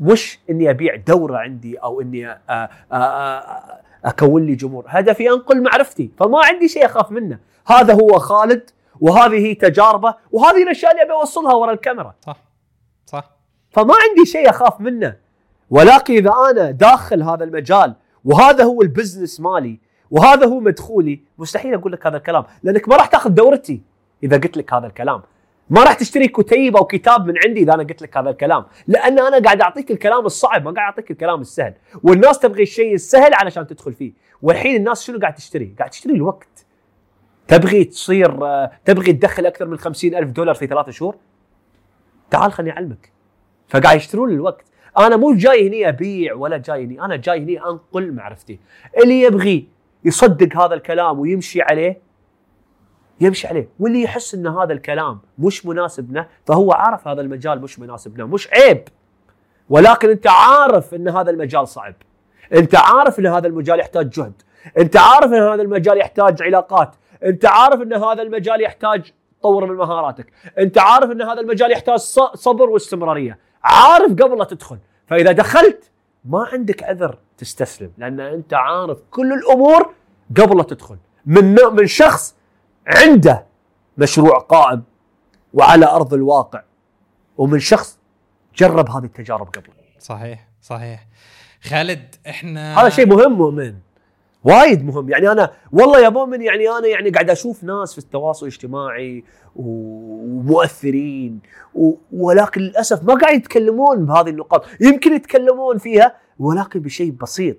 مش 0.00 0.38
إني 0.50 0.70
أبيع 0.70 0.96
دورة 0.96 1.36
عندي 1.38 1.76
أو 1.78 2.00
إني 2.00 2.34
أ- 2.34 2.36
أ- 2.36 2.68
أ- 2.92 3.74
أكون 4.04 4.46
لي 4.46 4.54
جمهور. 4.54 4.84
هدفي 4.88 5.30
أنقل 5.30 5.62
معرفتي 5.62 6.10
فما 6.18 6.38
عندي 6.44 6.68
شيء 6.68 6.84
أخاف 6.84 7.10
منه. 7.12 7.38
هذا 7.66 7.94
هو 7.94 8.18
خالد 8.18 8.70
وهذه 9.00 9.46
هي 9.46 9.54
تجاربه 9.54 10.14
وهذه 10.32 10.62
الأشياء 10.62 10.92
اللي 10.92 11.02
أبي 11.02 11.12
أوصلها 11.12 11.54
ورا 11.54 11.72
الكاميرا. 11.72 12.14
صح. 12.20 12.36
فما 13.78 13.94
عندي 14.08 14.30
شيء 14.30 14.50
أخاف 14.50 14.80
منه. 14.80 15.16
ولكن 15.70 16.14
إذا 16.14 16.32
أنا 16.50 16.70
داخل 16.70 17.22
هذا 17.22 17.44
المجال 17.44 17.94
وهذا 18.24 18.64
هو 18.64 18.82
البزنس 18.82 19.40
مالي 19.40 19.80
وهذا 20.10 20.46
هو 20.46 20.60
مدخولي 20.60 21.20
مستحيل 21.38 21.74
أقول 21.74 21.92
لك 21.92 22.06
هذا 22.06 22.16
الكلام 22.16 22.44
لأنك 22.62 22.88
ما 22.88 22.96
راح 22.96 23.06
تأخذ 23.06 23.30
دورتي 23.30 23.82
إذا 24.22 24.36
قلت 24.36 24.56
لك 24.56 24.74
هذا 24.74 24.86
الكلام. 24.86 25.22
ما 25.70 25.82
راح 25.82 25.92
تشتري 25.92 26.28
كتيب 26.28 26.76
أو 26.76 26.84
كتاب 26.84 27.26
من 27.26 27.34
عندي 27.46 27.62
إذا 27.62 27.74
أنا 27.74 27.82
قلت 27.82 28.02
لك 28.02 28.16
هذا 28.16 28.30
الكلام. 28.30 28.64
لأن 28.86 29.18
أنا 29.18 29.38
قاعد 29.38 29.60
أعطيك 29.60 29.90
الكلام 29.90 30.26
الصعب 30.26 30.64
ما 30.64 30.70
قاعد 30.70 30.86
أعطيك 30.90 31.10
الكلام 31.10 31.40
السهل. 31.40 31.74
والناس 32.02 32.38
تبغي 32.38 32.62
الشيء 32.62 32.94
السهل 32.94 33.34
علشان 33.34 33.66
تدخل 33.66 33.92
فيه. 33.92 34.12
والحين 34.42 34.76
الناس 34.76 35.02
شنو 35.02 35.18
قاعد 35.18 35.34
تشتري؟ 35.34 35.74
قاعد 35.78 35.90
تشتري 35.90 36.14
الوقت. 36.14 36.66
تبغي 37.48 37.84
تصير 37.84 38.46
آه، 38.46 38.70
تبغي 38.84 39.12
تدخل 39.12 39.46
أكثر 39.46 39.66
من 39.66 39.78
خمسين 39.78 40.14
ألف 40.14 40.30
دولار 40.30 40.54
في 40.54 40.66
ثلاثة 40.66 40.92
شهور؟ 40.92 41.16
تعال 42.30 42.52
خليني 42.52 42.72
أعلمك. 42.72 43.17
فقاعد 43.68 43.96
يشترون 43.96 44.30
الوقت. 44.30 44.64
أنا 44.98 45.16
مو 45.16 45.34
جاي 45.34 45.68
هني 45.68 45.88
أبيع 45.88 46.34
ولا 46.34 46.56
جاي 46.56 46.84
هني 46.84 47.02
أنا 47.02 47.16
جاي 47.16 47.38
هني 47.38 47.60
أنقل 47.60 48.12
معرفتي. 48.12 48.60
اللي 49.02 49.20
يبغي 49.20 49.68
يصدق 50.04 50.56
هذا 50.56 50.74
الكلام 50.74 51.18
ويمشي 51.18 51.62
عليه 51.62 52.00
يمشي 53.20 53.46
عليه. 53.46 53.68
واللي 53.78 54.02
يحس 54.02 54.34
إن 54.34 54.46
هذا 54.46 54.72
الكلام 54.72 55.20
مش 55.38 55.66
مناسب 55.66 56.12
له 56.12 56.26
فهو 56.46 56.72
عارف 56.72 57.08
هذا 57.08 57.20
المجال 57.20 57.62
مش 57.62 57.78
مناسب 57.78 58.18
له 58.18 58.26
مش 58.26 58.48
عيب. 58.52 58.88
ولكن 59.68 60.10
أنت 60.10 60.26
عارف 60.26 60.94
إن 60.94 61.08
هذا 61.08 61.30
المجال 61.30 61.68
صعب. 61.68 61.94
أنت 62.52 62.74
عارف 62.74 63.18
إن 63.18 63.26
هذا 63.26 63.46
المجال 63.46 63.80
يحتاج 63.80 64.10
جهد. 64.10 64.42
أنت 64.78 64.96
عارف 64.96 65.32
إن 65.32 65.42
هذا 65.42 65.62
المجال 65.62 65.98
يحتاج 65.98 66.42
علاقات. 66.42 66.94
أنت 67.24 67.46
عارف 67.46 67.82
إن 67.82 67.92
هذا 67.92 68.22
المجال 68.22 68.60
يحتاج 68.60 69.12
تطور 69.40 69.66
من 69.66 69.76
مهاراتك. 69.76 70.26
أنت 70.58 70.78
عارف 70.78 71.10
إن 71.10 71.22
هذا 71.22 71.40
المجال 71.40 71.72
يحتاج 71.72 71.98
صبر 72.34 72.70
واستمرارية. 72.70 73.38
عارف 73.64 74.12
قبل 74.12 74.38
لا 74.38 74.44
تدخل. 74.44 74.78
فإذا 75.06 75.32
دخلت 75.32 75.90
ما 76.24 76.48
عندك 76.52 76.82
عذر 76.82 77.18
تستسلم 77.38 77.92
لأن 77.98 78.20
أنت 78.20 78.54
عارف 78.54 78.98
كل 79.10 79.32
الأمور 79.32 79.94
قبل 80.36 80.56
لا 80.56 80.62
تدخل. 80.62 80.96
من 81.26 81.54
من 81.54 81.86
شخص 81.86 82.34
عنده 82.86 83.46
مشروع 83.98 84.38
قائم 84.38 84.82
وعلى 85.54 85.86
أرض 85.86 86.14
الواقع 86.14 86.62
ومن 87.38 87.58
شخص 87.58 87.98
جرب 88.56 88.90
هذه 88.90 89.04
التجارب 89.04 89.46
قبل. 89.46 89.70
صحيح 89.98 90.48
صحيح. 90.62 91.06
خالد 91.62 92.14
إحنا 92.28 92.80
هذا 92.80 92.88
شيء 92.88 93.06
مهم 93.06 93.32
مؤمن. 93.32 93.74
وايد 94.48 94.84
مهم. 94.84 95.08
يعني 95.08 95.32
أنا 95.32 95.50
والله 95.72 96.00
يا 96.00 96.08
مؤمن 96.08 96.42
يعني 96.42 96.68
أنا 96.68 96.86
يعني 96.86 97.10
قاعد 97.10 97.30
أشوف 97.30 97.64
ناس 97.64 97.92
في 97.92 97.98
التواصل 97.98 98.46
الاجتماعي 98.46 99.24
ومؤثرين 99.56 101.40
و- 101.74 101.94
ولكن 102.12 102.60
للأسف 102.60 103.02
ما 103.02 103.14
قاعد 103.14 103.34
يتكلمون 103.36 104.06
بهذه 104.06 104.28
النقاط. 104.28 104.64
يمكن 104.80 105.12
يتكلمون 105.12 105.78
فيها 105.78 106.16
ولكن 106.38 106.80
بشيء 106.80 107.10
بسيط. 107.10 107.56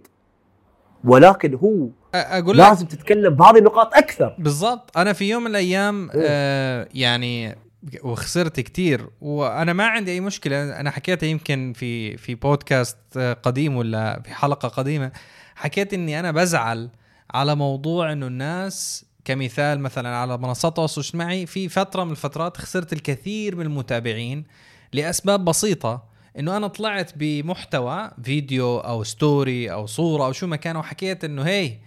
ولكن 1.03 1.53
هو 1.55 1.87
أقول 2.15 2.57
لك 2.57 2.65
لازم 2.65 2.85
تتكلم 2.85 3.33
بهذه 3.35 3.57
النقاط 3.57 3.93
أكثر. 3.95 4.35
بالضبط. 4.39 4.97
أنا 4.97 5.13
في 5.13 5.29
يوم 5.29 5.43
من 5.43 5.49
الأيام 5.49 6.09
آه 6.15 6.87
يعني 6.93 7.55
وخسرت 8.03 8.59
كتير. 8.59 9.09
وأنا 9.21 9.73
ما 9.73 9.87
عندي 9.87 10.11
أي 10.11 10.19
مشكلة. 10.19 10.79
أنا 10.79 10.91
حكيتها 10.91 11.27
يمكن 11.27 11.73
في 11.75 12.17
في 12.17 12.35
بودكاست 12.35 12.97
قديم 13.43 13.75
ولا 13.77 14.21
في 14.25 14.33
حلقة 14.33 14.67
قديمة. 14.69 15.11
حكيت 15.59 15.93
إني 15.93 16.19
أنا 16.19 16.31
بزعل 16.31 16.89
على 17.33 17.55
موضوع 17.55 18.11
إنه 18.11 18.27
الناس 18.27 19.05
كمثال 19.25 19.79
مثلا 19.79 20.15
على 20.15 20.37
منصات 20.37 20.71
التواصل 20.71 21.01
الاجتماعي 21.01 21.45
في 21.45 21.69
فترة 21.69 22.03
من 22.03 22.11
الفترات 22.11 22.57
خسرت 22.57 22.93
الكثير 22.93 23.55
من 23.55 23.65
المتابعين 23.65 24.45
لأسباب 24.93 25.45
بسيطة. 25.45 26.03
إنه 26.39 26.57
أنا 26.57 26.67
طلعت 26.67 27.11
بمحتوى 27.15 28.11
فيديو 28.23 28.77
أو 28.77 29.03
story 29.03 29.71
أو 29.71 29.85
صورة 29.85 30.25
أو 30.25 30.31
شو 30.31 30.47
ما 30.47 30.55
كان 30.55 30.75
وحكيت 30.75 31.23
إنه 31.23 31.43
هي 31.43 31.77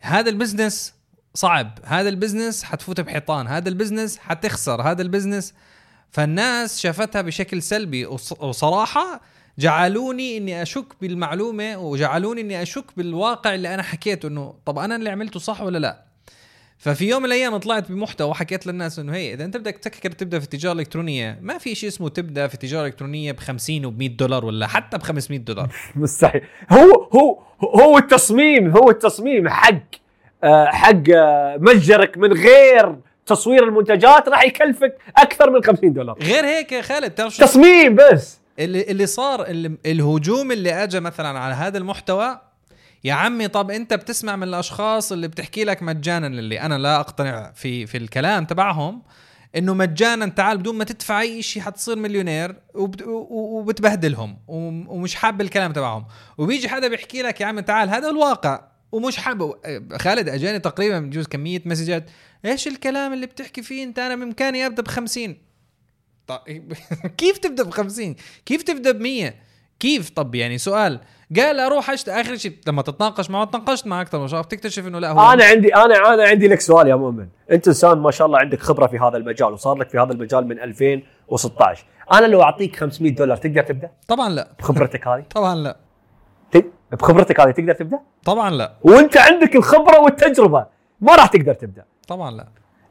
هذا 0.00 0.30
ال 0.30 0.37
business 0.37 0.94
صعب 1.34 1.78
هذا 1.84 2.08
ال 2.08 2.14
business 2.14 2.62
حتفوت 2.64 3.00
بحيطان 3.00 3.46
هذا 3.46 3.68
ال 3.68 3.74
business 3.74 4.18
حتخسر 4.18 4.82
هذا 4.82 5.02
ال 5.02 5.07
business. 5.07 5.54
فالناس 6.10 6.80
شافتها 6.80 7.22
بشكل 7.22 7.62
سلبي 7.62 8.06
وص- 8.06 8.42
وصراحة 8.42 9.20
جعلوني 9.58 10.36
إني 10.36 10.62
أشك 10.62 10.86
بالمعلومة 11.00 11.78
وجعلوني 11.78 12.40
إني 12.40 12.62
أشك 12.62 12.84
بالواقع 12.96 13.54
اللي 13.54 13.74
أنا 13.74 13.82
حكيته 13.82 14.28
إنه 14.28 14.54
طب 14.66 14.78
أنا 14.78 14.96
اللي 14.96 15.10
عملته 15.10 15.40
صح 15.40 15.60
ولا 15.60 15.78
لا؟ 15.78 16.08
ففي 16.78 17.08
يوم 17.08 17.22
من 17.22 17.26
الأيام 17.26 17.56
طلعت 17.56 17.92
بمحتوى 17.92 18.28
وحكيت 18.28 18.66
للناس 18.66 18.98
إنه 18.98 19.14
هي 19.14 19.34
إذا 19.34 19.44
أنت 19.44 19.56
بدك 19.56 19.78
تفكر 19.78 20.10
تبدأ 20.10 20.38
في 20.38 20.44
التجاره 20.44 20.72
الالكترونيه 20.72 21.38
ما 21.42 21.58
في 21.58 21.74
شيء 21.74 21.88
اسمه 21.88 22.08
تبدأ 22.08 22.46
في 22.46 22.54
التجاره 22.54 22.82
الالكترونيه 22.82 23.32
ب 23.32 23.38
50 23.38 23.84
وب 23.84 23.98
100 23.98 24.08
دولار 24.08 24.44
ولا 24.44 24.66
حتى 24.66 24.98
ب 24.98 25.02
500 25.02 25.40
دولار. 25.40 25.68
مستحيل 25.96 26.42
هو 26.70 27.08
هو 27.14 27.38
هو 27.60 27.98
التصميم 27.98 28.70
هو 28.70 28.90
التصميم 28.90 29.48
حق 29.48 29.82
آه، 30.44 30.66
حق 30.66 31.10
آه، 31.14 31.56
متجرك 31.60 32.18
من 32.18 32.32
غير 32.32 32.96
تصوير 33.26 33.64
المنتجات 33.64 34.28
راح 34.28 34.44
يكلفك 34.44 34.98
أكثر 35.16 35.50
من 35.50 35.64
50 35.64 35.92
دولار. 35.92 36.18
غير 36.22 36.44
هيك 36.44 36.72
يا 36.72 36.82
خالد 36.82 37.10
تعرف 37.10 37.36
تصميم 37.36 37.94
بس. 37.94 38.40
اللي 38.58 38.82
اللي 38.82 39.06
صار 39.06 39.46
اللي 39.46 39.78
الهجوم 39.86 40.52
اللي 40.52 40.84
اجى 40.84 41.00
مثلا 41.00 41.38
على 41.38 41.54
هذا 41.54 41.78
المحتوى 41.78 42.40
يا 43.04 43.12
عمي 43.14 43.48
طب 43.48 43.70
أنت 43.70 43.94
بتسمع 43.94 44.36
من 44.36 44.42
الأشخاص 44.42 45.12
اللي 45.12 45.28
بتحكي 45.28 45.64
لك 45.64 45.82
مجانا 45.82 46.26
اللي 46.26 46.60
أنا 46.60 46.78
لا 46.78 47.00
أقتنع 47.00 47.52
في 47.52 47.86
في 47.86 47.96
الكلام 47.98 48.44
تبعهم 48.44 49.02
إنه 49.56 49.74
مجانا 49.74 50.26
تعال 50.26 50.58
بدون 50.58 50.74
ما 50.78 50.84
تدفع 50.84 51.20
أي 51.20 51.42
شيء 51.42 51.62
حتصير 51.62 51.96
مليونير 51.96 52.56
وبتبهدلهم 53.28 54.38
وم- 54.48 54.88
ومش 54.88 55.14
حاب 55.14 55.40
الكلام 55.40 55.72
تبعهم. 55.72 56.06
وبيجي 56.38 56.68
حدا 56.68 56.88
بيحكي 56.88 57.22
لك 57.22 57.40
يا 57.40 57.46
عم 57.46 57.60
تعال 57.60 57.88
هذا 57.90 58.08
الواقع 58.10 58.60
ومش 58.92 59.16
حابه 59.16 59.54
خالد 59.98 60.28
أجاني 60.28 60.58
تقريبا 60.58 60.98
بجوز 61.00 61.26
كمية 61.26 61.62
مسجات 61.64 62.10
إيش 62.44 62.68
الكلام 62.68 63.12
اللي 63.12 63.26
بتحكي 63.26 63.62
فيه 63.62 63.84
أنت؟ 63.84 63.98
أنا 63.98 64.16
بإمكاني 64.16 64.66
ابدا 64.66 64.82
ب 64.82 64.88
50 64.88 65.36
طيب. 66.28 66.72
كيف 67.18 67.38
تبدأ 67.38 67.62
ب 67.62 67.70
50 67.70 68.16
كيف 68.46 68.62
تبدأ 68.62 68.90
ب 68.92 69.00
100 69.00 69.34
كيف؟ 69.80 70.10
طب 70.10 70.34
يعني 70.34 70.58
سؤال. 70.58 71.00
قال 71.36 71.60
أروح 71.60 71.90
اشت 71.90 72.08
آخر 72.08 72.36
شيء 72.36 72.52
لما 72.66 72.82
تتناقش 72.82 73.30
معه 73.30 73.44
تناقشت 73.44 73.86
معه 73.86 74.00
أكثر 74.02 74.18
من 74.18 74.28
شهر 74.28 74.42
بتكتشف 74.42 74.86
إنه 74.86 74.98
لا 74.98 75.10
هو 75.10 75.32
أنا 75.32 75.44
عندي 75.44 75.74
أنا 75.74 76.14
أنا 76.14 76.24
عندي 76.24 76.48
لك 76.48 76.60
سؤال 76.60 76.88
يا 76.88 76.94
مؤمن. 76.94 77.28
أنت 77.50 77.68
إنسان 77.68 77.98
ما 77.98 78.10
شاء 78.10 78.26
الله 78.26 78.38
عندك 78.38 78.60
خبرة 78.60 78.86
في 78.86 78.98
هذا 78.98 79.16
المجال 79.16 79.52
وصار 79.52 79.76
لك 79.76 79.88
في 79.88 79.98
هذا 79.98 80.12
المجال 80.12 80.46
من 80.48 80.60
2016 80.60 81.84
أنا 82.12 82.26
لو 82.26 82.42
أعطيك 82.42 82.76
500 82.76 83.14
دولار 83.14 83.36
تقدر 83.36 83.62
تبدأ؟ 83.62 83.90
طبعا 84.08 84.28
لا. 84.28 84.52
بخبرتك 84.58 85.06
هذه؟ 85.08 85.24
طبعا 85.34 85.54
لا. 85.54 85.76
بخبرتك 86.92 87.40
هذه 87.40 87.50
تقدر 87.50 87.72
تبدأ؟ 87.74 87.98
طبعا 88.24 88.50
لا. 88.50 88.74
وأنت 88.82 89.16
عندك 89.16 89.56
الخبرة 89.56 90.00
والتجربة 90.00 90.66
ما 91.00 91.14
راح 91.16 91.26
تقدر 91.26 91.54
تبدأ. 91.54 91.84
طبعا 92.08 92.30
لا. 92.30 92.48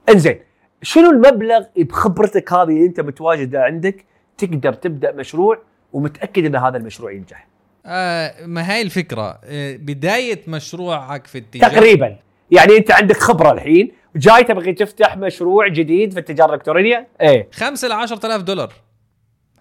إنزين. 0.10 0.40
شنو 0.82 1.12
المبلغ 1.12 1.64
بخبرتك 1.78 2.54
هذه 2.54 2.70
اللي 2.70 2.86
انت 2.86 3.00
متواجده 3.00 3.64
عندك 3.64 4.06
تقدر 4.38 4.74
تبدأ 4.74 5.12
مشروع 5.12 5.62
ومتأكد 5.94 6.46
إن 6.46 6.56
هذا 6.56 6.78
المشروع 6.78 7.12
ينجح؟ 7.12 7.48
آه 7.86 8.46
ما 8.46 8.72
هاي 8.72 8.82
الفكرة؟ 8.82 9.40
آه 9.44 9.76
بداية 9.76 10.42
مشروعك 10.48 11.28
في 11.28 11.38
التجارة؟ 11.38 11.72
تقريبا. 11.72 12.18
يعني 12.52 12.78
أنت 12.78 12.92
عندك 12.92 13.18
خبرة 13.18 13.52
الحين 13.52 13.92
جاي 14.16 14.44
تبغي 14.44 14.74
تفتح 14.74 15.18
مشروع 15.18 15.68
جديد 15.68 16.14
في 16.14 16.20
التجارة 16.20 16.50
الإلكترونية؟ 16.50 17.08
إيه. 17.22 17.50
5 17.54 17.88
ل 17.88 17.92
10000 17.92 18.42
دولار. 18.42 18.74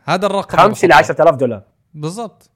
هذا 0.04 0.26
الرقم 0.26 0.58
5 0.58 0.88
ل 0.88 0.92
10000 0.92 1.36
دولار. 1.36 1.62
بالضبط. 1.94 2.50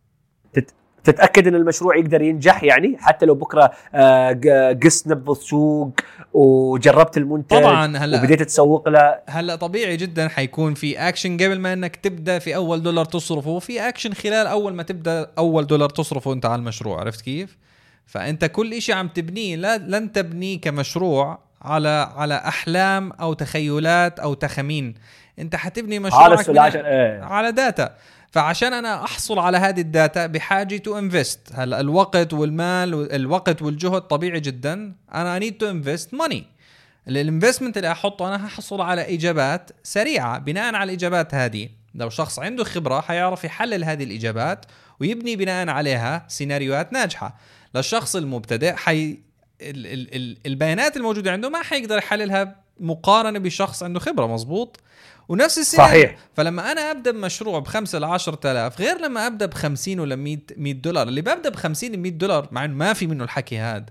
تت... 0.53 0.75
تتأكد 1.05 1.47
إن 1.47 1.55
المشروع 1.55 1.97
يقدر 1.97 2.23
ينجح 2.23 2.63
يعني؟ 2.65 2.97
حتى 3.01 3.27
لو 3.27 3.35
بكرة 3.35 3.71
آه، 3.95 4.41
قست 4.85 5.09
نبض 5.09 5.37
سوق 5.37 5.93
وجربت 6.33 7.17
المنتج 7.17 7.57
طبعاً، 7.61 7.99
هلأ- 7.99 8.19
وبديت 8.19 8.43
تسوق 8.43 8.89
له 8.89 9.19
هلا 9.29 9.57
طبيعي 9.57 9.97
جدا 9.97 10.29
حيكون 10.29 10.75
في 10.75 10.99
اكشن 10.99 11.35
قبل 11.37 11.59
ما 11.59 11.73
إنك 11.73 11.97
تبدأ 11.97 12.39
في 12.39 12.55
أول 12.57 12.83
دولار 12.83 13.05
تصرفه 13.05 13.51
وفي 13.51 13.89
اكشن 13.89 14.13
خلال 14.13 14.47
أول 14.47 14.75
ما 14.75 14.83
تبدأ 14.83 15.31
أول 15.39 15.67
دولار 15.67 15.89
تصرفه 15.89 16.33
أنت 16.33 16.47
على 16.47 16.59
المشروع 16.59 17.01
عرفت 17.01 17.21
كيف؟ 17.21 17.57
فأنت 18.07 18.45
كل 18.45 18.73
إشي 18.75 18.93
عم 18.93 19.09
تبنيه 19.09 19.57
لا 19.57 19.79
لن 19.79 20.13
تبنيه 20.13 20.61
كمشروع 20.61 21.39
على 21.63 22.13
على 22.17 22.35
أحلام 22.35 23.13
أو 23.13 23.33
تخيلات 23.33 24.19
أو 24.21 24.35
تخمين. 24.35 24.95
أنت 25.39 25.57
حتبني 25.57 25.99
مشروعك 25.99 26.59
عشان 26.59 26.85
إيه. 26.85 27.23
على 27.23 27.53
data 27.53 27.95
فعشان 28.31 28.73
أنا 28.73 29.05
أحصل 29.05 29.39
على 29.39 29.59
هذه 29.59 29.81
ال 29.81 29.90
data 29.90 30.27
بحاجة 30.27 30.77
to 30.77 30.99
invest 30.99 31.41
هلا 31.55 31.81
الوقت 31.81 32.33
والمال 32.33 33.13
الوقت 33.13 33.63
والجهد 33.63 34.01
طبيعي 34.03 34.41
جدا؟ 34.41 34.95
أنا 35.15 35.39
need 35.39 35.59
to 35.59 35.71
invest 35.71 36.15
money 36.15 36.47
ال 37.09 37.15
investment 37.15 37.77
اللي 37.77 37.93
أحطه 37.93 38.29
أنا 38.29 38.47
هحصل 38.47 38.81
على 38.81 39.15
إجابات 39.15 39.71
سريعة. 39.83 40.39
بناء 40.39 40.75
على 40.75 40.93
الإجابات 40.93 41.35
هذه 41.35 41.69
لو 41.95 42.09
شخص 42.11 42.39
عنده 42.39 42.65
خبرة 42.65 43.01
حيعرف 43.01 43.45
يحلل 43.45 43.85
هذه 43.85 44.05
الإجابات 44.05 44.67
ويبني 45.01 45.37
بناء 45.37 45.69
عليها 45.69 46.25
سيناريوهات 46.29 46.93
ناجحة. 46.93 47.37
للشخص 47.75 48.17
المبتدئ 48.17 48.75
حي 48.77 49.11
ال... 49.61 49.87
ال... 49.87 50.15
ال... 50.15 50.39
البيانات 50.47 50.97
الموجودة 50.97 51.33
عنده 51.33 51.49
ما 51.49 51.63
حيقدر 51.63 51.99
يحللها 51.99 52.57
مقارنة 52.81 53.39
بشخص 53.39 53.83
عنده 53.83 54.01
خبرة. 54.01 54.27
مزبوط 54.27 54.81
ونفس 55.31 55.59
السيناريو 55.59 56.05
صحيح. 56.05 56.17
فلما 56.35 56.73
أنا 56.73 56.91
أبدأ 56.91 57.11
بمشروع 57.11 57.59
ب 57.59 57.67
5 57.67 57.99
ل 57.99 58.05
10000 58.05 58.81
غير 58.81 58.99
لما 58.99 59.27
أبدأ 59.27 59.47
ب 59.47 59.55
50 59.55 60.01
ولا 60.01 60.17
100 60.17 60.39
100 60.57 60.73
دولار. 60.73 61.09
اللي 61.09 61.21
ببدأ 61.21 61.49
ب 61.49 61.57
50 61.57 61.93
ل 61.93 61.97
100 61.97 62.13
دولار 62.13 62.49
مع 62.53 62.65
إنه 62.65 62.75
ما 62.75 62.93
في 62.93 63.07
منه 63.07 63.25
الحكي 63.25 63.59
هذا. 63.59 63.87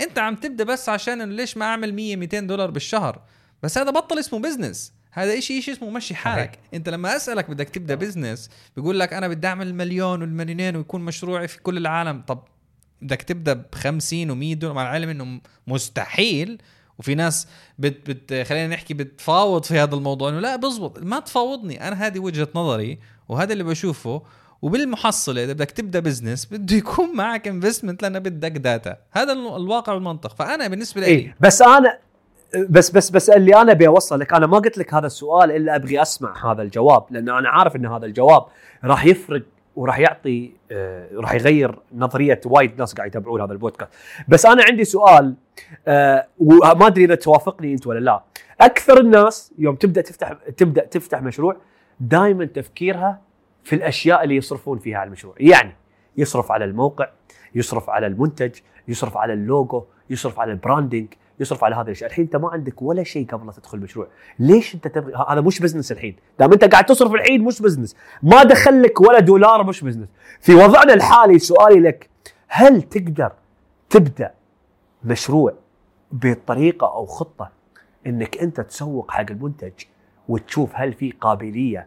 أنت 0.00 0.18
عم 0.18 0.34
تبدأ 0.34 0.64
بس 0.64 0.88
عشان 0.88 1.36
ليش 1.36 1.56
ما 1.56 1.64
أعمل 1.64 1.94
100 1.94 2.16
200 2.16 2.40
دولار 2.40 2.70
بالشهر؟ 2.70 3.22
بس 3.62 3.78
هذا 3.78 3.90
بطل 3.90 4.18
اسمه 4.18 4.38
business 4.38 4.92
هذا 5.12 5.40
شيء 5.40 5.60
شيء 5.60 5.74
اسمه 5.74 5.90
مشي 5.90 6.14
حالك. 6.14 6.50
صحيح. 6.54 6.74
أنت 6.74 6.88
لما 6.88 7.16
أسألك 7.16 7.50
بدك 7.50 7.68
تبدأ 7.68 7.94
business 7.94 8.50
بيقول 8.76 9.00
لك 9.00 9.12
أنا 9.12 9.28
بدي 9.28 9.46
أعمل 9.46 9.66
المليون 9.66 10.20
والمليونين 10.20 10.76
ويكون 10.76 11.00
مشروعي 11.00 11.48
في 11.48 11.62
كل 11.62 11.76
العالم. 11.76 12.22
طب 12.26 12.44
بدك 13.02 13.22
تبدأ 13.22 13.52
ب 13.52 13.74
50 13.74 14.28
و100 14.28 14.58
دولار 14.58 14.74
مع 14.74 14.82
العلم 14.82 15.08
إنه 15.08 15.40
مستحيل 15.66 16.62
وفي 16.98 17.14
ناس 17.14 17.48
بت 17.78 18.10
بت 18.10 18.46
خلينا 18.48 18.66
نحكي 18.74 18.94
بتفاوض 18.94 19.64
في 19.64 19.78
هذا 19.78 19.94
الموضوع 19.94 20.28
إنه 20.28 20.40
لا 20.40 20.56
بزبط 20.56 20.98
ما 21.02 21.20
تفاوضني 21.20 21.88
أنا 21.88 22.06
هذه 22.06 22.18
وجهة 22.18 22.48
نظري 22.54 22.98
وهذا 23.28 23.52
اللي 23.52 23.64
بشوفه 23.64 24.22
وبالمحصلة 24.62 25.44
إذا 25.44 25.52
بدك 25.52 25.70
تبدأ 25.70 26.00
business 26.00 26.44
بده 26.46 26.76
يكون 26.76 27.16
معك 27.16 27.48
investment 27.48 28.02
لأنه 28.02 28.18
بدك 28.18 28.50
data 28.52 28.96
هذا 29.12 29.32
ال- 29.32 29.56
الواقع 29.56 29.92
والمنطق. 29.92 30.34
فأنا 30.36 30.68
بالنسبة 30.68 31.00
لي 31.00 31.06
اي 31.06 31.34
بس 31.40 31.62
أنا 31.62 31.98
بس 32.68 32.90
بس 32.90 33.10
بس 33.10 33.30
اللي 33.30 33.56
أنا 33.56 33.72
أبي 33.72 33.86
لك 34.12 34.32
أنا 34.32 34.46
ما 34.46 34.58
قلت 34.58 34.78
لك 34.78 34.94
هذا 34.94 35.06
السؤال 35.06 35.50
إلا 35.50 35.76
أبغي 35.76 36.02
أسمع 36.02 36.52
هذا 36.52 36.62
الجواب 36.62 37.04
لأن 37.10 37.28
أنا 37.28 37.48
عارف 37.48 37.76
إن 37.76 37.86
هذا 37.86 38.06
الجواب 38.06 38.44
راح 38.84 39.04
يفرق 39.04 39.42
وراح 39.76 39.98
يعطي 39.98 40.52
آه 40.70 41.08
راح 41.14 41.34
يغير 41.34 41.78
نظرية 41.94 42.40
وايد 42.46 42.78
ناس 42.78 42.94
قاعد 42.94 43.08
يتابعون 43.08 43.40
هذا 43.40 43.52
البودكاست. 43.52 43.92
بس 44.28 44.46
أنا 44.46 44.62
عندي 44.70 44.84
سؤال 44.84 45.34
آه 45.88 46.26
وما 46.38 46.86
أدري 46.86 47.04
إذا 47.04 47.14
توافقني 47.14 47.72
أنت 47.72 47.86
ولا 47.86 47.98
لا. 47.98 48.22
أكثر 48.60 49.00
الناس 49.00 49.52
يوم 49.58 49.74
تبدأ 49.74 50.00
تفتح 50.00 50.32
تبدأ 50.32 50.84
تفتح 50.84 51.22
مشروع 51.22 51.56
دائما 52.00 52.44
تفكيرها 52.44 53.20
في 53.64 53.76
الأشياء 53.76 54.24
اللي 54.24 54.36
يصرفون 54.36 54.78
فيها 54.78 54.98
على 54.98 55.06
المشروع. 55.06 55.34
يعني 55.38 55.72
يصرف 56.16 56.52
على 56.52 56.64
الموقع 56.64 57.08
يصرف 57.54 57.90
على 57.90 58.06
المنتج 58.06 58.54
يصرف 58.88 59.16
على 59.16 59.32
اللوجو 59.32 59.84
يصرف 60.10 60.40
على 60.40 60.52
ال 60.52 60.59
branding 60.59 61.14
يصرف 61.40 61.64
على 61.64 61.74
هذه 61.74 61.82
الأشياء. 61.82 62.10
الحين 62.10 62.24
أنت 62.24 62.36
ما 62.36 62.48
عندك 62.48 62.82
ولا 62.82 63.02
شيء 63.02 63.26
قبل 63.26 63.46
لا 63.46 63.52
تدخل 63.52 63.78
المشروع. 63.78 64.08
ليش 64.38 64.74
أنت 64.74 64.88
تبغي 64.88 65.14
هذا 65.28 65.40
مش 65.40 65.60
business 65.60 65.92
الحين. 65.92 66.16
دام 66.38 66.52
أنت 66.52 66.64
قاعد 66.64 66.86
تصرف 66.86 67.14
الحين 67.14 67.44
مش 67.44 67.62
business 67.62 67.96
ما 68.22 68.42
دخل 68.42 68.82
لك 68.82 69.00
ولا 69.00 69.18
دولار 69.18 69.64
مش 69.64 69.84
business 69.84 70.08
في 70.40 70.54
وضعنا 70.54 70.94
الحالي 70.94 71.38
سؤالي 71.38 71.80
لك 71.80 72.10
هل 72.48 72.82
تقدر 72.82 73.32
تبدأ 73.90 74.34
مشروع 75.04 75.54
بطريقة 76.12 76.86
أو 76.86 77.06
خطة 77.06 77.50
إنك 78.06 78.36
أنت 78.38 78.60
تسوق 78.60 79.10
حق 79.10 79.30
المنتج 79.30 79.72
وتشوف 80.28 80.70
هل 80.74 80.92
في 80.92 81.10
قابلية 81.10 81.86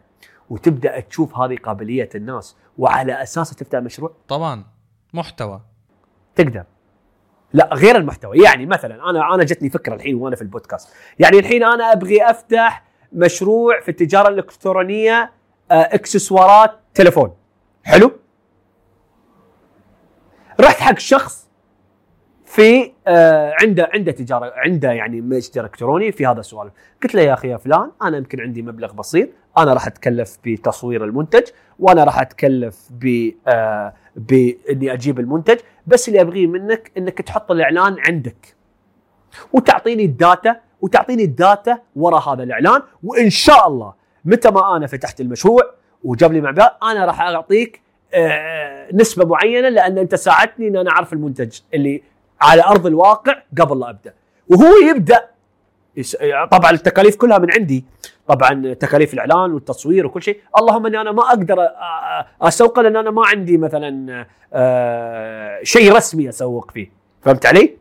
وتبدأ 0.50 1.00
تشوف 1.00 1.38
هذه 1.38 1.56
قابلية 1.56 2.08
الناس 2.14 2.56
وعلى 2.78 3.22
أساسها 3.22 3.56
تفتح 3.56 3.78
مشروع؟ 3.78 4.12
طبعا. 4.28 4.64
محتوى. 5.14 5.60
تقدر. 6.34 6.64
لا 7.52 7.70
غير 7.74 7.96
المحتوى. 7.96 8.38
يعني 8.38 8.66
مثلا 8.66 9.10
أنا 9.10 9.34
أنا 9.34 9.44
جتني 9.44 9.70
فكرة 9.70 9.94
الحين 9.94 10.14
وأنا 10.14 10.36
في 10.36 10.42
البودكاست. 10.42 10.88
يعني 11.18 11.38
الحين 11.38 11.64
أنا 11.64 11.92
أبغي 11.92 12.30
أفتح 12.30 12.84
مشروع 13.12 13.80
في 13.80 13.88
التجارة 13.88 14.28
الإلكترونية 14.28 15.30
آه، 15.70 15.74
إكسسوارات 15.74 16.70
تليفون. 16.94 17.34
حلو؟ 17.84 18.12
رحت 20.60 20.80
حق 20.80 20.98
شخص 20.98 21.48
في 22.44 22.92
آه 23.06 23.54
عنده 23.62 23.90
عنده 23.94 24.12
تجارة 24.12 24.52
عنده 24.56 24.92
يعني 24.92 25.20
متجر 25.20 25.64
إلكتروني 25.64 26.12
في 26.12 26.26
هذا 26.26 26.40
السؤال 26.40 26.70
قلت 27.02 27.14
له 27.14 27.22
يا 27.22 27.34
أخي 27.34 27.48
يا 27.48 27.56
فلان 27.56 27.90
أنا 28.02 28.16
يمكن 28.16 28.40
عندي 28.40 28.62
مبلغ 28.62 28.92
بسيط 28.92 29.28
أنا 29.58 29.72
راح 29.72 29.86
أتكلف 29.86 30.38
بتصوير 30.44 31.04
المنتج 31.04 31.42
وأنا 31.78 32.04
راح 32.04 32.20
أتكلف 32.20 32.88
ب 32.90 33.30
آه 33.46 33.94
بإني 34.16 34.92
أجيب 34.92 35.20
المنتج. 35.20 35.58
بس 35.88 36.08
اللي 36.08 36.20
أبغيه 36.20 36.46
منك 36.46 36.92
إنك 36.98 37.22
تحط 37.22 37.50
الإعلان 37.50 37.96
عندك. 38.06 38.56
وتعطيني 39.52 40.04
ال 40.04 40.14
data 40.14 40.56
وتعطيني 40.80 41.24
ال 41.24 41.35
data 41.35 41.78
وراء 41.96 42.20
هذا 42.20 42.42
الإعلان 42.42 42.82
وإن 43.02 43.30
شاء 43.30 43.68
الله 43.68 43.92
متى 44.24 44.50
ما 44.50 44.76
أنا 44.76 44.86
فتحت 44.86 45.20
المشروع 45.20 45.62
وجاب 46.04 46.32
لي 46.32 46.40
مبيعات 46.40 46.72
أنا 46.82 47.04
راح 47.04 47.20
أعطيك 47.20 47.80
آه، 48.14 48.88
نسبة 48.92 49.24
معينة 49.24 49.68
لأن 49.68 49.98
أنت 49.98 50.14
ساعدتني 50.14 50.68
إن 50.68 50.76
أنا 50.76 50.90
أعرف 50.90 51.12
المنتج 51.12 51.58
اللي 51.74 52.02
على 52.40 52.62
أرض 52.64 52.86
الواقع 52.86 53.42
قبل 53.60 53.80
لا 53.80 53.90
أبدأ. 53.90 54.14
وهو 54.48 54.72
يبدأ 54.90 55.28
طبعا 56.50 56.70
التكاليف 56.70 57.16
كلها 57.16 57.38
من 57.38 57.52
عندي. 57.52 57.84
طبعا 58.28 58.74
تكاليف 58.74 59.14
الإعلان 59.14 59.52
والتصوير 59.52 60.06
وكل 60.06 60.22
شيء. 60.22 60.40
اللهم 60.58 60.86
إني 60.86 61.00
أنا 61.00 61.12
ما 61.12 61.22
أقدر 61.22 61.56
أسوقه 62.42 62.82
لأن 62.82 62.96
أنا 62.96 63.10
ما 63.10 63.22
عندي 63.26 63.58
مثلا 63.58 64.26
آه، 64.52 65.58
شيء 65.62 65.92
رسمي 65.92 66.28
أسوق 66.28 66.70
فيه. 66.70 66.92
فهمت 67.22 67.46
علي؟ 67.46 67.76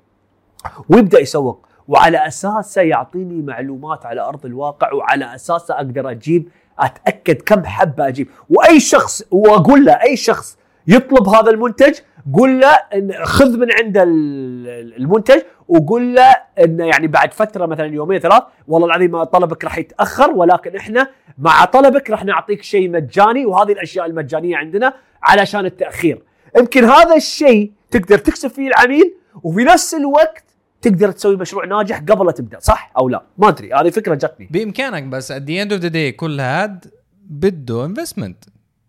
ويبدأ 0.90 1.20
يسوق. 1.20 1.68
وعلى 1.88 2.28
اساسه 2.28 2.82
يعطيني 2.82 3.42
معلومات 3.42 4.06
على 4.06 4.22
أرض 4.22 4.46
الواقع 4.46 4.94
وعلى 4.94 5.36
اساسه 5.36 5.76
أقدر 5.76 6.12
أجيب 6.12 6.50
أتأكد 6.80 7.42
كم 7.42 7.66
حبه 7.66 8.08
أجيب. 8.08 8.28
وأي 8.50 8.80
شخص 8.80 9.24
وأقول 9.32 9.86
له 9.86 9.94
أي 9.94 10.18
شخص 10.18 10.58
يطلب 10.88 11.28
هذا 11.28 11.52
المنتج 11.52 12.00
قول 12.34 12.60
له 12.62 12.68
إن 12.96 13.14
خذ 13.24 13.58
من 13.58 13.68
عنده 13.84 14.04
ال- 14.04 14.94
المنتج 14.98 15.42
وقول 15.68 16.16
له 16.16 16.36
إنه 16.64 16.86
يعني 16.86 17.08
بعد 17.08 17.34
فترة 17.34 17.66
مثلا 17.66 17.86
يومين 17.86 18.20
ثلاث 18.20 18.44
والله 18.68 18.88
العظيم 18.88 19.24
طلبك 19.24 19.64
راح 19.64 19.78
يتأخر 19.78 20.32
ولكن 20.32 20.76
إحنا 20.76 21.10
مع 21.38 21.66
طلبك 21.66 22.10
راح 22.10 22.26
نعطيك 22.26 22.62
شيء 22.64 22.90
مجاني 22.90 23.46
وهذه 23.46 23.72
الأشياء 23.72 24.06
المجانية 24.06 24.58
عندنا 24.58 24.94
علشان 25.24 25.66
التأخير. 25.66 26.22
يمكن 26.58 26.84
هذا 26.84 27.16
الشيء 27.16 27.72
تقدر 27.92 28.18
تكسب 28.18 28.50
فيه 28.50 28.68
العميل 28.68 29.14
وفي 29.44 29.64
نفس 29.64 29.94
الوقت 29.94 30.44
تقدر 30.82 31.12
تسوي 31.12 31.36
مشروع 31.36 31.66
ناجح 31.66 32.00
قبل 32.00 32.26
لا 32.26 32.32
تبدأ 32.32 32.60
صح 32.60 32.92
أو 32.98 33.10
لا؟ 33.10 33.24
ما 33.38 33.48
أدري 33.48 33.74
هذه 33.74 33.90
فكرة 33.90 34.16
جتني. 34.16 34.48
بإمكانك 34.52 35.04
بس 35.04 35.32
at 35.32 35.36
the 35.36 35.66
end 35.66 35.72
of 35.78 35.82
the 35.84 35.90
day 35.94 36.16
كل 36.16 36.40
هاد 36.40 36.86
بده 37.30 37.86
investment 37.86 38.44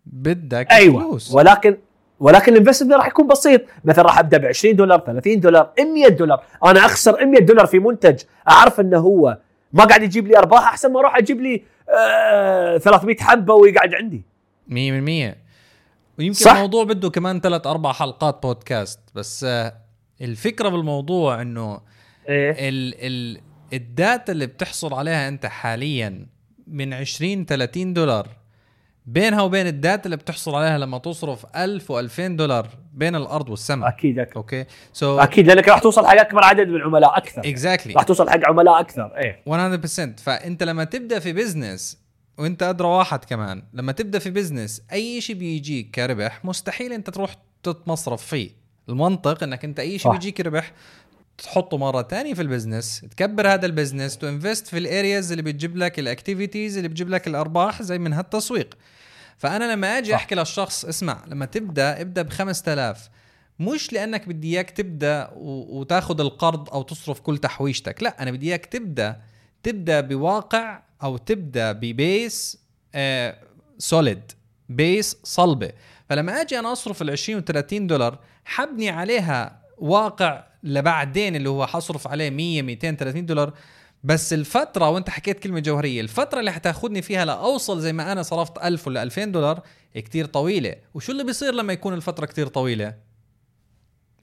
بدك 0.07 0.67
أيوه 0.71 1.01
فلوس. 1.01 1.35
ولكن 1.35 1.77
ولكن 2.21 2.53
ال 2.53 2.56
investment 2.56 2.93
راح 2.93 3.07
يكون 3.07 3.27
بسيط. 3.27 3.63
مثلا 3.85 4.05
راح 4.05 4.19
أبدأ 4.19 4.39
ب 4.39 4.45
20 4.45 4.77
دولار 4.77 5.01
30 5.01 5.41
دولار 5.41 5.71
100 5.79 6.09
دولار. 6.09 6.45
أنا 6.65 6.87
أخسر 6.87 7.27
100 7.27 7.41
دولار 7.41 7.67
في 7.67 7.79
منتج. 7.79 8.23
أعرف 8.49 8.81
إنه 8.81 8.99
هو 8.99 9.39
ما 9.73 9.85
قاعد 9.85 10.03
يجيب 10.03 10.27
لي 10.27 10.39
أرباح 10.39 10.63
أحسن 10.63 10.93
ما 10.93 11.01
أروح 11.01 11.17
أجيب 11.17 11.41
لي 11.41 11.63
آه 11.99 12.79
300 12.79 13.17
حبة 13.17 13.55
ويقعد 13.55 13.95
عندي. 13.95 14.23
100% 14.69 14.73
ويمكن 16.19 16.33
صح. 16.33 16.53
الموضوع 16.53 16.85
بده 16.85 17.11
كمان 17.11 17.41
ثلاث 17.41 17.67
أربع 17.67 17.93
حلقات 17.93 18.43
بودكاست 18.43 19.01
بس 19.15 19.45
آه، 19.45 19.73
الفكرة 20.21 20.69
بالموضوع 20.69 21.43
إنه 21.43 21.81
إيه. 22.29 22.69
ال 22.69 22.95
ال 22.99 23.41
ال 23.73 23.85
data 23.85 24.33
اللي 24.33 24.47
بتحصل 24.47 24.95
عليها 24.95 25.29
أنت 25.29 25.47
حاليا 25.47 26.27
من 26.67 26.95
20 26.95 27.47
30 27.47 27.93
دولار 27.93 28.29
بينها 29.09 29.43
وبين 29.43 29.67
ال 29.67 29.74
data 29.74 30.05
اللي 30.05 30.17
بتحصل 30.17 30.55
عليها 30.55 30.79
لما 30.79 30.99
تصرف 30.99 31.47
1000 31.57 31.93
و2000 31.93 32.21
دولار 32.21 32.69
بين 32.93 33.17
الأرض 33.17 33.49
والسماء. 33.49 33.89
أكيد 33.89 34.19
أكيد. 34.19 34.37
أوكي؟ 34.37 34.65
so 34.93 35.19
أكيد 35.19 35.47
لأنك 35.47 35.69
راح 35.69 35.79
توصل 35.79 36.07
حق 36.07 36.21
اكبر 36.21 36.45
عدد 36.45 36.69
من 36.69 36.77
العملاء 36.77 37.17
أكثر. 37.17 37.43
exactly 37.45 37.93
راح 37.95 38.03
توصل 38.03 38.31
حق 38.31 38.41
عملاء 38.49 38.81
أكثر 38.81 39.17
إيه. 39.17 39.43
100% 39.47 40.17
فأنت 40.23 40.63
لما 40.63 40.85
تبدأ 40.85 41.19
في 41.19 41.33
business 41.33 41.99
وأنت 42.39 42.63
أدرى 42.63 42.89
واحد 42.89 43.25
كمان 43.25 43.63
لما 43.73 43.93
تبدأ 43.93 44.19
في 44.19 44.31
business 44.31 44.83
أي 44.93 45.21
شيء 45.21 45.37
بيجيك 45.37 45.91
كربح 45.95 46.45
مستحيل 46.45 46.93
أنت 46.93 47.11
تروح 47.11 47.35
تتصرف 47.63 48.27
فيه. 48.27 48.51
المنطق 48.89 49.43
إنك 49.43 49.65
أنت 49.65 49.81
أي 49.81 49.99
شيء. 49.99 50.13
بيجيك 50.13 50.41
ربح 50.41 50.73
تحطه 51.39 51.77
مرة 51.77 52.03
تانية 52.03 52.35
في 52.35 52.43
ال 52.43 52.49
business 52.49 53.01
تكبر 53.01 53.49
هذا 53.49 53.67
ال 53.67 53.72
business 53.72 54.19
to 54.19 54.29
invest 54.29 54.67
في 54.67 54.79
ال 54.79 54.87
areas 54.87 55.31
اللي 55.31 55.43
بتجيب 55.43 55.77
لك 55.77 55.99
ال 55.99 56.06
activities 56.06 56.77
اللي 56.77 56.89
بتجيب 56.89 57.09
لك 57.09 57.27
الأرباح 57.27 57.83
زي 57.83 57.99
من 57.99 58.13
هالتسويق 58.13 58.75
فأنا 59.39 59.73
لما 59.73 59.99
أجي 59.99 60.11
صح. 60.11 60.15
أحكي 60.15 60.35
للشخص 60.35 60.85
اسمع 60.85 61.25
لما 61.27 61.47
تبدأ 61.47 62.01
ابدأ 62.01 62.23
ب 62.23 62.31
5000 62.31 63.09
مش 63.59 63.93
لأنك 63.93 64.29
بدي 64.29 64.55
إياك 64.55 64.71
تبدأ 64.71 65.31
وتاخذ 65.37 66.21
القرض 66.21 66.71
أو 66.71 66.83
تصرف 66.83 67.21
كل 67.21 67.39
تحويشتك 67.39 68.03
لا 68.03 68.23
أنا 68.23 68.31
بدي 68.31 68.49
إياك 68.49 68.67
تبدأ 68.67 69.21
تبدأ 69.63 70.01
بواقع 70.01 70.83
أو 71.03 71.17
تبدأ 71.17 71.73
ب 71.73 71.90
base 71.90 72.59
solid 73.79 74.33
base 74.69 75.17
صلبة 75.25 75.73
فلما 76.09 76.41
أجي 76.41 76.59
أنا 76.59 76.73
أصرف 76.73 77.03
ال 77.03 77.11
20 77.11 77.39
و 77.39 77.43
30 77.43 77.87
دولار 77.87 78.19
حبني 78.45 78.91
عليها 78.91 79.63
واقع 79.79 80.48
لبعدين 80.63 81.37
اللي 81.37 81.49
هو 81.49 81.67
حصرف 81.67 82.09
عليه 82.09 82.31
100 82.31 82.63
230 82.63 83.27
دولار. 83.27 83.53
بس 84.05 84.33
الفترة 84.33 84.91
وانت 84.91 85.11
حكيت 85.11 85.39
كلمة 85.39 85.61
جوهرية 85.61 86.01
الفترة 86.01 86.41
اللي 86.41 86.53
حتاخدني 86.53 87.03
فيها 87.03 87.25
لأوصل 87.25 87.81
زي 87.81 87.93
ما 87.93 88.13
أنا 88.13 88.23
صرفت 88.23 88.59
1000 88.65 88.87
ولا 88.87 89.03
2000 89.03 89.25
دولار 89.25 89.61
كتير 89.95 90.25
طويلة. 90.27 90.75
وشو 90.95 91.13
اللي 91.13 91.25
بيصير 91.25 91.55
لما 91.55 91.73
يكون 91.73 91.95
الفترة 91.95 92.27
كتير 92.27 92.47
طويلة؟ 92.47 92.95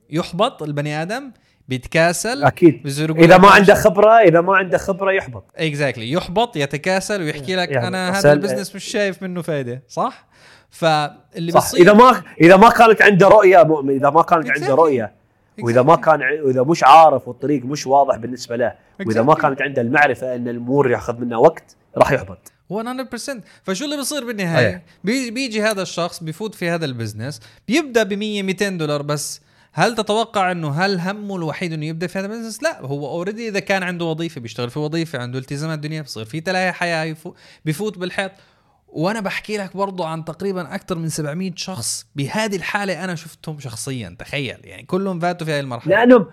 يحبط 0.09 0.63
البني 0.63 1.01
آدم 1.01 1.31
بيتكاسل 1.67 2.43
أكيد. 2.43 2.87
إذا 2.99 3.37
ما 3.37 3.49
عنده 3.49 3.73
خبرة 3.75 4.11
إذا 4.19 4.41
ما 4.41 4.55
عنده 4.55 4.77
خبرة 4.77 5.11
يحبط. 5.11 5.51
Exactly 5.55 6.11
يحبط 6.11 6.57
يتكاسل 6.57 7.21
ويحكي 7.21 7.55
لك 7.55 7.69
يعني 7.71 7.87
أنا 7.87 8.19
هذا 8.19 8.33
البزنس 8.33 8.75
مش 8.75 8.83
شايف 8.83 9.23
منه 9.23 9.41
فايدة. 9.41 9.83
صح؟ 9.87 10.27
فاللي 10.69 11.51
صح. 11.51 11.61
بيصير 11.61 11.81
إذا 11.81 11.93
ما 11.93 12.23
إذا 12.41 12.57
ما 12.57 12.69
كانت 12.69 13.01
عنده 13.01 13.27
رؤية 13.27 13.63
مؤمن 13.63 13.95
إذا 13.95 14.09
ما 14.09 14.21
كانت 14.21 14.49
عنده 14.49 14.67
Exactly. 14.67 14.69
رؤية. 14.69 15.24
وإذا 15.59 15.81
ما 15.81 15.95
كان 15.95 16.21
وإذا 16.43 16.63
مش 16.63 16.83
عارف 16.83 17.27
والطريق 17.27 17.65
مش 17.65 17.87
واضح 17.87 18.15
بالنسبة 18.15 18.55
له 18.55 18.73
وإذا 19.05 19.21
ما. 19.21 19.35
كانت 19.35 19.61
عنده 19.61 19.81
المعرفة 19.81 20.35
إن 20.35 20.47
الأمور 20.47 20.91
يأخذ 20.91 21.17
منها 21.17 21.37
وقت 21.37 21.75
راح 21.97 22.11
يحبط 22.11 22.51
100% 22.73 22.75
فشو 23.63 23.85
اللي 23.85 23.97
بيصير 23.97 24.25
بالنهاية 24.25 24.67
أيه. 24.67 24.83
بي 25.03 25.31
بيجي 25.31 25.61
هذا 25.61 25.81
الشخص 25.81 26.23
بيفوت 26.23 26.55
في 26.55 26.69
هذا 26.69 26.85
ال 26.85 26.91
business 26.91 27.41
بيبدأ 27.67 28.03
ب 28.03 28.13
100 28.13 28.43
200 28.43 28.69
دولار 28.69 29.01
بس 29.01 29.41
هل 29.73 29.95
تتوقع 29.95 30.51
إنه 30.51 30.71
هل 30.71 30.99
همه 30.99 31.35
الوحيد 31.35 31.73
إنه 31.73 31.85
يبدأ 31.85 32.07
في 32.07 32.19
هذا 32.19 32.25
ال 32.25 32.29
business؟ 32.29 32.63
لا 32.63 32.81
هو 32.81 33.07
already 33.07 33.47
إذا 33.47 33.59
كان 33.59 33.83
عنده 33.83 34.05
وظيفة 34.05 34.41
بيشتغل 34.41 34.69
في 34.69 34.79
وظيفة 34.79 35.19
عنده 35.19 35.39
التزامات 35.39 35.79
دنيا 35.79 36.01
بصير 36.01 36.25
في 36.25 36.41
تلاهي 36.41 36.71
حياة 36.71 37.15
بيفوت 37.65 37.97
بالحيط 37.97 38.31
وأنا 38.87 39.19
بحكي 39.19 39.57
لك 39.57 39.77
برضو 39.77 40.03
عن 40.03 40.25
تقريبا 40.25 40.75
أكثر 40.75 40.97
من 40.97 41.09
700 41.09 41.51
شخص. 41.55 42.07
بهذه 42.15 42.55
الحالة 42.55 43.03
أنا 43.03 43.15
شفتهم 43.15 43.59
شخصيا 43.59 44.15
تخيل. 44.19 44.57
يعني 44.63 44.83
كلهم 44.83 45.19
فاتوا 45.19 45.47
في 45.47 45.53
هذه 45.53 45.59
المرحلة. 45.59 45.95
لانهم 45.95 46.25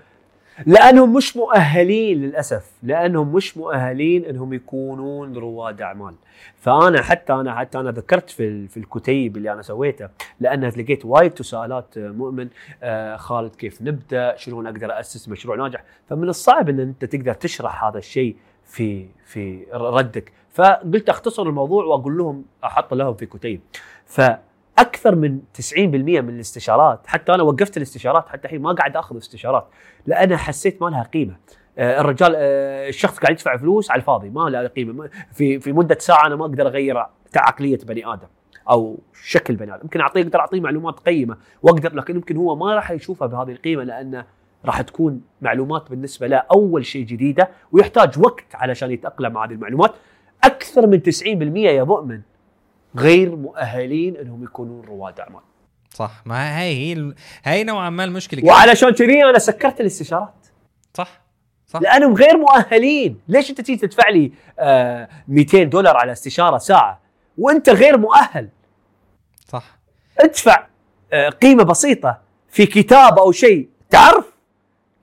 لأنهم 0.66 1.12
مش 1.12 1.36
مؤهلين 1.36 2.20
للأسف. 2.20 2.70
لأنهم 2.82 3.32
مش 3.32 3.56
مؤهلين 3.56 4.24
إنهم 4.24 4.52
يكونون 4.52 5.34
رواد 5.34 5.82
أعمال. 5.82 6.14
فأنا 6.56 7.02
حتى 7.02 7.32
أنا 7.32 7.54
حتى 7.58 7.80
أنا 7.80 7.90
ذكرت 7.90 8.30
في 8.30 8.68
في 8.68 8.76
الكتيب 8.76 9.36
اللي 9.36 9.52
أنا 9.52 9.62
سويته 9.62 10.08
لأن 10.40 10.64
لقيت 10.64 11.04
وايد 11.04 11.30
تساؤلات 11.30 11.98
آه، 11.98 12.08
مؤمن 12.08 12.48
آه، 12.82 13.16
خالد 13.16 13.54
كيف 13.54 13.82
نبدأ؟ 13.82 14.36
شلون 14.36 14.66
أقدر 14.66 15.00
أسس 15.00 15.28
مشروع 15.28 15.56
ناجح؟ 15.56 15.84
فمن 16.08 16.28
الصعب 16.28 16.68
إن 16.68 16.80
أنت 16.80 17.04
تقدر 17.04 17.34
تشرح 17.34 17.84
هذا 17.84 17.98
الشيء 17.98 18.36
في 18.64 19.06
في 19.26 19.66
ردك. 19.72 20.32
فقلت 20.52 21.08
أختصر 21.08 21.42
الموضوع 21.42 21.84
وأقول 21.84 22.18
لهم 22.18 22.44
أحط 22.64 22.94
لهم 22.94 23.14
في 23.14 23.26
كتيب. 23.26 23.60
فأكثر 24.06 25.14
من 25.14 25.40
90% 25.54 25.78
من 25.78 26.28
الاستشارات 26.28 27.06
حتى 27.06 27.34
أنا 27.34 27.42
وقفت 27.42 27.76
الاستشارات 27.76 28.28
حتى 28.28 28.44
الحين 28.44 28.62
ما 28.62 28.72
قاعد 28.72 28.96
أخذ 28.96 29.16
استشارات 29.16 29.66
لأن 30.06 30.36
حسيت 30.36 30.82
ما 30.82 30.88
لها 30.88 31.02
قيمة. 31.02 31.36
آه، 31.78 32.00
الرجال 32.00 32.32
آه، 32.36 32.88
الشخص 32.88 33.18
قاعد 33.18 33.32
يدفع 33.32 33.56
فلوس 33.56 33.90
على 33.90 34.00
الفاضي 34.00 34.30
ما 34.30 34.50
لها 34.50 34.66
قيمة. 34.66 35.10
في 35.32 35.60
في 35.60 35.72
مدة 35.72 35.98
ساعة 35.98 36.26
أنا 36.26 36.36
ما 36.36 36.44
أقدر 36.44 36.66
أغير 36.66 37.06
عقليه 37.36 37.78
بني 37.86 38.06
آدم 38.06 38.28
أو 38.70 38.98
شكل 39.12 39.56
بني 39.56 39.74
آدم. 39.74 39.82
يمكن 39.82 40.00
أعطيه 40.00 40.22
أقدر 40.22 40.40
أعطيه 40.40 40.60
معلومات 40.60 41.00
قيمة 41.00 41.36
وأقدر 41.62 41.94
لكن 41.94 42.14
يمكن 42.14 42.36
هو 42.36 42.56
ما 42.56 42.74
راح 42.74 42.90
يشوفها 42.90 43.28
بهذه 43.28 43.52
القيمة 43.52 43.84
لأنه 43.84 44.24
راح 44.64 44.80
تكون 44.80 45.22
معلومات 45.40 45.90
بالنسبة 45.90 46.26
له 46.26 46.36
أول 46.36 46.86
شيء 46.86 47.04
جديدة 47.06 47.48
ويحتاج 47.72 48.18
وقت 48.18 48.54
علشان 48.54 48.90
يتأقلم 48.90 49.32
مع 49.32 49.44
هذه 49.44 49.52
المعلومات. 49.52 49.94
أكثر 50.44 50.86
من 50.86 51.02
90% 51.02 51.26
يا 51.56 51.82
مؤمن 51.84 52.20
غير 52.96 53.36
مؤهلين 53.36 54.16
إنهم 54.16 54.44
يكونون 54.44 54.84
رواد 54.84 55.20
أعمال. 55.20 55.40
صح. 55.90 56.22
ما 56.26 56.60
هي 56.60 56.94
هي 56.94 57.14
هي 57.44 57.64
نوعا 57.64 57.90
ما 57.90 58.04
المشكلة 58.04 58.44
وعلشان 58.44 58.90
كذي 58.90 59.24
أنا 59.24 59.38
سكرت 59.38 59.80
الاستشارات. 59.80 60.46
صح. 60.94 61.22
صح. 61.66 61.80
لأنهم 61.82 62.14
غير 62.14 62.36
مؤهلين. 62.36 63.20
ليش 63.28 63.50
أنت 63.50 63.60
تيجي 63.60 63.86
تدفع 63.86 64.08
لي 64.08 64.32
آه 64.58 65.08
200 65.28 65.62
دولار 65.62 65.96
على 65.96 66.12
استشارة 66.12 66.58
ساعة 66.58 67.00
وأنت 67.38 67.68
غير 67.70 67.98
مؤهل؟ 67.98 68.48
صح. 69.48 69.78
ادفع 70.20 70.66
آه 71.12 71.28
قيمة 71.28 71.62
بسيطة 71.62 72.18
في 72.48 72.66
كتاب 72.66 73.18
أو 73.18 73.32
شيء. 73.32 73.68
تعرف 73.90 74.32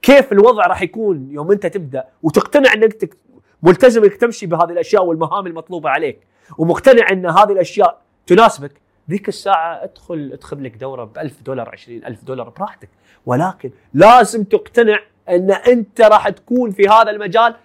كيف 0.02 0.32
الوضع 0.32 0.68
راح 0.68 0.82
يكون 0.82 1.32
يوم 1.32 1.52
أنت 1.52 1.66
تبدأ 1.66 2.04
وتقتنع 2.24 2.74
إنك 2.74 3.16
ملتزم 3.64 4.04
إنك 4.04 4.16
تمشي 4.16 4.46
بهذه 4.46 4.72
الأشياء 4.72 5.06
والمهام 5.06 5.48
المطلوبة 5.48 5.90
عليك. 5.90 6.28
ومقتنع 6.58 7.10
إن 7.12 7.26
هذه 7.26 7.52
الأشياء 7.52 8.02
تناسبك. 8.28 8.82
ذيك 9.10 9.28
الساعة 9.28 9.84
ادخل 9.84 10.30
ادخل 10.34 10.64
لك 10.64 10.78
دورة 10.78 11.04
ب 11.04 11.18
1000 11.18 11.42
دولار 11.42 11.70
20000 11.70 12.24
دولار 12.24 12.50
براحتك. 12.50 12.90
ولكن 13.26 13.72
لازم 13.94 14.44
تقتنع 14.44 15.00
إن 15.30 15.52
أنت 15.52 16.02
راح 16.02 16.30
تكون 16.30 16.72
في 16.72 16.88
هذا 16.88 17.12
المجال 17.12 17.56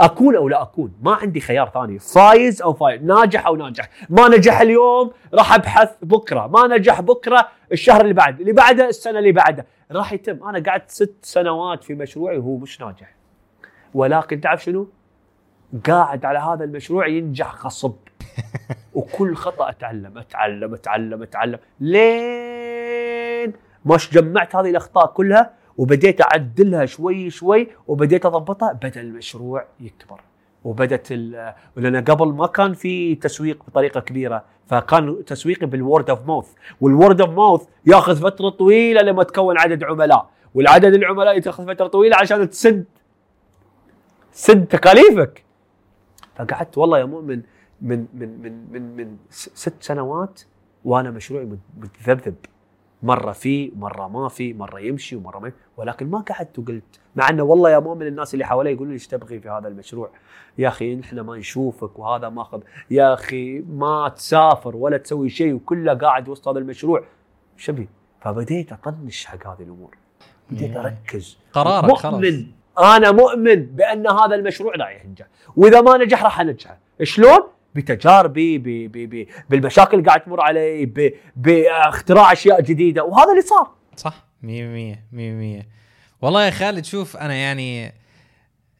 أكون 0.00 0.36
أو 0.36 0.48
لا 0.48 0.62
أكون. 0.62 0.92
ما 1.02 1.14
عندي 1.14 1.40
خيار 1.40 1.70
ثاني. 1.74 1.98
فايز 1.98 2.62
أو 2.62 2.72
فايز 2.72 3.02
ناجح 3.02 3.46
أو 3.46 3.56
ناجح. 3.56 3.88
ما 4.10 4.28
نجح 4.28 4.60
اليوم 4.60 5.12
راح 5.34 5.54
أبحث 5.54 5.90
بكرة. 6.02 6.46
ما 6.46 6.76
نجح 6.76 7.00
بكرة 7.00 7.48
الشهر 7.72 8.00
اللي 8.00 8.14
بعد 8.14 8.40
اللي 8.40 8.52
بعده 8.52 8.88
السنة 8.88 9.18
اللي 9.18 9.32
بعده. 9.32 9.66
راح 9.92 10.12
يتم. 10.12 10.48
أنا 10.48 10.70
قعدت 10.70 10.90
ست 10.90 11.14
سنوات 11.22 11.84
في 11.84 11.94
مشروعي 11.94 12.38
وهو 12.38 12.56
مش 12.56 12.80
ناجح. 12.80 13.14
ولكن 13.94 14.40
تعرف 14.40 14.64
شنو؟ 14.64 14.88
قاعد 15.80 16.24
على 16.24 16.38
هذا 16.38 16.64
المشروع 16.64 17.06
ينجح 17.06 17.66
غصب. 17.66 17.94
وكل 18.94 19.34
خطأ 19.34 19.70
أتعلم 19.70 20.18
أتعلم 20.18 20.74
أتعلم 20.74 21.22
أتعلم. 21.22 21.58
لين 21.80 23.52
ما 23.84 23.98
جمعت 24.12 24.56
هذه 24.56 24.70
الأخطاء 24.70 25.06
كلها 25.06 25.50
وبديت 25.76 26.20
أعدلها 26.20 26.86
شوي 26.86 27.30
شوي 27.30 27.68
وبديت 27.88 28.26
أضبطها 28.26 28.72
بدأ 28.72 29.00
المشروع 29.00 29.64
يكبر. 29.80 30.20
وبدت 30.64 31.12
لأن 31.76 32.04
قبل 32.04 32.28
ما 32.28 32.46
كان 32.46 32.72
في 32.72 33.14
تسويق 33.14 33.64
بطريقة 33.68 34.00
كبيرة 34.00 34.44
فكان 34.66 35.24
تسويقي 35.24 35.66
بال 35.66 35.81
word 35.81 36.10
of 36.10 36.26
mouth 36.26 36.48
والورد 36.80 37.20
اوف 37.20 37.30
ماوث 37.30 37.62
ياخذ 37.86 38.16
فترة 38.16 38.48
طويلة 38.48 39.02
لما 39.02 39.22
تكون 39.22 39.58
عدد 39.58 39.84
عملاء. 39.84 40.30
والعدد 40.54 40.94
العملاء 40.94 41.38
تاخذ 41.38 41.66
فترة 41.66 41.86
طويلة 41.86 42.16
عشان 42.16 42.50
تسد 42.50 42.84
سد 44.32 44.66
تكاليفك. 44.66 45.45
فقعدت 46.36 46.78
والله 46.78 46.98
يا 46.98 47.04
مؤمن 47.04 47.42
من 47.82 48.06
من 48.14 48.40
من 48.42 48.72
من 48.72 48.96
من 48.96 49.16
ست 49.30 49.74
سنوات 49.82 50.40
وأنا 50.84 51.10
مشروعي 51.10 51.44
مت- 51.44 51.58
متذبذب. 51.78 52.34
مرة 53.02 53.32
في 53.32 53.72
مره 53.76 54.08
ما 54.08 54.28
في 54.28 54.54
مرة 54.54 54.80
يمشي 54.80 55.16
ومرة 55.16 55.38
ما 55.38 55.52
ولكن 55.76 56.10
ما 56.10 56.18
قعدت 56.18 56.58
وقلت 56.58 57.00
مع 57.16 57.28
إنه 57.30 57.42
والله 57.42 57.70
يا 57.70 57.78
مؤمن 57.78 58.06
الناس 58.06 58.34
اللي 58.34 58.44
حوالي 58.44 58.70
يقولوا 58.70 58.86
لي 58.88 58.94
إيش 58.94 59.06
تبغي 59.06 59.40
في 59.40 59.48
هذا 59.48 59.68
المشروع؟ 59.68 60.10
يا 60.58 60.68
أخي 60.68 61.00
إحنا 61.00 61.22
ما 61.22 61.36
نشوفك 61.36 61.98
وهذا 61.98 62.28
ماخذ 62.28 62.60
يا 62.90 63.14
أخي 63.14 63.58
ما 63.60 64.08
تسافر 64.08 64.76
ولا 64.76 64.96
تسوي 64.96 65.28
شيء 65.28 65.54
وكله 65.54 65.94
قاعد 65.94 66.28
وسط 66.28 66.48
هذا 66.48 66.58
المشروع. 66.58 67.04
شبي 67.56 67.88
فبديت 68.20 68.72
أطنش 68.72 69.26
حق 69.26 69.46
هذه 69.46 69.62
الأمور. 69.62 69.96
بديت 70.50 70.76
أركز. 70.76 71.38
قرارك 71.52 71.92
خلاص. 71.96 72.04
مؤمن 72.14 72.46
أنا 72.78 73.10
مؤمن 73.10 73.66
بأن 73.66 74.06
هذا 74.06 74.34
المشروع 74.34 74.74
راح 74.76 75.04
ينجح. 75.04 75.26
وإذا 75.56 75.80
ما 75.80 75.96
نجح 75.96 76.22
راح 76.22 76.40
انجحه 76.40 76.78
شلون؟ 77.02 77.38
بتجاربي 77.74 78.58
ب 78.58 78.62
ب 78.92 79.14
ب 79.14 79.26
بالمشاكل 79.50 79.98
اللي 79.98 80.06
قاعد 80.08 80.20
تمر 80.20 80.40
علي 80.40 80.86
باختراع 81.36 82.32
أشياء 82.32 82.60
جديدة. 82.60 83.04
وهذا 83.04 83.30
اللي 83.30 83.42
صار. 83.42 83.70
صح. 83.96 84.26
100% 84.42 84.46
100% 85.12 85.64
والله 86.22 86.44
يا 86.44 86.50
خالد 86.50 86.84
شوف 86.84 87.16
أنا 87.16 87.34
يعني 87.34 87.92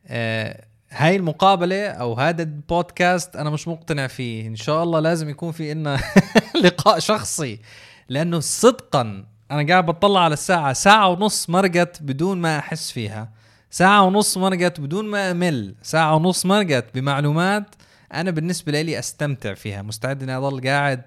آه 0.07 0.65
هاي 0.91 1.17
المقابلة 1.17 1.87
أو 1.87 2.15
هذا 2.15 2.43
البودكاست 2.43 3.37
أنا 3.37 3.51
مش 3.51 3.69
مقتنع 3.69 4.07
فيه. 4.07 4.47
إن 4.47 4.57
شاء 4.57 4.83
الله 4.83 5.01
لازم 5.01 5.29
يكون 5.29 5.53
في 5.53 5.73
إلنا 5.73 5.99
لقاء 6.65 6.99
شخصي. 6.99 7.61
لأنه 8.09 8.41
صدقا 8.41 9.25
أنا 9.51 9.67
قاعد 9.69 9.87
بطلع 9.87 10.21
على 10.21 10.33
الساعة 10.33 10.73
ساعة 10.73 11.09
ونص 11.09 11.51
مرقت 11.51 12.03
بدون 12.03 12.39
ما 12.39 12.59
أحس 12.59 12.91
فيها. 12.93 13.29
ساعة 13.71 14.05
ونص 14.05 14.39
مرقت 14.39 14.81
بدون 14.81 15.05
ما 15.05 15.31
أمل 15.31 15.75
ساعة 15.83 16.17
ونص 16.17 16.47
مرقت 16.47 16.85
بمعلومات 16.95 17.65
أنا 18.15 18.31
بالنسبة 18.31 18.81
لي 18.81 18.99
أستمتع 18.99 19.55
فيها 19.55 19.83
مستعد 19.83 20.23
إني 20.23 20.37
اضل 20.37 20.69
قاعد 20.69 21.03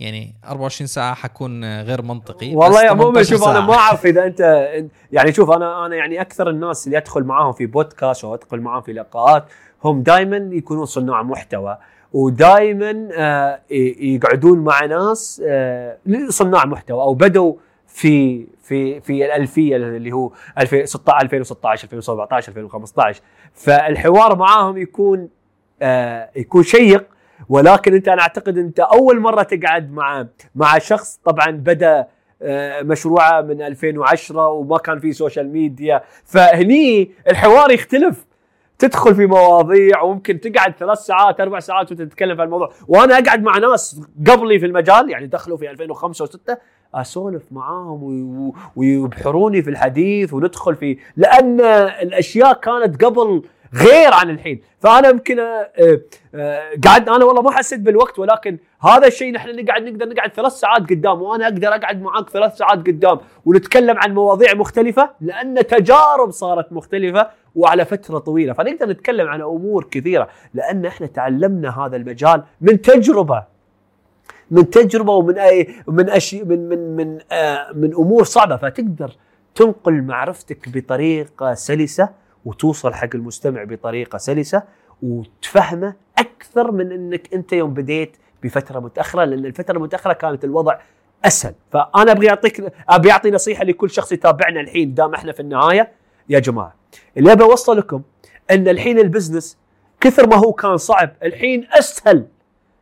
يعني 0.00 0.34
24 0.48 0.86
ساعة 0.86 1.14
حكون 1.14 1.80
غير 1.82 2.02
منطقي 2.02 2.54
والله 2.54 2.82
يا 2.84 2.92
مؤمن 2.92 3.22
18 3.22 3.36
شوف 3.36 3.44
أنا 3.48 3.54
ساعة. 3.54 3.66
ما 3.66 3.74
أعرف 3.74 4.06
إذا 4.06 4.24
أنت 4.26 4.68
يعني 5.12 5.32
شوف 5.32 5.50
أنا 5.50 5.86
أنا 5.86 5.96
يعني 5.96 6.20
أكثر 6.20 6.50
الناس 6.50 6.86
اللي 6.86 6.98
أدخل 6.98 7.22
معاهم 7.24 7.52
في 7.52 7.66
بودكاست 7.66 8.24
أو 8.24 8.34
أدخل 8.34 8.60
معاهم 8.60 8.82
في 8.82 8.92
لقاءات 8.92 9.44
هم 9.84 10.02
دائما 10.02 10.36
يكونون 10.36 10.86
صناع 10.86 11.22
محتوى 11.22 11.78
ودائما 12.12 13.08
آه 13.12 13.60
يقعدون 14.00 14.58
مع 14.58 14.84
ناس 14.84 15.42
آه 15.46 15.98
صناع 16.28 16.64
محتوى 16.64 17.02
أو 17.02 17.14
بدوا 17.14 17.54
في 17.94 18.46
في 18.62 19.00
في 19.00 19.24
الألفية 19.26 19.76
اللي 19.76 20.12
هو 20.12 20.32
2016 20.58 21.24
2016 21.24 21.84
2017 21.84 22.52
2015 22.52 23.22
فالحوار 23.54 24.36
معاهم 24.36 24.78
يكون 24.78 25.28
آه 25.82 26.30
يكون 26.36 26.62
شيق 26.62 27.04
ولكن 27.48 27.94
أنت 27.94 28.08
أنا 28.08 28.22
أعتقد 28.22 28.58
أنت 28.58 28.80
أول 28.80 29.20
مرة 29.20 29.42
تقعد 29.42 29.92
مع 29.92 30.26
مع 30.54 30.78
شخص. 30.78 31.20
طبعا 31.24 31.50
بدأ 31.50 32.06
آه، 32.42 32.82
مشروعه 32.82 33.40
من 33.40 33.62
2010 33.62 34.48
وما 34.48 34.78
كان 34.78 34.98
في 34.98 35.12
social 35.12 35.52
media 35.52 36.02
فهني 36.24 37.10
الحوار 37.30 37.70
يختلف. 37.70 38.26
تدخل 38.78 39.14
في 39.14 39.26
مواضيع 39.26 40.02
وممكن 40.02 40.40
تقعد 40.40 40.74
ثلاث 40.78 40.98
ساعات 40.98 41.40
أربع 41.40 41.58
ساعات 41.60 41.92
وتتكلم 41.92 42.36
في 42.36 42.42
الموضوع. 42.42 42.72
وأنا 42.88 43.18
أقعد 43.18 43.42
مع 43.42 43.58
ناس 43.58 44.00
قبلي 44.26 44.58
في 44.58 44.66
المجال 44.66 45.10
يعني 45.10 45.26
دخلوا 45.26 45.56
في 45.56 45.70
2005 45.70 46.26
و6 46.26 46.56
أسولف 47.00 47.42
معاهم 47.52 48.02
وي- 48.02 48.52
ويبحروني 48.76 49.62
في 49.62 49.70
الحديث 49.70 50.34
وندخل 50.34 50.74
في 50.74 50.98
لأن 51.16 51.60
الأشياء 52.02 52.52
كانت 52.52 53.04
قبل 53.04 53.42
غير 53.74 54.12
عن 54.14 54.30
الحين. 54.30 54.60
فأنا 54.80 55.08
يمكن 55.08 55.40
آه، 55.40 55.70
آه، 56.34 56.60
قعد 56.86 57.08
أنا 57.08 57.24
والله 57.24 57.42
ما 57.42 57.50
حسيت 57.50 57.80
بالوقت 57.80 58.18
ولكن 58.18 58.58
هذا 58.80 59.06
الشيء 59.06 59.32
نحن 59.32 59.48
نقعد 59.64 59.82
نقدر 59.82 60.08
نقعد 60.08 60.32
ثلاث 60.32 60.52
ساعات 60.52 60.80
قدام 60.90 61.22
وأنا 61.22 61.44
أقدر 61.44 61.68
أقعد 61.68 62.02
معاك 62.02 62.30
ثلاث 62.30 62.56
ساعات 62.56 62.78
قدام 62.78 63.18
ونتكلم 63.44 63.96
عن 63.98 64.14
مواضيع 64.14 64.54
مختلفة 64.54 65.10
لأن 65.20 65.66
تجارب 65.66 66.30
صارت 66.30 66.72
مختلفة 66.72 67.26
وعلى 67.54 67.84
فترة 67.84 68.18
طويلة. 68.18 68.52
فنقدر 68.52 68.88
نتكلم 68.88 69.28
عن 69.28 69.40
أمور 69.42 69.84
كثيرة 69.90 70.28
لأن 70.54 70.86
إحنا 70.86 71.06
تعلمنا 71.06 71.86
هذا 71.86 71.96
المجال 71.96 72.42
من 72.60 72.80
تجربة. 72.82 73.53
من 74.50 74.70
تجربة 74.70 75.12
ومن 75.12 75.38
اي 75.38 75.74
من 75.86 76.10
أشي 76.10 76.44
من 76.44 76.68
من 76.68 76.96
من 76.96 77.18
آه 77.32 77.72
من 77.72 77.94
أمور 77.94 78.24
صعبة. 78.24 78.56
فتقدر 78.56 79.16
تنقل 79.54 80.02
معرفتك 80.02 80.68
بطريقة 80.68 81.54
سلسة 81.54 82.08
وتوصل 82.44 82.94
حق 82.94 83.08
المستمع 83.14 83.64
بطريقة 83.64 84.18
سلسة 84.18 84.62
وتفهمه 85.02 85.94
أكثر 86.18 86.72
من 86.72 86.92
إنك 86.92 87.34
أنت 87.34 87.52
يوم 87.52 87.74
بديت 87.74 88.16
بفترة 88.42 88.80
متأخرة 88.80 89.24
لأن 89.24 89.46
الفترة 89.46 89.76
المتأخرة 89.76 90.12
كانت 90.12 90.44
الوضع 90.44 90.78
أسهل. 91.24 91.54
فأنا 91.70 92.12
أبغى 92.12 92.28
اعطيك 92.28 92.72
أبي 92.88 93.10
أعطي 93.10 93.30
نصيحة 93.30 93.64
لكل 93.64 93.90
شخص 93.90 94.12
يتابعنا 94.12 94.60
الحين 94.60 94.94
دام 94.94 95.14
إحنا 95.14 95.32
في 95.32 95.40
النهاية. 95.40 95.92
يا 96.28 96.38
جماعة 96.38 96.74
اللي 97.16 97.32
أبي 97.32 97.44
أوصل 97.44 97.78
لكم 97.78 98.02
إن 98.50 98.68
الحين 98.68 98.98
البزنس 98.98 99.58
كثر 100.00 100.26
ما 100.26 100.36
هو 100.36 100.52
كان 100.52 100.76
صعب 100.76 101.10
الحين 101.22 101.66
أسهل 101.72 102.26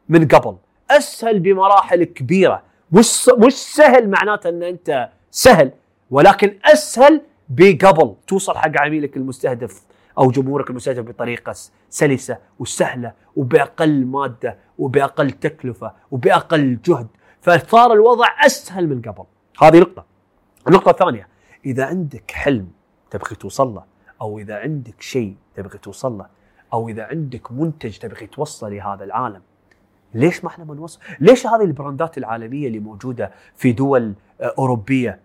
من 0.09 0.29
قبل. 0.29 0.57
أسهل 0.97 1.41
بمراحل 1.41 2.05
كبيرة. 2.05 2.63
مش 2.93 3.31
مش 3.39 3.53
سهل 3.53 4.11
معناته 4.11 4.49
إن 4.49 4.63
أنت 4.63 5.09
سهل 5.31 5.73
ولكن 6.11 6.59
أسهل 6.65 7.23
بقبل. 7.49 8.15
توصل 8.27 8.57
حق 8.57 8.81
عميلك 8.81 9.17
المستهدف 9.17 9.83
أو 10.19 10.31
جمهورك 10.31 10.71
المستهدف 10.71 11.05
بطريقة 11.05 11.55
سلسة 11.91 12.39
وسهلة 12.59 13.13
وبأقل 13.37 14.05
مادة 14.07 14.59
وبأقل 14.79 15.31
تكلفة 15.31 15.93
وبأقل 16.11 16.79
جهد. 16.85 17.09
فصار 17.41 17.93
الوضع 17.93 18.27
أسهل 18.47 18.89
من 18.89 19.03
قبل. 19.03 19.25
هذه 19.63 19.79
نقطة. 19.79 20.05
النقطة 20.69 20.91
الثانية 20.91 21.29
إذا 21.67 21.85
عندك 21.85 22.31
حلم 22.31 22.69
تبغي 23.11 23.37
توصل 23.37 23.75
له 23.75 23.85
أو 24.21 24.39
إذا 24.39 24.57
عندك 24.59 25.03
شيء 25.03 25.37
تبغي 25.55 25.79
توصل 25.79 26.19
له 26.19 26.27
أو 26.73 26.89
إذا 26.89 27.05
عندك 27.05 27.53
منتج 27.53 27.99
تبغي 27.99 28.27
توصله 28.27 28.69
لهذا 28.71 29.05
العالم 29.05 29.43
ليش 30.15 30.45
ما 30.45 30.51
إحنا 30.51 30.65
ما 30.65 30.75
نوصل؟ 30.75 31.01
ليش 31.21 31.47
هذه 31.47 31.63
البراندات 31.63 32.19
العالمية 32.19 32.67
اللي 32.67 32.79
موجودة 32.79 33.31
في 33.57 33.73
دول 33.73 34.13
آه، 34.41 34.55
أوروبية؟ 34.59 35.19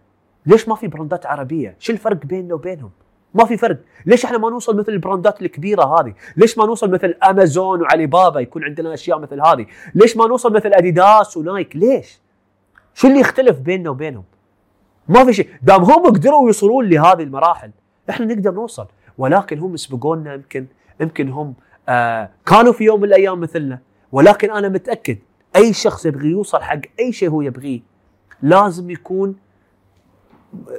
ليش 0.45 0.67
ما 0.67 0.75
في 0.75 0.87
براندات 0.87 1.25
عربية؟ 1.25 1.75
شو 1.79 1.93
الفرق 1.93 2.25
بيننا 2.25 2.53
وبينهم؟ 2.53 2.91
ما 3.33 3.45
في 3.45 3.57
فرق، 3.57 3.77
ليش 4.05 4.25
إحنا 4.25 4.37
ما 4.37 4.49
نوصل 4.49 4.77
مثل 4.77 4.91
البراندات 4.91 5.41
الكبيرة 5.41 5.83
هذه؟ 5.83 6.13
ليش 6.37 6.57
ما 6.57 6.65
نوصل 6.65 6.91
مثل 6.91 7.15
أمازون 7.29 7.81
وعلي 7.81 8.05
بابا 8.05 8.39
يكون 8.39 8.63
عندنا 8.63 8.93
أشياء 8.93 9.19
مثل 9.19 9.41
هذه؟ 9.41 9.65
ليش 9.95 10.17
ما 10.17 10.27
نوصل 10.27 10.53
مثل 10.53 10.71
أديداس 10.73 11.37
ونايك؟ 11.37 11.75
ليش؟ 11.75 12.19
شو 12.93 13.07
اللي 13.07 13.19
يختلف 13.19 13.59
بيننا 13.59 13.89
وبينهم؟ 13.89 14.23
ما 15.07 15.25
في 15.25 15.33
شيء، 15.33 15.49
دام 15.61 15.83
هم 15.83 16.05
قدروا 16.05 16.47
يوصلون 16.47 16.89
لهذه 16.89 17.23
المراحل، 17.23 17.71
إحنا 18.09 18.25
نقدر 18.25 18.51
نوصل، 18.51 18.87
ولكن 19.17 19.59
هم 19.59 19.77
سبقونا 19.77 20.33
يمكن 20.33 20.65
يمكن 20.99 21.29
هم 21.29 21.53
آه 21.89 22.29
كانوا 22.45 22.73
في 22.73 22.83
يوم 22.83 22.99
من 23.01 23.07
الأيام 23.07 23.39
مثلنا، 23.39 23.79
ولكن 24.11 24.51
أنا 24.51 24.69
متأكد 24.69 25.17
أي 25.55 25.73
شخص 25.73 26.05
يبغي 26.05 26.27
يوصل 26.27 26.61
حق 26.61 26.79
أي 26.99 27.11
شيء 27.11 27.29
هو 27.29 27.41
يبغيه 27.41 27.81
لازم 28.41 28.89
يكون 28.89 29.35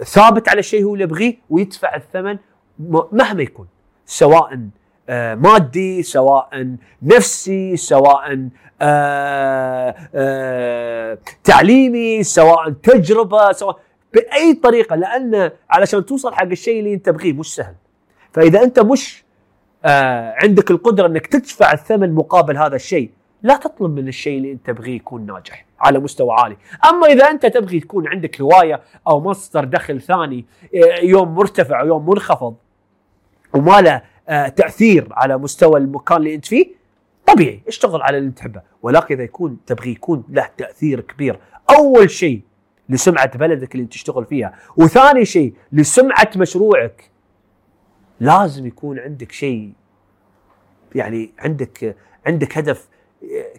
ثابت 0.04 0.48
على 0.48 0.58
الشيء 0.58 0.84
هو 0.84 0.96
يبغيه 0.96 1.38
ويدفع 1.50 1.96
الثمن 1.96 2.38
مهما 3.12 3.42
يكون. 3.42 3.66
سواء 4.06 4.60
آه، 5.08 5.34
مادي 5.34 6.02
سواء 6.02 6.76
نفسي 7.02 7.76
سواء 7.76 8.48
آه، 8.82 9.94
آه، 10.14 11.18
تعليمي 11.44 12.22
سواء 12.22 12.70
تجربة 12.70 13.52
سواء 13.52 13.80
بأي 14.14 14.54
طريقة 14.54 14.96
لأن 14.96 15.50
علشان 15.70 16.06
توصل 16.06 16.34
حق 16.34 16.46
الشيء 16.46 16.78
اللي 16.78 16.94
أنت 16.94 17.06
تبغيه 17.06 17.32
مش 17.32 17.54
سهل. 17.54 17.74
فإذا 18.32 18.62
أنت 18.62 18.80
مش 18.80 19.24
آه 19.84 20.34
عندك 20.42 20.70
القدرة 20.70 21.06
إنك 21.06 21.26
تدفع 21.26 21.72
الثمن 21.72 22.14
مقابل 22.14 22.56
هذا 22.56 22.76
الشيء. 22.76 23.10
لا 23.42 23.56
تطلب 23.56 23.94
من 23.94 24.08
الشيء 24.08 24.38
اللي 24.38 24.52
أنت 24.52 24.66
تبغيه 24.66 24.96
يكون 24.96 25.26
ناجح 25.26 25.66
على 25.80 25.98
مستوى 25.98 26.32
عالي. 26.32 26.56
أما 26.90 27.06
إذا 27.06 27.30
أنت 27.30 27.46
تبغي 27.46 27.80
تكون 27.80 28.08
عندك 28.08 28.40
هواية 28.40 28.80
أو 29.08 29.20
مصدر 29.20 29.64
دخل 29.64 30.00
ثاني 30.00 30.44
آه، 30.74 31.00
يوم 31.02 31.34
مرتفع 31.34 31.82
ويوم 31.82 32.10
منخفض 32.10 32.54
وما 33.54 33.80
له 33.80 34.02
آه، 34.28 34.48
تأثير 34.48 35.08
على 35.12 35.38
مستوى 35.38 35.80
المكان 35.80 36.16
اللي 36.16 36.34
أنت 36.34 36.46
فيه 36.46 36.66
طبيعي 37.26 37.60
اشتغل 37.68 38.02
على 38.02 38.18
اللي 38.18 38.30
تحبه. 38.30 38.62
ولكن 38.82 39.14
إذا 39.14 39.24
يكون 39.24 39.58
تبغي 39.66 39.90
يكون 39.90 40.24
له 40.28 40.48
تأثير 40.56 41.00
كبير. 41.00 41.38
أول 41.70 42.10
شيء 42.10 42.40
لسمعة 42.88 43.38
بلدك 43.38 43.74
اللي 43.74 43.86
تشتغل 43.86 44.24
فيها. 44.24 44.54
وثاني 44.76 45.24
شيء 45.24 45.54
لسمعة 45.72 46.30
مشروعك. 46.36 47.10
لازم 48.20 48.66
يكون 48.66 48.98
عندك 48.98 49.32
شيء 49.32 49.72
يعني 50.94 51.30
عندك 51.38 51.96
عندك 52.26 52.58
هدف 52.58 52.88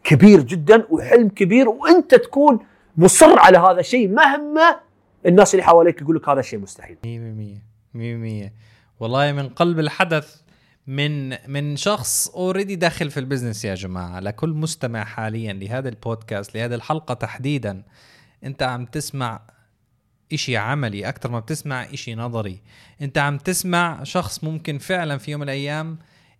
كبير 0.03 0.41
جدا 0.41 0.85
وحلم 0.89 1.29
كبير 1.29 1.69
وأنت 1.69 2.15
تكون 2.15 2.59
مصر 2.97 3.39
على 3.39 3.57
هذا 3.57 3.79
الشيء 3.79 4.07
مهما 4.07 4.79
الناس 5.25 5.53
اللي 5.53 5.63
حواليك 5.63 6.01
يقول 6.01 6.15
لك 6.15 6.29
هذا 6.29 6.39
الشيء 6.39 6.59
مستحيل. 6.59 6.97
100% 7.93 7.97
100% 7.97 8.51
والله 8.99 9.31
من 9.31 9.49
قلب 9.49 9.79
الحدث 9.79 10.41
من 10.87 11.29
من 11.51 11.75
شخص 11.75 12.27
already 12.27 12.75
داخل 12.75 13.11
في 13.11 13.19
ال 13.19 13.24
business 13.24 13.65
يا 13.65 13.75
جماعة 13.75 14.19
لكل 14.19 14.49
مستمع 14.49 15.03
حاليا 15.03 15.53
لهذا 15.53 15.89
البودكاست 15.89 16.55
لهذه 16.55 16.75
الحلقة 16.75 17.13
تحديدا 17.13 17.83
أنت 18.43 18.63
عم 18.63 18.85
تسمع 18.85 19.41
إشي 20.33 20.57
عملي 20.57 21.09
أكثر 21.09 21.31
ما 21.31 21.39
بتسمع 21.39 21.83
إشي 21.83 22.15
نظري. 22.15 22.61
أنت 23.01 23.17
عم 23.17 23.37
تسمع 23.37 24.03
شخص 24.03 24.43
ممكن 24.43 24.77
فعلا 24.77 25.17
في 25.17 25.31
يوم 25.31 25.41
من 25.41 25.47
الأيام 25.47 25.97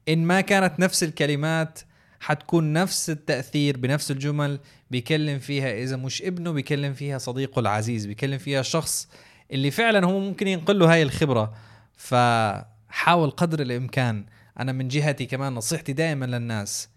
إن 0.09 0.25
ما 0.25 0.41
كانت 0.41 0.79
نفس 0.79 1.03
الكلمات 1.03 1.79
حتكون 2.19 2.73
نفس 2.73 3.09
التأثير 3.09 3.77
بنفس 3.77 4.11
الجمل 4.11 4.59
بيكلم 4.91 5.39
فيها 5.39 5.73
إذا 5.83 5.95
مش 5.95 6.21
ابنه 6.21 6.51
بيكلم 6.51 6.93
فيها 6.93 7.17
صديقه 7.17 7.59
العزيز 7.59 8.05
بيكلم 8.05 8.37
فيها 8.37 8.61
شخص 8.61 9.09
اللي 9.51 9.71
فعلا 9.71 10.05
هو 10.05 10.19
ممكن 10.19 10.47
ينقل 10.47 10.79
له 10.79 10.93
هاي 10.93 11.03
الخبرة. 11.03 11.53
فحاول 11.97 13.29
قدر 13.29 13.61
الإمكان. 13.61 14.25
أنا 14.59 14.71
من 14.71 14.87
جهتي 14.87 15.25
كمان 15.25 15.53
نصيحتي 15.53 15.93
دائما 15.93 16.25
للناس 16.25 16.88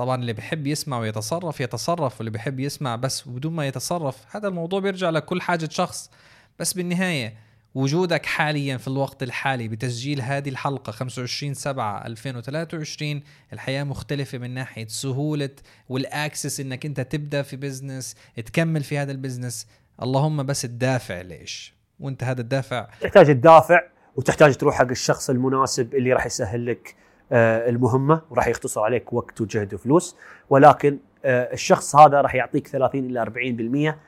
طبعا 0.00 0.16
اللي 0.16 0.32
بحب 0.32 0.66
يسمع 0.66 0.98
ويتصرف 0.98 1.60
يتصرف 1.60 2.18
واللي 2.18 2.30
بحب 2.30 2.60
يسمع 2.60 2.96
بس 2.96 3.28
بدون 3.28 3.52
ما 3.52 3.66
يتصرف 3.66 4.36
هذا 4.36 4.48
الموضوع 4.48 4.80
بيرجع 4.80 5.10
لكل 5.10 5.42
حاجة 5.42 5.68
شخص. 5.72 6.10
بس 6.58 6.72
بالنهاية 6.72 7.34
وجودك 7.74 8.26
حاليا 8.26 8.76
في 8.76 8.88
الوقت 8.88 9.22
الحالي 9.22 9.68
بتسجيل 9.68 10.22
هذه 10.22 10.48
الحلقة 10.48 10.90
25 10.90 11.54
7 11.54 12.06
2023 12.06 13.22
الحياة 13.52 13.84
مختلفة 13.84 14.38
من 14.38 14.50
ناحية 14.54 14.86
سهولة 14.86 15.50
وال 15.88 16.06
access 16.06 16.60
إنك 16.60 16.86
أنت 16.86 17.00
تبدأ 17.00 17.42
في 17.42 17.56
business 17.56 18.16
تكمل 18.46 18.82
في 18.82 18.98
هذا 18.98 19.12
ال 19.12 19.18
business 19.18 19.66
اللهم 20.02 20.42
بس 20.42 20.64
الدافع 20.64 21.20
ليش؟ 21.20 21.74
وأنت 21.98 22.24
هذا 22.24 22.40
الدافع. 22.40 22.88
تحتاج 23.00 23.26
تدافع 23.26 23.80
وتحتاج 24.16 24.56
تروح 24.56 24.74
حق 24.74 24.90
الشخص 24.90 25.30
المناسب 25.30 25.94
اللي 25.94 26.12
راح 26.12 26.26
يسهل 26.26 26.66
لك 26.66 26.94
المهمة 27.32 28.20
وراح 28.30 28.46
يختصر 28.46 28.80
عليك 28.80 29.12
وقت 29.12 29.40
وجهد 29.40 29.74
وفلوس. 29.74 30.16
ولكن 30.50 30.98
آه، 31.24 31.52
الشخص 31.52 31.96
هذا 31.96 32.20
راح 32.20 32.34
يعطيك 32.34 32.68
30 32.68 33.04
إلى 33.04 33.20
40% 33.20 33.98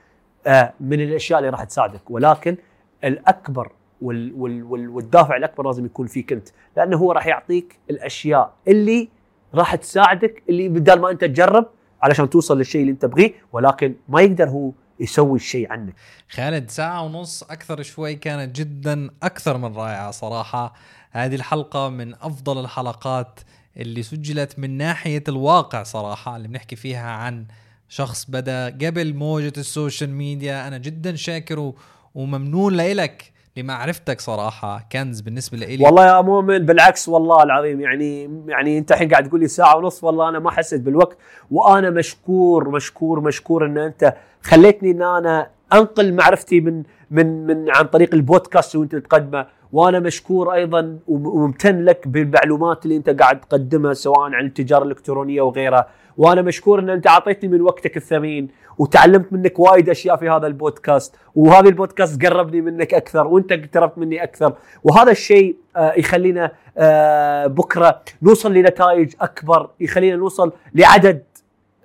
آه، 0.46 0.72
من 0.80 1.00
الأشياء 1.00 1.38
اللي 1.38 1.50
راح 1.50 1.64
تساعدك. 1.64 2.10
ولكن 2.10 2.56
الأكبر 3.04 3.72
وال 4.02 4.32
وال 4.36 4.88
والدافع 4.88 5.36
الأكبر 5.36 5.66
لازم 5.66 5.84
يكون 5.84 6.06
فيك 6.06 6.32
أنت. 6.32 6.48
لأنه 6.76 6.96
هو 6.96 7.12
راح 7.12 7.26
يعطيك 7.26 7.78
الأشياء 7.90 8.52
اللي 8.68 9.08
راح 9.54 9.74
تساعدك 9.74 10.42
اللي 10.48 10.68
بدل 10.68 11.00
ما 11.00 11.10
أنت 11.10 11.20
تجرب 11.20 11.66
علشان 12.02 12.30
توصل 12.30 12.58
للشيء 12.58 12.80
اللي 12.80 12.92
أنت 12.92 13.02
تبغيه 13.02 13.32
ولكن 13.52 13.94
ما 14.08 14.20
يقدر 14.20 14.48
هو 14.48 14.72
يسوي 15.00 15.36
الشيء 15.36 15.72
عنك. 15.72 15.94
خالد 16.28 16.70
ساعة 16.70 17.04
ونص 17.04 17.42
أكثر 17.42 17.82
شوي 17.82 18.14
كانت 18.14 18.56
جدا 18.56 19.10
أكثر 19.22 19.58
من 19.58 19.76
رائعة 19.76 20.10
صراحة. 20.10 20.74
هذه 21.12 21.34
الحلقة 21.34 21.88
من 21.88 22.14
أفضل 22.14 22.60
الحلقات 22.60 23.40
اللي 23.76 24.02
سجلت 24.02 24.58
من 24.58 24.76
ناحية 24.76 25.24
الواقع 25.28 25.82
صراحة 25.82 26.36
اللي 26.36 26.48
بنحكي 26.48 26.76
فيها 26.76 27.10
عن 27.10 27.46
شخص 27.88 28.30
بدا 28.30 28.66
قبل 28.66 29.14
موجة 29.14 29.52
ال 29.56 29.64
social 29.64 30.10
media. 30.10 30.68
أنا 30.68 30.78
جدا 30.78 31.16
شاكر 31.16 31.72
وممنون 32.14 32.74
لإلك 32.74 33.32
لمعرفتك 33.56 34.20
صراحة. 34.20 34.88
كنز 34.92 35.20
بالنسبة 35.20 35.58
لإلي. 35.58 35.84
والله 35.84 36.06
يا 36.06 36.20
مؤمن 36.20 36.58
بالعكس 36.58 37.08
والله 37.08 37.42
العظيم 37.42 37.80
يعني 37.80 38.42
يعني 38.48 38.78
أنت 38.78 38.92
الحين 38.92 39.08
قاعد 39.08 39.28
تقول 39.28 39.40
لي 39.40 39.48
ساعة 39.48 39.76
ونص 39.76 40.04
والله 40.04 40.28
أنا 40.28 40.38
ما 40.38 40.50
حسيت 40.50 40.80
بالوقت. 40.80 41.18
وأنا 41.50 41.90
مشكور 41.90 42.68
مشكور 42.68 43.20
مشكور 43.20 43.66
إن 43.66 43.78
أنت 43.78 44.14
خليتني 44.42 44.90
إن 44.90 45.02
أنا 45.02 45.50
أنقل 45.72 46.14
معرفتي 46.14 46.60
من 46.60 46.82
من 47.10 47.46
من 47.46 47.70
عن 47.70 47.84
طريق 47.84 48.14
البودكاست 48.14 48.76
وانت 48.76 48.96
تقدمه. 48.96 49.46
وأنا 49.72 50.00
مشكور 50.00 50.54
أيضا 50.54 50.98
وممتن 51.08 51.84
لك 51.84 52.08
بالمعلومات 52.08 52.84
اللي 52.84 52.96
أنت 52.96 53.10
قاعد 53.10 53.40
تقدمها 53.40 53.92
سواء 53.94 54.20
عن 54.20 54.46
التجارة 54.46 54.82
الإلكترونية 54.82 55.42
وغيرها. 55.42 55.86
وأنا 56.16 56.42
مشكور 56.42 56.78
إن 56.78 56.90
أنت 56.90 57.06
أعطيتني 57.06 57.48
من 57.48 57.60
وقتك 57.60 57.96
الثمين 57.96 58.48
وتعلمت 58.78 59.32
منك 59.32 59.58
وايد 59.58 59.88
أشياء 59.88 60.16
في 60.16 60.28
هذا 60.28 60.46
البودكاست 60.46 61.16
وهذا 61.34 61.68
البودكاست 61.68 62.26
قربني 62.26 62.60
منك 62.60 62.94
أكثر 62.94 63.26
وأنت 63.26 63.52
قربت 63.52 63.98
مني 63.98 64.22
أكثر. 64.22 64.52
وهذا 64.84 65.10
الشيء 65.10 65.56
آه، 65.76 65.92
يخلينا 65.96 66.52
آه، 66.78 67.46
بكرة 67.46 68.02
نوصل 68.22 68.54
لنتائج 68.54 69.14
أكبر 69.20 69.70
يخلينا 69.80 70.16
نوصل 70.16 70.52
لعدد 70.74 71.22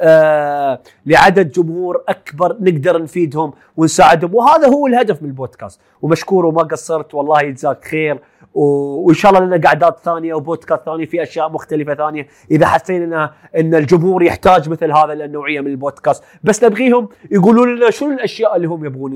آه 0.02 0.80
لعدد 1.06 1.52
جمهور 1.52 2.04
أكبر 2.10 2.58
نقدر 2.60 3.02
نفيدهم 3.02 3.54
ونساعدهم. 3.78 4.36
وهذا 4.36 4.68
هو 4.68 4.88
الهدف 4.88 5.24
من 5.24 5.30
البودكاست. 5.30 5.82
ومشكور 6.02 6.46
وما 6.46 6.64
قصرت 6.64 7.14
والله 7.14 7.42
يجزاك 7.42 7.86
خير. 7.86 8.20
وإن 8.54 9.16
شاء 9.16 9.32
الله 9.32 9.46
لنا 9.46 9.68
قعدات 9.68 10.00
ثانية 10.00 10.34
وبودكاست 10.34 10.84
ثاني 10.86 11.06
في 11.06 11.24
أشياء 11.24 11.50
مختلفة 11.50 11.96
ثانية. 11.96 12.28
إذا 12.52 12.66
حسينا 12.66 13.34
ان 13.58 13.76
الجمهور 13.76 14.24
يحتاج 14.24 14.70
مثل 14.70 14.92
هذا 14.92 15.14
النوعيه 15.14 15.62
من 15.62 15.68
البودكاست. 15.68 16.24
بس 16.44 16.64
نبغيهم 16.64 17.10
يقولوا 17.32 17.66
لنا 17.66 17.90
شنو 17.90 18.12
الأشياء 18.12 18.56
اللي 18.56 18.68
هم 18.68 18.86
يبغون 18.86 19.14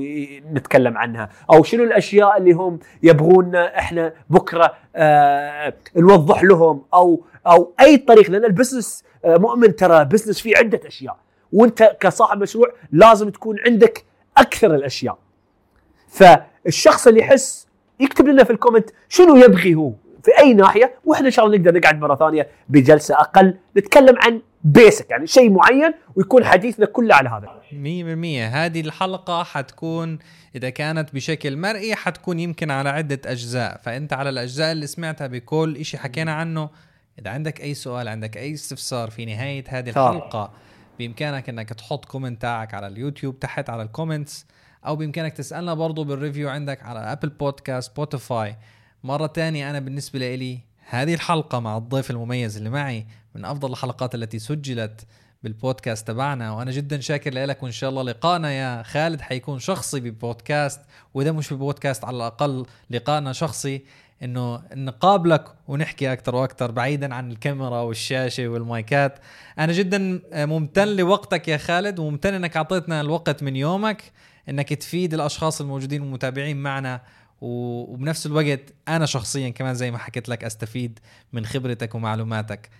نتكلم 0.52 0.98
عنها؟ 0.98 1.28
أو 1.52 1.62
شنو 1.62 1.84
الأشياء 1.84 2.36
اللي 2.38 2.52
هم 2.52 2.78
يبغون 3.02 3.56
إحنا 3.56 4.12
بكرة 4.30 4.72
نوضح 5.96 6.44
لهم 6.44 6.82
أو 6.94 7.24
أو 7.46 7.72
أي 7.80 7.96
طريق 7.96 8.30
لأن 8.30 8.44
ال 8.44 8.51
business 8.51 9.04
آه 9.24 9.36
مؤمن 9.36 9.76
ترى 9.76 10.04
business 10.04 10.40
فيه 10.40 10.56
عدة 10.56 10.80
أشياء. 10.86 11.16
وأنت 11.52 11.96
كصاحب 12.00 12.42
مشروع 12.42 12.72
لازم 12.92 13.30
تكون 13.30 13.56
عندك 13.66 14.04
أكثر 14.36 14.74
الأشياء. 14.74 15.18
فالشخص 16.08 17.06
اللي 17.06 17.20
يحس 17.20 17.66
يكتب 18.00 18.26
لنا 18.28 18.44
في 18.44 18.50
ال 18.50 18.55
comment 18.55 18.90
شنو 19.08 19.36
يبغي 19.36 19.74
هو 19.74 19.92
في 20.24 20.38
أي 20.38 20.54
ناحية 20.54 20.94
وإحنا 21.04 21.26
إن 21.26 21.30
شاء 21.30 21.46
الله 21.46 21.58
نقدر 21.58 21.74
نقعد 21.78 22.00
مرة 22.00 22.14
ثانية 22.14 22.48
بجلسة 22.68 23.14
أقل 23.14 23.54
نتكلم 23.76 24.16
عن 24.18 24.40
basic 24.64 25.10
يعني 25.10 25.26
شيء 25.26 25.50
معين 25.50 25.94
ويكون 26.16 26.44
حديثنا 26.44 26.86
كله 26.86 27.14
على 27.14 27.28
هذا. 27.28 27.60
مية 27.72 28.04
بالمية. 28.04 28.46
هذه 28.46 28.80
الحلقة 28.80 29.42
حتكون 29.42 30.18
إذا 30.54 30.70
كانت 30.70 31.14
بشكل 31.14 31.56
مرئي 31.56 31.94
حتكون 31.94 32.40
يمكن 32.40 32.70
على 32.70 32.88
عدة 32.88 33.20
أجزاء. 33.26 33.80
فأنت 33.82 34.12
على 34.12 34.30
الأجزاء 34.30 34.72
اللي 34.72 34.86
سمعتها 34.86 35.26
بكل 35.26 35.76
إشي 35.80 35.98
حكينا 35.98 36.32
عنه. 36.32 36.70
إذا 37.18 37.30
عندك 37.30 37.60
أي 37.60 37.74
سؤال 37.74 38.08
عندك 38.08 38.36
أي 38.36 38.54
استفسار 38.54 39.10
في 39.10 39.24
نهاية 39.24 39.64
هذه. 39.68 39.90
الحلقة 39.90 40.52
بإمكانك 40.98 41.48
أنك 41.48 41.68
تحط 41.68 42.04
comment 42.04 42.42
تاعك 42.42 42.74
على 42.74 42.86
اليوتيوب 42.86 43.40
تحت 43.40 43.70
على 43.70 43.82
ال 43.82 43.89
comments 43.89 44.46
أو 44.86 44.96
بإمكانك 44.96 45.32
تسألنا 45.32 45.74
برضو 45.74 46.04
بال 46.04 46.15
review 46.15 46.48
عندك 46.48 46.82
على 46.82 46.98
Apple 46.98 47.28
Podcast 47.28 47.92
Spotify 47.92 48.56
مرة 49.04 49.26
تانية 49.26 49.70
أنا 49.70 49.78
بالنسبة 49.78 50.34
لي 50.34 50.60
هذه 50.88 51.14
الحلقة 51.14 51.60
مع 51.60 51.76
الضيف 51.76 52.10
المميز 52.10 52.56
اللي 52.56 52.70
معي 52.70 53.06
من 53.34 53.44
أفضل 53.44 53.70
الحلقات 53.70 54.14
التي 54.14 54.38
سجلت 54.38 55.06
بالبودكاست 55.42 56.08
تبعنا 56.08 56.52
وأنا 56.52 56.70
جدا 56.70 57.00
شاكر 57.00 57.34
لك 57.34 57.62
وإن 57.62 57.72
شاء 57.72 57.90
الله 57.90 58.02
لقائنا 58.02 58.52
يا 58.52 58.82
خالد 58.82 59.20
حيكون 59.20 59.58
شخصي 59.58 60.00
ببودكاست 60.00 60.80
وإذا 61.14 61.32
مش 61.32 61.52
ببودكاست 61.52 62.04
على 62.04 62.16
الأقل 62.16 62.66
لقائنا 62.90 63.32
شخصي 63.32 63.82
إنه 64.22 64.62
نقابلك 64.74 65.44
ونحكي 65.68 66.12
أكثر 66.12 66.34
وأكثر 66.34 66.70
بعيدا 66.70 67.14
عن 67.14 67.30
الكاميرا 67.30 67.80
والشاشة 67.80 68.48
والمايكات. 68.48 69.18
أنا 69.58 69.72
جدا 69.72 70.20
ممتن 70.34 70.88
لوقتك 70.96 71.48
يا 71.48 71.56
خالد 71.56 71.98
وممتن 71.98 72.34
إنك 72.34 72.56
أعطيتنا 72.56 73.00
الوقت 73.00 73.42
من 73.42 73.56
يومك 73.56 74.02
إنك 74.48 74.68
تفيد 74.68 75.14
الأشخاص 75.14 75.60
الموجودين 75.60 76.00
والمتابعين 76.02 76.56
معنا 76.56 77.00
وبنفس 77.40 78.26
الوقت 78.26 78.60
أنا 78.88 79.06
شخصيا 79.06 79.50
كمان 79.50 79.74
زي 79.74 79.90
ما 79.90 79.98
حكيت 79.98 80.28
لك 80.28 80.44
أستفيد 80.44 80.98
من 81.32 81.46
خبرتك 81.46 81.94
ومعلوماتك. 81.94 82.70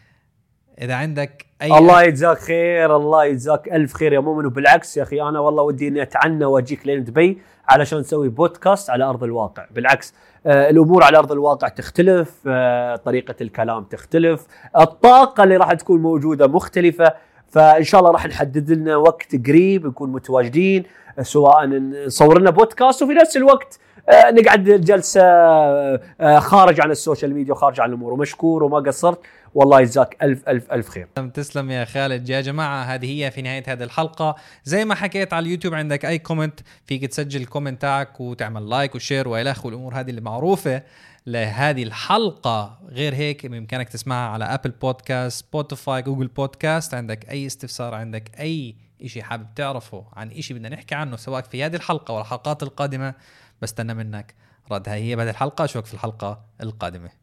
إذا 0.81 0.95
عندك 0.95 1.47
أي 1.63 1.79
الله 1.79 2.03
يجزاك 2.03 2.39
خير 2.39 2.97
الله 2.97 3.25
يجزاك 3.25 3.73
ألف 3.73 3.95
خير 3.95 4.13
يا 4.13 4.21
مؤمن. 4.21 4.47
وبالعكس 4.47 4.97
يا 4.97 5.03
أخي 5.03 5.23
أنا 5.23 5.41
والله 5.41 5.63
ودي 5.63 5.89
إني 5.89 6.03
أتعنى 6.03 6.45
وأجيك 6.45 6.87
لين 6.87 7.05
دبي 7.05 7.39
علشان 7.69 7.99
نسوي 7.99 8.29
بودكاست 8.29 8.91
على 8.91 9.05
أرض 9.05 9.25
الواقع. 9.25 9.67
بالعكس 9.71 10.15
آه 10.47 10.71
الأمور 10.71 11.05
على 11.05 11.19
أرض 11.19 11.33
الواقع 11.33 11.69
تختلف 11.69 12.35
آه 12.47 12.97
طريقة 12.97 13.35
الكلام 13.41 13.85
تختلف 13.85 14.47
الطاقة 14.79 15.45
اللي 15.45 15.57
راح 15.57 15.73
تكون 15.73 16.03
موجودة 16.03 16.47
مختلفة. 16.47 17.13
فإن 17.49 17.85
شاء 17.85 18.01
الله 18.01 18.13
راح 18.13 18.27
نحدد 18.27 18.71
لنا 18.71 18.97
وقت 18.97 19.47
قريب 19.47 19.87
نكون 19.87 20.13
متواجدين 20.13 20.85
سواء 21.23 21.67
نصور 21.67 22.41
لنا 22.41 22.51
بودكاست 22.51 23.03
وفي 23.03 23.13
نفس 23.13 23.37
الوقت 23.37 23.79
آه، 24.09 24.31
نقعد 24.31 24.65
جلسة 24.65 25.23
آه، 25.23 26.39
خارج 26.39 26.81
عن 26.81 26.91
ال 26.91 26.97
social 26.97 27.35
media 27.35 27.53
وخارج 27.53 27.81
عن 27.81 27.89
الأمور. 27.89 28.13
ومشكور 28.13 28.63
وما 28.65 28.79
قصرت. 28.79 29.21
والله 29.55 29.81
يجزاك 29.81 30.17
ألف 30.23 30.49
ألف 30.49 30.73
ألف 30.73 30.89
خير. 30.89 31.07
تسلم 31.35 31.71
يا 31.71 31.85
خالد. 31.85 32.29
يا 32.29 32.41
جماعة 32.41 32.83
هذه 32.83 33.25
هي 33.25 33.31
في 33.31 33.43
نهاية 33.43 33.65
هذه 33.67 33.83
الحلقة. 33.83 34.37
زي 34.65 34.85
ما 34.85 34.95
حكيت 34.95 35.33
على 35.33 35.47
اليوتيوب 35.47 35.75
عندك 35.75 36.05
أي 36.05 36.19
comment 36.19 36.61
فيك 36.87 37.07
تسجل 37.07 37.41
ال 37.41 37.46
comment 37.46 37.83
تاعك 37.83 38.21
وتعمل 38.21 38.69
like 38.69 38.95
و 38.95 39.01
share 39.01 39.29
وإلخ 39.29 39.67
والأمور 39.67 39.95
هذه 39.95 40.11
اللي 40.11 40.21
معروفة 40.21 40.83
لهذه 41.27 41.83
الحلقة. 41.83 42.81
غير 42.89 43.15
هيك 43.15 43.47
بإمكانك 43.47 43.89
تسمعها 43.89 44.29
على 44.29 44.45
Apple 44.45 44.71
Podcast 44.71 45.45
Spotify 45.47 46.03
Google 46.03 46.27
Podcast 46.27 46.95
عندك 46.95 47.31
أي 47.31 47.47
استفسار 47.47 47.95
عندك 47.95 48.41
أي 48.41 48.77
إشي 49.03 49.23
حابب 49.23 49.47
تعرفه 49.57 50.05
عن 50.13 50.31
إشي 50.31 50.55
بدنا 50.55 50.69
نحكي 50.69 50.95
عنه 50.95 51.17
سواء 51.17 51.43
في 51.43 51.65
هذه 51.65 51.77
الحلقة 51.77 52.13
ولا 52.13 52.23
الحلقات 52.23 52.63
القادمة 52.63 53.15
بستنى 53.63 53.95
منك 53.95 54.35
رد 54.73 54.89
هاي 54.89 55.03
هي 55.03 55.17
بهذه 55.17 55.31
الحلقة. 55.31 55.65
أشوفك 55.65 55.87
في 55.87 55.95
الحلقة 55.95 56.45
القادمة. 56.63 57.22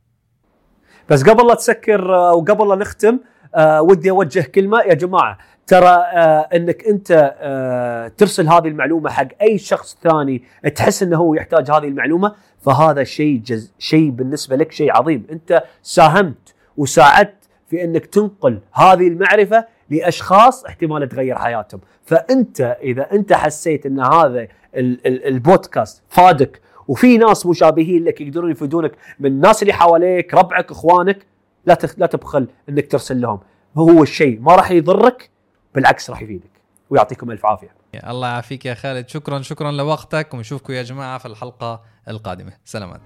بس 1.10 1.24
قبل 1.24 1.48
لا 1.48 1.54
تسكر 1.56 2.16
آه، 2.16 2.34
وقبل 2.34 2.70
لا 2.70 2.76
نختم 2.76 3.20
آه 3.56 3.82
ودي 3.82 4.10
أوجه 4.12 4.42
كلمة. 4.42 4.82
يا 4.82 4.94
جماعة 4.94 5.38
ترى 5.68 5.88
آه 5.88 6.50
إنك 6.56 6.84
أنت 6.86 8.14
ترسل 8.18 8.48
هذه 8.48 8.68
المعلومة 8.68 9.10
حق 9.10 9.28
أي 9.42 9.58
شخص 9.58 9.98
ثاني 10.04 10.44
تحس 10.76 11.04
إنه 11.04 11.18
هو 11.18 11.34
يحتاج 11.34 11.72
هذه 11.72 11.88
المعلومة 11.88 12.36
فهذا 12.62 13.04
شيء 13.04 13.42
جز 13.46 13.74
شيء 13.80 14.10
بالنسبة 14.10 14.56
لك 14.56 14.72
شيء 14.72 14.92
عظيم. 14.98 15.28
أنت 15.32 15.64
ساهمت 15.84 16.54
وساعدت 16.78 17.36
في 17.68 17.84
إنك 17.84 18.06
تنقل 18.06 18.60
هذه 18.74 19.08
المعرفة 19.08 19.66
لأشخاص 19.90 20.66
احتمال 20.66 21.10
تغير 21.10 21.36
حياتهم. 21.36 21.82
فأنت 22.06 22.62
إذا 22.84 23.12
أنت 23.12 23.34
حسيت 23.34 23.86
إن 23.86 24.00
هذا 24.00 24.40
ال- 24.76 25.08
ال- 25.08 25.26
البودكاست 25.28 26.02
فادك 26.10 26.62
وفي 26.90 27.18
ناس 27.18 27.46
مشابهين 27.46 28.04
لك 28.04 28.22
يقدرون 28.22 28.52
يفيدونك 28.52 28.92
من 29.20 29.32
الناس 29.32 29.62
اللي 29.62 29.74
حواليك 29.74 30.34
ربعك 30.34 30.72
إخوانك 30.72 31.26
لا. 31.66 31.78
لا 31.98 32.06
تبخل 32.06 32.48
إنك 32.70 32.92
ترسل 32.92 33.22
لهم. 33.22 33.40
هو 33.78 34.04
الشيء 34.04 34.40
ما 34.40 34.56
راح 34.56 34.72
يضرك 34.72 35.30
بالعكس 35.76 36.10
راح 36.10 36.22
يفيدك. 36.22 36.52
ويعطيكم 36.90 37.32
ألف 37.32 37.46
عافية. 37.46 37.76
الله 38.10 38.28
يعافيك 38.28 38.66
يا 38.66 38.74
خالد. 38.74 39.10
شكرا 39.10 39.42
شكرا 39.42 39.72
لوقتك 39.72 40.34
ونشوفكم 40.34 40.74
يا 40.74 40.84
جماعة 40.84 41.18
في 41.18 41.26
الحلقة 41.26 41.82
القادمة. 42.08 42.54
سلامات. 42.66 43.02